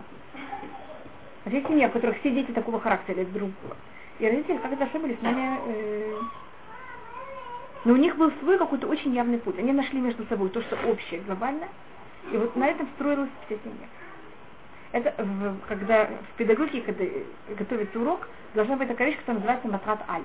А 1.45 1.49
есть 1.49 1.67
семья, 1.67 1.89
в 1.89 1.91
которых 1.91 2.17
все 2.19 2.31
дети 2.31 2.51
такого 2.51 2.79
характера 2.79 3.25
друг 3.25 3.33
друга. 3.33 3.77
И 4.19 4.25
родители 4.25 4.57
как-то 4.57 4.85
ошиблись, 4.85 5.19
с 5.19 5.21
нами 5.21 5.59
э, 5.67 6.13
но 7.85 7.93
у 7.93 7.97
них 7.97 8.15
был 8.15 8.31
свой 8.39 8.57
какой-то 8.57 8.87
очень 8.87 9.13
явный 9.13 9.37
путь. 9.39 9.59
Они 9.59 9.71
нашли 9.73 9.99
между 9.99 10.25
собой 10.25 10.49
то, 10.49 10.61
что 10.61 10.77
общее, 10.87 11.21
глобальное, 11.21 11.69
и 12.31 12.37
вот 12.37 12.55
на 12.55 12.67
этом 12.67 12.87
строилась 12.95 13.29
вся 13.45 13.55
семья. 13.63 13.87
Это 14.91 15.13
в, 15.23 15.57
когда 15.67 16.05
в 16.05 16.37
педагогике, 16.37 16.81
когда 16.81 17.05
готовится 17.57 17.99
урок, 17.99 18.27
должна 18.53 18.77
быть 18.77 18.87
такая 18.87 19.07
вещь, 19.07 19.17
которая 19.17 19.39
называется 19.39 19.67
матрат 19.67 19.99
аль. 20.07 20.23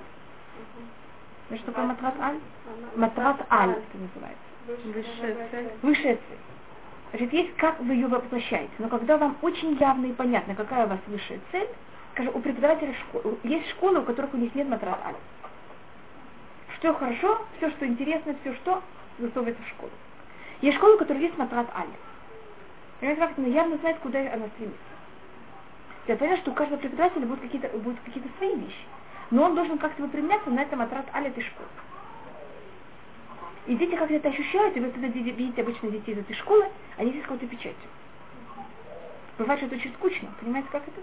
Знаешь, 1.47 1.63
что 1.63 1.71
такое 1.71 1.87
матрат 1.87 2.13
аль? 2.21 2.39
Матрат 2.95 3.45
аль 3.51 3.71
это 3.71 3.97
называется. 3.97 4.49
Высшая 4.67 5.49
цель. 5.49 5.69
Высшая 5.81 6.15
цель. 6.15 6.37
Значит, 7.09 7.33
есть 7.33 7.55
как 7.55 7.79
вы 7.79 7.95
ее 7.95 8.07
воплощаете. 8.07 8.71
Но 8.77 8.87
когда 8.87 9.17
вам 9.17 9.35
очень 9.41 9.75
явно 9.77 10.05
и 10.05 10.13
понятно, 10.13 10.53
какая 10.53 10.85
у 10.85 10.89
вас 10.89 10.99
высшая 11.07 11.39
цель, 11.51 11.67
скажем, 12.13 12.35
у 12.35 12.39
преподавателя 12.39 12.93
школы, 12.93 13.37
есть 13.43 13.67
школы, 13.71 14.01
у 14.01 14.03
которых 14.03 14.33
у 14.35 14.37
них 14.37 14.53
нет 14.53 14.69
матрат 14.69 14.99
аль. 15.03 15.15
Все 16.79 16.93
хорошо, 16.93 17.45
все, 17.57 17.69
что 17.71 17.85
интересно, 17.85 18.35
все, 18.41 18.53
что 18.55 18.81
засовывается 19.17 19.61
в 19.63 19.67
школу. 19.67 19.91
Есть 20.61 20.77
школа, 20.77 20.95
у 20.95 20.97
которой 20.97 21.21
есть 21.21 21.37
матрат 21.37 21.67
аль. 21.75 21.87
Понимаете, 22.99 23.21
как 23.21 23.37
она 23.37 23.47
явно 23.47 23.77
знает, 23.77 23.97
куда 23.99 24.19
она 24.19 24.47
стремится. 24.55 24.79
Я 26.07 26.15
понимаю, 26.15 26.39
что 26.39 26.51
у 26.51 26.53
каждого 26.53 26.79
преподавателя 26.79 27.25
будут 27.25 27.41
какие-то, 27.41 27.67
будут 27.77 27.99
какие-то 28.05 28.29
свои 28.37 28.55
вещи. 28.55 28.85
Но 29.29 29.43
он 29.43 29.55
должен 29.55 29.77
как-то 29.77 30.01
выпрямляться 30.01 30.49
на 30.49 30.61
этом 30.61 30.79
матрат 30.79 31.05
аль 31.13 31.27
этой 31.27 31.43
школы. 31.43 31.69
И 33.67 33.75
дети 33.75 33.95
как-то 33.95 34.15
это 34.15 34.29
ощущают, 34.29 34.75
и 34.75 34.79
вы 34.79 34.89
когда 34.89 35.07
видите 35.07 35.61
обычно 35.61 35.91
детей 35.91 36.13
из 36.13 36.19
этой 36.19 36.35
школы, 36.35 36.67
они 36.97 37.11
здесь 37.11 37.23
какой-то 37.23 37.45
печатью. 37.45 37.89
Бывает, 39.37 39.59
что 39.59 39.67
это 39.67 39.75
очень 39.75 39.93
скучно, 39.93 40.29
понимаете, 40.39 40.69
как 40.71 40.83
это? 40.87 41.01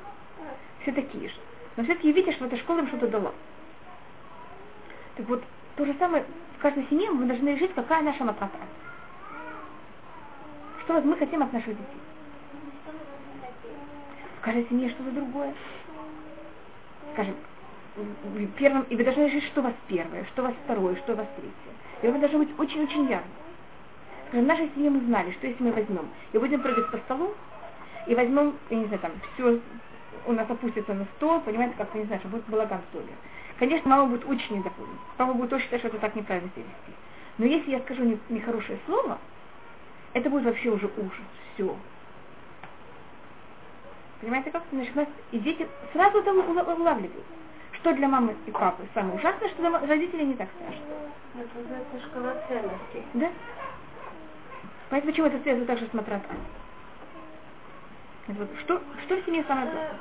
Все 0.82 0.93
такие 0.93 1.28
же. 1.28 1.36
Но 1.77 1.85
все-таки 1.85 2.12
видишь, 2.12 2.35
что 2.35 2.47
эта 2.47 2.57
школа 2.57 2.81
им 2.81 2.89
что-то 2.89 3.09
дала. 3.09 3.32
Так 5.16 5.28
вот, 5.28 5.44
то 5.77 5.85
же 5.85 5.94
самое 5.98 6.24
в 6.59 6.62
каждой 6.62 6.86
семье 6.89 7.11
мы 7.11 7.27
должны 7.27 7.51
решить, 7.51 7.74
какая 7.74 8.03
наша 8.03 8.24
матрата. 8.24 8.57
Что 10.85 11.01
мы 11.03 11.16
хотим 11.16 11.43
от 11.43 11.53
наших 11.53 11.69
детей. 11.69 12.01
В 14.40 14.44
каждой 14.44 14.66
семье 14.69 14.89
что-то 14.90 15.11
другое. 15.11 15.53
Скажем, 17.12 17.35
в 17.97 18.47
первом, 18.53 18.82
и 18.85 18.97
вы 18.97 19.05
должны 19.05 19.24
решить, 19.24 19.44
что 19.44 19.61
у 19.61 19.65
вас 19.65 19.74
первое, 19.89 20.24
что 20.24 20.43
у 20.43 20.47
вас 20.47 20.55
второе, 20.65 20.97
что 20.97 21.12
у 21.12 21.16
вас 21.16 21.27
третье. 21.36 21.53
И 22.03 22.07
это 22.07 22.19
должно 22.19 22.39
быть 22.39 22.59
очень-очень 22.59 23.09
явно. 23.09 23.27
Скажем, 24.28 24.44
в 24.44 24.48
нашей 24.48 24.70
семье 24.74 24.90
мы 24.90 25.01
знали, 25.01 25.32
что 25.32 25.47
если 25.47 25.62
мы 25.62 25.73
возьмем 25.73 26.09
и 26.32 26.39
будем 26.39 26.61
прыгать 26.61 26.90
по 26.90 26.98
столу, 26.98 27.35
и 28.07 28.15
возьмем, 28.15 28.55
я 28.70 28.77
не 28.77 28.85
знаю, 28.86 29.01
там, 29.01 29.12
все 29.35 29.61
у 30.27 30.32
нас 30.32 30.48
опустится 30.48 30.94
на 30.94 31.05
стол, 31.16 31.40
понимаете, 31.40 31.74
как, 31.77 31.89
я 31.94 32.01
не 32.01 32.07
знаю, 32.07 32.20
что 32.20 32.28
будет 32.28 32.44
балаган 32.47 32.81
в 32.90 32.93
доме. 32.93 33.12
Конечно, 33.59 33.89
мама 33.89 34.07
будет 34.07 34.28
очень 34.28 34.59
недовольна. 34.59 34.95
Папа 35.16 35.33
будет 35.33 35.53
очень 35.53 35.65
считать, 35.65 35.81
что 35.81 35.89
это 35.89 35.99
так 35.99 36.15
неправильно 36.15 36.51
себя 36.55 36.65
вести. 36.65 36.99
Но 37.39 37.47
если 37.47 37.70
я 37.70 37.81
скажу 37.81 38.05
не- 38.05 38.19
нехорошее 38.28 38.78
слово, 38.87 39.19
это 40.12 40.28
будет 40.28 40.45
вообще 40.45 40.70
уже 40.70 40.87
ужас. 40.87 41.27
Все. 41.55 41.74
Понимаете, 44.20 44.51
как? 44.51 44.62
Значит, 44.73 44.95
нас 44.95 45.09
и 45.33 45.39
дети 45.39 45.66
сразу 45.93 46.19
это 46.19 46.31
ула- 46.31 46.74
улавливают. 46.74 47.24
Что 47.73 47.93
для 47.93 48.09
мамы 48.09 48.35
и 48.47 48.51
папы 48.51 48.87
самое 48.95 49.16
ужасное, 49.19 49.49
что 49.51 49.59
для 49.59 49.78
родителей 49.87 50.27
не 50.27 50.35
так 50.35 50.49
страшно. 50.57 50.83
Это 51.35 51.59
называется 51.59 52.01
шкала 52.09 52.35
ценностей. 52.49 53.03
Да? 53.15 53.31
Поэтому 54.91 55.12
почему 55.12 55.27
это 55.27 55.41
связано 55.43 55.66
также 55.66 55.87
с 55.87 55.93
матрасом? 55.93 56.37
Вот, 58.28 58.49
что, 58.61 58.83
что 59.05 59.16
в 59.16 59.24
семье 59.24 59.45
самое 59.47 59.70
главное? 59.70 59.97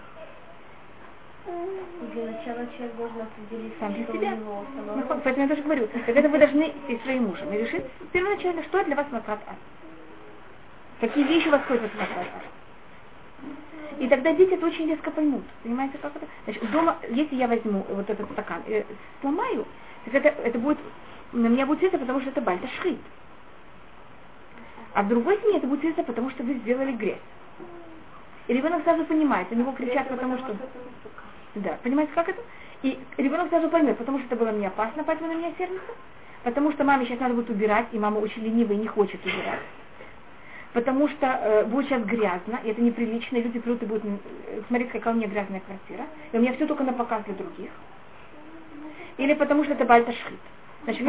Для 1.46 2.26
начала 2.26 2.66
человек 2.76 2.96
должен 2.98 3.22
определить, 3.22 3.74
Сам 3.80 3.94
что 3.94 4.14
себя. 4.14 4.34
у 4.34 4.36
него 4.38 4.66
Ну, 4.76 5.02
самого. 5.02 5.22
Поэтому 5.24 5.46
я 5.46 5.50
тоже 5.50 5.62
говорю, 5.62 5.88
когда 6.06 6.30
вы 6.30 6.38
должны 6.40 6.74
и 6.88 6.98
своим 7.04 7.26
мужем 7.26 7.54
и 7.54 7.58
решить 7.58 7.86
первоначально, 8.12 8.64
что 8.64 8.84
для 8.84 8.96
вас 8.96 9.06
матрат 9.12 9.40
А. 9.48 9.56
Какие 11.02 11.24
вещи 11.24 11.48
у 11.48 11.52
вас 11.52 11.62
входят 11.62 11.84
в 11.92 11.96
матрат 12.00 12.26
А. 12.34 12.56
И 14.00 14.08
тогда 14.08 14.34
дети 14.34 14.54
это 14.54 14.66
очень 14.66 14.90
резко 14.90 15.12
поймут. 15.12 15.44
Понимаете, 15.64 15.98
как 16.00 16.16
это? 16.16 16.26
Значит, 16.46 16.72
дома, 16.72 16.98
если 17.10 17.36
я 17.36 17.48
возьму 17.48 17.86
вот 17.90 18.10
этот 18.10 18.30
стакан 18.32 18.62
и 18.68 18.84
сломаю, 19.22 19.66
так 20.06 20.26
это, 20.26 20.42
это 20.42 20.58
будет, 20.60 20.80
на 21.32 21.48
меня 21.48 21.66
будет 21.66 21.80
светиться, 21.80 22.00
потому 22.00 22.22
что 22.22 22.30
это 22.32 22.42
бальта 22.42 22.68
шхит. 22.80 23.00
А 24.94 25.04
в 25.04 25.08
другой 25.10 25.40
семье 25.42 25.58
это 25.58 25.68
будет 25.68 25.82
светиться, 25.82 26.04
потому 26.04 26.30
что 26.32 26.44
вы 26.44 26.56
сделали 26.56 26.92
грязь. 26.94 27.20
И 28.48 28.54
ребенок 28.54 28.84
сразу 28.84 29.06
понимает, 29.06 29.50
на 29.52 29.56
него 29.56 29.72
кричат, 29.74 30.08
потому 30.10 30.38
что... 30.40 30.56
Да, 31.56 31.78
понимаете, 31.84 32.12
как 32.14 32.28
это? 32.30 32.42
И 32.84 33.00
ребенок 33.18 33.50
сразу 33.50 33.70
поймет, 33.70 33.98
потому 33.98 34.20
что 34.20 34.28
это 34.28 34.36
было 34.36 34.52
не 34.52 34.66
опасно, 34.66 35.04
поэтому 35.04 35.32
на 35.32 35.38
меня 35.38 35.52
сердится. 35.58 35.94
Потому 36.44 36.72
что 36.74 36.84
маме 36.84 37.06
сейчас 37.06 37.20
надо 37.20 37.34
будет 37.34 37.50
убирать, 37.50 37.88
и 37.92 37.98
мама 37.98 38.20
очень 38.20 38.44
ленивая 38.44 38.76
и 38.76 38.80
не 38.80 38.88
хочет 38.88 39.24
убирать. 39.26 39.62
Потому 40.74 41.08
что 41.08 41.26
э, 41.26 41.66
будет 41.66 41.88
сейчас 41.88 42.04
грязно, 42.04 42.60
и 42.64 42.70
это 42.70 42.82
неприлично, 42.82 43.38
и 43.38 43.42
люди 43.42 43.60
придут 43.60 43.82
и 43.82 43.86
будут 43.86 44.04
э, 44.06 44.62
смотреть, 44.68 44.92
какая 44.92 45.14
у 45.14 45.18
меня 45.18 45.28
грязная 45.28 45.62
квартира. 45.62 46.06
И 46.32 46.38
у 46.38 46.42
меня 46.42 46.54
все 46.54 46.68
только 46.68 46.84
на 46.84 46.92
показ 46.92 47.24
для 47.24 47.34
других. 47.34 47.72
Или 49.18 49.34
потому 49.34 49.64
что 49.64 49.74
это 49.74 49.86
бальташхит. 49.86 50.40
Значит, 50.84 51.02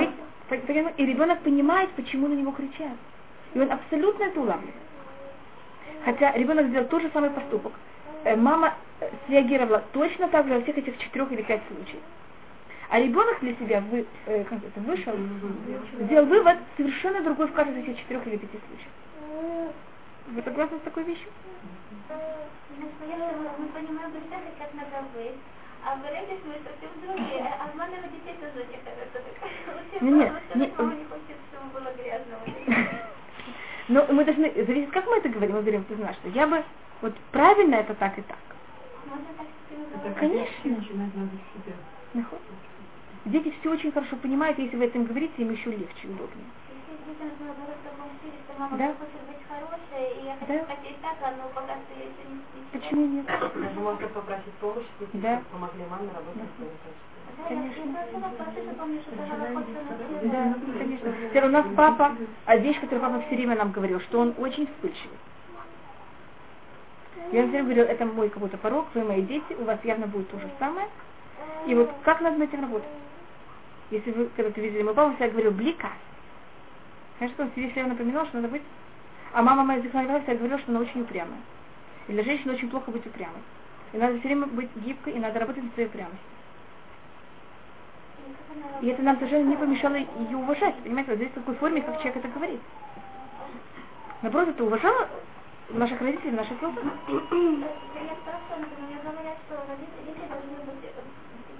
понимаете, 0.48 0.94
и 0.96 1.04
ребенок 1.04 1.40
понимает, 1.40 1.90
почему 1.90 2.28
на 2.28 2.34
него 2.34 2.52
кричат. 2.52 2.96
И 3.54 3.60
он 3.60 3.70
абсолютно 3.70 4.24
это 4.24 4.40
улавливает. 4.40 4.74
Хотя 6.04 6.32
ребенок 6.32 6.68
сделал 6.68 6.86
тот 6.86 7.02
же 7.02 7.10
самый 7.12 7.30
поступок. 7.30 7.72
Э, 8.26 8.34
Мама 8.34 8.74
э, 9.00 9.08
среагировала 9.26 9.84
точно 9.92 10.26
так 10.28 10.48
же 10.48 10.54
во 10.54 10.60
всех 10.62 10.76
этих 10.76 10.98
четырех 10.98 11.30
или 11.30 11.42
пять 11.42 11.62
случаев. 11.68 12.02
А 12.88 12.98
ребенок 12.98 13.38
для 13.40 13.54
себя 13.54 13.80
вы, 13.80 14.04
э, 14.26 14.42
как 14.44 14.58
это, 14.64 14.80
вышел, 14.80 15.14
сделал 16.00 16.26
вывод 16.26 16.56
совершенно 16.76 17.20
другой 17.20 17.46
в 17.46 17.52
каждом 17.52 17.78
из 17.78 17.84
этих 17.84 18.00
четырех 18.00 18.26
или 18.26 18.36
пяти 18.36 18.58
случаев. 18.66 19.72
Вы 20.26 20.42
согласны 20.42 20.78
с 20.78 20.80
такой 20.80 21.04
вещью? 21.04 21.28
Мы 22.08 23.66
понимаем 23.68 24.10
представить, 24.10 24.58
как 24.58 24.74
надо 24.74 25.06
быть. 25.14 25.38
А 25.84 25.94
в 25.94 25.98
мы 25.98 26.54
совсем 26.66 26.90
другие. 27.00 27.46
Обманывать 27.62 28.10
детей 28.10 28.34
тоже 28.40 28.66
не 28.66 28.78
хорошо. 28.82 29.22
Так, 29.22 30.02
Не, 30.02 30.10
не, 30.10 30.24
потому 30.24 30.40
что 30.40 30.58
не- 30.58 30.72
мама 30.76 30.94
не 30.94 31.04
хочет, 31.04 31.36
чтобы 31.52 31.78
было 31.78 31.92
грязно. 31.94 32.38
Но 33.86 34.04
мы 34.12 34.24
должны, 34.24 34.52
зависит, 34.52 34.90
как 34.90 35.06
мы 35.06 35.18
это 35.18 35.28
говорим, 35.28 35.54
мы 35.54 35.60
говорим, 35.62 35.84
ты 35.84 35.94
знаешь, 35.94 36.16
что 36.16 36.28
я 36.30 36.48
бы, 36.48 36.64
вот 37.06 37.14
правильно 37.30 37.76
это 37.76 37.94
так 37.94 38.18
и 38.18 38.22
так. 38.22 38.38
Это. 39.94 40.10
Конечно. 40.18 40.84
Дети 43.24 43.54
все 43.60 43.70
очень 43.70 43.92
хорошо 43.92 44.16
понимают, 44.16 44.58
если 44.58 44.76
вы 44.76 44.84
это 44.86 44.98
им 44.98 45.04
говорите, 45.04 45.34
им 45.38 45.50
еще 45.50 45.70
легче 45.70 46.08
и 46.08 46.10
удобнее. 46.10 46.46
Да. 48.78 48.94
хочет 48.94 49.22
быть 49.26 49.42
хорошей, 49.46 50.20
и 50.20 50.26
я 50.26 50.36
хочу 50.40 50.52
Да. 50.52 50.64
хотеть 50.66 51.00
так, 51.00 51.16
а 51.22 51.30
но 51.36 51.48
пока 51.54 51.74
что 51.74 51.94
я 51.98 52.04
еще 52.06 52.24
не 52.28 52.34
не- 52.34 52.66
Почему 52.72 53.06
нет? 53.06 53.26
Даже 53.26 53.80
можно 53.80 54.08
попросить 54.08 54.54
помощи, 54.54 54.86
если 55.00 55.18
Да. 55.18 55.42
помогли 55.52 55.84
маме 55.88 56.10
работать. 56.12 56.42
Да, 57.36 57.54
Да, 60.22 60.54
конечно. 60.78 61.12
Теперь 61.28 61.44
у 61.44 61.50
нас 61.50 61.66
папа, 61.76 62.16
а 62.46 62.56
вещь, 62.56 62.80
которую 62.80 63.00
папа 63.00 63.20
все 63.26 63.36
время 63.36 63.56
нам 63.56 63.72
говорил, 63.72 64.00
что 64.00 64.20
он 64.20 64.34
очень 64.38 64.66
вспыльчивый. 64.66 65.18
Я 67.32 67.42
все 67.42 67.50
время 67.50 67.64
говорил, 67.64 67.84
это 67.84 68.06
мой 68.06 68.28
какой-то 68.28 68.56
порог, 68.56 68.86
вы 68.94 69.04
мои 69.04 69.22
дети, 69.22 69.56
у 69.58 69.64
вас 69.64 69.78
явно 69.84 70.06
будет 70.06 70.30
то 70.30 70.38
же 70.38 70.48
самое. 70.58 70.88
И 71.66 71.74
вот 71.74 71.90
как 72.02 72.20
надо 72.20 72.38
над 72.38 72.48
этим 72.48 72.62
работать? 72.62 72.88
если 73.90 74.10
вы 74.10 74.28
когда-то 74.36 74.60
видели, 74.60 74.82
мой 74.82 74.94
папа 74.94 75.10
всегда 75.10 75.28
говорил 75.28 75.52
блика. 75.52 75.90
Что 77.18 77.44
он 77.44 77.50
себе 77.52 77.70
все 77.70 77.74
время 77.74 77.90
напоминал, 77.90 78.26
что 78.26 78.36
надо 78.36 78.48
быть... 78.48 78.62
А 79.32 79.42
мама 79.42 79.64
моя 79.64 79.80
всегда 79.80 80.02
говорила, 80.04 80.58
что 80.58 80.72
она 80.72 80.80
очень 80.80 81.02
упрямая. 81.02 81.40
И 82.08 82.12
для 82.12 82.22
женщины 82.22 82.54
очень 82.54 82.70
плохо 82.70 82.90
быть 82.90 83.06
упрямой. 83.06 83.40
И 83.92 83.98
надо 83.98 84.18
все 84.18 84.28
время 84.28 84.46
быть 84.46 84.70
гибкой, 84.76 85.14
и 85.14 85.18
надо 85.18 85.38
работать 85.38 85.62
над 85.62 85.74
своей 85.74 85.88
упрямостью. 85.88 86.18
И 88.82 88.88
это 88.88 89.02
нам 89.02 89.16
совершенно 89.16 89.48
не 89.48 89.56
помешало 89.56 89.94
ее 89.94 90.36
уважать. 90.36 90.74
Понимаете, 90.76 91.10
вот 91.10 91.18
здесь 91.18 91.30
в 91.30 91.34
какой 91.34 91.54
форме, 91.56 91.82
как 91.82 91.96
человек 91.98 92.16
это 92.16 92.28
говорит. 92.28 92.60
Наоборот, 94.22 94.48
это 94.48 94.64
уважало 94.64 95.08
наших 95.70 96.00
родителей, 96.00 96.32
наших 96.32 96.58
глазах. 96.58 96.84
Я 97.08 98.14
спрашивала, 98.22 98.66
мне 98.86 98.96
говорят, 99.02 99.36
что 99.46 99.56
родители 99.68 100.26
должны 100.28 100.56
быть 100.64 100.82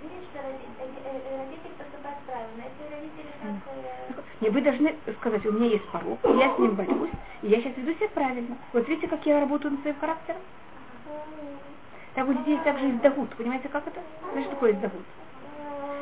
видеть, 0.03 0.29
что 0.31 0.39
родители 0.43 1.75
поступают 1.79 2.19
правильно. 2.27 2.63
Если 2.67 2.85
родители 2.95 3.31
как... 3.43 4.25
Не, 4.41 4.51
вы 4.51 4.61
должны 4.61 4.95
сказать, 5.19 5.47
у 5.47 5.53
меня 5.53 5.67
есть 5.67 5.89
порог, 5.89 6.19
я 6.25 6.55
с 6.55 6.59
ним 6.59 6.75
борюсь, 6.75 7.11
и 7.43 7.49
я 7.49 7.61
сейчас 7.61 7.77
веду 7.77 7.93
себя 7.95 8.09
правильно. 8.11 8.57
Вот 8.73 8.89
видите, 8.89 9.09
как 9.09 9.27
я 9.27 9.41
работаю 9.41 9.73
над 9.73 9.81
своим 9.83 9.99
характером? 9.99 10.41
Так 12.15 12.29
у 12.29 12.33
детей 12.33 12.59
также 12.65 12.93
дагут. 12.93 13.31
Понимаете, 13.37 13.69
как 13.69 13.87
это? 13.87 14.01
Что 14.41 14.51
такое 14.51 14.73
дагут? 14.75 15.05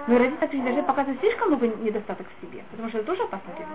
Но 0.07 0.19
родители 0.19 0.39
также 0.39 0.63
должны 0.63 0.83
показывать 0.83 1.21
слишком 1.21 1.49
много 1.49 1.67
недостаток 1.67 2.27
в 2.27 2.41
себе, 2.45 2.63
потому 2.71 2.89
что 2.91 2.99
это 2.99 3.07
тоже 3.07 3.23
опасно 3.23 3.53
для 3.57 3.65
них. 3.65 3.75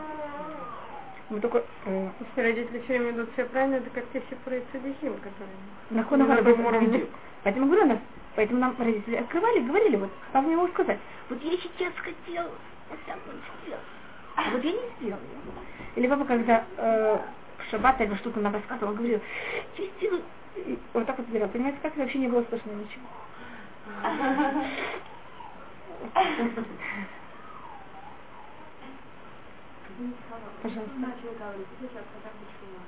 Мы 1.29 1.39
только... 1.39 1.63
Э, 1.85 2.09
Если 2.19 2.41
родители 2.41 2.79
все 2.79 2.97
время 2.97 3.11
идут 3.11 3.29
все 3.33 3.45
правильно, 3.45 3.75
это 3.75 3.89
как 3.91 4.03
те 4.11 4.21
все 4.21 4.35
происходящим, 4.37 5.15
которые... 5.17 5.55
Нахон, 5.91 6.19
нахон, 6.19 7.07
Поэтому 7.43 7.67
говорю, 7.67 7.85
нас, 7.85 7.99
поэтому 8.35 8.59
нам 8.59 8.75
родители 8.77 9.15
открывали, 9.15 9.59
говорили, 9.59 9.95
вот, 9.95 10.09
папа 10.33 10.45
мне 10.45 10.57
мог 10.57 10.71
сказать, 10.71 10.99
вот 11.29 11.41
я 11.41 11.51
сейчас 11.51 11.93
хотел 11.95 12.43
вот 12.89 12.99
так 13.05 13.17
вот 13.25 13.35
сделать, 13.63 13.83
а 14.35 14.49
вот 14.51 14.63
я 14.63 14.71
не 14.71 14.81
сделал. 14.99 15.19
Или 15.95 16.07
папа, 16.07 16.25
когда 16.25 16.65
э, 16.75 17.17
в 17.59 17.71
шаббат 17.71 18.01
или 18.01 18.13
что-то 18.15 18.41
нам 18.41 18.53
рассказывал, 18.53 18.91
он 18.91 18.97
говорил, 18.97 19.21
я 19.77 19.85
и 19.85 20.77
вот 20.93 21.05
так 21.05 21.17
вот 21.17 21.31
делал, 21.31 21.47
понимаете, 21.47 21.77
как? 21.81 21.95
Вообще 21.95 22.17
не 22.17 22.27
было 22.27 22.43
слышно 22.49 22.71
ничего. 22.71 23.05
Пожалуйста. 30.61 30.95
Начали 30.97 31.35
говорить, 31.37 31.67
сейчас 31.81 32.03
хотя 32.15 32.31
бы 32.31 32.45
чума. 32.55 32.79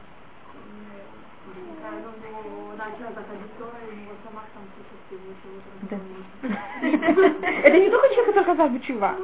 Да. 5.90 5.98
Это 7.68 7.80
не 7.80 7.90
только 7.90 8.08
человек, 8.10 8.28
который 8.28 8.46
хазар 8.46 8.70
бычува. 8.70 9.16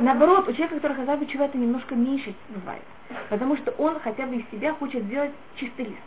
Наоборот, 0.00 0.48
у 0.48 0.52
человека, 0.52 0.76
который 0.76 0.96
хазар 0.96 1.18
бычува, 1.18 1.44
это 1.44 1.58
немножко 1.58 1.94
меньше 1.94 2.34
бывает. 2.48 2.82
Потому 3.28 3.56
что 3.56 3.72
он 3.72 4.00
хотя 4.00 4.26
бы 4.26 4.36
из 4.36 4.48
себя 4.50 4.72
хочет 4.74 5.02
сделать 5.04 5.32
чистый 5.56 5.86
лист. 5.86 5.98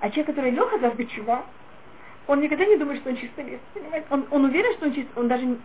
А 0.00 0.08
человек, 0.08 0.26
который 0.26 0.52
лег 0.52 0.70
хазар 0.70 0.94
бычува, 0.94 1.44
он 2.28 2.40
никогда 2.40 2.64
не 2.64 2.76
думает, 2.76 3.00
что 3.00 3.10
он 3.10 3.16
чистый 3.16 3.44
лист. 3.44 3.62
Понимаете? 3.74 4.06
Он, 4.10 4.26
он 4.30 4.44
уверен, 4.44 4.72
что 4.74 4.86
он 4.86 4.94
чистый, 4.94 5.18
он 5.18 5.28
даже, 5.28 5.58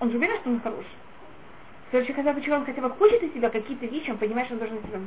он 0.00 0.10
же 0.10 0.16
уверен, 0.16 0.36
что 0.40 0.50
он 0.50 0.60
хороший. 0.60 0.96
Короче, 1.92 2.14
бы 2.14 2.54
он 2.54 2.64
хотя 2.64 2.80
бы 2.80 2.88
хочет 2.88 3.22
из 3.22 3.34
себя 3.34 3.50
какие-то 3.50 3.84
вещи, 3.84 4.10
он 4.10 4.16
понимает, 4.16 4.46
что 4.46 4.54
он 4.54 4.60
должен 4.60 4.82
себя 4.82 4.98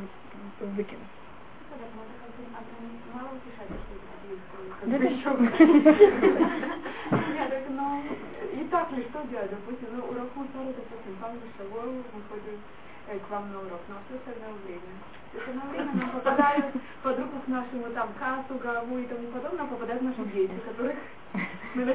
выкинуть. 0.59 1.01
Да 4.85 4.95
это 4.95 5.09
что? 5.17 5.31
Нет, 7.33 7.49
так, 7.49 7.63
ну, 7.69 8.03
и 8.53 8.63
так 8.69 8.91
ли, 8.91 9.03
что 9.09 9.23
делать? 9.31 9.49
Допустим, 9.49 9.87
ну, 9.97 10.03
урок 10.05 10.29
Мусора, 10.35 10.73
допустим, 10.77 11.15
там 11.19 11.31
за 11.33 11.47
шагой 11.57 11.89
выходит 12.13 12.59
э, 13.07 13.17
к 13.17 13.29
вам 13.31 13.51
на 13.51 13.59
урок, 13.61 13.81
но 13.89 13.95
все 14.05 14.17
остальное 14.17 14.53
время. 14.63 14.93
Все 15.31 15.39
остальное 15.39 15.69
время 15.71 15.91
нам 15.95 16.09
попадают 16.11 16.65
под 17.01 17.17
руку 17.17 17.39
к 17.45 17.47
нашему 17.47 17.89
там 17.95 18.09
кассу, 18.19 18.59
гаву 18.61 18.99
и 18.99 19.07
тому 19.07 19.27
подобное, 19.29 19.65
попадают 19.65 20.03
наши 20.03 20.23
дети, 20.35 20.53
которых 20.63 20.97
мы? 21.75 21.85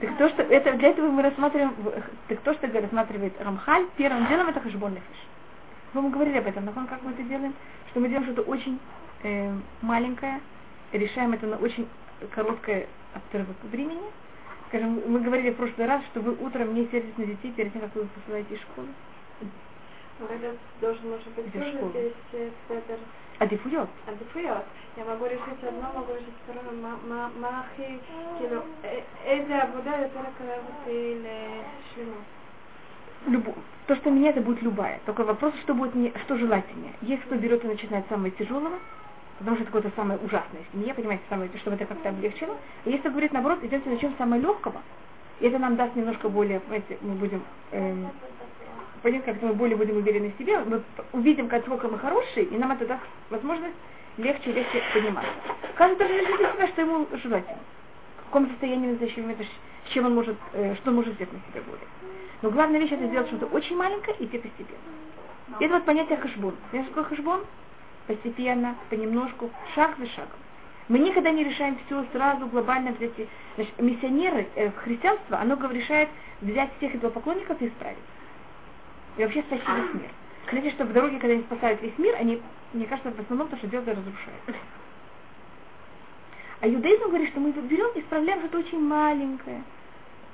Так 0.00 0.18
то, 0.18 0.28
что 0.34 0.42
это 0.42 0.72
для 0.74 0.88
этого 0.88 1.10
мы 1.10 1.22
рассматриваем, 1.22 1.74
так 2.28 2.40
то, 2.40 2.54
что 2.54 2.80
рассматривает 2.80 3.34
Рамхаль, 3.40 3.86
первым 3.96 4.26
делом 4.28 4.48
это 4.48 4.60
хашбонный 4.60 5.00
фиш. 5.00 5.18
Мы 5.94 6.10
говорили 6.10 6.38
об 6.38 6.46
этом, 6.46 6.64
но 6.64 6.72
как 6.72 7.02
мы 7.02 7.12
это 7.12 7.22
делаем? 7.22 7.54
Что 7.90 8.00
мы 8.00 8.08
делаем 8.08 8.26
что-то 8.26 8.42
очень 8.42 8.78
э, 9.22 9.52
маленькое, 9.82 10.40
решаем 10.92 11.32
это 11.32 11.46
на 11.46 11.56
очень 11.56 11.88
короткое 12.34 12.86
отрывок 13.14 13.56
времени. 13.64 14.02
Скажем, 14.68 15.00
мы 15.06 15.20
говорили 15.20 15.50
в 15.50 15.56
прошлый 15.56 15.86
раз, 15.86 16.02
что 16.10 16.20
вы 16.20 16.34
утром 16.34 16.74
не 16.74 16.86
сердитесь 16.88 17.16
на 17.16 17.24
детей 17.24 17.52
перед 17.52 17.72
тем, 17.72 17.82
как 17.82 17.94
вы 17.94 18.06
посылаете 18.06 18.54
из 18.54 18.60
школы. 18.60 18.88
Ну, 20.20 20.26
это 20.26 20.56
должен, 20.80 21.10
может 21.10 21.28
быть, 21.28 21.52
тоже 21.52 21.78
здесь 21.90 22.12
э, 22.32 22.50
спектр 22.66 22.96
Адифует 24.06 24.64
я 24.98 25.04
могу 25.04 25.26
решить 25.26 25.62
одно, 25.62 25.92
могу 25.94 26.12
решить 26.12 26.34
второе. 26.42 26.72
Махи, 27.38 28.00
кино. 28.38 28.64
Это 29.24 29.62
Абуда, 29.62 29.90
это 29.90 30.18
Карабут 30.36 30.74
или 30.86 31.62
Шлему. 31.94 32.16
Любу. 33.26 33.54
То, 33.86 33.94
что 33.94 34.10
меня, 34.10 34.30
это 34.30 34.40
будет 34.40 34.60
любая. 34.62 35.00
Только 35.06 35.22
вопрос, 35.22 35.54
что 35.62 35.74
будет 35.74 35.94
мне, 35.94 36.12
что 36.24 36.36
желательнее. 36.36 36.92
Если 37.00 37.24
кто 37.26 37.36
берет 37.36 37.64
и 37.64 37.68
начинает 37.68 38.06
с 38.06 38.08
самого 38.08 38.30
тяжелого, 38.30 38.78
потому 39.38 39.56
что 39.56 39.64
это 39.64 39.72
какое-то 39.72 39.96
самое 39.96 40.18
ужасное 40.18 40.62
в 40.68 40.72
семье, 40.72 40.94
понимаете, 40.94 41.22
самое, 41.28 41.50
чтобы 41.58 41.76
это 41.76 41.86
как-то 41.86 42.08
облегчило. 42.08 42.56
А 42.84 42.88
если 42.88 43.08
говорит 43.08 43.32
наоборот, 43.32 43.60
идемте 43.62 43.90
начнем 43.90 44.14
с 44.14 44.16
самого 44.16 44.40
легкого, 44.40 44.82
и 45.38 45.46
это 45.46 45.58
нам 45.58 45.76
даст 45.76 45.94
немножко 45.94 46.28
более, 46.28 46.58
понимаете, 46.58 46.98
мы 47.02 47.14
будем, 47.14 47.44
эм, 47.70 48.08
понятно, 49.02 49.32
как 49.32 49.42
мы 49.42 49.54
более 49.54 49.76
будем 49.76 49.96
уверены 49.96 50.32
в 50.32 50.38
себе, 50.38 50.58
мы 50.58 50.82
увидим, 51.12 51.48
насколько 51.48 51.86
мы 51.86 51.98
хорошие, 51.98 52.46
и 52.46 52.56
нам 52.56 52.72
это 52.72 52.84
даст 52.86 53.02
возможность 53.30 53.76
легче 54.18 54.50
и 54.50 54.52
легче 54.52 54.82
пониматься. 54.92 55.30
Каждый 55.76 55.98
должен 55.98 56.16
решить 56.16 56.36
для 56.36 56.52
себя, 56.52 56.68
что 56.68 56.80
ему 56.82 57.06
желательно. 57.12 57.58
В 58.20 58.24
каком 58.26 58.48
состоянии 58.50 58.88
момент, 58.88 59.46
с 59.86 59.90
чем 59.92 60.06
он 60.06 60.14
может, 60.14 60.36
э, 60.52 60.74
что 60.76 60.90
может 60.90 61.14
взять 61.14 61.32
на 61.32 61.38
себя 61.38 61.62
более. 61.66 61.86
Но 62.42 62.50
главная 62.50 62.80
вещь 62.80 62.92
это 62.92 63.06
сделать 63.06 63.28
что-то 63.28 63.46
очень 63.46 63.76
маленькое 63.76 64.16
и 64.18 64.24
идти 64.26 64.38
постепенно. 64.38 64.78
И 65.60 65.64
это 65.64 65.74
вот 65.74 65.84
понятие 65.84 66.18
хашбон. 66.18 66.54
Знаешь, 66.70 66.86
что 66.86 66.94
такое 66.96 67.16
хашбон? 67.16 67.44
Постепенно, 68.06 68.74
понемножку, 68.90 69.50
шаг 69.74 69.96
за 69.98 70.06
шагом. 70.06 70.38
Мы 70.88 70.98
никогда 71.00 71.30
не 71.30 71.44
решаем 71.44 71.78
все 71.86 72.04
сразу 72.12 72.46
глобально 72.46 72.92
взять. 72.92 73.12
Значит, 73.56 73.78
миссионеры, 73.78 74.48
э, 74.54 74.70
христианство, 74.70 75.38
оно 75.38 75.54
решает 75.70 76.08
взять 76.40 76.70
всех 76.78 76.94
идолопоклонников 76.94 77.60
и 77.60 77.68
исправить. 77.68 77.98
И 79.16 79.22
вообще 79.22 79.42
спасти 79.42 79.66
весь 79.66 79.94
мир. 79.94 80.10
Знаете, 80.50 80.70
что 80.70 80.84
в 80.84 80.92
дороге, 80.92 81.18
когда 81.18 81.34
они 81.34 81.42
спасают 81.42 81.82
весь 81.82 81.96
мир, 81.98 82.16
они, 82.16 82.40
мне 82.72 82.86
кажется, 82.86 83.10
в 83.10 83.20
основном 83.20 83.48
то, 83.48 83.56
что 83.56 83.66
делают, 83.66 83.88
разрушают. 83.88 84.42
А 86.60 86.68
иудаизм 86.68 87.04
говорит, 87.04 87.28
что 87.30 87.40
мы 87.40 87.52
берем 87.52 87.90
и 87.94 88.00
исправляем 88.00 88.40
что-то 88.40 88.58
очень 88.58 88.80
маленькое. 88.80 89.62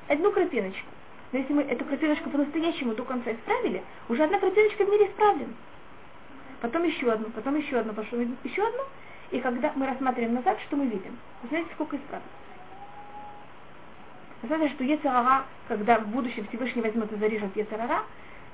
Одну 0.08 0.32
крапиночку. 0.32 0.86
Но 1.32 1.38
если 1.38 1.52
мы 1.52 1.62
эту 1.62 1.84
крапиночку 1.84 2.30
по-настоящему 2.30 2.94
до 2.94 3.04
конца 3.04 3.32
исправили, 3.32 3.82
уже 4.08 4.22
одна 4.22 4.38
крапиночка 4.38 4.84
в 4.84 4.88
мире 4.88 5.08
исправлена. 5.08 5.52
Потом 6.60 6.84
еще 6.84 7.10
одну, 7.10 7.28
потом 7.30 7.56
еще 7.56 7.78
одну, 7.78 7.92
потом 7.92 8.36
еще 8.42 8.66
одну. 8.66 8.82
И 9.32 9.40
когда 9.40 9.72
мы 9.74 9.86
рассматриваем 9.86 10.34
назад, 10.34 10.58
что 10.66 10.76
мы 10.76 10.86
видим? 10.86 11.18
Знаете, 11.48 11.68
сколько 11.74 11.96
исправлено? 11.96 12.30
Знаете, 14.44 14.74
что 14.74 14.84
Ецарара, 14.84 15.44
когда 15.68 15.98
в 15.98 16.06
будущем 16.06 16.46
Всевышний 16.48 16.82
возьмет 16.82 17.12
и 17.12 17.16
зарежет 17.16 17.56
Ецарара, 17.56 18.04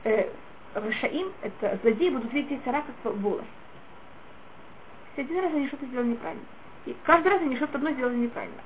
э, 0.05 0.29
Рашаим, 0.75 1.33
это 1.43 1.79
злодеи, 1.83 2.11
будут 2.11 2.33
видеть 2.33 2.61
Ецара 2.61 2.83
как 2.83 3.15
волос. 3.15 3.45
Все 5.13 5.23
один 5.23 5.41
раз 5.41 5.53
они 5.53 5.67
что-то 5.69 5.87
сделали 5.87 6.09
неправильно. 6.09 6.45
И 6.87 6.97
каждый 7.05 7.29
раз 7.29 7.43
они 7.43 7.57
что-то 7.57 7.79
одно 7.79 7.91
сделали 7.93 8.17
неправильно. 8.17 8.63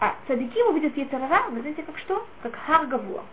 А 0.00 0.16
цадики 0.26 0.58
увидят 0.70 0.96
Ецарара, 0.96 1.48
вы 1.50 1.60
знаете, 1.60 1.82
как 1.82 1.98
что? 1.98 2.26
Как 2.42 2.54
Харгавуа. 2.54 3.24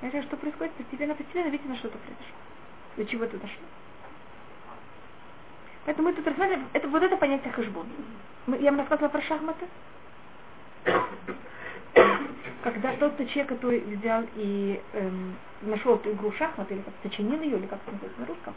Знаете, 0.00 0.22
что 0.22 0.36
происходит? 0.36 0.72
Постепенно, 0.74 1.14
постепенно, 1.14 1.48
видите, 1.48 1.68
на 1.68 1.76
что-то 1.76 1.98
произошло. 1.98 2.36
До 2.96 3.06
чего 3.06 3.24
это 3.24 3.38
дошло. 3.38 3.64
Поэтому 5.84 6.08
мы 6.08 6.14
тут 6.14 6.26
рассматриваем, 6.26 6.68
это, 6.72 6.88
вот 6.88 7.02
это 7.02 7.16
понятие 7.16 7.52
хашбон. 7.52 7.86
Мы- 8.46 8.58
Я 8.58 8.70
вам 8.70 8.80
рассказывала 8.80 9.10
про 9.10 9.22
шахматы. 9.22 9.66
Когда 12.62 12.92
тот 12.96 13.16
человек, 13.18 13.48
который 13.48 13.80
взял 13.80 14.24
и 14.36 14.80
эм, 14.94 15.34
нашел 15.62 15.96
эту 15.96 16.12
игру 16.12 16.32
шахмат, 16.32 16.70
или 16.72 16.80
как 16.80 16.94
сочинил 17.02 17.40
ее, 17.40 17.58
или 17.58 17.66
как 17.66 17.78
это 17.82 17.92
называется 17.92 18.20
на 18.20 18.26
русском, 18.26 18.54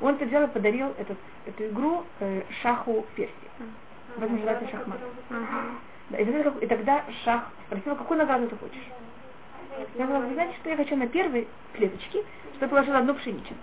он 0.00 0.14
это 0.14 0.24
взял 0.24 0.44
и 0.44 0.48
подарил 0.48 0.94
этот, 0.98 1.18
эту 1.46 1.66
игру 1.68 2.04
э, 2.20 2.42
шаху 2.62 3.04
Персии. 3.16 3.34
Вот 4.16 4.30
называется 4.30 4.68
шахмат. 4.70 4.98
Да, 6.08 6.18
и, 6.18 6.42
как- 6.42 6.62
и 6.62 6.66
тогда 6.66 7.04
шах 7.24 7.50
спросил, 7.66 7.94
какую 7.96 8.18
награду 8.18 8.48
ты 8.48 8.56
хочешь? 8.56 8.88
Я 9.78 10.04
сказала, 10.06 10.24
вы 10.24 10.34
знаете, 10.34 10.56
что 10.60 10.70
я 10.70 10.76
хочу 10.76 10.96
на 10.96 11.06
первой 11.06 11.46
клеточке, 11.74 12.24
что 12.56 12.64
я 12.64 12.68
положила 12.68 12.98
одну 12.98 13.14
пшеничину. 13.14 13.58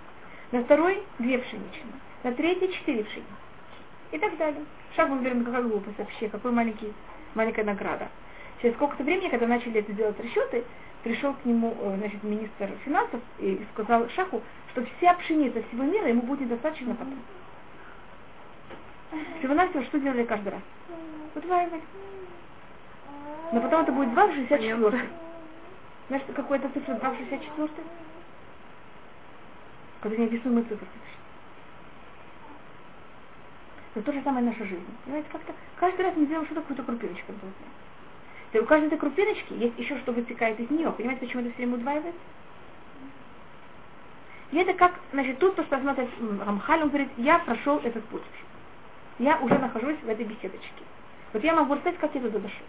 На 0.52 0.62
второй 0.62 1.02
две 1.18 1.38
пшеничины. 1.38 1.92
На 2.22 2.32
третьей 2.32 2.72
четыре 2.72 3.04
пшеничины. 3.04 3.36
И 4.12 4.18
так 4.18 4.36
далее. 4.38 4.62
Шаг 4.96 5.10
мы 5.10 5.18
берем 5.22 5.44
какая 5.44 5.62
глупость 5.62 5.98
вообще, 5.98 6.28
какой 6.28 6.52
маленький, 6.52 6.94
маленькая 7.34 7.64
награда. 7.64 8.08
Через 8.60 8.74
сколько-то 8.74 9.04
времени, 9.04 9.28
когда 9.28 9.46
начали 9.46 9.80
это 9.80 9.92
делать 9.92 10.18
расчеты, 10.20 10.64
пришел 11.04 11.32
к 11.34 11.44
нему 11.44 11.76
э, 11.80 11.96
значит, 11.98 12.22
министр 12.24 12.70
финансов 12.84 13.20
и 13.38 13.64
сказал 13.72 14.08
Шаху, 14.10 14.42
что 14.72 14.84
вся 14.84 15.14
пшеница 15.14 15.62
всего 15.68 15.84
мира 15.84 16.08
ему 16.08 16.22
будет 16.22 16.40
недостаточно 16.40 16.94
потом. 16.94 17.18
Всего-навсего, 19.38 19.82
что 19.84 20.00
делали 20.00 20.24
каждый 20.24 20.50
раз? 20.50 20.60
Удваивали. 21.34 21.82
Но 23.52 23.60
потом 23.60 23.82
это 23.82 23.92
будет 23.92 24.12
2 24.12 24.26
в 24.26 24.34
64. 24.34 25.08
Знаешь, 26.08 26.24
какой 26.34 26.58
это 26.58 26.68
цифра 26.70 26.94
2 26.94 27.10
в 27.10 27.16
64? 27.16 27.68
Когда 30.00 30.16
неописуемая 30.16 30.64
цифра. 30.64 30.86
Это 33.94 34.04
то 34.04 34.12
же 34.12 34.22
самое 34.22 34.44
наша 34.44 34.64
жизнь. 34.64 34.84
Понимаете, 35.04 35.28
как-то 35.32 35.52
каждый 35.76 36.02
раз 36.02 36.14
мы 36.16 36.26
делаем 36.26 36.46
что-то, 36.46 36.60
какую-то 36.60 36.82
крупиночку. 36.82 37.32
И 38.52 38.58
у 38.58 38.64
каждой 38.64 38.86
этой 38.86 38.98
крупиночки 38.98 39.52
есть 39.52 39.78
еще 39.78 39.98
что 39.98 40.12
вытекает 40.12 40.58
из 40.58 40.70
нее. 40.70 40.90
Понимаете, 40.92 41.26
почему 41.26 41.42
это 41.42 41.50
все 41.50 41.58
время 41.58 41.76
удваивается? 41.76 42.20
И 44.50 44.56
это 44.56 44.72
как, 44.72 44.98
значит, 45.12 45.38
тут 45.38 45.56
то, 45.56 45.64
что 45.64 45.78
смотрит 45.78 46.08
Рамхаль, 46.46 46.82
он 46.82 46.88
говорит, 46.88 47.10
я 47.18 47.38
прошел 47.40 47.78
этот 47.78 48.04
путь. 48.06 48.22
Я 49.18 49.38
уже 49.38 49.58
нахожусь 49.58 49.98
в 50.02 50.08
этой 50.08 50.24
беседочке. 50.24 50.82
Вот 51.32 51.44
я 51.44 51.54
могу 51.54 51.74
рассказать, 51.74 51.98
как 51.98 52.14
я 52.14 52.20
туда 52.22 52.38
дошел. 52.38 52.66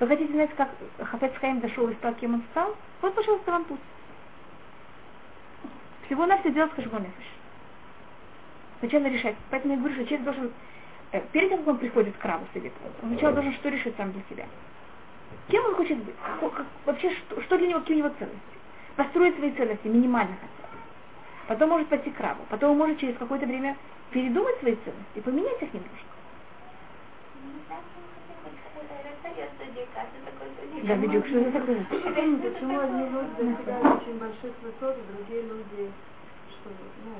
Вы 0.00 0.08
хотите 0.08 0.32
знать, 0.32 0.50
как 0.56 0.70
Хафец 0.98 1.32
Хаим 1.40 1.60
дошел 1.60 1.88
и 1.88 1.94
стал, 1.94 2.14
кем 2.14 2.34
он 2.34 2.42
стал? 2.50 2.74
Вот, 3.00 3.14
пожалуйста, 3.14 3.52
вам 3.52 3.64
путь. 3.64 3.78
Всего 6.06 6.26
на 6.26 6.38
все 6.38 6.50
делать 6.50 6.72
хашбон 6.74 7.06
Сначала 8.80 9.04
решать. 9.04 9.36
Поэтому 9.50 9.74
я 9.74 9.78
говорю, 9.78 9.94
что 9.94 10.04
человек 10.06 10.24
должен, 10.24 10.52
э, 11.12 11.20
перед 11.30 11.50
тем, 11.50 11.58
как 11.58 11.68
он 11.68 11.78
приходит 11.78 12.16
к 12.16 12.24
Раву 12.24 12.44
совет, 12.52 12.72
он 13.02 13.10
сначала 13.10 13.34
должен 13.34 13.52
что 13.52 13.68
решить 13.68 13.94
сам 13.96 14.10
для 14.10 14.22
себя. 14.28 14.46
Кем 15.48 15.64
он 15.66 15.74
хочет 15.74 15.98
быть? 15.98 16.14
Как, 16.40 16.66
вообще, 16.86 17.10
что, 17.10 17.40
что 17.42 17.58
для 17.58 17.68
него, 17.68 17.80
какие 17.80 17.96
у 17.96 17.98
него 18.00 18.14
ценности? 18.18 18.40
Построить 18.96 19.36
свои 19.36 19.52
ценности 19.52 19.86
минимально 19.86 20.36
хотя 20.36 20.72
бы. 20.72 20.78
Потом 21.48 21.70
может 21.70 21.88
пойти 21.88 22.10
к 22.10 22.20
Раву. 22.20 22.42
Потом 22.48 22.72
он 22.72 22.78
может 22.78 22.98
через 22.98 23.16
какое-то 23.18 23.46
время 23.46 23.76
передумать 24.10 24.58
свои 24.60 24.76
ценности 24.76 25.16
и 25.16 25.20
поменять 25.20 25.62
их 25.62 25.72
немножко. 25.72 26.12
Да, 30.82 30.94
видишь, 30.94 31.24
что 31.26 31.38
это 31.38 31.60
такое? 31.60 31.84
Почему 31.84 32.80
одни 32.80 33.08
люди 33.08 33.32
достигают 33.38 34.02
очень 34.02 34.18
больших 34.18 34.52
высот, 34.62 34.96
а 34.96 35.12
другие 35.14 35.42
люди, 35.42 35.92
что, 36.50 36.70
ну, 37.04 37.14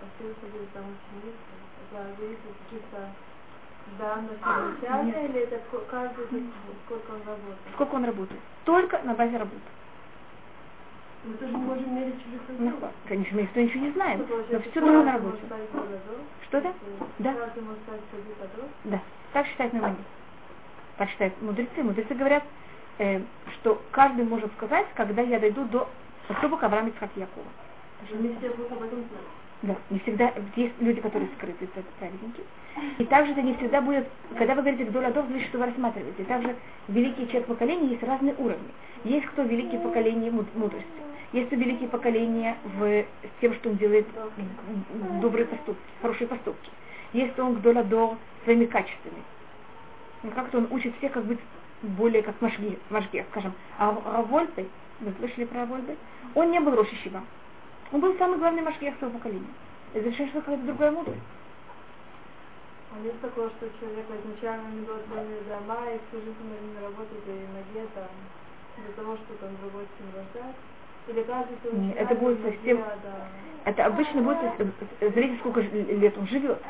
остаются 0.00 0.46
где-то 0.48 0.66
там 0.72 0.84
очень 0.84 1.26
низко? 1.26 1.52
Это 1.92 2.16
зависит 2.18 2.54
чисто 2.70 3.10
данных 3.98 4.38
части, 4.80 5.30
или 5.30 5.40
это 5.40 5.60
каждый, 5.90 6.26
сколько 6.86 7.10
он 7.10 7.20
работает? 7.26 7.58
Сколько 7.74 7.94
он 7.94 8.04
работает? 8.04 8.40
Только 8.64 9.00
на 9.02 9.14
базе 9.14 9.36
работы. 9.36 9.60
Мы 11.24 11.34
тоже 11.34 11.52
не 11.52 11.64
можем 11.64 11.94
мерить 11.94 12.22
чужих 12.22 12.40
Ну, 12.58 12.72
конечно, 13.08 13.36
мы 13.36 13.42
никто 13.42 13.60
ничего 13.60 13.84
не 13.86 13.92
знаем, 13.92 14.26
но 14.50 14.60
все 14.60 14.70
только 14.70 15.02
на 15.02 15.12
работе. 15.12 15.38
Что 16.48 16.58
это? 16.58 16.74
Да. 17.18 17.32
Стать 17.32 17.54
продавцом. 17.54 18.68
Да, 18.84 19.00
так 19.32 19.46
считают 19.46 19.72
Маймонид. 19.72 19.98
Так 20.98 21.08
считают 21.08 21.40
мудрецы. 21.40 21.82
Мудрецы 21.82 22.14
говорят, 22.14 22.44
э, 22.98 23.22
что 23.54 23.82
каждый 23.90 24.24
может 24.26 24.52
сказать, 24.52 24.86
когда 24.94 25.22
я 25.22 25.40
дойду 25.40 25.64
до 25.64 25.88
поступок 26.28 26.62
Авраама 26.62 26.90
Ицхак 26.90 27.10
Якова. 27.16 27.46
Не 28.10 28.36
все 28.36 28.48
об 28.48 28.60
этом 28.60 28.88
знать. 28.88 29.43
Да, 29.64 29.74
не 29.88 29.98
всегда, 30.00 30.30
есть 30.56 30.74
люди, 30.78 31.00
которые 31.00 31.30
скрыты, 31.38 31.64
это 31.64 31.82
праведники. 31.98 32.42
И 32.98 33.04
также 33.06 33.32
это 33.32 33.40
не 33.40 33.54
всегда 33.54 33.80
будет, 33.80 34.06
когда 34.36 34.54
вы 34.54 34.60
говорите 34.60 34.84
«гдоль 34.84 35.06
адов», 35.06 35.26
значит, 35.26 35.48
что 35.48 35.58
вы 35.58 35.64
рассматриваете. 35.66 36.22
Также 36.24 36.54
великие 36.88 37.26
человек 37.28 37.46
поколения 37.46 37.88
есть 37.88 38.02
разные 38.02 38.34
уровни. 38.36 38.68
Есть 39.04 39.24
кто 39.26 39.42
великие 39.42 39.80
поколения 39.80 40.30
муд- 40.30 40.54
мудрости. 40.54 40.86
Есть 41.32 41.46
кто 41.46 41.56
великие 41.56 41.88
поколения 41.88 42.58
в, 42.76 43.04
тем, 43.40 43.54
что 43.54 43.70
он 43.70 43.76
делает 43.78 44.06
добрые 45.22 45.46
поступки, 45.46 45.82
хорошие 46.02 46.28
поступки. 46.28 46.70
Есть 47.14 47.32
кто 47.32 47.46
он 47.46 47.54
гдоль 47.54 47.78
адор 47.78 48.18
своими 48.44 48.66
качествами. 48.66 49.22
Ну, 50.24 50.30
как-то 50.32 50.58
он 50.58 50.68
учит 50.72 50.94
всех 50.98 51.12
как 51.12 51.24
быть 51.24 51.40
более 51.80 52.22
как 52.22 52.38
Машги, 52.42 52.78
Машги 52.90 53.24
скажем. 53.30 53.54
А 53.78 53.96
Равольбе, 54.04 54.66
вы 55.00 55.12
слышали 55.18 55.46
про 55.46 55.60
Равольбе? 55.60 55.96
Он 56.34 56.50
не 56.50 56.60
был 56.60 56.74
Роши 56.74 56.94
Шива. 56.96 57.22
Он 57.92 58.00
был 58.00 58.16
самый 58.18 58.38
главный 58.38 58.62
Машгех 58.62 58.96
своего 58.98 59.18
поколения. 59.18 59.54
Это 59.92 60.04
совершенно 60.04 60.30
что 60.30 60.40
какая-то 60.40 60.64
другая 60.64 60.90
мудрость. 60.90 61.20
А 62.92 63.04
есть 63.04 63.20
такое, 63.20 63.48
что 63.50 63.66
человек 63.80 64.06
изначально 64.22 64.68
не 64.68 64.80
был 64.86 64.94
своими 65.10 65.40
дома 65.48 65.78
и 65.90 65.98
всю 66.08 66.22
жизнь 66.24 66.42
наверное, 66.42 66.90
работает 66.90 67.22
и 67.26 67.46
ноге 67.54 67.88
там, 67.94 68.06
для 68.78 68.92
того, 68.94 69.16
чтобы 69.16 69.38
там 69.40 69.50
другой 69.62 69.84
с 69.84 70.00
ним 70.00 70.10
рождать? 70.14 70.56
Или 71.06 71.22
каждый 71.22 71.86
Нет, 71.86 71.96
это 71.98 72.14
будет 72.14 72.40
совсем- 72.42 72.78
себя, 72.78 72.96
да. 73.02 73.26
Это 73.64 73.86
обычно 73.86 74.22
будет, 74.22 74.38
смотрите, 74.98 75.36
сколько 75.38 75.60
лет 75.60 76.16
он 76.18 76.26
живет. 76.28 76.62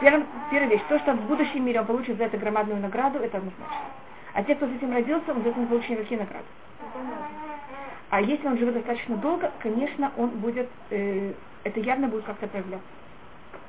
Первая, 0.00 0.26
первая 0.50 0.70
вещь, 0.70 0.82
то, 0.88 0.98
что 0.98 1.12
в 1.12 1.22
будущем 1.22 1.64
мире 1.64 1.80
он 1.80 1.86
получит 1.86 2.18
за 2.18 2.24
это 2.24 2.36
громадную 2.38 2.80
награду, 2.80 3.18
это 3.18 3.38
однозначно. 3.38 3.86
А 4.34 4.42
те, 4.42 4.54
кто 4.54 4.66
с 4.66 4.70
этим 4.70 4.92
родился, 4.92 5.32
он 5.32 5.42
за 5.42 5.50
это 5.50 5.60
не 5.60 5.66
получит 5.66 5.90
никакие 5.90 6.20
награды. 6.20 6.44
Ну. 8.14 8.16
А 8.16 8.20
если 8.20 8.46
он 8.46 8.56
живет 8.58 8.74
достаточно 8.74 9.16
долго, 9.16 9.50
конечно, 9.58 10.12
он 10.16 10.30
будет, 10.30 10.68
э, 10.90 11.32
это 11.64 11.80
явно 11.80 12.06
будет 12.06 12.24
как-то 12.24 12.46
проявляться. 12.46 12.86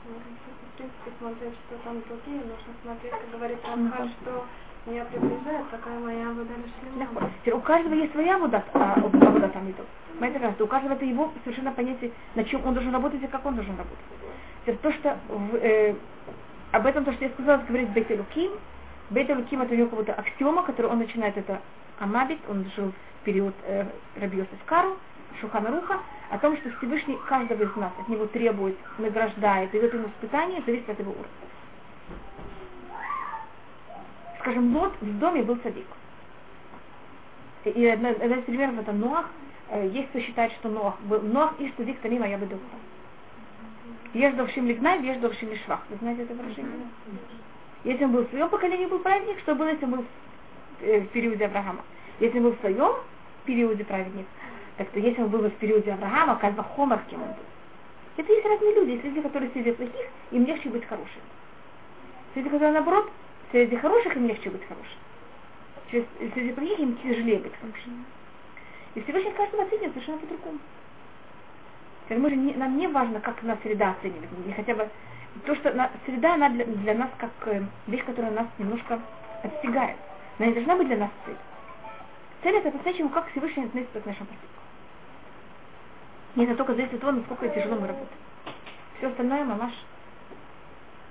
В 0.05 0.77
принципе, 0.77 1.11
смотреть, 1.17 1.53
что 1.65 1.77
там 1.84 2.01
другие, 2.07 2.45
нужно 2.45 2.73
смотреть, 2.84 3.11
как 3.11 3.31
говорит 3.31 3.57
Рамхаль, 3.67 4.09
что 4.22 4.45
меня 4.85 5.05
приближает, 5.05 5.69
такая 5.72 5.97
моя 5.99 6.27
вода 6.27 6.53
лишь 6.53 7.53
у 7.53 7.59
каждого 7.61 7.93
есть 7.95 8.11
своя 8.11 8.38
вода, 8.38 8.63
а, 8.73 8.99
вода 8.99 9.47
там 9.47 9.65
идет. 9.65 9.85
Понимаете, 10.13 10.38
пожалуйста, 10.38 10.63
у 10.63 10.67
каждого 10.67 10.93
это 10.93 11.05
его 11.05 11.31
совершенно 11.43 11.72
понятие, 11.72 12.11
на 12.35 12.43
чем 12.43 12.63
он 12.67 12.76
должен 12.76 12.93
работать 12.93 13.23
и 13.23 13.27
как 13.27 13.43
он 13.47 13.55
должен 13.55 13.76
работать. 13.76 14.05
Теперь 14.61 14.77
то, 14.77 14.91
что 14.91 15.17
э, 15.61 15.95
об 16.72 16.85
этом, 16.85 17.03
то, 17.03 17.13
что 17.13 17.26
я 17.26 17.31
сказала, 17.31 17.63
говорит 17.67 17.89
Бейт 17.89 18.11
Элуким, 18.11 18.51
Бейт 19.09 19.27
Элуким 19.30 19.63
это 19.63 19.73
у 19.73 19.77
него 19.77 19.89
как 19.89 19.99
будто 19.99 20.13
аксиома, 20.13 20.61
которую 20.61 20.91
он 20.91 20.99
начинает, 20.99 21.35
это 21.35 21.61
Амабит, 21.99 22.39
он 22.49 22.65
жил 22.76 22.91
в 23.22 23.26
период 23.26 23.53
э, 23.63 23.85
Рабиоса 24.15 24.49
Скару, 24.65 24.97
Шухана 25.39 25.72
Руха, 25.72 25.99
о 26.30 26.38
том, 26.38 26.57
что 26.57 26.69
Всевышний 26.77 27.17
каждого 27.27 27.63
из 27.63 27.76
нас 27.76 27.91
от 27.99 28.07
него 28.09 28.26
требует, 28.27 28.77
награждает, 28.97 29.72
дает 29.72 29.93
ему 29.93 30.07
испытание, 30.07 30.61
зависит 30.65 30.89
от 30.89 30.99
его 30.99 31.11
уровня. 31.11 31.30
Скажем, 34.39 34.76
Лот 34.76 34.93
в 35.01 35.19
доме 35.19 35.43
был 35.43 35.57
садик. 35.63 35.88
И- 37.63 37.85
один 37.85 38.39
из 38.39 38.43
примеров 38.45 38.80
это 38.80 38.91
Ноах. 38.91 39.26
Э, 39.69 39.88
Есть 39.88 40.09
кто 40.09 40.19
считает, 40.19 40.51
что 40.53 40.69
Ноах 40.69 40.99
был 41.01 41.22
Ноах 41.22 41.53
и 41.59 41.73
садик 41.77 41.99
тамима 42.01 42.27
я 42.27 42.38
бы 42.38 42.47
Ешь 44.13 44.34
довшим 44.35 44.67
лигнай, 44.67 45.01
ешь 45.01 45.17
довшим 45.17 45.49
лишвах. 45.49 45.81
Вы 45.89 45.97
знаете 45.97 46.23
это 46.23 46.34
выражение? 46.34 46.88
Если 47.84 48.05
он 48.05 48.11
был 48.11 48.23
в 48.23 48.30
своем 48.30 48.49
поколении, 48.49 48.85
был 48.85 48.99
праведник, 48.99 49.39
что 49.39 49.55
было, 49.55 49.67
если 49.67 49.85
он 49.85 49.91
был 49.91 50.05
в, 50.86 50.88
э, 50.88 50.99
в 51.02 51.07
периоде 51.10 51.45
Авраама? 51.45 51.84
Если 52.20 52.40
был 52.40 52.52
в 52.52 52.60
своем 52.60 52.94
периоде 53.45 53.84
праведник, 53.84 54.26
так 54.78 54.90
то 54.90 54.99
если 54.99 55.22
он 55.22 55.30
был 55.30 55.41
в 55.41 55.53
периоде 55.56 55.91
Авраама, 55.91 56.36
как 56.38 56.53
бы 56.53 56.64
хомар 56.64 57.02
кем 57.10 57.22
он 57.22 57.30
был. 57.30 57.44
Это 58.18 58.32
есть 58.32 58.45
разные 58.45 58.74
люди. 58.76 58.91
Есть 58.91 59.03
люди, 59.03 59.22
которые 59.22 59.52
среди 59.52 59.72
плохих, 59.72 60.06
им 60.32 60.45
легче 60.45 60.70
быть 60.70 60.86
хорошими. 60.86 61.24
Среди 62.34 62.49
которые 62.49 62.72
наоборот, 62.74 63.12
среди 63.52 63.76
хороших 63.76 64.16
им 64.16 64.28
легче 64.28 64.49
быть 64.49 64.66
хорошим. 64.68 64.98
Через- 65.91 66.06
Среди 66.34 66.52
плохих 66.53 66.80
им 66.80 66.95
тяжелее 66.98 67.40
быть 67.40 67.53
хорошим. 67.60 68.06
И 68.95 69.02
Всевышний 69.02 69.32
каждого 69.34 69.64
оценивает 69.64 69.91
совершенно 69.94 70.18
по-другому. 70.20 70.60
Мы 72.10 72.30
же 72.30 72.36
не- 72.36 72.53
нам 72.53 72.78
не 72.78 72.88
важно, 72.88 73.20
как 73.20 73.41
нас 73.44 73.57
среда 73.64 73.91
оценивает, 73.91 74.30
или 74.45 74.53
хотя 74.53 74.76
бы 74.76 74.88
то, 75.45 75.56
что 75.56 75.74
на- 75.74 75.91
среда, 76.06 76.36
она 76.36 76.49
для, 76.49 76.66
для 76.66 76.94
нас 76.94 77.10
как 77.18 77.32
э, 77.48 77.64
вещь, 77.88 78.06
которая 78.06 78.32
нас 78.32 78.48
немножко 78.57 79.02
отстигает. 79.44 79.98
Она 80.38 80.48
не 80.48 80.53
должна 80.53 80.76
быть 80.76 80.88
для 80.88 80.98
нас 80.98 81.10
цель. 81.26 81.38
Цель 82.44 82.56
это 82.57 82.70
по-настоящему, 82.72 83.10
как 83.10 83.30
Всевышний 83.32 83.66
относится 83.66 84.02
к 84.02 84.06
нашим 84.06 84.26
поступкам. 84.28 84.64
И 86.36 86.44
это 86.44 86.56
только 86.56 86.74
зависит 86.76 86.95
от 86.95 86.99
того, 87.02 87.14
насколько 87.14 87.49
тяжело 87.49 87.76
мы 87.76 87.88
работаем. 87.88 88.20
Все 88.98 89.07
остальное 89.07 89.44
мамаш 89.45 89.74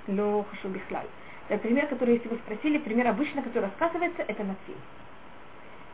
ло 0.09 0.45
хашу 0.45 0.69
бихлаль. 0.69 1.07
Э, 1.49 1.59
Пример, 1.59 1.87
который, 1.89 2.15
если 2.15 2.29
вы 2.29 2.37
спросили, 2.37 2.79
пример 2.79 3.09
обычно, 3.09 3.43
который 3.43 3.65
рассказывается, 3.65 4.23
это 4.23 4.45
Нациль. 4.45 4.77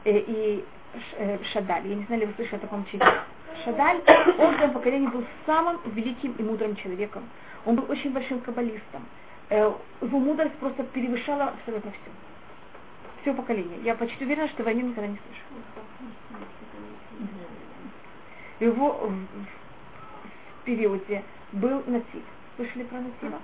Э, 0.04 0.18
И 0.18 0.64
Ш- 0.94 1.16
э, 1.18 1.38
Шадаль, 1.52 1.86
я 1.86 1.94
не 1.94 2.04
знаю, 2.06 2.22
ли 2.22 2.26
вы 2.26 2.34
слышали 2.34 2.56
о 2.56 2.60
таком 2.60 2.84
человеке. 2.86 3.18
Шадаль, 3.64 4.00
он 4.38 4.54
в 4.54 4.56
своем 4.56 4.72
поколении 4.72 5.08
был 5.08 5.24
самым 5.46 5.80
великим 5.86 6.32
и 6.32 6.42
мудрым 6.42 6.74
человеком. 6.76 7.22
Он 7.66 7.76
был 7.76 7.90
очень 7.90 8.12
большим 8.12 8.40
каббалистом. 8.40 9.06
Э, 9.50 9.72
Его 10.02 10.18
мудрость 10.18 10.54
просто 10.56 10.82
перевышала 10.84 11.44
абсолютно 11.48 11.92
все. 11.92 12.10
Все 13.22 13.34
поколение. 13.34 13.78
Я 13.82 13.94
почти 13.94 14.24
уверена, 14.24 14.48
что 14.48 14.62
нем 14.72 14.88
никогда 14.90 15.08
не 15.08 15.18
слышали. 15.18 15.44
Его 18.60 18.92
в, 18.92 19.12
в 19.12 20.64
периоде 20.64 21.22
был 21.52 21.82
Натив. 21.86 22.22
Слышали 22.56 22.84
про 22.84 23.00
Натива? 23.00 23.38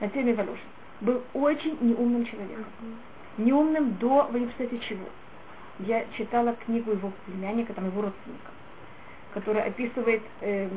Натив 0.00 0.24
Мивалошин. 0.24 0.58
Был 1.00 1.22
очень 1.34 1.76
неумным 1.80 2.24
человеком. 2.24 2.64
неумным 3.38 3.94
до, 3.94 4.28
вы 4.30 4.40
не 4.40 4.46
представляете 4.46 4.86
чего. 4.88 5.06
Я 5.80 6.04
читала 6.16 6.54
книгу 6.66 6.92
его 6.92 7.12
племянника, 7.26 7.74
там 7.74 7.86
его 7.86 8.02
родственника, 8.02 8.50
который 9.32 9.62
описывает, 9.62 10.22
э, 10.40 10.68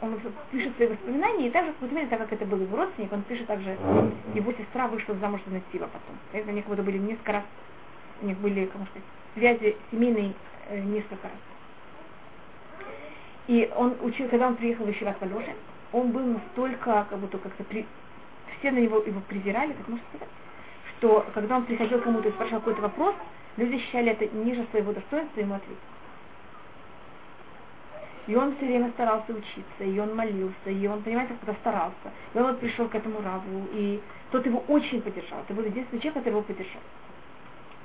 он 0.00 0.20
пишет 0.52 0.74
свои 0.76 0.88
воспоминания, 0.88 1.48
и 1.48 1.50
также 1.50 1.72
в 1.72 1.74
какой-то 1.80 2.06
так 2.06 2.18
как 2.20 2.32
это 2.32 2.44
был 2.44 2.60
его 2.60 2.76
родственник, 2.76 3.12
он 3.12 3.22
пишет 3.22 3.46
также, 3.46 3.76
его 4.34 4.52
сестра 4.52 4.86
вышла 4.86 5.14
замуж 5.16 5.40
за 5.46 5.54
Насива 5.54 5.86
потом. 5.86 6.16
Это 6.32 6.50
у 6.50 6.54
них 6.54 6.64
вот 6.66 6.78
были 6.78 6.98
несколько 6.98 7.32
раз, 7.32 7.44
у 8.22 8.26
них 8.26 8.38
были, 8.38 8.66
как 8.66 8.76
можно 8.76 8.92
сказать, 8.92 9.08
связи 9.34 9.76
семейные 9.90 10.34
э, 10.68 10.80
несколько 10.80 11.24
раз. 11.24 11.38
И 13.48 13.70
он 13.74 13.96
учил, 14.02 14.28
когда 14.28 14.48
он 14.48 14.56
приехал 14.56 14.84
в 14.84 14.90
Ищеват 14.90 15.16
он 15.92 16.10
был 16.12 16.24
настолько, 16.24 17.06
как 17.08 17.18
будто 17.18 17.38
как-то 17.38 17.64
при... 17.64 17.86
все 18.58 18.70
на 18.70 18.78
него 18.78 18.98
его 18.98 19.20
презирали, 19.20 19.72
как 19.72 19.88
можно 19.88 20.04
сказать, 20.10 20.28
что 20.98 21.26
когда 21.32 21.56
он 21.56 21.64
приходил 21.64 22.00
кому-то 22.00 22.28
и 22.28 22.32
спрашивал 22.32 22.60
какой-то 22.60 22.82
вопрос, 22.82 23.14
люди 23.56 23.78
считали 23.78 24.12
это 24.12 24.28
ниже 24.36 24.66
своего 24.70 24.92
достоинства, 24.92 25.40
ему 25.40 25.54
ответить. 25.54 25.78
И 28.28 28.36
он 28.36 28.54
все 28.56 28.66
время 28.66 28.90
старался 28.90 29.32
учиться, 29.32 29.82
и 29.82 29.98
он 29.98 30.14
молился, 30.14 30.70
и 30.70 30.86
он, 30.86 31.02
понимаете, 31.02 31.32
как-то 31.32 31.58
старался. 31.60 32.12
И 32.34 32.38
он 32.38 32.44
вот 32.44 32.60
пришел 32.60 32.86
к 32.86 32.94
этому 32.94 33.22
Раву, 33.22 33.66
и 33.72 34.00
тот 34.30 34.44
его 34.44 34.62
очень 34.68 35.00
поддержал. 35.00 35.40
Это 35.40 35.54
был 35.54 35.64
единственный 35.64 35.98
человек, 35.98 36.14
который 36.16 36.34
его 36.34 36.42
поддержал. 36.42 36.82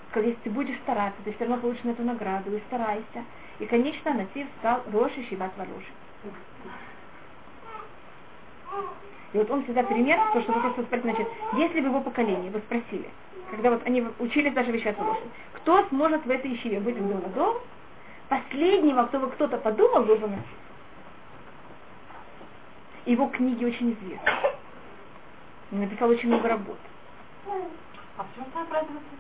Сказал, 0.10 0.28
если 0.28 0.42
ты 0.42 0.50
будешь 0.50 0.78
стараться, 0.80 1.18
ты 1.24 1.32
все 1.32 1.46
равно 1.46 1.62
получишь 1.62 1.86
на 1.86 1.92
эту 1.92 2.04
награду, 2.04 2.54
и 2.54 2.60
старайся. 2.68 3.24
И, 3.60 3.66
конечно, 3.66 4.14
Насив 4.14 4.46
стал 4.60 4.84
Роши 4.92 5.24
Шиват 5.30 5.52
Валюши. 5.58 5.94
И 9.32 9.38
вот 9.38 9.50
он 9.50 9.64
всегда 9.64 9.84
пример, 9.84 10.20
то, 10.34 10.42
что 10.42 10.52
вы 10.52 10.60
просто 10.60 10.84
спросили, 10.84 11.14
значит, 11.14 11.28
если 11.54 11.80
в 11.80 11.86
его 11.86 12.02
поколении 12.02 12.50
вы 12.50 12.60
спросили, 12.60 13.10
когда 13.50 13.72
вот 13.72 13.82
они 13.86 14.06
учились 14.20 14.54
даже 14.54 14.74
вещать 14.74 15.00
Роши, 15.00 15.24
кто 15.54 15.86
сможет 15.86 16.26
в 16.26 16.30
этой 16.30 16.54
ищеве 16.54 16.82
быть 16.82 16.98
Гдоладом, 16.98 17.56
последнего, 18.34 19.06
кто 19.06 19.20
бы 19.20 19.30
кто-то 19.32 19.58
подумал, 19.58 20.04
был 20.04 20.16
бы 20.18 20.28
Насив. 20.28 20.46
Его 23.06 23.28
книги 23.28 23.66
очень 23.66 23.92
известны. 23.94 24.32
Он 25.72 25.82
написал 25.82 26.10
очень 26.10 26.30
много 26.30 26.48
работ. 26.48 26.78
А 28.18 28.24
почему 28.24 28.46
твоя 28.52 28.66
правила 28.66 29.00
с 29.00 29.18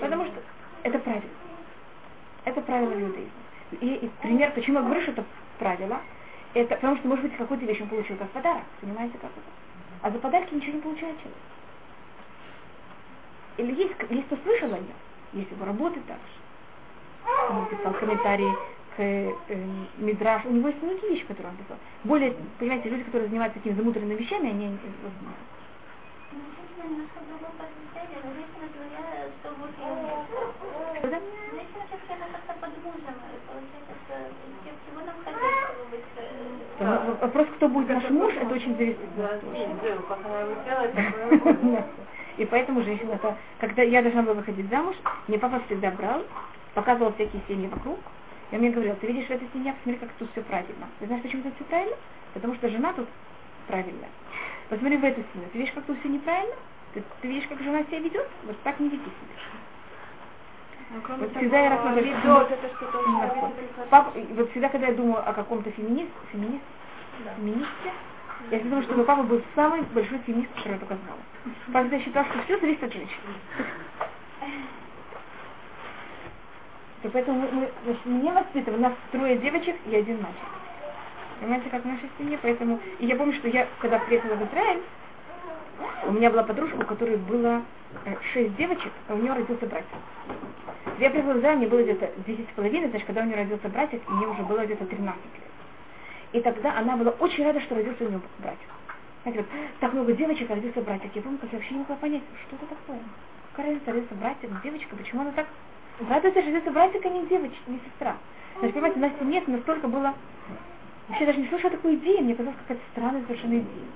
Потому 0.00 0.24
что 0.26 0.42
это 0.82 0.98
правило. 0.98 1.22
Это 2.44 2.60
правило 2.62 2.92
иудаизма. 2.92 3.32
И, 3.80 3.94
и 3.94 4.08
пример, 4.22 4.52
почему 4.54 4.78
я 4.78 4.84
говорю, 4.84 5.02
что 5.02 5.12
это 5.12 5.24
правило, 5.58 6.00
это 6.54 6.74
потому 6.74 6.96
что, 6.96 7.08
может 7.08 7.24
быть, 7.24 7.36
какую-то 7.36 7.66
вещь 7.66 7.82
он 7.82 7.88
получил 7.88 8.16
как 8.16 8.30
подарок. 8.30 8.62
Понимаете, 8.80 9.18
как 9.18 9.30
это? 9.30 9.50
А 10.00 10.10
за 10.10 10.18
подарки 10.18 10.54
ничего 10.54 10.72
не 10.72 10.80
получает 10.80 11.18
человек. 11.18 11.36
Или 13.58 13.74
есть, 13.74 13.94
кто 13.94 14.36
слышал 14.44 14.72
о 14.72 14.78
нем, 14.78 14.96
есть 15.32 15.50
его 15.50 15.64
работы 15.64 16.00
также. 16.06 16.22
Он 17.50 17.66
писал 17.66 17.92
комментарии 17.94 18.52
к 18.96 19.00
э, 19.00 19.32
Мидраш. 19.98 20.44
У 20.44 20.50
него 20.50 20.68
есть 20.68 20.82
многие 20.82 21.08
вещи, 21.10 21.24
которые 21.26 21.52
он 21.52 21.56
писал. 21.56 21.76
Более, 22.04 22.34
понимаете, 22.58 22.88
люди, 22.88 23.02
которые 23.04 23.28
занимаются 23.28 23.58
такими 23.58 23.74
замудренными 23.74 24.14
вещами, 24.18 24.50
они 24.50 24.66
не 24.66 24.78
знают. 24.78 25.38
э, 36.80 37.14
Вопрос, 37.20 37.48
кто 37.56 37.68
будет 37.68 37.88
наш 37.88 38.08
муж, 38.10 38.32
это 38.34 38.54
очень 38.54 38.76
зависит 38.76 38.98
И 42.38 42.44
поэтому 42.44 42.82
женщина, 42.82 43.12
это, 43.12 43.36
когда 43.58 43.82
я 43.82 44.00
должна 44.00 44.22
была 44.22 44.34
выходить 44.34 44.70
замуж, 44.70 44.94
мне 45.26 45.38
папа 45.38 45.60
всегда 45.66 45.90
брал, 45.90 46.22
показывал 46.74 47.12
всякие 47.14 47.42
семьи 47.48 47.66
вокруг, 47.66 47.98
и 48.50 48.54
он 48.54 48.60
мне 48.60 48.70
говорил, 48.70 48.94
ты 48.96 49.08
видишь 49.08 49.26
в 49.26 49.30
этой 49.30 49.48
семье, 49.52 49.74
посмотри, 49.74 49.98
как 49.98 50.10
тут 50.18 50.30
все 50.30 50.42
правильно. 50.42 50.86
Ты 51.00 51.06
знаешь, 51.06 51.22
почему 51.22 51.42
тут 51.42 51.54
все 51.56 51.64
правильно? 51.64 51.96
Потому 52.34 52.54
что 52.54 52.68
жена 52.68 52.92
тут 52.92 53.08
правильная. 53.66 54.08
Посмотри 54.68 54.96
в 54.98 55.04
эту 55.04 55.22
семью, 55.32 55.48
ты 55.52 55.58
видишь, 55.58 55.74
как 55.74 55.84
тут 55.84 55.98
все 55.98 56.08
неправильно? 56.08 56.54
Ты, 56.94 57.02
ты 57.20 57.28
видишь, 57.28 57.48
как 57.48 57.60
жена 57.60 57.82
себя 57.84 57.98
ведет? 57.98 58.28
Вот 58.44 58.56
так 58.62 58.78
не 58.78 58.88
веди 58.88 59.02
себя. 59.02 59.38
Ну, 60.90 61.00
вот 61.00 61.32
того, 61.32 61.40
всегда 61.40 61.58
я 61.58 61.70
рассматриваю, 61.70 62.16
ведет, 62.16 62.50
это 62.50 62.68
что-то 62.76 63.52
Папа, 63.90 64.12
вот 64.14 64.50
всегда, 64.52 64.68
когда 64.68 64.86
я 64.86 64.94
думаю 64.94 65.28
о 65.28 65.32
каком-то 65.32 65.70
феминист, 65.72 66.10
феминист, 66.32 66.64
да. 67.24 67.34
феминисте, 67.34 67.66
да. 67.84 68.56
я 68.56 68.58
всегда 68.60 68.70
думаю, 68.70 68.82
что 68.84 68.94
мой 68.94 69.04
папа 69.04 69.22
был 69.24 69.42
самый 69.54 69.82
большой 69.92 70.18
феминист, 70.20 70.50
который 70.54 70.74
я 70.74 70.78
только 70.78 70.94
знала. 70.94 71.20
Всегда 71.64 72.00
считал, 72.00 72.24
что 72.24 72.42
все 72.42 72.58
зависит 72.58 72.82
от 72.82 72.92
женщины. 72.92 73.34
Поэтому 77.12 77.48
мы, 77.52 77.70
значит, 77.84 78.06
меня 78.06 78.32
воспитывали, 78.32 78.80
нас 78.80 78.92
трое 79.12 79.36
девочек 79.38 79.76
и 79.86 79.94
один 79.94 80.20
мальчик. 80.20 80.42
Понимаете, 81.40 81.70
как 81.70 81.84
в 81.84 81.86
нашей 81.86 82.10
семье, 82.18 82.38
поэтому... 82.42 82.80
И 82.98 83.06
я 83.06 83.14
помню, 83.14 83.34
что 83.34 83.48
я, 83.48 83.68
когда 83.80 83.98
приехала 84.00 84.34
в 84.34 84.48
Израиль, 84.48 84.82
у 86.06 86.12
меня 86.12 86.30
была 86.30 86.42
подружка, 86.42 86.76
у 86.76 86.84
которой 86.84 87.16
было 87.16 87.62
э, 88.04 88.14
шесть 88.32 88.56
девочек, 88.56 88.92
а 89.08 89.14
у 89.14 89.18
нее 89.18 89.32
родился 89.32 89.66
братик. 89.66 89.86
Я 90.98 91.10
приехала 91.10 91.34
в 91.34 91.38
Израиль, 91.38 91.58
мне 91.58 91.68
было 91.68 91.82
где-то 91.82 92.10
10 92.26 92.48
с 92.48 92.52
половиной, 92.54 92.88
значит, 92.88 93.06
когда 93.06 93.22
у 93.22 93.24
нее 93.26 93.36
родился 93.36 93.68
братик, 93.68 94.02
мне 94.08 94.26
уже 94.26 94.42
было 94.42 94.64
где-то 94.64 94.84
13 94.84 95.24
лет. 95.34 95.42
И 96.32 96.40
тогда 96.40 96.76
она 96.76 96.96
была 96.96 97.12
очень 97.12 97.44
рада, 97.44 97.60
что 97.60 97.76
родился 97.76 98.04
у 98.04 98.08
нее 98.08 98.20
братик. 98.38 98.68
Знаете, 99.22 99.42
вот, 99.42 99.48
так 99.80 99.92
много 99.92 100.12
девочек, 100.12 100.50
а 100.50 100.54
родился 100.54 100.80
братик. 100.80 101.10
Я 101.14 101.22
помню, 101.22 101.38
как 101.38 101.52
я 101.52 101.58
вообще 101.58 101.74
не 101.74 101.80
могла 101.80 101.96
понять, 101.96 102.22
что 102.46 102.56
это 102.56 102.66
такое. 102.66 103.00
Какая 103.52 103.66
разница, 103.72 103.92
родился 103.92 104.14
братик, 104.14 104.62
девочка, 104.62 104.96
почему 104.96 105.22
она 105.22 105.32
так 105.32 105.46
радуется, 106.08 106.40
что 106.40 106.50
родился 106.50 106.70
братик, 106.70 107.04
а 107.04 107.08
не 107.08 107.26
девочка, 107.26 107.58
не 107.66 107.80
сестра. 107.80 108.16
Значит, 108.58 108.74
понимаете, 108.74 109.00
на 109.00 109.10
семье 109.18 109.40
это 109.40 109.50
настолько 109.50 109.88
было... 109.88 110.14
Вообще 111.08 111.24
даже 111.24 111.40
не 111.40 111.48
слышала 111.48 111.70
такой 111.70 111.94
идеи, 111.96 112.20
мне 112.20 112.34
казалось, 112.34 112.58
какая-то 112.60 112.82
странная 112.92 113.22
совершенно 113.22 113.54
идея. 113.54 113.86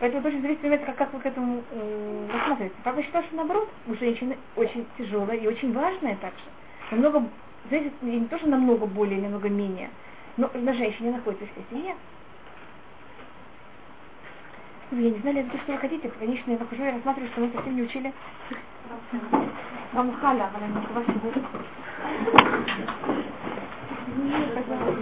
Поэтому 0.00 0.20
это 0.20 0.28
очень 0.28 0.42
зависит, 0.42 0.60
понимаете, 0.60 0.86
как, 0.86 0.96
как 0.96 1.14
вы 1.14 1.20
к 1.20 1.26
этому 1.26 1.62
э, 1.70 2.28
рассматриваете. 2.32 2.74
Папа 2.82 3.02
считал, 3.02 3.22
что 3.22 3.36
наоборот, 3.36 3.68
у 3.86 3.94
женщины 3.94 4.36
очень 4.56 4.86
тяжелая 4.98 5.36
и 5.36 5.46
очень 5.46 5.72
важная 5.72 6.16
также. 6.16 6.44
Намного, 6.90 7.28
зависит 7.70 7.92
не 8.02 8.26
то, 8.26 8.36
что 8.38 8.48
намного 8.48 8.86
более, 8.86 9.20
намного 9.20 9.48
менее, 9.48 9.90
но 10.36 10.50
на 10.52 10.72
женщине 10.74 11.12
находится 11.12 11.46
вся 11.46 11.62
семья. 11.70 11.94
Я 14.96 15.10
не 15.10 15.18
знаю, 15.18 15.38
это 15.38 15.58
что 15.58 15.72
вы 15.72 15.78
хотите. 15.78 16.08
Конечно, 16.08 16.52
я 16.52 16.58
захожу 16.58 16.84
и 16.84 16.90
рассматриваю, 16.92 17.32
что 17.32 17.40
мы 17.40 17.50
совсем 17.52 17.74
не 17.74 17.82
учили. 17.82 18.12
Вам 19.92 20.12
халя, 20.20 20.50
она 20.54 20.68
не 20.68 20.74
вас 20.74 21.04
сегодня. 21.06 21.42
Нет, 24.16 24.54
пожалуйста. 24.54 24.94